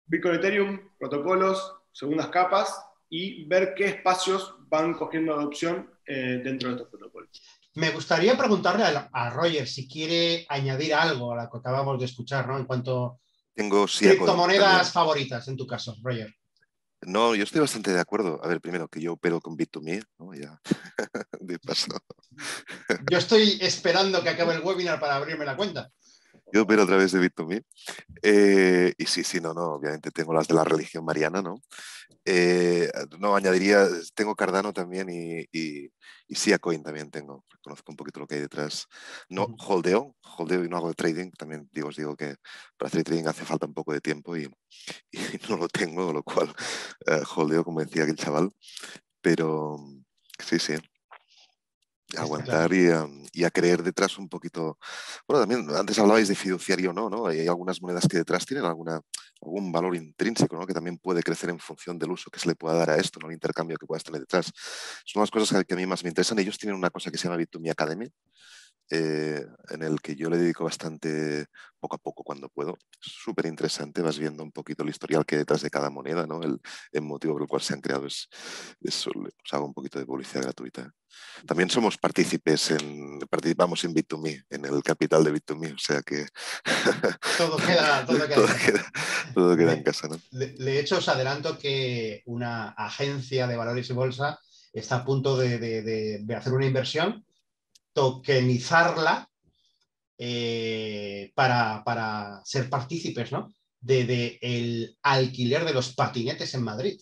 Bitcoin 0.06 0.36
Ethereum, 0.36 0.80
protocolos, 0.98 1.74
segundas 1.92 2.28
capas, 2.28 2.84
y 3.10 3.44
ver 3.44 3.74
qué 3.76 3.86
espacios 3.86 4.54
van 4.68 4.94
cogiendo 4.94 5.34
adopción 5.34 5.90
eh, 6.06 6.40
dentro 6.42 6.68
de 6.68 6.76
estos 6.76 6.88
protocolos. 6.88 7.42
Me 7.74 7.90
gustaría 7.90 8.36
preguntarle 8.38 8.84
a, 8.84 9.30
Roger 9.30 9.68
si 9.68 9.86
quiere 9.86 10.46
añadir 10.48 10.94
algo 10.94 11.32
a 11.32 11.44
lo 11.44 11.50
que 11.50 11.58
acabamos 11.58 11.98
de 11.98 12.06
escuchar, 12.06 12.48
¿no? 12.48 12.56
En 12.56 12.64
cuanto 12.64 13.20
Tengo, 13.54 13.84
a 13.84 13.86
criptomonedas 13.86 14.92
favoritas, 14.92 15.46
en 15.48 15.56
tu 15.56 15.66
caso, 15.66 15.96
Roger. 16.02 16.34
No, 17.02 17.34
yo 17.34 17.44
estoy 17.44 17.60
bastante 17.60 17.92
de 17.92 18.00
acuerdo. 18.00 18.40
A 18.42 18.48
ver, 18.48 18.60
primero 18.60 18.88
que 18.88 19.00
yo 19.00 19.14
opero 19.14 19.40
con 19.40 19.56
Bit2Me, 19.56 20.04
¿no? 20.18 20.34
Ya, 20.34 20.60
de 21.40 21.58
paso. 21.58 21.88
Yo 23.10 23.18
estoy 23.18 23.58
esperando 23.60 24.22
que 24.22 24.28
acabe 24.28 24.54
el 24.54 24.60
webinar 24.60 25.00
para 25.00 25.16
abrirme 25.16 25.46
la 25.46 25.56
cuenta. 25.56 25.90
Yo 26.52 26.62
opero 26.62 26.82
a 26.82 26.86
través 26.86 27.12
de 27.12 27.20
Bit2Me. 27.20 27.64
Eh, 28.22 28.94
y 28.98 29.06
sí, 29.06 29.24
sí, 29.24 29.40
no, 29.40 29.54
no, 29.54 29.74
obviamente 29.74 30.10
tengo 30.10 30.34
las 30.34 30.48
de 30.48 30.54
la 30.54 30.64
religión 30.64 31.04
mariana, 31.04 31.42
¿no? 31.42 31.62
Eh, 32.24 32.90
no, 33.18 33.34
añadiría, 33.36 33.86
tengo 34.14 34.34
Cardano 34.34 34.72
también 34.72 35.08
y, 35.10 35.40
y, 35.52 35.90
y 36.28 36.34
Siacoin 36.34 36.82
también 36.82 37.10
tengo. 37.10 37.44
Conozco 37.62 37.92
un 37.92 37.96
poquito 37.96 38.20
lo 38.20 38.26
que 38.26 38.36
hay 38.36 38.40
detrás. 38.42 38.86
No 39.28 39.46
holdeo, 39.58 40.16
holdeo 40.38 40.64
y 40.64 40.68
no 40.68 40.76
hago 40.76 40.92
trading. 40.94 41.30
También 41.32 41.68
digo, 41.72 41.88
os 41.88 41.96
digo 41.96 42.16
que 42.16 42.36
para 42.76 42.88
hacer 42.88 43.04
trading 43.04 43.26
hace 43.26 43.44
falta 43.44 43.66
un 43.66 43.74
poco 43.74 43.92
de 43.92 44.00
tiempo 44.00 44.36
y, 44.36 44.44
y 45.12 45.18
no 45.48 45.56
lo 45.56 45.68
tengo, 45.68 46.12
lo 46.12 46.22
cual 46.22 46.54
uh, 47.06 47.40
holdeo, 47.40 47.64
como 47.64 47.80
decía 47.80 48.04
aquel 48.04 48.16
chaval. 48.16 48.50
Pero 49.20 49.78
sí, 50.38 50.58
sí. 50.58 50.74
Aguantar 52.16 52.72
y, 52.72 53.44
a, 53.44 53.50
creer 53.50 53.82
detrás 53.82 54.18
un 54.18 54.28
poquito. 54.28 54.78
Bueno, 55.26 55.46
también 55.46 55.76
antes 55.76 55.98
hablabais 55.98 56.28
de 56.28 56.34
fiduciario 56.34 56.92
no, 56.92 57.08
¿no? 57.08 57.26
Hay 57.26 57.46
algunas 57.46 57.80
monedas 57.80 58.06
que 58.08 58.18
detrás 58.18 58.44
tienen 58.46 58.64
alguna, 58.64 59.00
algún 59.42 59.72
valor 59.72 59.96
intrínseco, 59.96 60.56
¿no? 60.56 60.66
Que 60.66 60.74
también 60.74 60.98
puede 60.98 61.22
crecer 61.22 61.50
en 61.50 61.58
función 61.58 61.98
del 61.98 62.10
uso 62.10 62.30
que 62.30 62.40
se 62.40 62.48
le 62.48 62.54
pueda 62.54 62.74
dar 62.74 62.90
a 62.90 62.96
esto, 62.96 63.18
¿no? 63.20 63.28
El 63.28 63.34
intercambio 63.34 63.76
que 63.76 63.86
puedas 63.86 64.04
tener 64.04 64.20
detrás. 64.20 64.52
Son 65.04 65.20
las 65.20 65.30
cosas 65.30 65.64
que 65.64 65.74
a 65.74 65.76
mí 65.76 65.86
más 65.86 66.02
me 66.02 66.08
interesan. 66.08 66.38
Ellos 66.38 66.58
tienen 66.58 66.76
una 66.76 66.90
cosa 66.90 67.10
que 67.10 67.18
se 67.18 67.28
llama 67.28 67.40
Bit2Me 67.40 67.70
Academy, 67.70 68.06
eh, 68.92 69.46
en 69.68 69.82
el 69.84 70.00
que 70.00 70.16
yo 70.16 70.28
le 70.28 70.36
dedico 70.36 70.64
bastante 70.64 71.46
poco 71.78 71.94
a 71.94 71.98
poco 71.98 72.24
cuando 72.24 72.48
puedo. 72.48 72.76
Súper 73.00 73.46
interesante, 73.46 74.02
vas 74.02 74.18
viendo 74.18 74.42
un 74.42 74.50
poquito 74.50 74.82
el 74.82 74.88
historial 74.88 75.24
que 75.24 75.36
hay 75.36 75.38
detrás 75.40 75.62
de 75.62 75.70
cada 75.70 75.90
moneda, 75.90 76.26
¿no? 76.26 76.40
El, 76.42 76.60
motivo 77.00 77.34
por 77.34 77.42
el 77.42 77.48
cual 77.48 77.62
se 77.62 77.74
han 77.74 77.80
creado 77.80 78.06
es, 78.06 78.28
eso, 78.80 79.10
os 79.10 79.52
hago 79.52 79.66
un 79.66 79.74
poquito 79.74 80.00
de 80.00 80.06
publicidad 80.06 80.42
gratuita. 80.42 80.92
También 81.46 81.70
somos 81.70 81.98
partícipes 81.98 82.72
en, 82.72 83.20
participamos 83.30 83.84
en 83.84 83.94
Bit2Me, 83.94 84.44
en 84.50 84.64
el 84.64 84.82
capital 84.82 85.22
de 85.22 85.34
Bit2Me, 85.34 85.74
o 85.74 85.78
sea 85.78 86.02
que 86.02 86.26
todo 87.38 87.56
queda, 87.66 88.04
todo 88.04 88.26
queda, 88.26 88.92
todo 89.34 89.56
queda, 89.56 89.72
en 89.72 89.82
casa. 89.84 90.08
¿no? 90.08 90.20
De, 90.32 90.80
hecho, 90.80 90.98
os 90.98 91.08
adelanto 91.08 91.58
que 91.58 92.22
una 92.26 92.70
agencia 92.70 93.46
de 93.46 93.56
valores 93.56 93.88
y 93.88 93.92
bolsa 93.92 94.40
está 94.72 94.96
a 94.96 95.04
punto 95.04 95.36
de, 95.36 95.58
de 95.58 96.34
hacer 96.34 96.52
una 96.52 96.66
inversión 96.66 97.24
tokenizarla 97.92 99.28
eh, 100.18 101.32
para, 101.34 102.42
ser 102.44 102.68
partícipes 102.68 103.32
¿no? 103.32 103.48
de, 103.80 104.38
el 104.42 104.98
alquiler 105.02 105.64
de 105.64 105.72
los 105.72 105.94
patinetes 105.94 106.54
en 106.54 106.62
Madrid. 106.62 107.00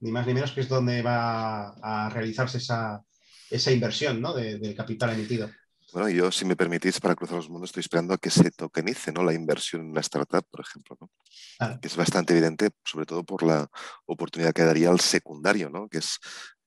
Ni 0.00 0.10
más 0.10 0.26
ni 0.26 0.34
menos 0.34 0.52
que 0.52 0.60
es 0.60 0.68
donde 0.68 1.00
va 1.00 1.70
a 1.82 2.10
realizarse 2.10 2.58
esa, 2.58 3.72
inversión 3.72 4.20
¿no? 4.20 4.34
del 4.34 4.74
capital 4.74 5.10
emitido. 5.10 5.50
Bueno, 5.92 6.08
yo, 6.08 6.32
si 6.32 6.46
me 6.46 6.56
permitís, 6.56 6.98
para 7.00 7.14
cruzar 7.14 7.36
los 7.36 7.50
mundos, 7.50 7.68
estoy 7.68 7.82
esperando 7.82 8.14
a 8.14 8.18
que 8.18 8.30
se 8.30 8.50
tokenice 8.50 9.12
¿no? 9.12 9.22
la 9.22 9.34
inversión 9.34 9.82
en 9.82 9.90
una 9.90 10.00
startup, 10.00 10.44
por 10.50 10.60
ejemplo, 10.60 10.96
¿no? 10.98 11.10
que 11.80 11.86
es 11.86 11.96
bastante 11.96 12.32
evidente, 12.32 12.70
sobre 12.82 13.04
todo 13.04 13.24
por 13.24 13.42
la 13.42 13.68
oportunidad 14.06 14.54
que 14.54 14.64
daría 14.64 14.88
al 14.88 15.00
secundario, 15.00 15.68
¿no? 15.68 15.88
que 15.88 15.98
es 15.98 16.18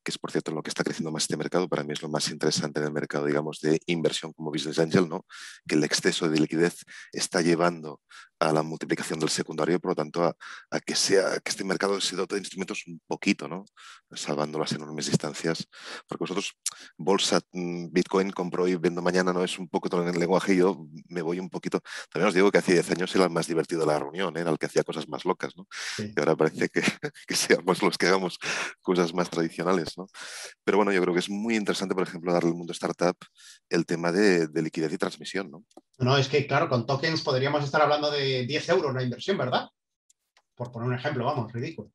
que 0.06 0.12
es 0.12 0.20
por 0.20 0.32
cierto 0.32 0.52
lo 0.52 0.62
que 0.62 0.70
está 0.70 0.84
creciendo 0.84 1.12
más 1.12 1.24
este 1.24 1.36
mercado, 1.36 1.68
para 1.68 1.84
mí 1.84 1.92
es 1.92 2.02
lo 2.02 2.10
más 2.10 2.30
interesante 2.30 2.80
del 2.80 2.94
mercado, 2.94 3.26
digamos, 3.26 3.60
de 3.60 3.82
inversión 3.88 4.32
como 4.34 4.52
business 4.52 4.78
angel, 4.78 5.10
¿no? 5.10 5.26
que 5.68 5.76
el 5.76 5.84
exceso 5.84 6.30
de 6.30 6.40
liquidez 6.40 6.86
está 7.12 7.42
llevando 7.42 8.02
a 8.40 8.52
la 8.52 8.64
multiplicación 8.64 9.20
del 9.20 9.30
secundario, 9.30 9.80
por 9.80 9.92
lo 9.92 9.96
tanto, 9.96 10.24
a, 10.24 10.80
que, 10.80 10.96
sea, 10.96 11.40
que 11.40 11.50
este 11.50 11.64
mercado 11.64 12.00
se 12.02 12.16
dote 12.16 12.36
de 12.36 12.42
instrumentos 12.42 12.84
un 12.88 13.02
poquito, 13.08 13.48
¿no? 13.48 13.66
salvando 14.12 14.60
las 14.60 14.72
enormes 14.72 15.08
distancias, 15.08 15.68
porque 16.08 16.24
vosotros, 16.24 16.54
bolsa, 16.98 17.42
mm, 17.52 17.88
Bitcoin, 17.92 18.32
compro 18.32 18.68
y 18.68 18.76
vendo 18.76 19.02
mañana, 19.02 19.34
no 19.34 19.44
es 19.44 19.60
un 19.60 19.68
poco 19.68 19.90
todo 19.90 20.04
en 20.04 20.14
el 20.14 20.20
lenguaje, 20.20 20.56
yo 20.56 20.86
me 21.10 21.22
voy 21.22 21.40
un 21.40 21.50
poquito, 21.50 21.82
también 22.10 22.30
os 22.30 22.34
digo 22.34 22.52
que 22.52 22.60
hace 22.60 22.74
10 22.74 22.92
años 22.92 23.16
era 23.16 23.26
el 23.26 23.32
más 23.32 23.48
divertido 23.48 23.82
de 23.82 23.88
la 23.88 24.00
reunión, 24.00 24.36
¿eh? 24.38 24.42
era 24.42 24.52
el 24.52 24.58
que 24.58 24.68
hacía 24.68 24.84
cosas 24.84 25.08
más 25.08 25.26
locas, 25.26 25.54
¿no? 25.58 25.68
y 25.98 26.18
ahora 26.20 26.36
parece 26.36 26.70
que, 26.70 26.82
que 27.28 27.36
seamos 27.36 27.82
los 27.82 27.98
que 27.98 28.08
hagamos 28.08 28.38
cosas 28.82 29.14
más 29.14 29.30
tradicionales. 29.30 29.96
Pero 30.64 30.78
bueno, 30.78 30.92
yo 30.92 31.02
creo 31.02 31.14
que 31.14 31.20
es 31.20 31.30
muy 31.30 31.56
interesante, 31.56 31.96
por 31.96 32.04
ejemplo, 32.08 32.34
darle 32.34 32.50
al 32.50 32.56
mundo 32.56 32.74
startup 32.74 33.18
el 33.70 33.86
tema 33.86 34.12
de, 34.12 34.50
liquidez 34.62 34.94
y 34.94 34.98
transmisión, 34.98 35.52
¿no? 35.52 35.64
No, 35.98 36.18
es 36.18 36.28
que 36.28 36.46
claro, 36.46 36.68
con 36.68 36.86
tokens 36.86 37.22
podríamos 37.22 37.64
estar 37.64 37.82
hablando 37.82 38.12
de 38.12 38.25
10 38.46 38.70
euros 38.70 38.94
la 38.94 39.04
inversión, 39.04 39.38
¿verdad? 39.38 39.68
Por 40.56 40.72
poner 40.72 40.90
un 40.90 40.96
ejemplo, 40.96 41.26
vamos, 41.26 41.52
ridículo. 41.52 41.92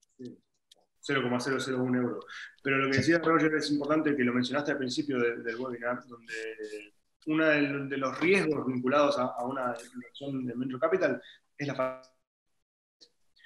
0,001 1.02 1.98
euro. 1.98 2.20
Pero 2.62 2.78
lo 2.78 2.90
que 2.90 2.98
decía 2.98 3.18
Roger 3.18 3.54
es 3.54 3.70
importante, 3.70 4.14
que 4.14 4.24
lo 4.24 4.34
mencionaste 4.34 4.72
al 4.72 4.78
principio 4.78 5.18
del 5.18 5.56
webinar, 5.56 6.04
donde 6.06 6.34
uno 7.26 7.46
de, 7.46 7.96
los 7.96 8.18
riesgos 8.20 8.66
vinculados 8.66 9.18
a, 9.18 9.44
una 9.44 9.74
inversión 9.94 10.46
de 10.46 10.54
Venture 10.54 10.80
Capital 10.80 11.22
es 11.56 11.66
la 11.66 12.02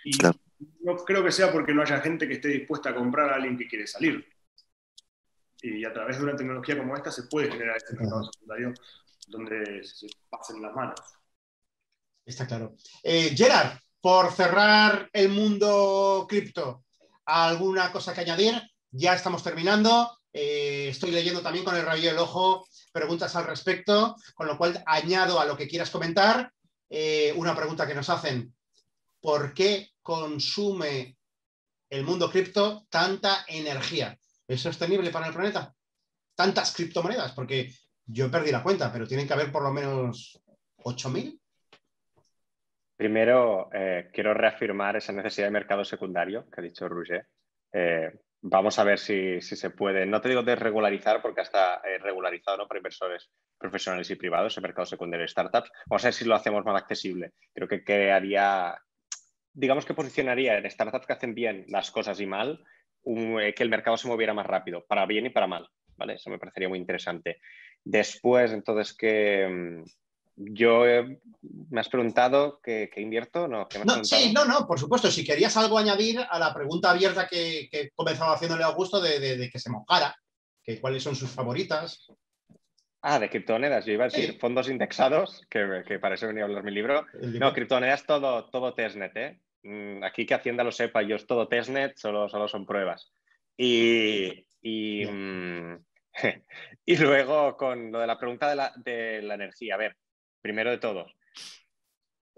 y 0.04 0.12
no 0.82 0.96
creo 0.96 1.24
que 1.24 1.32
sea 1.32 1.50
porque 1.50 1.74
no 1.74 1.82
haya 1.82 2.00
gente 2.00 2.28
que 2.28 2.34
esté 2.34 2.48
dispuesta 2.48 2.90
a 2.90 2.94
comprar 2.94 3.30
a 3.30 3.36
alguien 3.36 3.56
que 3.56 3.66
quiere 3.66 3.86
salir 3.86 4.24
y 5.62 5.84
a 5.84 5.92
través 5.92 6.18
de 6.18 6.24
una 6.24 6.36
tecnología 6.36 6.76
como 6.76 6.94
esta 6.94 7.10
se 7.10 7.24
puede 7.24 7.50
generar 7.50 7.76
este 7.76 7.96
mercado 7.96 8.30
secundario 8.30 8.74
donde 9.28 9.82
se 9.82 10.06
pasen 10.28 10.60
las 10.60 10.74
manos. 10.74 11.00
Está 12.24 12.46
claro. 12.46 12.74
Eh, 13.02 13.34
Gerard, 13.36 13.78
por 14.00 14.32
cerrar 14.32 15.08
el 15.12 15.28
mundo 15.28 16.26
cripto, 16.28 16.84
¿alguna 17.24 17.92
cosa 17.92 18.14
que 18.14 18.22
añadir? 18.22 18.60
Ya 18.90 19.14
estamos 19.14 19.42
terminando. 19.42 20.18
Eh, 20.32 20.88
estoy 20.90 21.10
leyendo 21.10 21.42
también 21.42 21.64
con 21.64 21.76
el 21.76 21.84
rayo 21.84 22.10
del 22.10 22.18
ojo 22.18 22.66
preguntas 22.92 23.34
al 23.34 23.44
respecto, 23.44 24.16
con 24.34 24.46
lo 24.46 24.56
cual 24.56 24.82
añado 24.86 25.40
a 25.40 25.44
lo 25.44 25.56
que 25.56 25.66
quieras 25.66 25.90
comentar 25.90 26.52
eh, 26.88 27.32
una 27.36 27.56
pregunta 27.56 27.86
que 27.86 27.94
nos 27.94 28.08
hacen. 28.08 28.54
¿Por 29.20 29.52
qué 29.52 29.90
consume 30.00 31.16
el 31.90 32.04
mundo 32.04 32.30
cripto 32.30 32.86
tanta 32.88 33.44
energía? 33.48 34.16
¿Es 34.46 34.60
sostenible 34.60 35.10
para 35.10 35.26
el 35.26 35.34
planeta? 35.34 35.74
Tantas 36.36 36.72
criptomonedas, 36.72 37.32
porque 37.32 37.74
yo 38.06 38.30
perdí 38.30 38.52
la 38.52 38.62
cuenta, 38.62 38.92
pero 38.92 39.08
tienen 39.08 39.26
que 39.26 39.32
haber 39.32 39.50
por 39.50 39.62
lo 39.62 39.72
menos 39.72 40.40
8.000. 40.78 41.40
Primero, 42.96 43.70
eh, 43.72 44.08
quiero 44.12 44.34
reafirmar 44.34 44.96
esa 44.96 45.12
necesidad 45.12 45.48
de 45.48 45.52
mercado 45.52 45.84
secundario 45.84 46.48
que 46.50 46.60
ha 46.60 46.64
dicho 46.64 46.88
Roger. 46.88 47.26
Eh, 47.72 48.12
vamos 48.40 48.78
a 48.78 48.84
ver 48.84 48.98
si, 48.98 49.40
se 49.40 49.70
puede, 49.70 50.06
no 50.06 50.20
te 50.20 50.28
digo 50.28 50.42
desregularizar 50.42 51.20
porque 51.20 51.40
está 51.40 51.80
eh, 51.84 51.98
regularizado 51.98 52.58
¿no? 52.58 52.68
para 52.68 52.78
inversores 52.78 53.30
profesionales 53.58 54.10
y 54.10 54.14
privados, 54.14 54.56
el 54.56 54.62
mercado 54.62 54.86
secundario 54.86 55.22
de 55.24 55.28
startups. 55.28 55.70
Vamos 55.86 56.04
a 56.04 56.08
ver 56.08 56.14
si 56.14 56.24
lo 56.24 56.36
hacemos 56.36 56.64
más 56.64 56.80
accesible. 56.80 57.32
Creo 57.52 57.66
que 57.66 57.82
crearía, 57.82 58.78
digamos 59.52 59.84
que 59.84 59.94
posicionaría 59.94 60.56
en 60.56 60.70
startups 60.70 61.06
que 61.06 61.12
hacen 61.14 61.34
bien 61.34 61.64
las 61.68 61.90
cosas 61.90 62.20
y 62.20 62.26
mal, 62.26 62.62
eh, 63.04 63.54
que 63.56 63.62
el 63.62 63.70
mercado 63.70 63.96
se 63.96 64.08
moviera 64.08 64.34
más 64.34 64.46
rápido, 64.46 64.84
para 64.86 65.04
bien 65.06 65.26
y 65.26 65.30
para 65.30 65.48
mal. 65.48 65.66
¿vale? 65.96 66.14
Eso 66.14 66.30
me 66.30 66.38
parecería 66.38 66.68
muy 66.68 66.78
interesante. 66.78 67.40
Después, 67.82 68.52
entonces, 68.52 68.96
que 68.96 69.82
yo 70.36 70.84
me 71.70 71.80
has 71.80 71.88
preguntado 71.88 72.60
qué, 72.62 72.90
invierto, 72.96 73.46
¿no? 73.46 73.68
sí, 74.02 74.32
no, 74.32 74.44
no, 74.44 74.66
por 74.66 74.78
supuesto. 74.78 75.10
Si 75.10 75.24
querías 75.24 75.56
algo 75.56 75.78
añadir 75.78 76.20
a 76.28 76.38
la 76.38 76.52
pregunta 76.52 76.90
abierta 76.90 77.26
que, 77.28 77.68
que 77.70 77.90
comenzaba 77.94 78.34
haciéndole 78.34 78.64
a 78.64 78.68
Augusto 78.68 79.00
de, 79.00 79.48
que 79.52 79.58
se 79.58 79.70
mojara, 79.70 80.16
que 80.62 80.80
cuáles 80.80 81.02
son 81.02 81.14
sus 81.14 81.30
favoritas. 81.30 82.06
Ah, 83.02 83.18
de 83.18 83.28
criptomonedas. 83.28 83.84
Yo 83.84 83.92
iba 83.92 84.04
a 84.04 84.08
decir 84.08 84.38
fondos 84.40 84.68
indexados, 84.68 85.42
que, 85.50 85.82
que, 85.86 85.98
para 85.98 86.14
eso 86.14 86.26
venía 86.26 86.44
a 86.44 86.46
hablar 86.46 86.64
mi 86.64 86.72
libro. 86.72 87.06
No, 87.20 87.52
criptomonedas 87.52 88.06
todo, 88.06 88.46
todo 88.46 88.74
testnet, 88.74 89.16
¿eh? 89.16 89.40
Mm, 89.64 90.04
aquí 90.04 90.26
que 90.26 90.34
Hacienda 90.34 90.62
lo 90.62 90.72
sepa, 90.72 91.02
yo 91.02 91.16
es 91.16 91.26
todo 91.26 91.48
testnet, 91.48 91.96
solo, 91.96 92.28
solo 92.28 92.48
son 92.48 92.66
pruebas. 92.66 93.12
Y, 93.56 94.46
y, 94.60 95.06
mm, 95.06 95.84
y, 96.84 96.96
luego 96.96 97.56
con 97.56 97.90
lo 97.90 98.00
de 98.00 98.06
la 98.06 98.18
pregunta 98.18 98.48
de 98.48 98.56
la, 98.56 98.72
de 98.76 99.22
la, 99.22 99.34
energía. 99.34 99.74
A 99.74 99.78
ver, 99.78 99.96
primero 100.44 100.70
de 100.70 100.76
todo, 100.76 101.06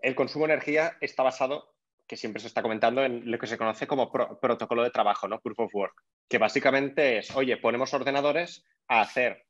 el 0.01 0.15
consumo 0.15 0.47
de 0.47 0.53
energía 0.53 0.97
está 1.01 1.25
basado, 1.25 1.75
que 2.07 2.17
siempre 2.17 2.41
se 2.41 2.47
está 2.47 2.63
comentando, 2.63 3.05
en 3.05 3.29
lo 3.29 3.37
que 3.37 3.49
se 3.49 3.59
conoce 3.59 3.89
como 3.89 4.13
protocolo 4.13 4.85
de 4.85 4.91
trabajo, 4.91 5.27
¿no? 5.27 5.41
Proof 5.41 5.59
of 5.59 5.75
Work, 5.75 6.05
que 6.29 6.39
básicamente 6.39 7.19
es, 7.19 7.35
oye, 7.35 7.57
ponemos 7.57 7.93
ordenadores 7.95 8.65
a 8.87 9.01
hacer 9.01 9.45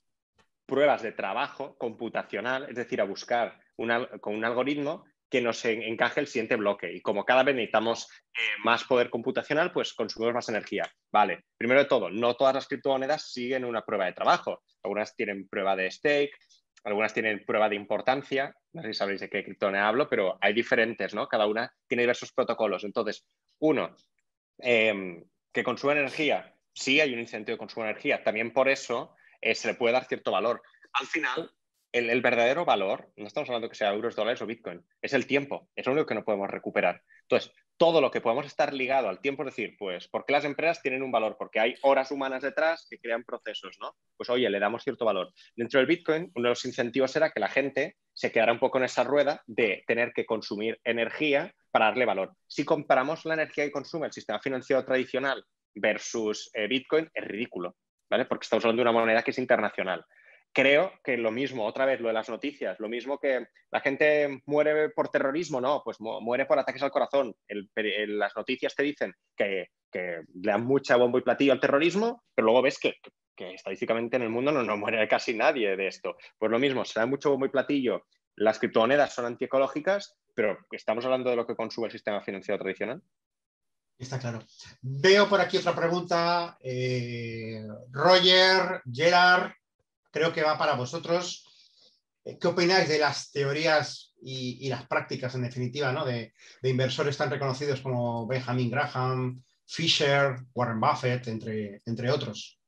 pruebas 0.64 1.02
de 1.02 1.12
trabajo 1.12 1.76
computacional, 1.76 2.66
es 2.70 2.76
decir, 2.76 3.02
a 3.02 3.04
buscar 3.04 3.60
con 3.76 4.34
un 4.34 4.44
algoritmo 4.46 5.04
que 5.28 5.42
nos 5.42 5.62
encaje 5.66 6.20
el 6.20 6.26
siguiente 6.26 6.56
bloque. 6.56 6.90
Y 6.94 7.02
como 7.02 7.26
cada 7.26 7.42
vez 7.42 7.54
necesitamos 7.54 8.08
eh, 8.32 8.40
más 8.64 8.84
poder 8.84 9.10
computacional, 9.10 9.70
pues 9.70 9.92
consumimos 9.92 10.34
más 10.34 10.48
energía. 10.48 10.90
Vale, 11.12 11.44
primero 11.58 11.80
de 11.80 11.86
todo, 11.86 12.08
no 12.08 12.34
todas 12.36 12.54
las 12.54 12.66
criptomonedas 12.66 13.30
siguen 13.30 13.66
una 13.66 13.84
prueba 13.84 14.06
de 14.06 14.14
trabajo. 14.14 14.62
Algunas 14.82 15.14
tienen 15.14 15.46
prueba 15.46 15.76
de 15.76 15.90
stake, 15.90 16.32
algunas 16.86 17.12
tienen 17.12 17.44
prueba 17.44 17.68
de 17.68 17.74
importancia. 17.74 18.54
No 18.72 18.80
sé 18.80 18.88
si 18.88 18.94
sabéis 18.94 19.20
de 19.20 19.28
qué 19.28 19.42
criptomoneda 19.42 19.88
hablo, 19.88 20.08
pero 20.08 20.38
hay 20.40 20.52
diferentes, 20.52 21.14
¿no? 21.14 21.26
Cada 21.26 21.46
una 21.48 21.74
tiene 21.88 22.04
diversos 22.04 22.32
protocolos. 22.32 22.84
Entonces, 22.84 23.26
uno, 23.58 23.96
em, 24.58 25.24
que 25.52 25.64
consume 25.64 25.94
energía. 25.94 26.54
Sí 26.72 27.00
hay 27.00 27.12
un 27.12 27.18
incentivo 27.18 27.54
de 27.54 27.58
consumo 27.58 27.84
de 27.84 27.90
energía. 27.90 28.22
También 28.22 28.52
por 28.52 28.68
eso 28.68 29.16
eh, 29.40 29.56
se 29.56 29.66
le 29.66 29.74
puede 29.74 29.94
dar 29.94 30.04
cierto 30.04 30.30
valor. 30.30 30.62
Al 30.92 31.06
final, 31.06 31.50
el, 31.90 32.22
verdadero 32.22 32.64
valor, 32.64 33.12
no 33.16 33.26
estamos 33.26 33.48
hablando 33.48 33.68
que 33.68 33.74
sea 33.74 33.92
euros, 33.92 34.14
dólares 34.14 34.40
o 34.42 34.46
Bitcoin, 34.46 34.86
es 35.02 35.12
el 35.12 35.26
tiempo, 35.26 35.68
es 35.74 35.86
lo 35.86 35.92
único 35.92 36.06
que 36.06 36.14
no 36.14 36.24
podemos 36.24 36.48
recuperar. 36.48 37.02
Entonces, 37.22 37.52
todo 37.76 38.00
lo 38.00 38.10
que 38.10 38.20
podemos 38.20 38.46
estar 38.46 38.72
ligado 38.72 39.08
al 39.08 39.20
tiempo, 39.20 39.42
es 39.42 39.54
decir, 39.54 39.76
pues, 39.78 40.08
¿por 40.08 40.24
qué 40.24 40.32
las 40.32 40.44
empresas 40.44 40.82
tienen 40.82 41.02
un 41.02 41.12
valor? 41.12 41.36
Porque 41.38 41.60
hay 41.60 41.74
horas 41.82 42.10
humanas 42.10 42.42
detrás 42.42 42.86
que 42.88 42.98
crean 42.98 43.24
procesos, 43.24 43.76
¿no? 43.80 43.94
Pues, 44.16 44.30
oye, 44.30 44.48
le 44.48 44.58
damos 44.58 44.82
cierto 44.82 45.04
valor. 45.04 45.32
Dentro 45.54 45.78
del 45.78 45.86
Bitcoin, 45.86 46.32
uno 46.34 46.48
de 46.48 46.50
los 46.50 46.64
incentivos 46.64 47.14
era 47.16 47.30
que 47.30 47.40
la 47.40 47.48
gente 47.48 47.96
se 48.14 48.32
quedara 48.32 48.52
un 48.52 48.58
poco 48.58 48.78
en 48.78 48.84
esa 48.84 49.04
rueda 49.04 49.42
de 49.46 49.84
tener 49.86 50.12
que 50.12 50.24
consumir 50.24 50.80
energía 50.84 51.54
para 51.70 51.86
darle 51.86 52.06
valor. 52.06 52.32
Si 52.46 52.64
comparamos 52.64 53.24
la 53.26 53.34
energía 53.34 53.64
que 53.64 53.72
consume 53.72 54.06
el 54.06 54.12
sistema 54.12 54.40
financiero 54.40 54.84
tradicional 54.84 55.44
versus 55.74 56.50
eh, 56.54 56.66
Bitcoin, 56.66 57.10
es 57.12 57.24
ridículo, 57.24 57.76
¿vale? 58.08 58.24
Porque 58.24 58.44
estamos 58.44 58.64
hablando 58.64 58.80
de 58.80 58.88
una 58.88 58.98
moneda 58.98 59.22
que 59.22 59.32
es 59.32 59.38
internacional. 59.38 60.04
Creo 60.56 60.90
que 61.04 61.18
lo 61.18 61.30
mismo, 61.30 61.66
otra 61.66 61.84
vez 61.84 62.00
lo 62.00 62.08
de 62.08 62.14
las 62.14 62.30
noticias, 62.30 62.80
lo 62.80 62.88
mismo 62.88 63.18
que 63.18 63.46
la 63.70 63.80
gente 63.80 64.40
muere 64.46 64.88
por 64.88 65.10
terrorismo, 65.10 65.60
no, 65.60 65.82
pues 65.84 65.98
muere 66.00 66.46
por 66.46 66.58
ataques 66.58 66.82
al 66.82 66.90
corazón. 66.90 67.36
las 67.46 68.34
noticias 68.34 68.74
te 68.74 68.82
dicen 68.82 69.14
que, 69.36 69.68
le 69.92 70.22
dan 70.32 70.64
mucha 70.64 70.96
bombo 70.96 71.18
y 71.18 71.22
platillo 71.22 71.52
al 71.52 71.60
terrorismo, 71.60 72.24
pero 72.34 72.46
luego 72.46 72.62
ves 72.62 72.78
que, 72.78 72.94
estadísticamente 73.36 74.16
en 74.16 74.22
el 74.22 74.30
mundo 74.30 74.50
no, 74.50 74.62
no, 74.62 74.78
muere 74.78 75.06
casi 75.08 75.34
nadie 75.34 75.76
de 75.76 75.88
esto. 75.88 76.16
Pues 76.38 76.50
lo 76.50 76.58
mismo, 76.58 76.86
se 76.86 77.00
da 77.00 77.04
mucho 77.04 77.30
bombo 77.30 77.44
y 77.44 77.50
platillo. 77.50 78.06
Las 78.34 78.58
criptomonedas 78.58 79.14
son 79.14 79.26
antiecológicas, 79.26 80.16
pero 80.34 80.56
¿estamos 80.70 81.04
hablando 81.04 81.28
de 81.28 81.36
lo 81.36 81.46
que 81.46 81.54
consume 81.54 81.88
el 81.88 81.92
sistema 81.92 82.22
financiero 82.22 82.58
tradicional? 82.58 83.02
Está 83.98 84.18
claro. 84.18 84.38
Veo 84.80 85.28
por 85.28 85.38
aquí 85.38 85.58
otra 85.58 85.74
pregunta. 85.74 86.56
Eh, 86.62 87.62
Roger, 87.90 88.80
Gerard, 88.90 89.52
creo 90.16 90.32
que 90.32 90.42
va 90.42 90.56
para 90.56 90.74
vosotros. 90.74 91.44
Eh, 92.24 92.38
¿Qué 92.40 92.46
opináis 92.48 92.88
de 92.88 92.98
las 92.98 93.30
teorías 93.30 94.14
y, 94.22 94.66
las 94.70 94.86
prácticas, 94.86 95.34
en 95.34 95.42
definitiva, 95.42 95.92
¿no? 95.92 96.06
de, 96.06 96.32
inversores 96.62 97.18
tan 97.18 97.30
reconocidos 97.30 97.82
como 97.82 98.26
Benjamin 98.26 98.70
Graham, 98.70 99.42
Fisher, 99.66 100.36
Warren 100.54 100.80
Buffett, 100.80 101.28
entre, 101.28 101.82
entre 101.84 102.10
otros? 102.10 102.58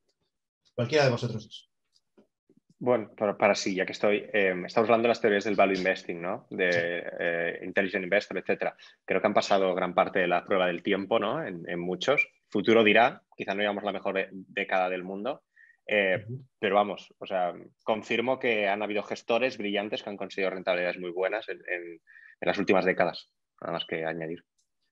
Cualquiera 0.75 1.05
de 1.05 1.11
vosotros. 1.11 1.71
Bueno, 2.81 3.11
para, 3.17 3.55
sí, 3.57 3.75
ya 3.75 3.87
que 3.87 3.93
estoy, 3.93 4.29
eh, 4.33 4.55
estamos 4.67 4.89
hablando 4.89 5.05
de 5.05 5.09
las 5.09 5.21
teorías 5.21 5.45
del 5.45 5.57
value 5.57 5.79
investing, 5.79 6.21
¿no? 6.21 6.47
De 6.51 7.03
eh, 7.19 7.61
intelligent 7.65 8.05
investor, 8.05 8.39
etcétera. 8.39 8.77
Creo 9.05 9.21
que 9.21 9.27
han 9.27 9.35
pasado 9.35 9.75
gran 9.75 9.95
parte 9.95 10.21
de 10.21 10.29
la 10.29 10.45
prueba 10.45 10.67
del 10.67 10.83
tiempo, 10.83 11.19
¿no? 11.19 11.43
En, 11.43 11.69
en 11.69 11.81
muchos. 11.81 12.29
Futuro 12.51 12.85
dirá, 12.85 13.23
quizá 13.37 13.55
no 13.55 13.63
llevamos 13.63 13.83
la 13.83 13.93
mejor 13.93 14.29
década 14.31 14.89
del 14.91 15.03
mundo, 15.03 15.43
eh, 15.89 16.27
pero 16.59 16.75
vamos, 16.75 17.15
o 17.19 17.27
sea, 17.27 17.55
confirmo 17.83 18.39
que 18.39 18.69
han 18.69 18.83
habido 18.83 19.03
gestores 19.03 19.57
brillantes 19.57 20.03
que 20.03 20.11
han 20.11 20.19
conseguido 20.19 20.51
rentabilidades 20.51 20.99
muy 20.99 21.11
buenas 21.11 21.49
en, 21.49 21.59
las 22.41 22.59
últimas 22.59 22.85
décadas, 22.85 23.33
nada 23.61 23.73
más 23.73 23.87
que 23.89 24.05
añadir. 24.05 24.45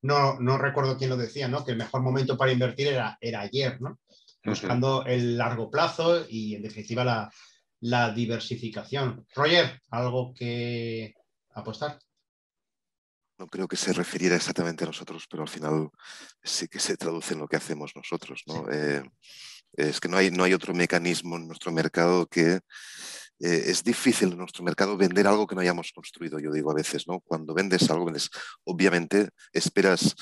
No, 0.03 0.41
no 0.41 0.59
recuerdo 0.59 0.97
quién 0.97 1.11
lo 1.11 1.17
decía, 1.17 1.49
¿no? 1.49 1.65
Que 1.65 1.73
el 1.73 1.77
mejor 1.77 2.03
momento 2.03 2.37
para 2.37 2.51
invertir 2.51 2.89
era, 2.89 3.19
era 3.21 3.41
ayer, 3.43 3.81
¿no? 3.81 4.01
Buscando 4.45 5.05
el 5.05 5.37
largo 5.37 5.71
plazo 5.71 6.25
y, 6.29 6.55
en 6.55 6.63
definitiva, 6.63 7.05
la, 7.05 7.31
la 7.81 8.13
diversificación. 8.13 9.27
Roger, 9.35 9.81
¿algo 9.91 10.33
que 10.35 11.15
apostar? 11.51 11.99
no 13.39 13.47
creo 13.47 13.69
que 13.69 13.77
se 13.77 13.93
refiriera 13.93 14.37
exactamente 14.37 14.85
a 14.85 14.87
nosotros, 14.87 15.27
pero 15.31 15.43
al 15.43 15.49
final 15.49 15.91
sí 16.43 16.69
que 16.69 16.79
se 16.79 16.97
traduce 16.97 17.35
en 17.35 17.41
lo 17.41 17.49
que 17.49 17.57
hacemos 17.57 17.93
nosotros. 17.95 18.43
¿no? 18.47 18.67
Eh, 18.71 19.03
es 19.77 20.01
que 20.01 20.09
no 20.09 20.17
hay, 20.17 20.31
no 20.31 20.45
hay 20.45 20.55
otro 20.55 20.75
mecanismo 20.75 21.37
en 21.37 21.47
nuestro 21.47 21.73
mercado 21.73 22.27
que 22.27 22.61
eh, 23.39 23.65
es 23.67 23.85
difícil 23.85 24.33
en 24.33 24.39
nuestro 24.39 24.65
mercado 24.65 24.97
vender 24.97 25.27
algo 25.27 25.47
que 25.47 25.55
no 25.55 25.61
hayamos 25.61 25.93
construido, 25.93 26.39
yo 26.39 26.51
digo 26.53 26.71
a 26.71 26.75
veces, 26.75 27.07
¿no? 27.07 27.21
Cuando 27.21 27.53
vendes 27.53 27.91
algo, 27.91 28.07
vendes, 28.07 28.31
obviamente 28.65 29.29
esperas, 29.53 30.15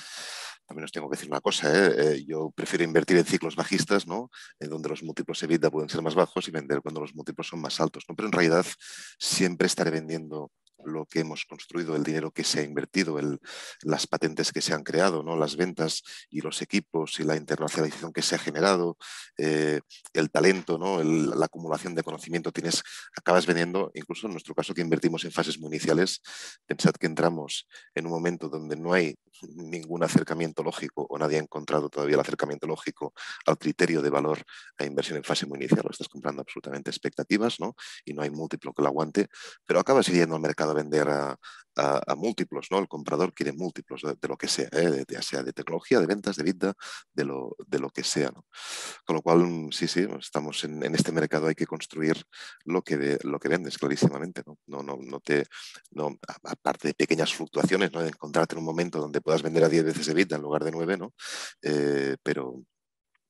también 0.66 0.84
os 0.84 0.92
tengo 0.92 1.08
que 1.08 1.16
decir 1.16 1.30
una 1.30 1.40
cosa, 1.40 1.70
¿eh? 1.72 1.94
Eh, 1.96 2.24
yo 2.26 2.50
prefiero 2.50 2.84
invertir 2.84 3.16
en 3.16 3.24
ciclos 3.24 3.54
bajistas, 3.54 4.06
¿no? 4.06 4.30
En 4.58 4.70
donde 4.70 4.88
los 4.88 5.02
múltiplos 5.02 5.42
EBITDA 5.42 5.70
pueden 5.70 5.88
ser 5.88 6.02
más 6.02 6.14
bajos 6.14 6.48
y 6.48 6.50
vender 6.50 6.80
cuando 6.80 7.00
los 7.00 7.14
múltiplos 7.14 7.46
son 7.46 7.60
más 7.60 7.80
altos, 7.80 8.04
¿no? 8.08 8.16
Pero 8.16 8.28
en 8.28 8.32
realidad 8.32 8.66
siempre 9.18 9.66
estaré 9.66 9.90
vendiendo 9.90 10.50
lo 10.86 11.06
que 11.06 11.20
hemos 11.20 11.44
construido, 11.44 11.96
el 11.96 12.04
dinero 12.04 12.30
que 12.30 12.44
se 12.44 12.60
ha 12.60 12.62
invertido, 12.62 13.18
las 13.82 14.06
patentes 14.06 14.52
que 14.52 14.60
se 14.60 14.74
han 14.74 14.82
creado, 14.82 15.22
¿no? 15.22 15.36
las 15.36 15.56
ventas 15.56 16.02
y 16.30 16.40
los 16.40 16.62
equipos 16.62 17.18
y 17.20 17.24
la 17.24 17.36
internacionalización 17.36 18.12
que 18.12 18.22
se 18.22 18.34
ha 18.34 18.38
generado, 18.38 18.96
eh, 19.36 19.80
el 20.12 20.30
talento, 20.30 20.78
¿no? 20.78 21.02
la 21.02 21.46
acumulación 21.46 21.94
de 21.94 22.02
conocimiento, 22.02 22.52
tienes, 22.52 22.82
acabas 23.16 23.46
vendiendo, 23.46 23.90
incluso 23.94 24.26
en 24.26 24.32
nuestro 24.32 24.54
caso 24.54 24.74
que 24.74 24.80
invertimos 24.80 25.24
en 25.24 25.32
fases 25.32 25.58
muy 25.58 25.68
iniciales, 25.68 26.20
pensad 26.66 26.92
que 26.92 27.06
entramos 27.06 27.66
en 27.94 28.06
un 28.06 28.12
momento 28.12 28.48
donde 28.48 28.76
no 28.76 28.92
hay 28.92 29.14
ningún 29.56 30.02
acercamiento 30.04 30.62
lógico 30.62 31.06
o 31.08 31.18
nadie 31.18 31.38
ha 31.38 31.42
encontrado 31.42 31.88
todavía 31.88 32.14
el 32.14 32.20
acercamiento 32.20 32.66
lógico 32.66 33.12
al 33.46 33.58
criterio 33.58 34.02
de 34.02 34.10
valor 34.10 34.42
a 34.78 34.84
inversión 34.84 35.16
en 35.16 35.24
fase 35.24 35.46
muy 35.46 35.58
inicial, 35.58 35.82
lo 35.84 35.90
estás 35.90 36.08
comprando 36.08 36.42
absolutamente 36.42 36.90
expectativas 36.90 37.60
¿no? 37.60 37.74
y 38.04 38.14
no 38.14 38.22
hay 38.22 38.30
múltiplo 38.30 38.72
que 38.72 38.82
lo 38.82 38.88
aguante, 38.88 39.28
pero 39.66 39.80
acabas 39.80 40.06
yendo 40.06 40.36
al 40.36 40.42
mercado 40.42 40.73
a 40.74 40.82
vender 40.82 41.08
a, 41.08 41.38
múltiplos, 42.16 42.68
¿no? 42.70 42.78
El 42.78 42.86
comprador 42.86 43.34
quiere 43.34 43.52
múltiplos 43.52 44.02
de, 44.02 44.28
lo 44.28 44.36
que 44.36 44.46
sea, 44.46 44.68
¿eh? 44.70 45.04
ya 45.08 45.20
sea 45.20 45.42
de 45.42 45.52
tecnología, 45.52 45.98
de 45.98 46.06
ventas, 46.06 46.36
de 46.36 46.44
vida, 46.44 46.72
de 47.12 47.24
lo, 47.24 47.56
de 47.66 47.80
lo 47.80 47.90
que 47.90 48.04
sea, 48.04 48.30
¿no? 48.30 48.46
Con 49.04 49.16
lo 49.16 49.22
cual, 49.22 49.68
sí, 49.72 49.88
sí, 49.88 50.06
estamos 50.20 50.62
en, 50.62 50.94
este 50.94 51.10
mercado, 51.10 51.48
hay 51.48 51.56
que 51.56 51.66
construir 51.66 52.22
lo 52.64 52.82
que, 52.82 53.18
lo 53.24 53.40
que 53.40 53.48
vendes 53.48 53.76
clarísimamente, 53.76 54.44
¿no? 54.46 54.56
No, 54.66 54.84
no, 54.84 54.98
no 55.00 55.18
te, 55.18 55.46
no, 55.90 56.16
aparte 56.44 56.88
de 56.88 56.94
pequeñas 56.94 57.34
fluctuaciones, 57.34 57.90
¿no? 57.92 58.02
De 58.02 58.08
encontrarte 58.08 58.54
en 58.54 58.60
un 58.60 58.66
momento 58.66 59.00
donde 59.00 59.20
puedas 59.20 59.42
vender 59.42 59.64
a 59.64 59.68
10 59.68 59.84
veces 59.84 60.06
EBITDA 60.06 60.36
en 60.36 60.42
lugar 60.42 60.62
de 60.62 60.70
9, 60.70 60.96
¿no? 60.96 61.12
Eh, 61.60 62.16
pero 62.22 62.62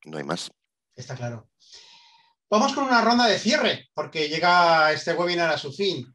no 0.05 0.17
hay 0.19 0.23
más. 0.23 0.51
Está 0.95 1.15
claro. 1.15 1.49
Vamos 2.49 2.73
con 2.73 2.85
una 2.85 3.01
ronda 3.01 3.25
de 3.25 3.39
cierre, 3.39 3.89
porque 3.93 4.29
llega 4.29 4.91
este 4.91 5.13
webinar 5.13 5.49
a 5.49 5.57
su 5.57 5.73
fin. 5.73 6.05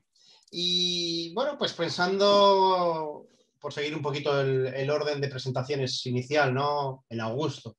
Y 0.50 1.32
bueno, 1.34 1.56
pues 1.56 1.72
pensando, 1.72 3.26
por 3.60 3.72
seguir 3.72 3.94
un 3.94 4.02
poquito 4.02 4.40
el, 4.40 4.90
orden 4.90 5.20
de 5.20 5.28
presentaciones 5.28 6.04
inicial, 6.06 6.52
¿no? 6.52 7.04
En 7.08 7.20
Augusto. 7.20 7.76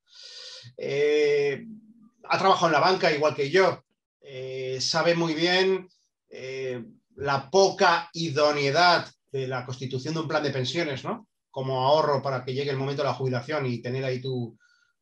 Eh, 0.77 1.65
ha 2.23 2.37
trabajado 2.37 2.67
en 2.67 2.73
la 2.73 2.79
banca 2.79 3.11
igual 3.11 3.35
que 3.35 3.49
yo. 3.49 3.83
Eh, 4.21 4.79
sabe 4.79 5.15
muy 5.15 5.33
bien 5.33 5.87
la 7.17 7.49
poca 7.49 8.09
idoneidad 8.13 9.11
de 9.31 9.47
la 9.47 9.65
constitución 9.65 10.13
de 10.13 10.21
un 10.21 10.27
plan 10.29 10.41
de 10.41 10.51
pensiones, 10.51 11.03
¿no? 11.03 11.27
como 11.51 11.85
ahorro 11.85 12.21
para 12.21 12.43
que 12.43 12.53
llegue 12.53 12.71
el 12.71 12.77
momento 12.77 13.03
de 13.03 13.09
la 13.09 13.13
jubilación 13.13 13.65
y 13.65 13.81
tener 13.81 14.03
ahí 14.05 14.21
tu, 14.21 14.57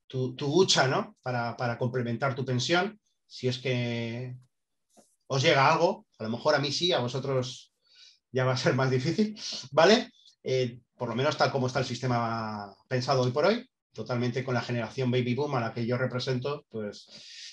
tu, 0.08 0.36
hucha, 0.40 0.88
¿no? 0.88 1.16
Para, 1.22 1.78
complementar 1.78 2.36
tu 2.36 2.44
pensión, 2.44 3.00
si 3.28 3.48
es 3.48 3.60
que 3.60 4.36
os 5.32 5.42
llega 5.44 5.72
algo, 5.72 6.08
a 6.18 6.24
lo 6.24 6.30
mejor 6.30 6.56
a 6.56 6.60
mí 6.60 6.72
sí, 6.72 6.92
a 6.92 7.00
vosotros 7.00 7.72
ya 8.32 8.46
va 8.46 8.54
a 8.54 8.58
ser 8.58 8.74
más 8.74 8.90
difícil, 8.90 9.40
¿vale? 9.72 10.12
Eh, 10.44 10.80
por 10.98 11.10
lo 11.10 11.16
menos 11.16 11.38
tal 11.38 11.52
como 11.52 11.68
está 11.68 11.80
el 11.80 11.86
sistema 11.86 12.76
pensado 12.88 13.22
hoy 13.22 13.32
por 13.32 13.46
hoy, 13.46 13.70
totalmente 13.94 14.44
con 14.44 14.56
la 14.56 14.62
generación 14.62 15.12
baby 15.12 15.36
boom 15.36 15.56
a 15.56 15.60
la 15.62 15.74
que 15.74 15.86
yo 15.86 15.98
represento, 15.98 16.66
pues 16.70 17.08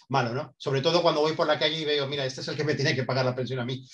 malo, 0.09 0.33
¿no? 0.33 0.55
Sobre 0.57 0.81
todo 0.81 1.03
cuando 1.03 1.21
voy 1.21 1.35
por 1.35 1.47
la 1.47 1.59
calle 1.59 1.79
y 1.79 1.85
veo, 1.85 2.07
mira, 2.07 2.25
este 2.25 2.41
es 2.41 2.49
el 2.49 2.57
que 2.57 2.65
me 2.65 2.75
tiene 2.75 2.95
que 2.95 3.05
pagar 3.05 3.27
la 3.27 3.35
pensión 3.35 3.61
a 3.61 3.67
mí. 3.67 3.87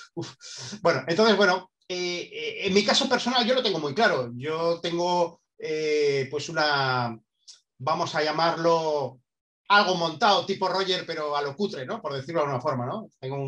Bueno, 0.80 1.02
entonces, 1.08 1.36
bueno, 1.36 1.72
eh, 1.88 2.30
eh, 2.32 2.66
en 2.66 2.74
mi 2.74 2.84
caso 2.84 3.08
personal 3.08 3.44
yo 3.44 3.54
lo 3.54 3.62
tengo 3.62 3.80
muy 3.80 3.94
claro. 3.94 4.30
Yo 4.36 4.80
tengo 4.80 5.40
pues 6.30 6.48
una, 6.48 7.16
vamos 7.78 8.14
a 8.14 8.22
llamarlo 8.22 9.21
algo 9.76 9.94
montado 9.94 10.46
tipo 10.46 10.68
Roger, 10.68 11.04
pero 11.06 11.36
a 11.36 11.42
lo 11.42 11.56
cutre, 11.56 11.86
¿no? 11.86 12.00
Por 12.00 12.14
decirlo 12.14 12.40
de 12.40 12.44
alguna 12.46 12.60
forma, 12.60 12.86
¿no? 12.86 13.08
Tengo 13.18 13.46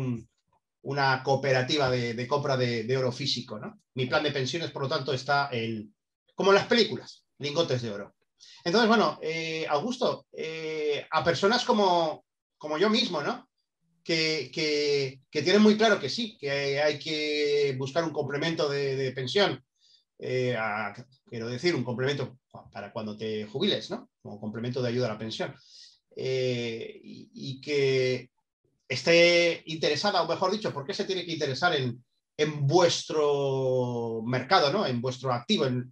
una 0.83 1.23
cooperativa 1.23 1.89
de, 1.89 2.27
compra 2.27 2.57
de, 2.57 2.97
oro 2.97 3.11
físico, 3.11 3.59
¿no? 3.59 3.81
Mi 3.95 4.05
plan 4.05 4.23
de 4.23 4.31
pensiones, 4.31 4.71
por 4.71 4.83
lo 4.83 4.89
tanto, 4.89 5.13
está 5.13 5.49
en, 5.51 5.93
como 6.35 6.51
en 6.51 6.55
las 6.55 6.67
películas, 6.67 7.25
lingotes 7.39 7.81
de 7.81 7.91
oro. 7.91 8.15
Entonces, 8.63 8.87
bueno, 8.87 9.19
Augusto, 9.69 10.27
a 11.11 11.23
personas 11.23 11.63
como, 11.63 12.25
como 12.57 12.77
yo 12.77 12.89
mismo, 12.89 13.21
¿no? 13.21 13.47
que, 14.05 15.21
tienen 15.31 15.61
muy 15.61 15.77
claro 15.77 15.99
que 15.99 16.09
sí, 16.09 16.37
que 16.39 16.81
hay 16.81 16.99
que 16.99 17.75
buscar 17.77 18.03
un 18.03 18.11
complemento 18.11 18.69
de, 18.69 19.11
pensión. 19.13 19.63
Eh, 20.19 20.55
quiero 21.25 21.47
decir, 21.47 21.75
un 21.75 21.83
complemento 21.83 22.37
para 22.71 22.93
cuando 22.93 23.17
te 23.17 23.45
jubiles, 23.45 23.89
¿no? 23.89 24.09
Como 24.21 24.39
complemento 24.39 24.81
de 24.81 24.89
ayuda 24.89 25.07
a 25.07 25.13
la 25.13 25.17
pensión. 25.17 25.53
Eh, 26.15 26.99
y, 27.03 27.59
que 27.59 28.29
esté 28.87 29.63
interesada, 29.65 30.21
o 30.21 30.27
mejor 30.27 30.51
dicho, 30.51 30.73
¿por 30.73 30.85
qué 30.85 30.93
se 30.93 31.05
tiene 31.05 31.25
que 31.25 31.33
interesar 31.33 31.75
en, 31.75 32.03
vuestro 32.67 34.21
mercado, 34.25 34.71
¿no? 34.71 34.85
En 34.85 35.01
vuestro 35.01 35.31
activo, 35.33 35.65
en, 35.65 35.89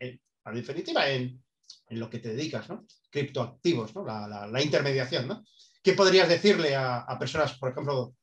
definitiva, 0.53 1.09
en, 1.09 1.41
lo 1.89 2.09
que 2.09 2.19
te 2.19 2.33
dedicas, 2.33 2.69
¿no? 2.69 2.85
Criptoactivos, 3.09 3.93
¿no? 3.95 4.05
La, 4.05 4.47
la 4.47 4.61
intermediación, 4.61 5.27
¿no? 5.27 5.43
¿Qué 5.83 5.93
podrías 5.93 6.29
decirle 6.29 6.77
a, 6.77 7.05
personas, 7.19 7.57
por 7.57 7.71
ejemplo, 7.71 8.15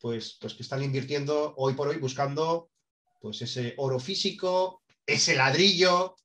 pues, 0.00 0.38
pues, 0.40 0.54
que 0.54 0.62
están 0.62 0.82
invirtiendo 0.82 1.52
hoy 1.58 1.74
por 1.74 1.88
hoy 1.88 1.98
buscando 1.98 2.70
pues 3.20 3.42
ese 3.42 3.74
oro 3.76 4.00
físico, 4.00 4.82
ese 5.06 5.36
ladrillo, 5.36 6.16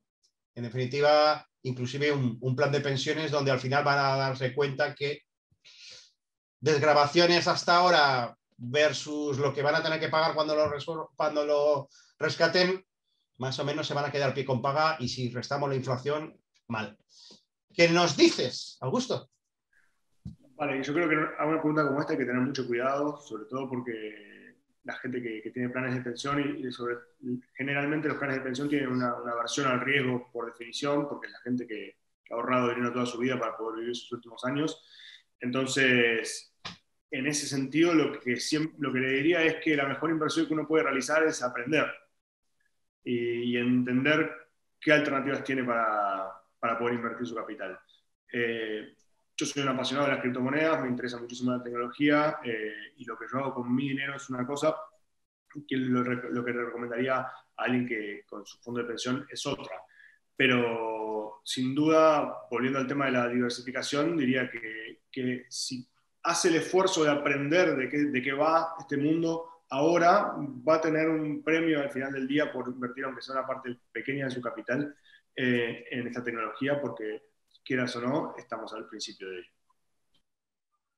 en 0.56 0.64
definitiva, 0.64 1.48
inclusive 1.68 2.12
un, 2.12 2.56
plan 2.56 2.72
de 2.72 2.82
pensiones 2.82 3.32
donde 3.32 3.52
al 3.52 3.60
final 3.60 3.84
van 3.84 4.00
a 4.00 4.18
darse 4.18 4.54
cuenta 4.54 4.96
que 4.96 5.22
desgrabaciones 6.60 7.48
hasta 7.48 7.78
ahora 7.78 8.36
versus 8.58 9.38
lo 9.38 9.54
que 9.54 9.62
van 9.62 9.76
a 9.76 9.84
tener 9.84 10.00
que 10.00 10.10
pagar 10.10 10.34
cuando 10.34 10.56
lo, 10.56 10.72
cuando 11.16 11.46
lo 11.46 11.90
rescaten, 12.18 12.84
más 13.38 13.60
o 13.60 13.66
menos 13.66 13.88
se 13.88 13.94
van 13.94 14.06
a 14.06 14.12
quedar 14.12 14.34
pie 14.34 14.46
con 14.46 14.62
paga 14.62 14.98
y 15.00 15.08
si 15.08 15.30
restamos 15.30 15.70
la 15.70 15.76
inflación, 15.76 16.40
mal. 16.68 16.98
¿Qué 17.74 17.88
nos 17.90 18.18
dices, 18.18 18.78
Augusto? 18.82 19.30
Vale, 20.56 20.84
yo 20.84 20.92
creo 20.92 21.08
que 21.08 21.16
a 21.16 21.46
una 21.46 21.62
pregunta 21.62 21.86
como 21.86 22.00
esta 22.00 22.14
hay 22.14 22.18
que 22.18 22.26
tener 22.26 22.42
mucho 22.42 22.66
cuidado, 22.66 23.22
sobre 23.22 23.46
todo 23.46 23.70
porque 23.70 24.27
la 24.88 24.94
gente 24.96 25.22
que, 25.22 25.52
tiene 25.52 25.70
planes 25.70 25.96
de 25.96 26.02
pensión 26.02 26.58
y, 26.60 26.72
sobre, 26.72 26.96
generalmente 27.54 28.08
los 28.08 28.18
planes 28.18 28.38
de 28.38 28.42
pensión 28.42 28.70
tienen 28.70 28.88
una, 28.88 29.16
una 29.16 29.36
versión 29.36 29.68
al 29.68 29.82
riesgo 29.82 30.32
por 30.32 30.46
definición, 30.46 31.10
porque 31.10 31.28
es 31.28 31.34
la 31.34 31.40
gente 31.42 31.68
que, 31.68 31.98
ha 32.30 32.36
ahorrado 32.36 32.70
dinero 32.70 32.92
toda 32.92 33.06
su 33.06 33.18
vida 33.18 33.40
para 33.40 33.56
poder 33.56 33.80
vivir 33.80 33.96
sus 33.96 34.12
últimos 34.12 34.44
años. 34.44 34.84
Entonces, 35.40 36.54
en 37.12 37.28
ese 37.28 37.48
sentido, 37.48 37.94
lo 37.94 38.20
que, 38.20 38.38
lo 38.80 38.92
que 38.92 39.00
le 39.00 39.10
diría 39.10 39.44
es 39.44 39.56
que 39.64 39.78
la 39.78 39.88
mejor 39.88 40.10
inversión 40.10 40.46
que 40.46 40.54
uno 40.54 40.68
puede 40.68 40.84
realizar 40.84 41.24
es 41.24 41.42
aprender 41.42 41.90
y, 43.04 43.56
entender 43.56 44.30
qué 44.80 44.92
alternativas 44.92 45.44
tiene 45.44 45.64
para, 45.64 46.32
para 46.60 46.78
poder 46.78 46.96
invertir 46.96 47.28
su 47.28 47.36
capital. 47.36 47.80
Eh, 48.32 48.94
yo 49.38 49.46
soy 49.46 49.62
un 49.62 49.70
apasionado 49.70 50.08
de 50.08 50.14
las 50.16 50.22
criptomonedas, 50.22 50.82
me 50.82 50.90
interesa 50.90 51.20
muchísimo 51.20 51.52
la 51.52 51.62
tecnología 51.62 52.40
eh, 52.44 52.74
y 52.98 53.06
lo 53.06 53.16
que 53.18 53.26
yo 53.32 53.38
hago 53.38 53.54
con 53.54 53.74
mi 53.74 53.90
dinero 53.90 54.16
es 54.16 54.30
una 54.30 54.46
cosa 54.48 54.76
que 55.68 55.78
lo, 55.78 56.04
que 56.04 56.54
le 56.54 56.66
recomendaría 56.66 57.20
a 57.20 57.34
alguien 57.56 57.88
que 57.88 58.24
con 58.28 58.46
su 58.46 58.58
fondo 58.60 58.82
de 58.82 58.88
pensión 58.88 59.26
es 59.30 59.46
otra. 59.46 59.76
Pero 60.36 61.42
sin 61.44 61.76
duda, 61.76 62.48
volviendo 62.50 62.80
al 62.80 62.88
tema 62.88 63.06
de 63.06 63.12
la 63.12 63.28
diversificación, 63.28 64.18
diría 64.18 64.50
que, 64.50 65.02
que 65.12 65.46
si 65.50 65.88
hace 66.24 66.50
el 66.50 66.56
esfuerzo 66.56 67.04
de 67.04 67.12
aprender 67.12 67.76
de 67.76 67.90
qué, 67.90 67.98
de 67.98 68.22
qué 68.22 68.34
va 68.34 68.76
este 68.80 68.98
mundo, 68.98 69.64
ahora 69.70 70.34
va 70.68 70.76
a 70.76 70.82
tener 70.82 71.10
un 71.10 71.44
premio 71.44 71.80
al 71.80 71.92
final 71.92 72.12
del 72.12 72.28
día 72.28 72.52
por 72.52 72.68
invertir, 72.68 73.06
aunque 73.06 73.22
sea 73.22 73.36
una 73.36 73.48
parte 73.48 73.78
pequeña 73.92 74.26
de 74.26 74.32
su 74.32 74.42
capital, 74.42 74.96
eh, 75.40 75.86
en 75.92 76.08
esta 76.08 76.24
tecnología, 76.24 76.82
porque 76.82 77.27
quieras 77.68 77.96
o 77.98 78.02
no, 78.02 78.34
estamos 78.38 78.72
al 78.74 78.88
principio 78.88 79.30
de 79.30 79.40
ello. 79.40 79.52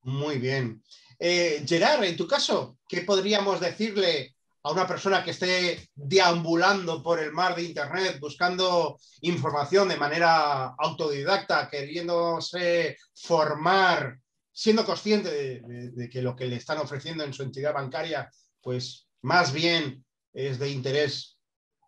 Muy 0.04 0.38
bien. 0.38 0.84
Eh, 1.18 1.64
Gerard, 1.68 2.04
en 2.04 2.16
tu 2.16 2.28
caso, 2.28 2.78
¿qué 2.88 3.02
podríamos 3.02 3.60
decirle 3.60 4.36
a 4.64 4.72
una 4.72 4.86
persona 4.86 5.24
que 5.24 5.32
esté 5.32 5.90
deambulando 5.96 7.02
por 7.02 7.20
el 7.20 7.32
mar 7.32 7.56
de 7.56 7.64
Internet 7.64 8.20
buscando 8.20 9.00
información 9.22 9.90
de 9.90 9.98
manera 9.98 10.76
autodidacta, 10.78 11.70
queriéndose 11.70 12.98
formar, 13.14 14.20
siendo 14.52 14.86
consciente 14.86 15.62
de, 15.62 16.10
que 16.10 16.22
lo 16.22 16.36
que 16.36 16.46
le 16.46 16.58
están 16.58 16.78
ofreciendo 16.78 17.24
en 17.24 17.34
su 17.34 17.44
entidad 17.44 17.74
bancaria, 17.74 18.30
pues 18.62 19.08
más 19.22 19.54
bien 19.54 20.04
es 20.34 20.60
de 20.60 20.70
interés 20.70 21.38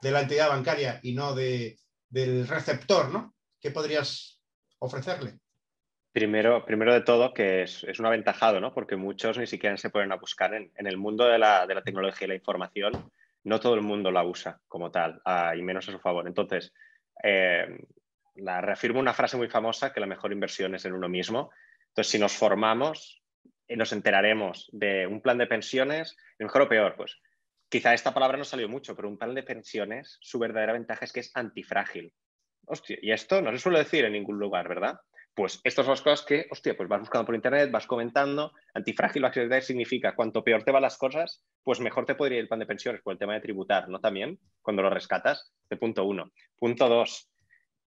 de 0.01 0.11
la 0.11 0.21
entidad 0.21 0.49
bancaria 0.49 0.99
y 1.03 1.13
no 1.13 1.35
de, 1.35 1.77
del 2.09 2.47
receptor, 2.47 3.09
¿no? 3.09 3.35
¿Qué 3.59 3.71
podrías 3.71 4.40
ofrecerle? 4.81 5.39
Primero, 6.11 6.65
primero 6.65 6.93
de 6.93 7.01
todo, 7.01 7.33
que 7.33 7.63
es, 7.63 7.83
un 7.99 8.05
aventajado, 8.05 8.59
¿no? 8.59 8.73
Porque 8.73 8.97
muchos 8.97 9.37
ni 9.37 9.47
siquiera 9.47 9.77
se 9.77 9.89
ponen 9.89 10.11
a 10.11 10.17
buscar 10.17 10.53
en, 10.53 10.71
el 10.75 10.97
mundo 10.97 11.25
de 11.25 11.39
la, 11.39 11.65
tecnología 11.85 12.25
y 12.25 12.29
la 12.29 12.35
información. 12.35 13.11
No 13.43 13.59
todo 13.59 13.75
el 13.75 13.81
mundo 13.81 14.11
la 14.11 14.23
usa 14.23 14.59
como 14.67 14.91
tal, 14.91 15.21
ah, 15.25 15.55
y 15.55 15.61
menos 15.61 15.87
a 15.87 15.93
su 15.93 15.99
favor. 15.99 16.27
Entonces, 16.27 16.73
eh, 17.23 17.65
la, 18.35 18.59
reafirmo 18.59 18.99
una 18.99 19.13
frase 19.13 19.37
muy 19.37 19.47
famosa, 19.47 19.93
que 19.93 20.01
la 20.01 20.05
mejor 20.05 20.33
inversión 20.33 20.75
es 20.75 20.83
en 20.85 20.93
uno 20.93 21.07
mismo. 21.07 21.51
Entonces, 21.87 22.11
si 22.11 22.19
nos 22.19 22.33
formamos, 22.33 23.21
y 23.71 23.77
nos 23.77 23.93
enteraremos 23.93 24.69
de 24.73 25.07
un 25.07 25.21
plan 25.21 25.37
de 25.37 25.47
pensiones, 25.47 26.17
mejor 26.37 26.63
o 26.63 26.69
peor, 26.69 26.95
pues 26.97 27.21
quizá 27.69 27.93
esta 27.93 28.13
palabra 28.13 28.37
no 28.37 28.43
salió 28.43 28.67
mucho, 28.67 28.97
pero 28.97 29.07
un 29.07 29.17
plan 29.17 29.33
de 29.33 29.43
pensiones, 29.43 30.17
su 30.19 30.39
verdadera 30.39 30.73
ventaja 30.73 31.05
es 31.05 31.13
que 31.13 31.21
es 31.21 31.31
antifrágil. 31.35 32.13
Hostia, 32.65 32.97
y 33.01 33.11
esto 33.11 33.41
no 33.41 33.51
se 33.51 33.57
suele 33.57 33.79
decir 33.79 34.05
en 34.05 34.13
ningún 34.13 34.39
lugar, 34.39 34.67
¿verdad? 34.67 34.99
Pues 35.33 35.61
estas 35.63 35.85
son 35.85 35.93
las 35.93 36.01
cosas 36.01 36.25
que, 36.25 36.45
hostia, 36.51 36.75
pues 36.75 36.89
vas 36.89 36.99
buscando 36.99 37.25
por 37.25 37.35
internet, 37.35 37.71
vas 37.71 37.87
comentando. 37.87 38.51
Antifrágil 38.73 39.23
o 39.23 39.61
significa 39.61 40.13
cuanto 40.13 40.43
peor 40.43 40.63
te 40.63 40.71
van 40.71 40.81
las 40.81 40.97
cosas, 40.97 41.43
pues 41.63 41.79
mejor 41.79 42.05
te 42.05 42.15
podría 42.15 42.37
ir 42.37 42.41
el 42.43 42.47
plan 42.47 42.59
de 42.59 42.65
pensiones 42.65 43.01
por 43.01 43.13
el 43.13 43.19
tema 43.19 43.33
de 43.33 43.41
tributar, 43.41 43.87
¿no? 43.87 43.99
También, 43.99 44.39
cuando 44.61 44.83
lo 44.83 44.89
rescatas, 44.89 45.53
de 45.69 45.77
punto 45.77 46.03
uno. 46.03 46.31
Punto 46.57 46.89
dos, 46.89 47.29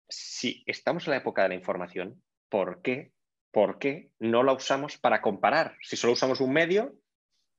si 0.07 0.64
estamos 0.68 1.07
en 1.07 1.11
la 1.11 1.18
época 1.18 1.43
de 1.43 1.49
la 1.49 1.56
información, 1.56 2.22
¿por 2.49 2.81
qué? 2.81 3.11
¿Por 3.52 3.80
qué 3.80 4.11
no 4.19 4.43
la 4.43 4.53
usamos 4.53 4.98
para 4.98 5.22
comparar? 5.22 5.76
Si 5.81 5.98
solo 5.98 6.14
usamos 6.14 6.41
un 6.41 6.53
medio, 6.53 6.93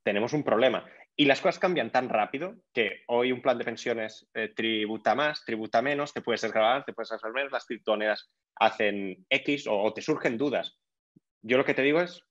tenemos 0.05 0.33
un 0.33 0.45
problema. 0.45 0.87
Y 1.15 1.27
las 1.27 1.41
cosas 1.41 1.59
cambian 1.59 1.93
tan 1.93 2.09
rápido 2.09 2.57
que 2.73 3.03
hoy 3.07 3.33
un 3.33 3.43
plan 3.43 3.59
de 3.59 3.65
pensiones 3.65 4.29
eh, 4.35 4.49
tributa 4.49 5.15
más, 5.15 5.45
tributa 5.45 5.83
menos, 5.83 6.15
te 6.15 6.23
puedes 6.23 6.41
desgravar, 6.41 6.85
te 6.85 6.95
puedes 6.95 7.13
hacer 7.13 7.33
menos, 7.33 7.53
las 7.53 7.67
criptomonedas 7.67 8.31
hacen 8.57 9.27
X 9.29 9.67
o, 9.69 9.93
te 9.93 10.01
surgen 10.01 10.39
dudas. 10.39 10.79
Yo 11.43 11.59
lo 11.59 11.65
que 11.65 11.75
te 11.75 11.83
digo 11.83 12.01
es 12.01 12.23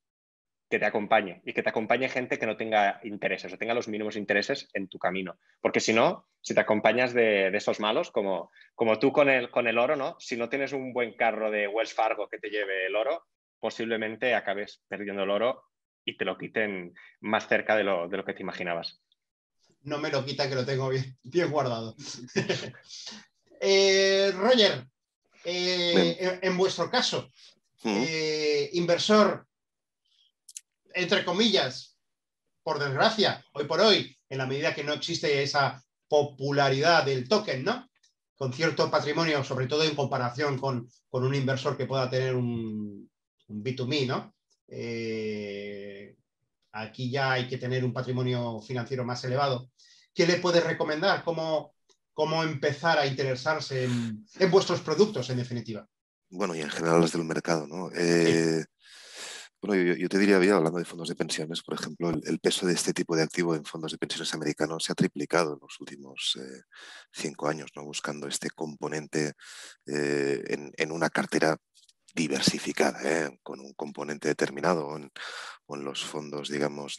que 0.70 0.80
te 0.80 0.86
acompañe 0.86 1.41
y 1.45 1.53
que 1.53 1.62
te 1.62 1.70
acompañe 1.70 2.10
gente 2.10 2.40
que 2.40 2.45
no 2.45 2.58
tenga 2.58 2.99
intereses 3.03 3.53
o 3.53 3.58
tenga 3.58 3.74
los 3.74 3.88
mínimos 3.88 4.16
intereses 4.16 4.70
en 4.74 4.88
tu 4.88 4.98
camino. 4.98 5.38
Porque 5.60 5.82
si 5.82 5.94
no, 5.94 6.28
si 6.41 6.56
te 6.56 6.62
acompañas 6.62 7.14
de, 7.14 7.49
esos 7.49 7.80
malos, 7.80 8.10
como, 8.10 8.52
como 8.74 8.98
tú 8.98 9.12
con 9.12 9.30
el, 9.30 9.52
con 9.52 9.68
el 9.68 9.78
oro, 9.78 9.95
¿no? 9.95 10.16
Si 10.20 10.38
no 10.38 10.49
tienes 10.49 10.72
un 10.72 10.94
buen 10.94 11.14
carro 11.16 11.52
de 11.52 11.68
Wells 11.68 11.94
Fargo 11.94 12.30
que 12.30 12.40
te 12.40 12.49
lleve 12.49 12.88
el 12.88 12.95
oro, 12.95 13.28
posiblemente 13.60 14.34
acabes 14.34 14.82
perdiendo 14.88 15.24
el 15.24 15.30
oro 15.30 15.70
y 16.11 16.17
te 16.17 16.25
lo 16.25 16.38
quiten 16.38 16.93
más 17.21 17.47
cerca 17.47 17.75
de 17.75 17.83
lo, 17.83 18.09
que 18.25 18.33
te 18.33 18.41
imaginabas. 18.41 19.01
No 19.83 19.97
me 19.97 20.11
lo 20.11 20.23
quita 20.23 20.47
que 20.47 20.55
lo 20.55 20.65
tengo 20.65 20.89
bien, 20.89 21.17
bien 21.23 21.49
guardado. 21.49 21.95
Eh, 23.63 24.31
Roger, 24.38 24.88
eh, 25.43 26.39
en, 26.41 26.57
vuestro 26.57 26.89
caso, 26.89 27.29
eh, 27.83 28.71
inversor, 28.73 29.45
entre 30.95 31.23
comillas, 31.23 31.95
por 32.63 32.79
desgracia, 32.79 33.45
hoy 33.53 33.65
por 33.65 33.79
hoy, 33.81 34.17
en 34.29 34.39
la 34.39 34.47
medida 34.47 34.73
que 34.73 34.83
no 34.83 34.93
existe 34.93 35.43
esa 35.43 35.79
popularidad 36.07 37.05
del 37.05 37.29
token, 37.29 37.63
¿no? 37.63 37.88
Con 38.35 38.51
cierto 38.51 38.89
patrimonio, 38.89 39.43
sobre 39.43 39.67
todo 39.67 39.83
en 39.83 39.93
comparación 39.93 40.57
con, 40.57 40.89
un 41.11 41.35
inversor 41.35 41.77
que 41.77 41.85
pueda 41.85 42.09
tener 42.09 42.33
un, 42.33 43.11
un 43.47 43.63
B2Me, 43.63 44.07
¿no? 44.07 44.33
Eh, 44.73 46.15
aquí 46.72 47.11
ya 47.11 47.34
hay 47.34 47.48
que 47.48 47.57
tener 47.57 47.84
un 47.84 47.91
patrimonio 47.91 48.61
financiero 48.61 49.03
más 49.03 49.23
elevado. 49.26 49.69
¿Qué 50.14 50.26
le 50.26 50.38
puedes 50.38 50.64
recomendar? 50.64 51.23
¿Cómo, 51.23 51.76
cómo 52.14 52.43
empezar 52.43 52.98
a 52.98 53.06
interesarse 53.06 53.84
en, 53.84 54.26
vuestros 54.49 54.80
productos, 54.80 55.30
en 55.30 55.38
definitiva? 55.38 55.85
Bueno, 56.30 56.56
y 56.56 56.61
en 56.61 56.69
general 56.69 57.02
los 57.02 57.11
del 57.11 57.26
mercado, 57.26 57.68
¿no? 57.68 57.91
Eh, 57.93 58.64
bueno, 59.61 59.93
yo, 59.93 60.07
te 60.07 60.18
diría, 60.18 60.38
hablando 60.38 60.80
de 60.80 60.85
fondos 60.85 61.10
de 61.10 61.15
pensiones, 61.15 61.61
por 61.61 61.76
ejemplo, 61.76 62.10
el, 62.10 62.39
peso 62.39 62.65
de 62.65 62.73
este 62.73 62.93
tipo 62.93 63.15
de 63.15 63.23
activo 63.23 63.53
en 63.53 63.65
fondos 63.65 63.91
de 63.91 63.98
pensiones 63.98 64.34
americanos 64.34 64.85
se 64.85 64.93
ha 64.93 64.95
triplicado 64.95 65.53
en 65.53 65.60
los 65.61 65.80
últimos 65.81 66.39
eh, 66.41 66.61
cinco 67.11 67.49
años, 67.49 67.69
¿no? 67.76 67.84
buscando 67.84 68.27
este 68.27 68.49
componente 68.49 69.34
en, 69.85 70.72
en, 70.76 70.91
una 70.91 71.10
cartera 71.10 71.57
diversificada, 72.13 72.99
¿eh? 73.03 73.39
con 73.43 73.59
un 73.59 73.73
componente 73.73 74.27
determinado 74.27 74.97
con 75.72 75.85
los 75.85 76.03
fondos, 76.03 76.49
digamos, 76.49 76.98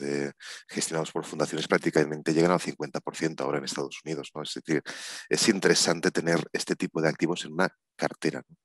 gestionados 0.66 1.12
por 1.12 1.26
fundaciones 1.26 1.68
prácticamente 1.68 2.32
llegan 2.32 2.52
al 2.52 2.58
50% 2.58 3.42
ahora 3.42 3.58
en 3.58 3.64
Estados 3.64 4.00
Unidos. 4.02 4.30
¿no? 4.34 4.40
Es 4.40 4.54
decir, 4.54 4.82
es 5.28 5.48
interesante 5.50 6.10
tener 6.10 6.42
este 6.54 6.74
tipo 6.74 7.02
de 7.02 7.10
activos 7.10 7.44
en 7.44 7.52
una 7.52 7.68
cartera. 7.94 8.42
¿no? 8.48 8.56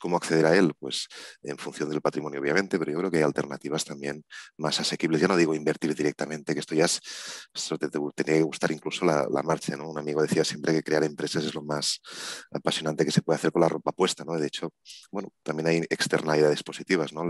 ¿Cómo 0.00 0.16
acceder 0.16 0.46
a 0.46 0.56
él? 0.56 0.72
Pues 0.78 1.08
en 1.42 1.58
función 1.58 1.90
del 1.90 2.00
patrimonio, 2.00 2.40
obviamente, 2.40 2.78
pero 2.78 2.90
yo 2.90 2.98
creo 3.00 3.10
que 3.10 3.18
hay 3.18 3.22
alternativas 3.22 3.84
también 3.84 4.24
más 4.56 4.80
asequibles. 4.80 5.20
Ya 5.20 5.28
no 5.28 5.36
digo 5.36 5.54
invertir 5.54 5.94
directamente, 5.94 6.54
que 6.54 6.60
esto 6.60 6.74
ya 6.74 6.86
es, 6.86 6.98
esto 7.52 7.76
te, 7.76 7.90
tenía 7.90 8.38
que 8.38 8.42
gustar 8.42 8.72
incluso 8.72 9.04
la, 9.04 9.28
marcha. 9.42 9.76
¿no? 9.76 9.90
Un 9.90 9.98
amigo 9.98 10.22
decía 10.22 10.42
siempre 10.42 10.72
que 10.72 10.82
crear 10.82 11.04
empresas 11.04 11.44
es 11.44 11.54
lo 11.54 11.62
más 11.62 12.00
apasionante 12.50 13.04
que 13.04 13.10
se 13.10 13.20
puede 13.20 13.36
hacer 13.36 13.52
con 13.52 13.60
la 13.60 13.68
ropa 13.68 13.92
puesta. 13.92 14.24
¿no? 14.24 14.38
De 14.38 14.46
hecho, 14.46 14.72
bueno, 15.10 15.28
también 15.42 15.66
hay 15.66 15.76
externalidades 15.90 16.62
positivas. 16.62 17.12
¿no? 17.12 17.24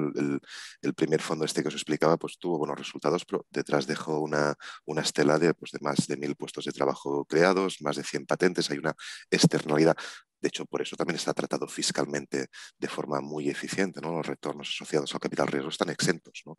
El 0.81 0.95
primer 0.95 1.21
fondo 1.21 1.45
este 1.45 1.63
que 1.63 1.69
os 1.69 1.75
explicaba 1.75 2.20
pues 2.21 2.39
tuvo 2.39 2.59
buenos 2.59 2.79
resultados, 2.79 3.25
pero 3.25 3.47
detrás 3.51 3.87
dejó 3.87 4.21
una, 4.21 4.55
una 4.85 5.03
estela 5.03 5.39
de, 5.39 5.55
pues, 5.55 5.73
de 5.73 5.79
más 5.81 6.07
de 6.07 6.17
mil 6.17 6.37
puestos 6.37 6.65
de 6.67 6.73
trabajo 6.73 7.25
creados, 7.25 7.83
más 7.83 7.97
de 7.97 8.05
100 8.05 8.27
patentes, 8.27 8.71
hay 8.71 8.79
una 8.79 8.95
externalidad. 9.31 9.97
De 10.41 10.49
hecho, 10.49 10.65
por 10.65 10.81
eso 10.81 10.97
también 10.97 11.17
está 11.17 11.35
tratado 11.35 11.69
fiscalmente 11.69 12.49
de 12.79 12.89
forma 12.89 13.21
muy 13.21 13.51
eficiente. 13.51 14.01
¿no? 14.01 14.13
Los 14.13 14.27
retornos 14.27 14.69
asociados 14.69 15.13
al 15.15 15.21
capital 15.21 15.49
riesgo 15.49 15.69
están 15.69 15.91
exentos. 15.91 16.43
¿no? 16.47 16.57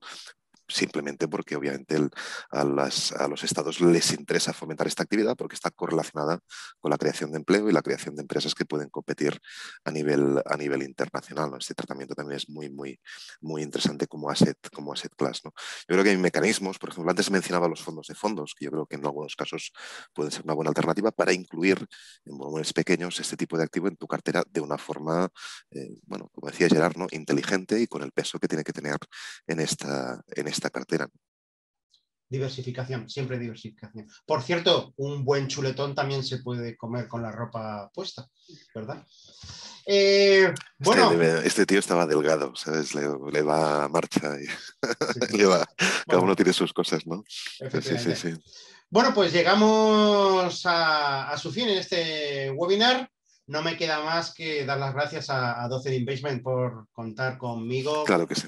Simplemente 0.74 1.28
porque 1.28 1.56
obviamente 1.56 1.98
a, 2.52 2.64
los 2.64 3.44
estados 3.44 3.82
les 3.82 4.12
interesa 4.14 4.54
fomentar 4.54 4.88
esta 4.88 5.04
actividad 5.04 5.36
porque 5.36 5.56
está 5.56 5.72
correlacionada 5.72 6.40
con 6.80 6.92
la 6.92 6.98
creación 6.98 7.32
de 7.32 7.38
empleo 7.38 7.70
y 7.70 7.74
la 7.74 7.82
creación 7.82 8.16
de 8.16 8.22
empresas 8.22 8.56
que 8.56 8.66
pueden 8.66 8.90
competir 8.90 9.40
a 9.84 9.92
nivel, 9.92 10.42
a 10.46 10.58
nivel 10.58 10.84
internacional. 10.84 11.52
Este 11.60 11.74
tratamiento 11.74 12.16
también 12.16 12.38
es 12.38 12.50
muy, 12.50 12.70
muy, 12.70 13.00
muy 13.42 13.62
interesante 13.62 14.08
como 14.08 14.30
asset, 14.30 14.58
como 14.74 14.94
asset 14.94 15.14
class. 15.16 15.42
¿no? 15.44 15.52
Yo 15.88 15.96
creo 15.96 16.04
que 16.04 16.10
hay 16.12 16.18
mecanismos, 16.18 16.80
por 16.80 16.90
ejemplo, 16.90 17.12
antes 17.12 17.30
mencionaba 17.32 17.68
los 17.68 17.82
fondos 17.82 18.08
de 18.08 18.16
fondos, 18.16 18.56
que 18.58 18.66
yo 18.66 18.72
creo 18.72 18.86
que 18.86 18.96
en 18.96 19.06
algunos 19.06 19.36
casos 19.36 19.72
pueden 20.14 20.32
ser 20.32 20.44
una 20.44 20.54
buena 20.54 20.70
alternativa 20.70 21.12
para 21.12 21.34
incluir 21.34 21.86
en 22.26 22.38
volúmenes 22.38 22.74
pequeños 22.74 23.20
este 23.20 23.38
tipo 23.38 23.58
de 23.58 23.64
activo 23.64 23.88
en 23.88 23.96
tu 23.96 24.08
cartera 24.08 24.44
de 24.50 24.62
una 24.62 24.78
forma, 24.78 25.30
eh, 25.72 25.98
bueno, 26.06 26.30
como 26.34 26.50
decía 26.50 26.68
Gerard, 26.70 26.98
¿no? 26.98 27.08
inteligente 27.12 27.80
y 27.80 27.88
con 27.88 28.04
el 28.04 28.12
peso 28.12 28.40
que 28.40 28.48
tiene 28.48 28.64
que 28.64 28.74
tener 28.74 28.98
en 29.48 29.60
esta, 29.60 30.22
en 30.28 30.48
esta 30.48 30.61
cartera. 30.70 31.10
diversificación, 32.30 33.10
siempre 33.10 33.38
diversificación. 33.38 34.08
Por 34.26 34.42
cierto, 34.42 34.94
un 34.98 35.26
buen 35.26 35.48
chuletón 35.48 35.94
también 35.94 36.24
se 36.24 36.38
puede 36.38 36.78
comer 36.78 37.08
con 37.10 37.22
la 37.22 37.32
ropa 37.32 37.90
puesta, 37.94 38.26
¿verdad? 38.74 39.06
Eh, 39.86 40.54
bueno, 40.78 41.12
este, 41.12 41.48
este, 41.48 41.66
tío 41.66 41.80
estaba 41.80 42.06
delgado, 42.06 42.56
¿sabes? 42.56 42.94
Le, 42.94 43.42
va 43.42 43.86
a 43.86 43.90
marcha 43.90 44.36
y 44.40 45.38
le 45.38 45.46
va, 45.46 45.68
cada 46.08 46.22
uno 46.22 46.36
tiene 46.36 46.54
sus 46.54 46.72
cosas, 46.72 47.06
¿no? 47.06 47.24
Sí, 47.28 47.98
sí, 47.98 48.16
sí. 48.16 48.34
Bueno, 48.90 49.14
pues 49.14 49.32
llegamos 49.32 50.64
a, 50.66 51.36
su 51.38 51.52
fin 51.52 51.70
en 51.70 51.78
este 51.78 52.52
webinar. 52.52 53.10
No 53.52 53.62
me 53.62 53.76
queda 53.76 54.02
más 54.02 54.34
que 54.34 54.66
dar 54.66 54.80
las 54.80 54.94
gracias 54.94 55.30
a, 55.30 55.62
a 55.62 55.68
12 55.68 55.94
Investment 55.94 56.42
por 56.42 56.88
contar 56.94 57.38
conmigo. 57.38 58.06
Claro 58.06 58.26
que 58.26 58.36
sí. 58.36 58.48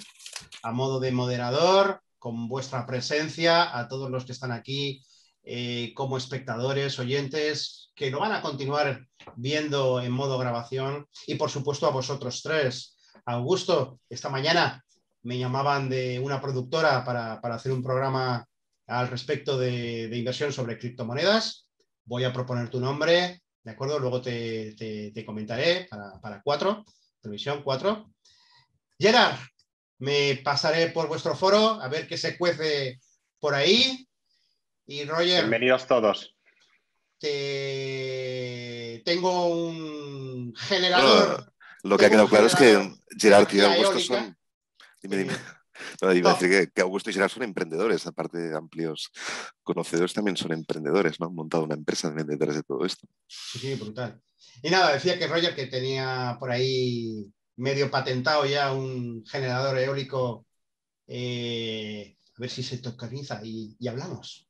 A 0.62 0.72
modo 0.72 1.02
de 1.02 1.12
moderador, 1.12 2.02
con 2.18 2.48
vuestra 2.48 2.86
presencia, 2.86 3.78
a 3.78 3.90
todos 3.90 4.10
los 4.10 4.24
que 4.24 4.32
están 4.32 4.54
aquí 4.54 5.04
eh, 5.44 5.92
como 5.94 6.16
espectadores, 6.16 6.98
oyentes, 7.00 7.92
que 7.96 8.10
lo 8.10 8.22
van 8.22 8.32
a 8.32 8.42
continuar 8.42 9.06
viendo 9.36 10.02
en 10.02 10.14
modo 10.14 10.38
grabación 10.38 11.06
y 11.28 11.36
por 11.36 11.50
supuesto 11.50 11.86
a 11.86 11.92
vosotros 11.92 12.42
tres. 12.42 12.96
Augusto, 13.26 14.00
esta 14.10 14.30
mañana 14.30 14.86
me 15.24 15.38
llamaban 15.38 15.90
de 15.90 16.18
una 16.20 16.40
productora 16.40 17.04
para, 17.04 17.34
hacer 17.34 17.74
un 17.74 17.84
programa 17.84 18.48
al 18.88 19.10
respecto 19.10 19.58
de, 19.58 20.10
inversión 20.14 20.54
sobre 20.54 20.78
criptomonedas. 20.78 21.68
Voy 22.06 22.24
a 22.24 22.32
proponer 22.32 22.70
tu 22.70 22.80
nombre, 22.80 23.43
¿de 23.64 23.72
acuerdo? 23.72 23.99
Luego 23.99 24.22
te, 24.22 25.14
comentaré 25.26 25.88
para, 25.90 26.19
para 26.22 26.41
cuatro, 26.41 26.85
televisión 27.22 27.64
cuatro. 27.64 28.11
Gerard, 28.99 29.38
me 29.99 30.41
pasaré 30.44 30.88
por 30.88 31.07
vuestro 31.07 31.35
foro 31.35 31.81
a 31.81 31.88
ver 31.88 32.07
qué 32.07 32.18
se 32.18 32.38
cuece 32.38 32.99
por 33.40 33.56
ahí. 33.56 34.07
Y 34.85 35.06
Roger. 35.06 35.44
Bienvenidos 35.44 35.88
todos. 35.88 36.35
Tengo 39.06 39.48
un 39.48 40.53
generador. 40.57 41.53
lo 41.84 41.98
que 41.98 42.06
ha 42.06 42.10
quedado 42.10 42.27
claro 42.27 42.48
es 42.48 42.56
que 42.56 42.94
Gerard 43.18 43.48
y 43.53 43.61
Augusto 43.61 43.99
son. 43.99 44.38
Dime, 45.02 45.18
dime. 45.18 45.34
No, 46.02 46.14
iba 46.14 46.32
a 46.32 46.34
decir 46.34 46.72
que, 46.74 46.82
Augusto 46.82 47.10
y 47.10 47.14
Gerard 47.14 47.30
son 47.30 47.44
emprendedores, 47.44 48.06
aparte 48.08 48.38
de 48.38 48.56
amplios 48.56 49.12
conocedores, 49.64 50.14
también 50.14 50.38
son 50.38 50.52
emprendedores, 50.52 51.20
¿no? 51.20 51.28
Han 51.28 51.36
montado 51.36 51.64
una 51.64 51.76
empresa 51.76 52.12
detrás 52.12 52.56
de 52.56 52.64
todo 52.64 52.86
esto. 52.86 53.08
Sí, 53.28 53.60
sí, 53.60 53.76
brutal. 53.76 54.22
Y 54.62 54.70
nada, 54.70 54.94
decía 54.94 55.18
que 55.18 55.28
Roger 55.28 55.56
que 55.56 55.68
tenía 55.68 56.38
por 56.40 56.52
ahí 56.52 57.26
medio 57.56 57.90
patentado 57.90 58.45
ya 58.45 58.74
un 58.74 59.26
generador 59.26 59.78
eólico. 59.78 60.45
Eh, 61.08 62.18
a 62.38 62.41
ver 62.41 62.50
si 62.50 62.64
se 62.64 62.80
tokeniza 62.80 63.41
y 63.44 63.88
hablamos. 63.88 64.48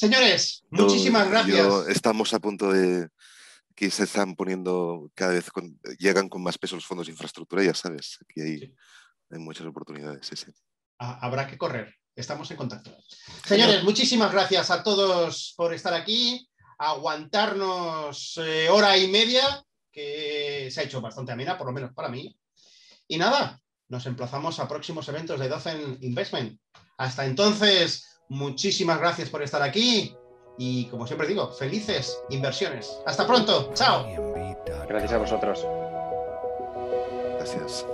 Señores, 0.00 0.64
muchísimas 0.70 1.28
gracias. 1.28 1.88
estamos 1.88 2.32
a 2.32 2.38
punto 2.38 2.72
de 2.72 3.10
que 3.74 3.90
se 3.90 4.04
están 4.04 4.34
poniendo 4.34 5.10
cada 5.14 5.32
vez, 5.32 5.50
llegan 5.98 6.28
con 6.28 6.42
más 6.42 6.58
peso 6.58 6.76
los 6.76 6.86
fondos 6.86 7.06
de 7.06 7.12
infraestructura, 7.12 7.62
ya 7.62 7.74
sabes, 7.74 8.18
aquí 8.22 8.40
hay, 8.40 8.74
hay 9.30 9.38
muchas 9.38 9.66
oportunidades. 9.66 10.26
Sí, 10.26 10.52
Habrá 10.98 11.46
que 11.46 11.56
correr, 11.56 11.94
estamos 12.14 12.50
en 12.50 12.56
contacto. 12.56 12.94
Señores, 13.46 13.82
muchísimas 13.82 14.32
gracias 14.32 14.70
a 14.70 14.82
todos 14.82 15.54
por 15.56 15.72
estar 15.72 15.94
aquí, 15.94 16.46
aguantarnos 16.78 18.38
eh, 18.38 18.68
hora 18.68 18.96
y 18.98 19.08
media, 19.08 19.64
que 19.90 20.68
se 20.70 20.80
ha 20.80 20.84
hecho 20.84 21.00
bastante 21.00 21.32
amena, 21.32 21.56
por 21.56 21.66
lo 21.66 21.72
menos 21.72 21.92
para 21.94 22.08
mí. 22.08 22.36
Y 23.08 23.18
nada, 23.18 23.60
nos 23.88 24.06
emplazamos 24.06 24.60
a 24.60 24.68
próximos 24.68 25.08
eventos 25.08 25.40
de 25.40 25.48
Dozen 25.48 25.98
Investment. 26.02 26.60
Hasta 26.98 27.24
entonces, 27.24 28.20
muchísimas 28.28 28.98
gracias 28.98 29.30
por 29.30 29.42
estar 29.42 29.62
aquí 29.62 30.14
y 30.62 30.84
como 30.90 31.06
siempre 31.06 31.26
digo, 31.26 31.48
felices 31.48 32.20
inversiones. 32.28 33.00
Hasta 33.06 33.26
pronto, 33.26 33.70
chao. 33.72 34.06
Gracias 34.86 35.12
a 35.14 35.16
vosotros. 35.16 35.66
Gracias. 37.38 37.86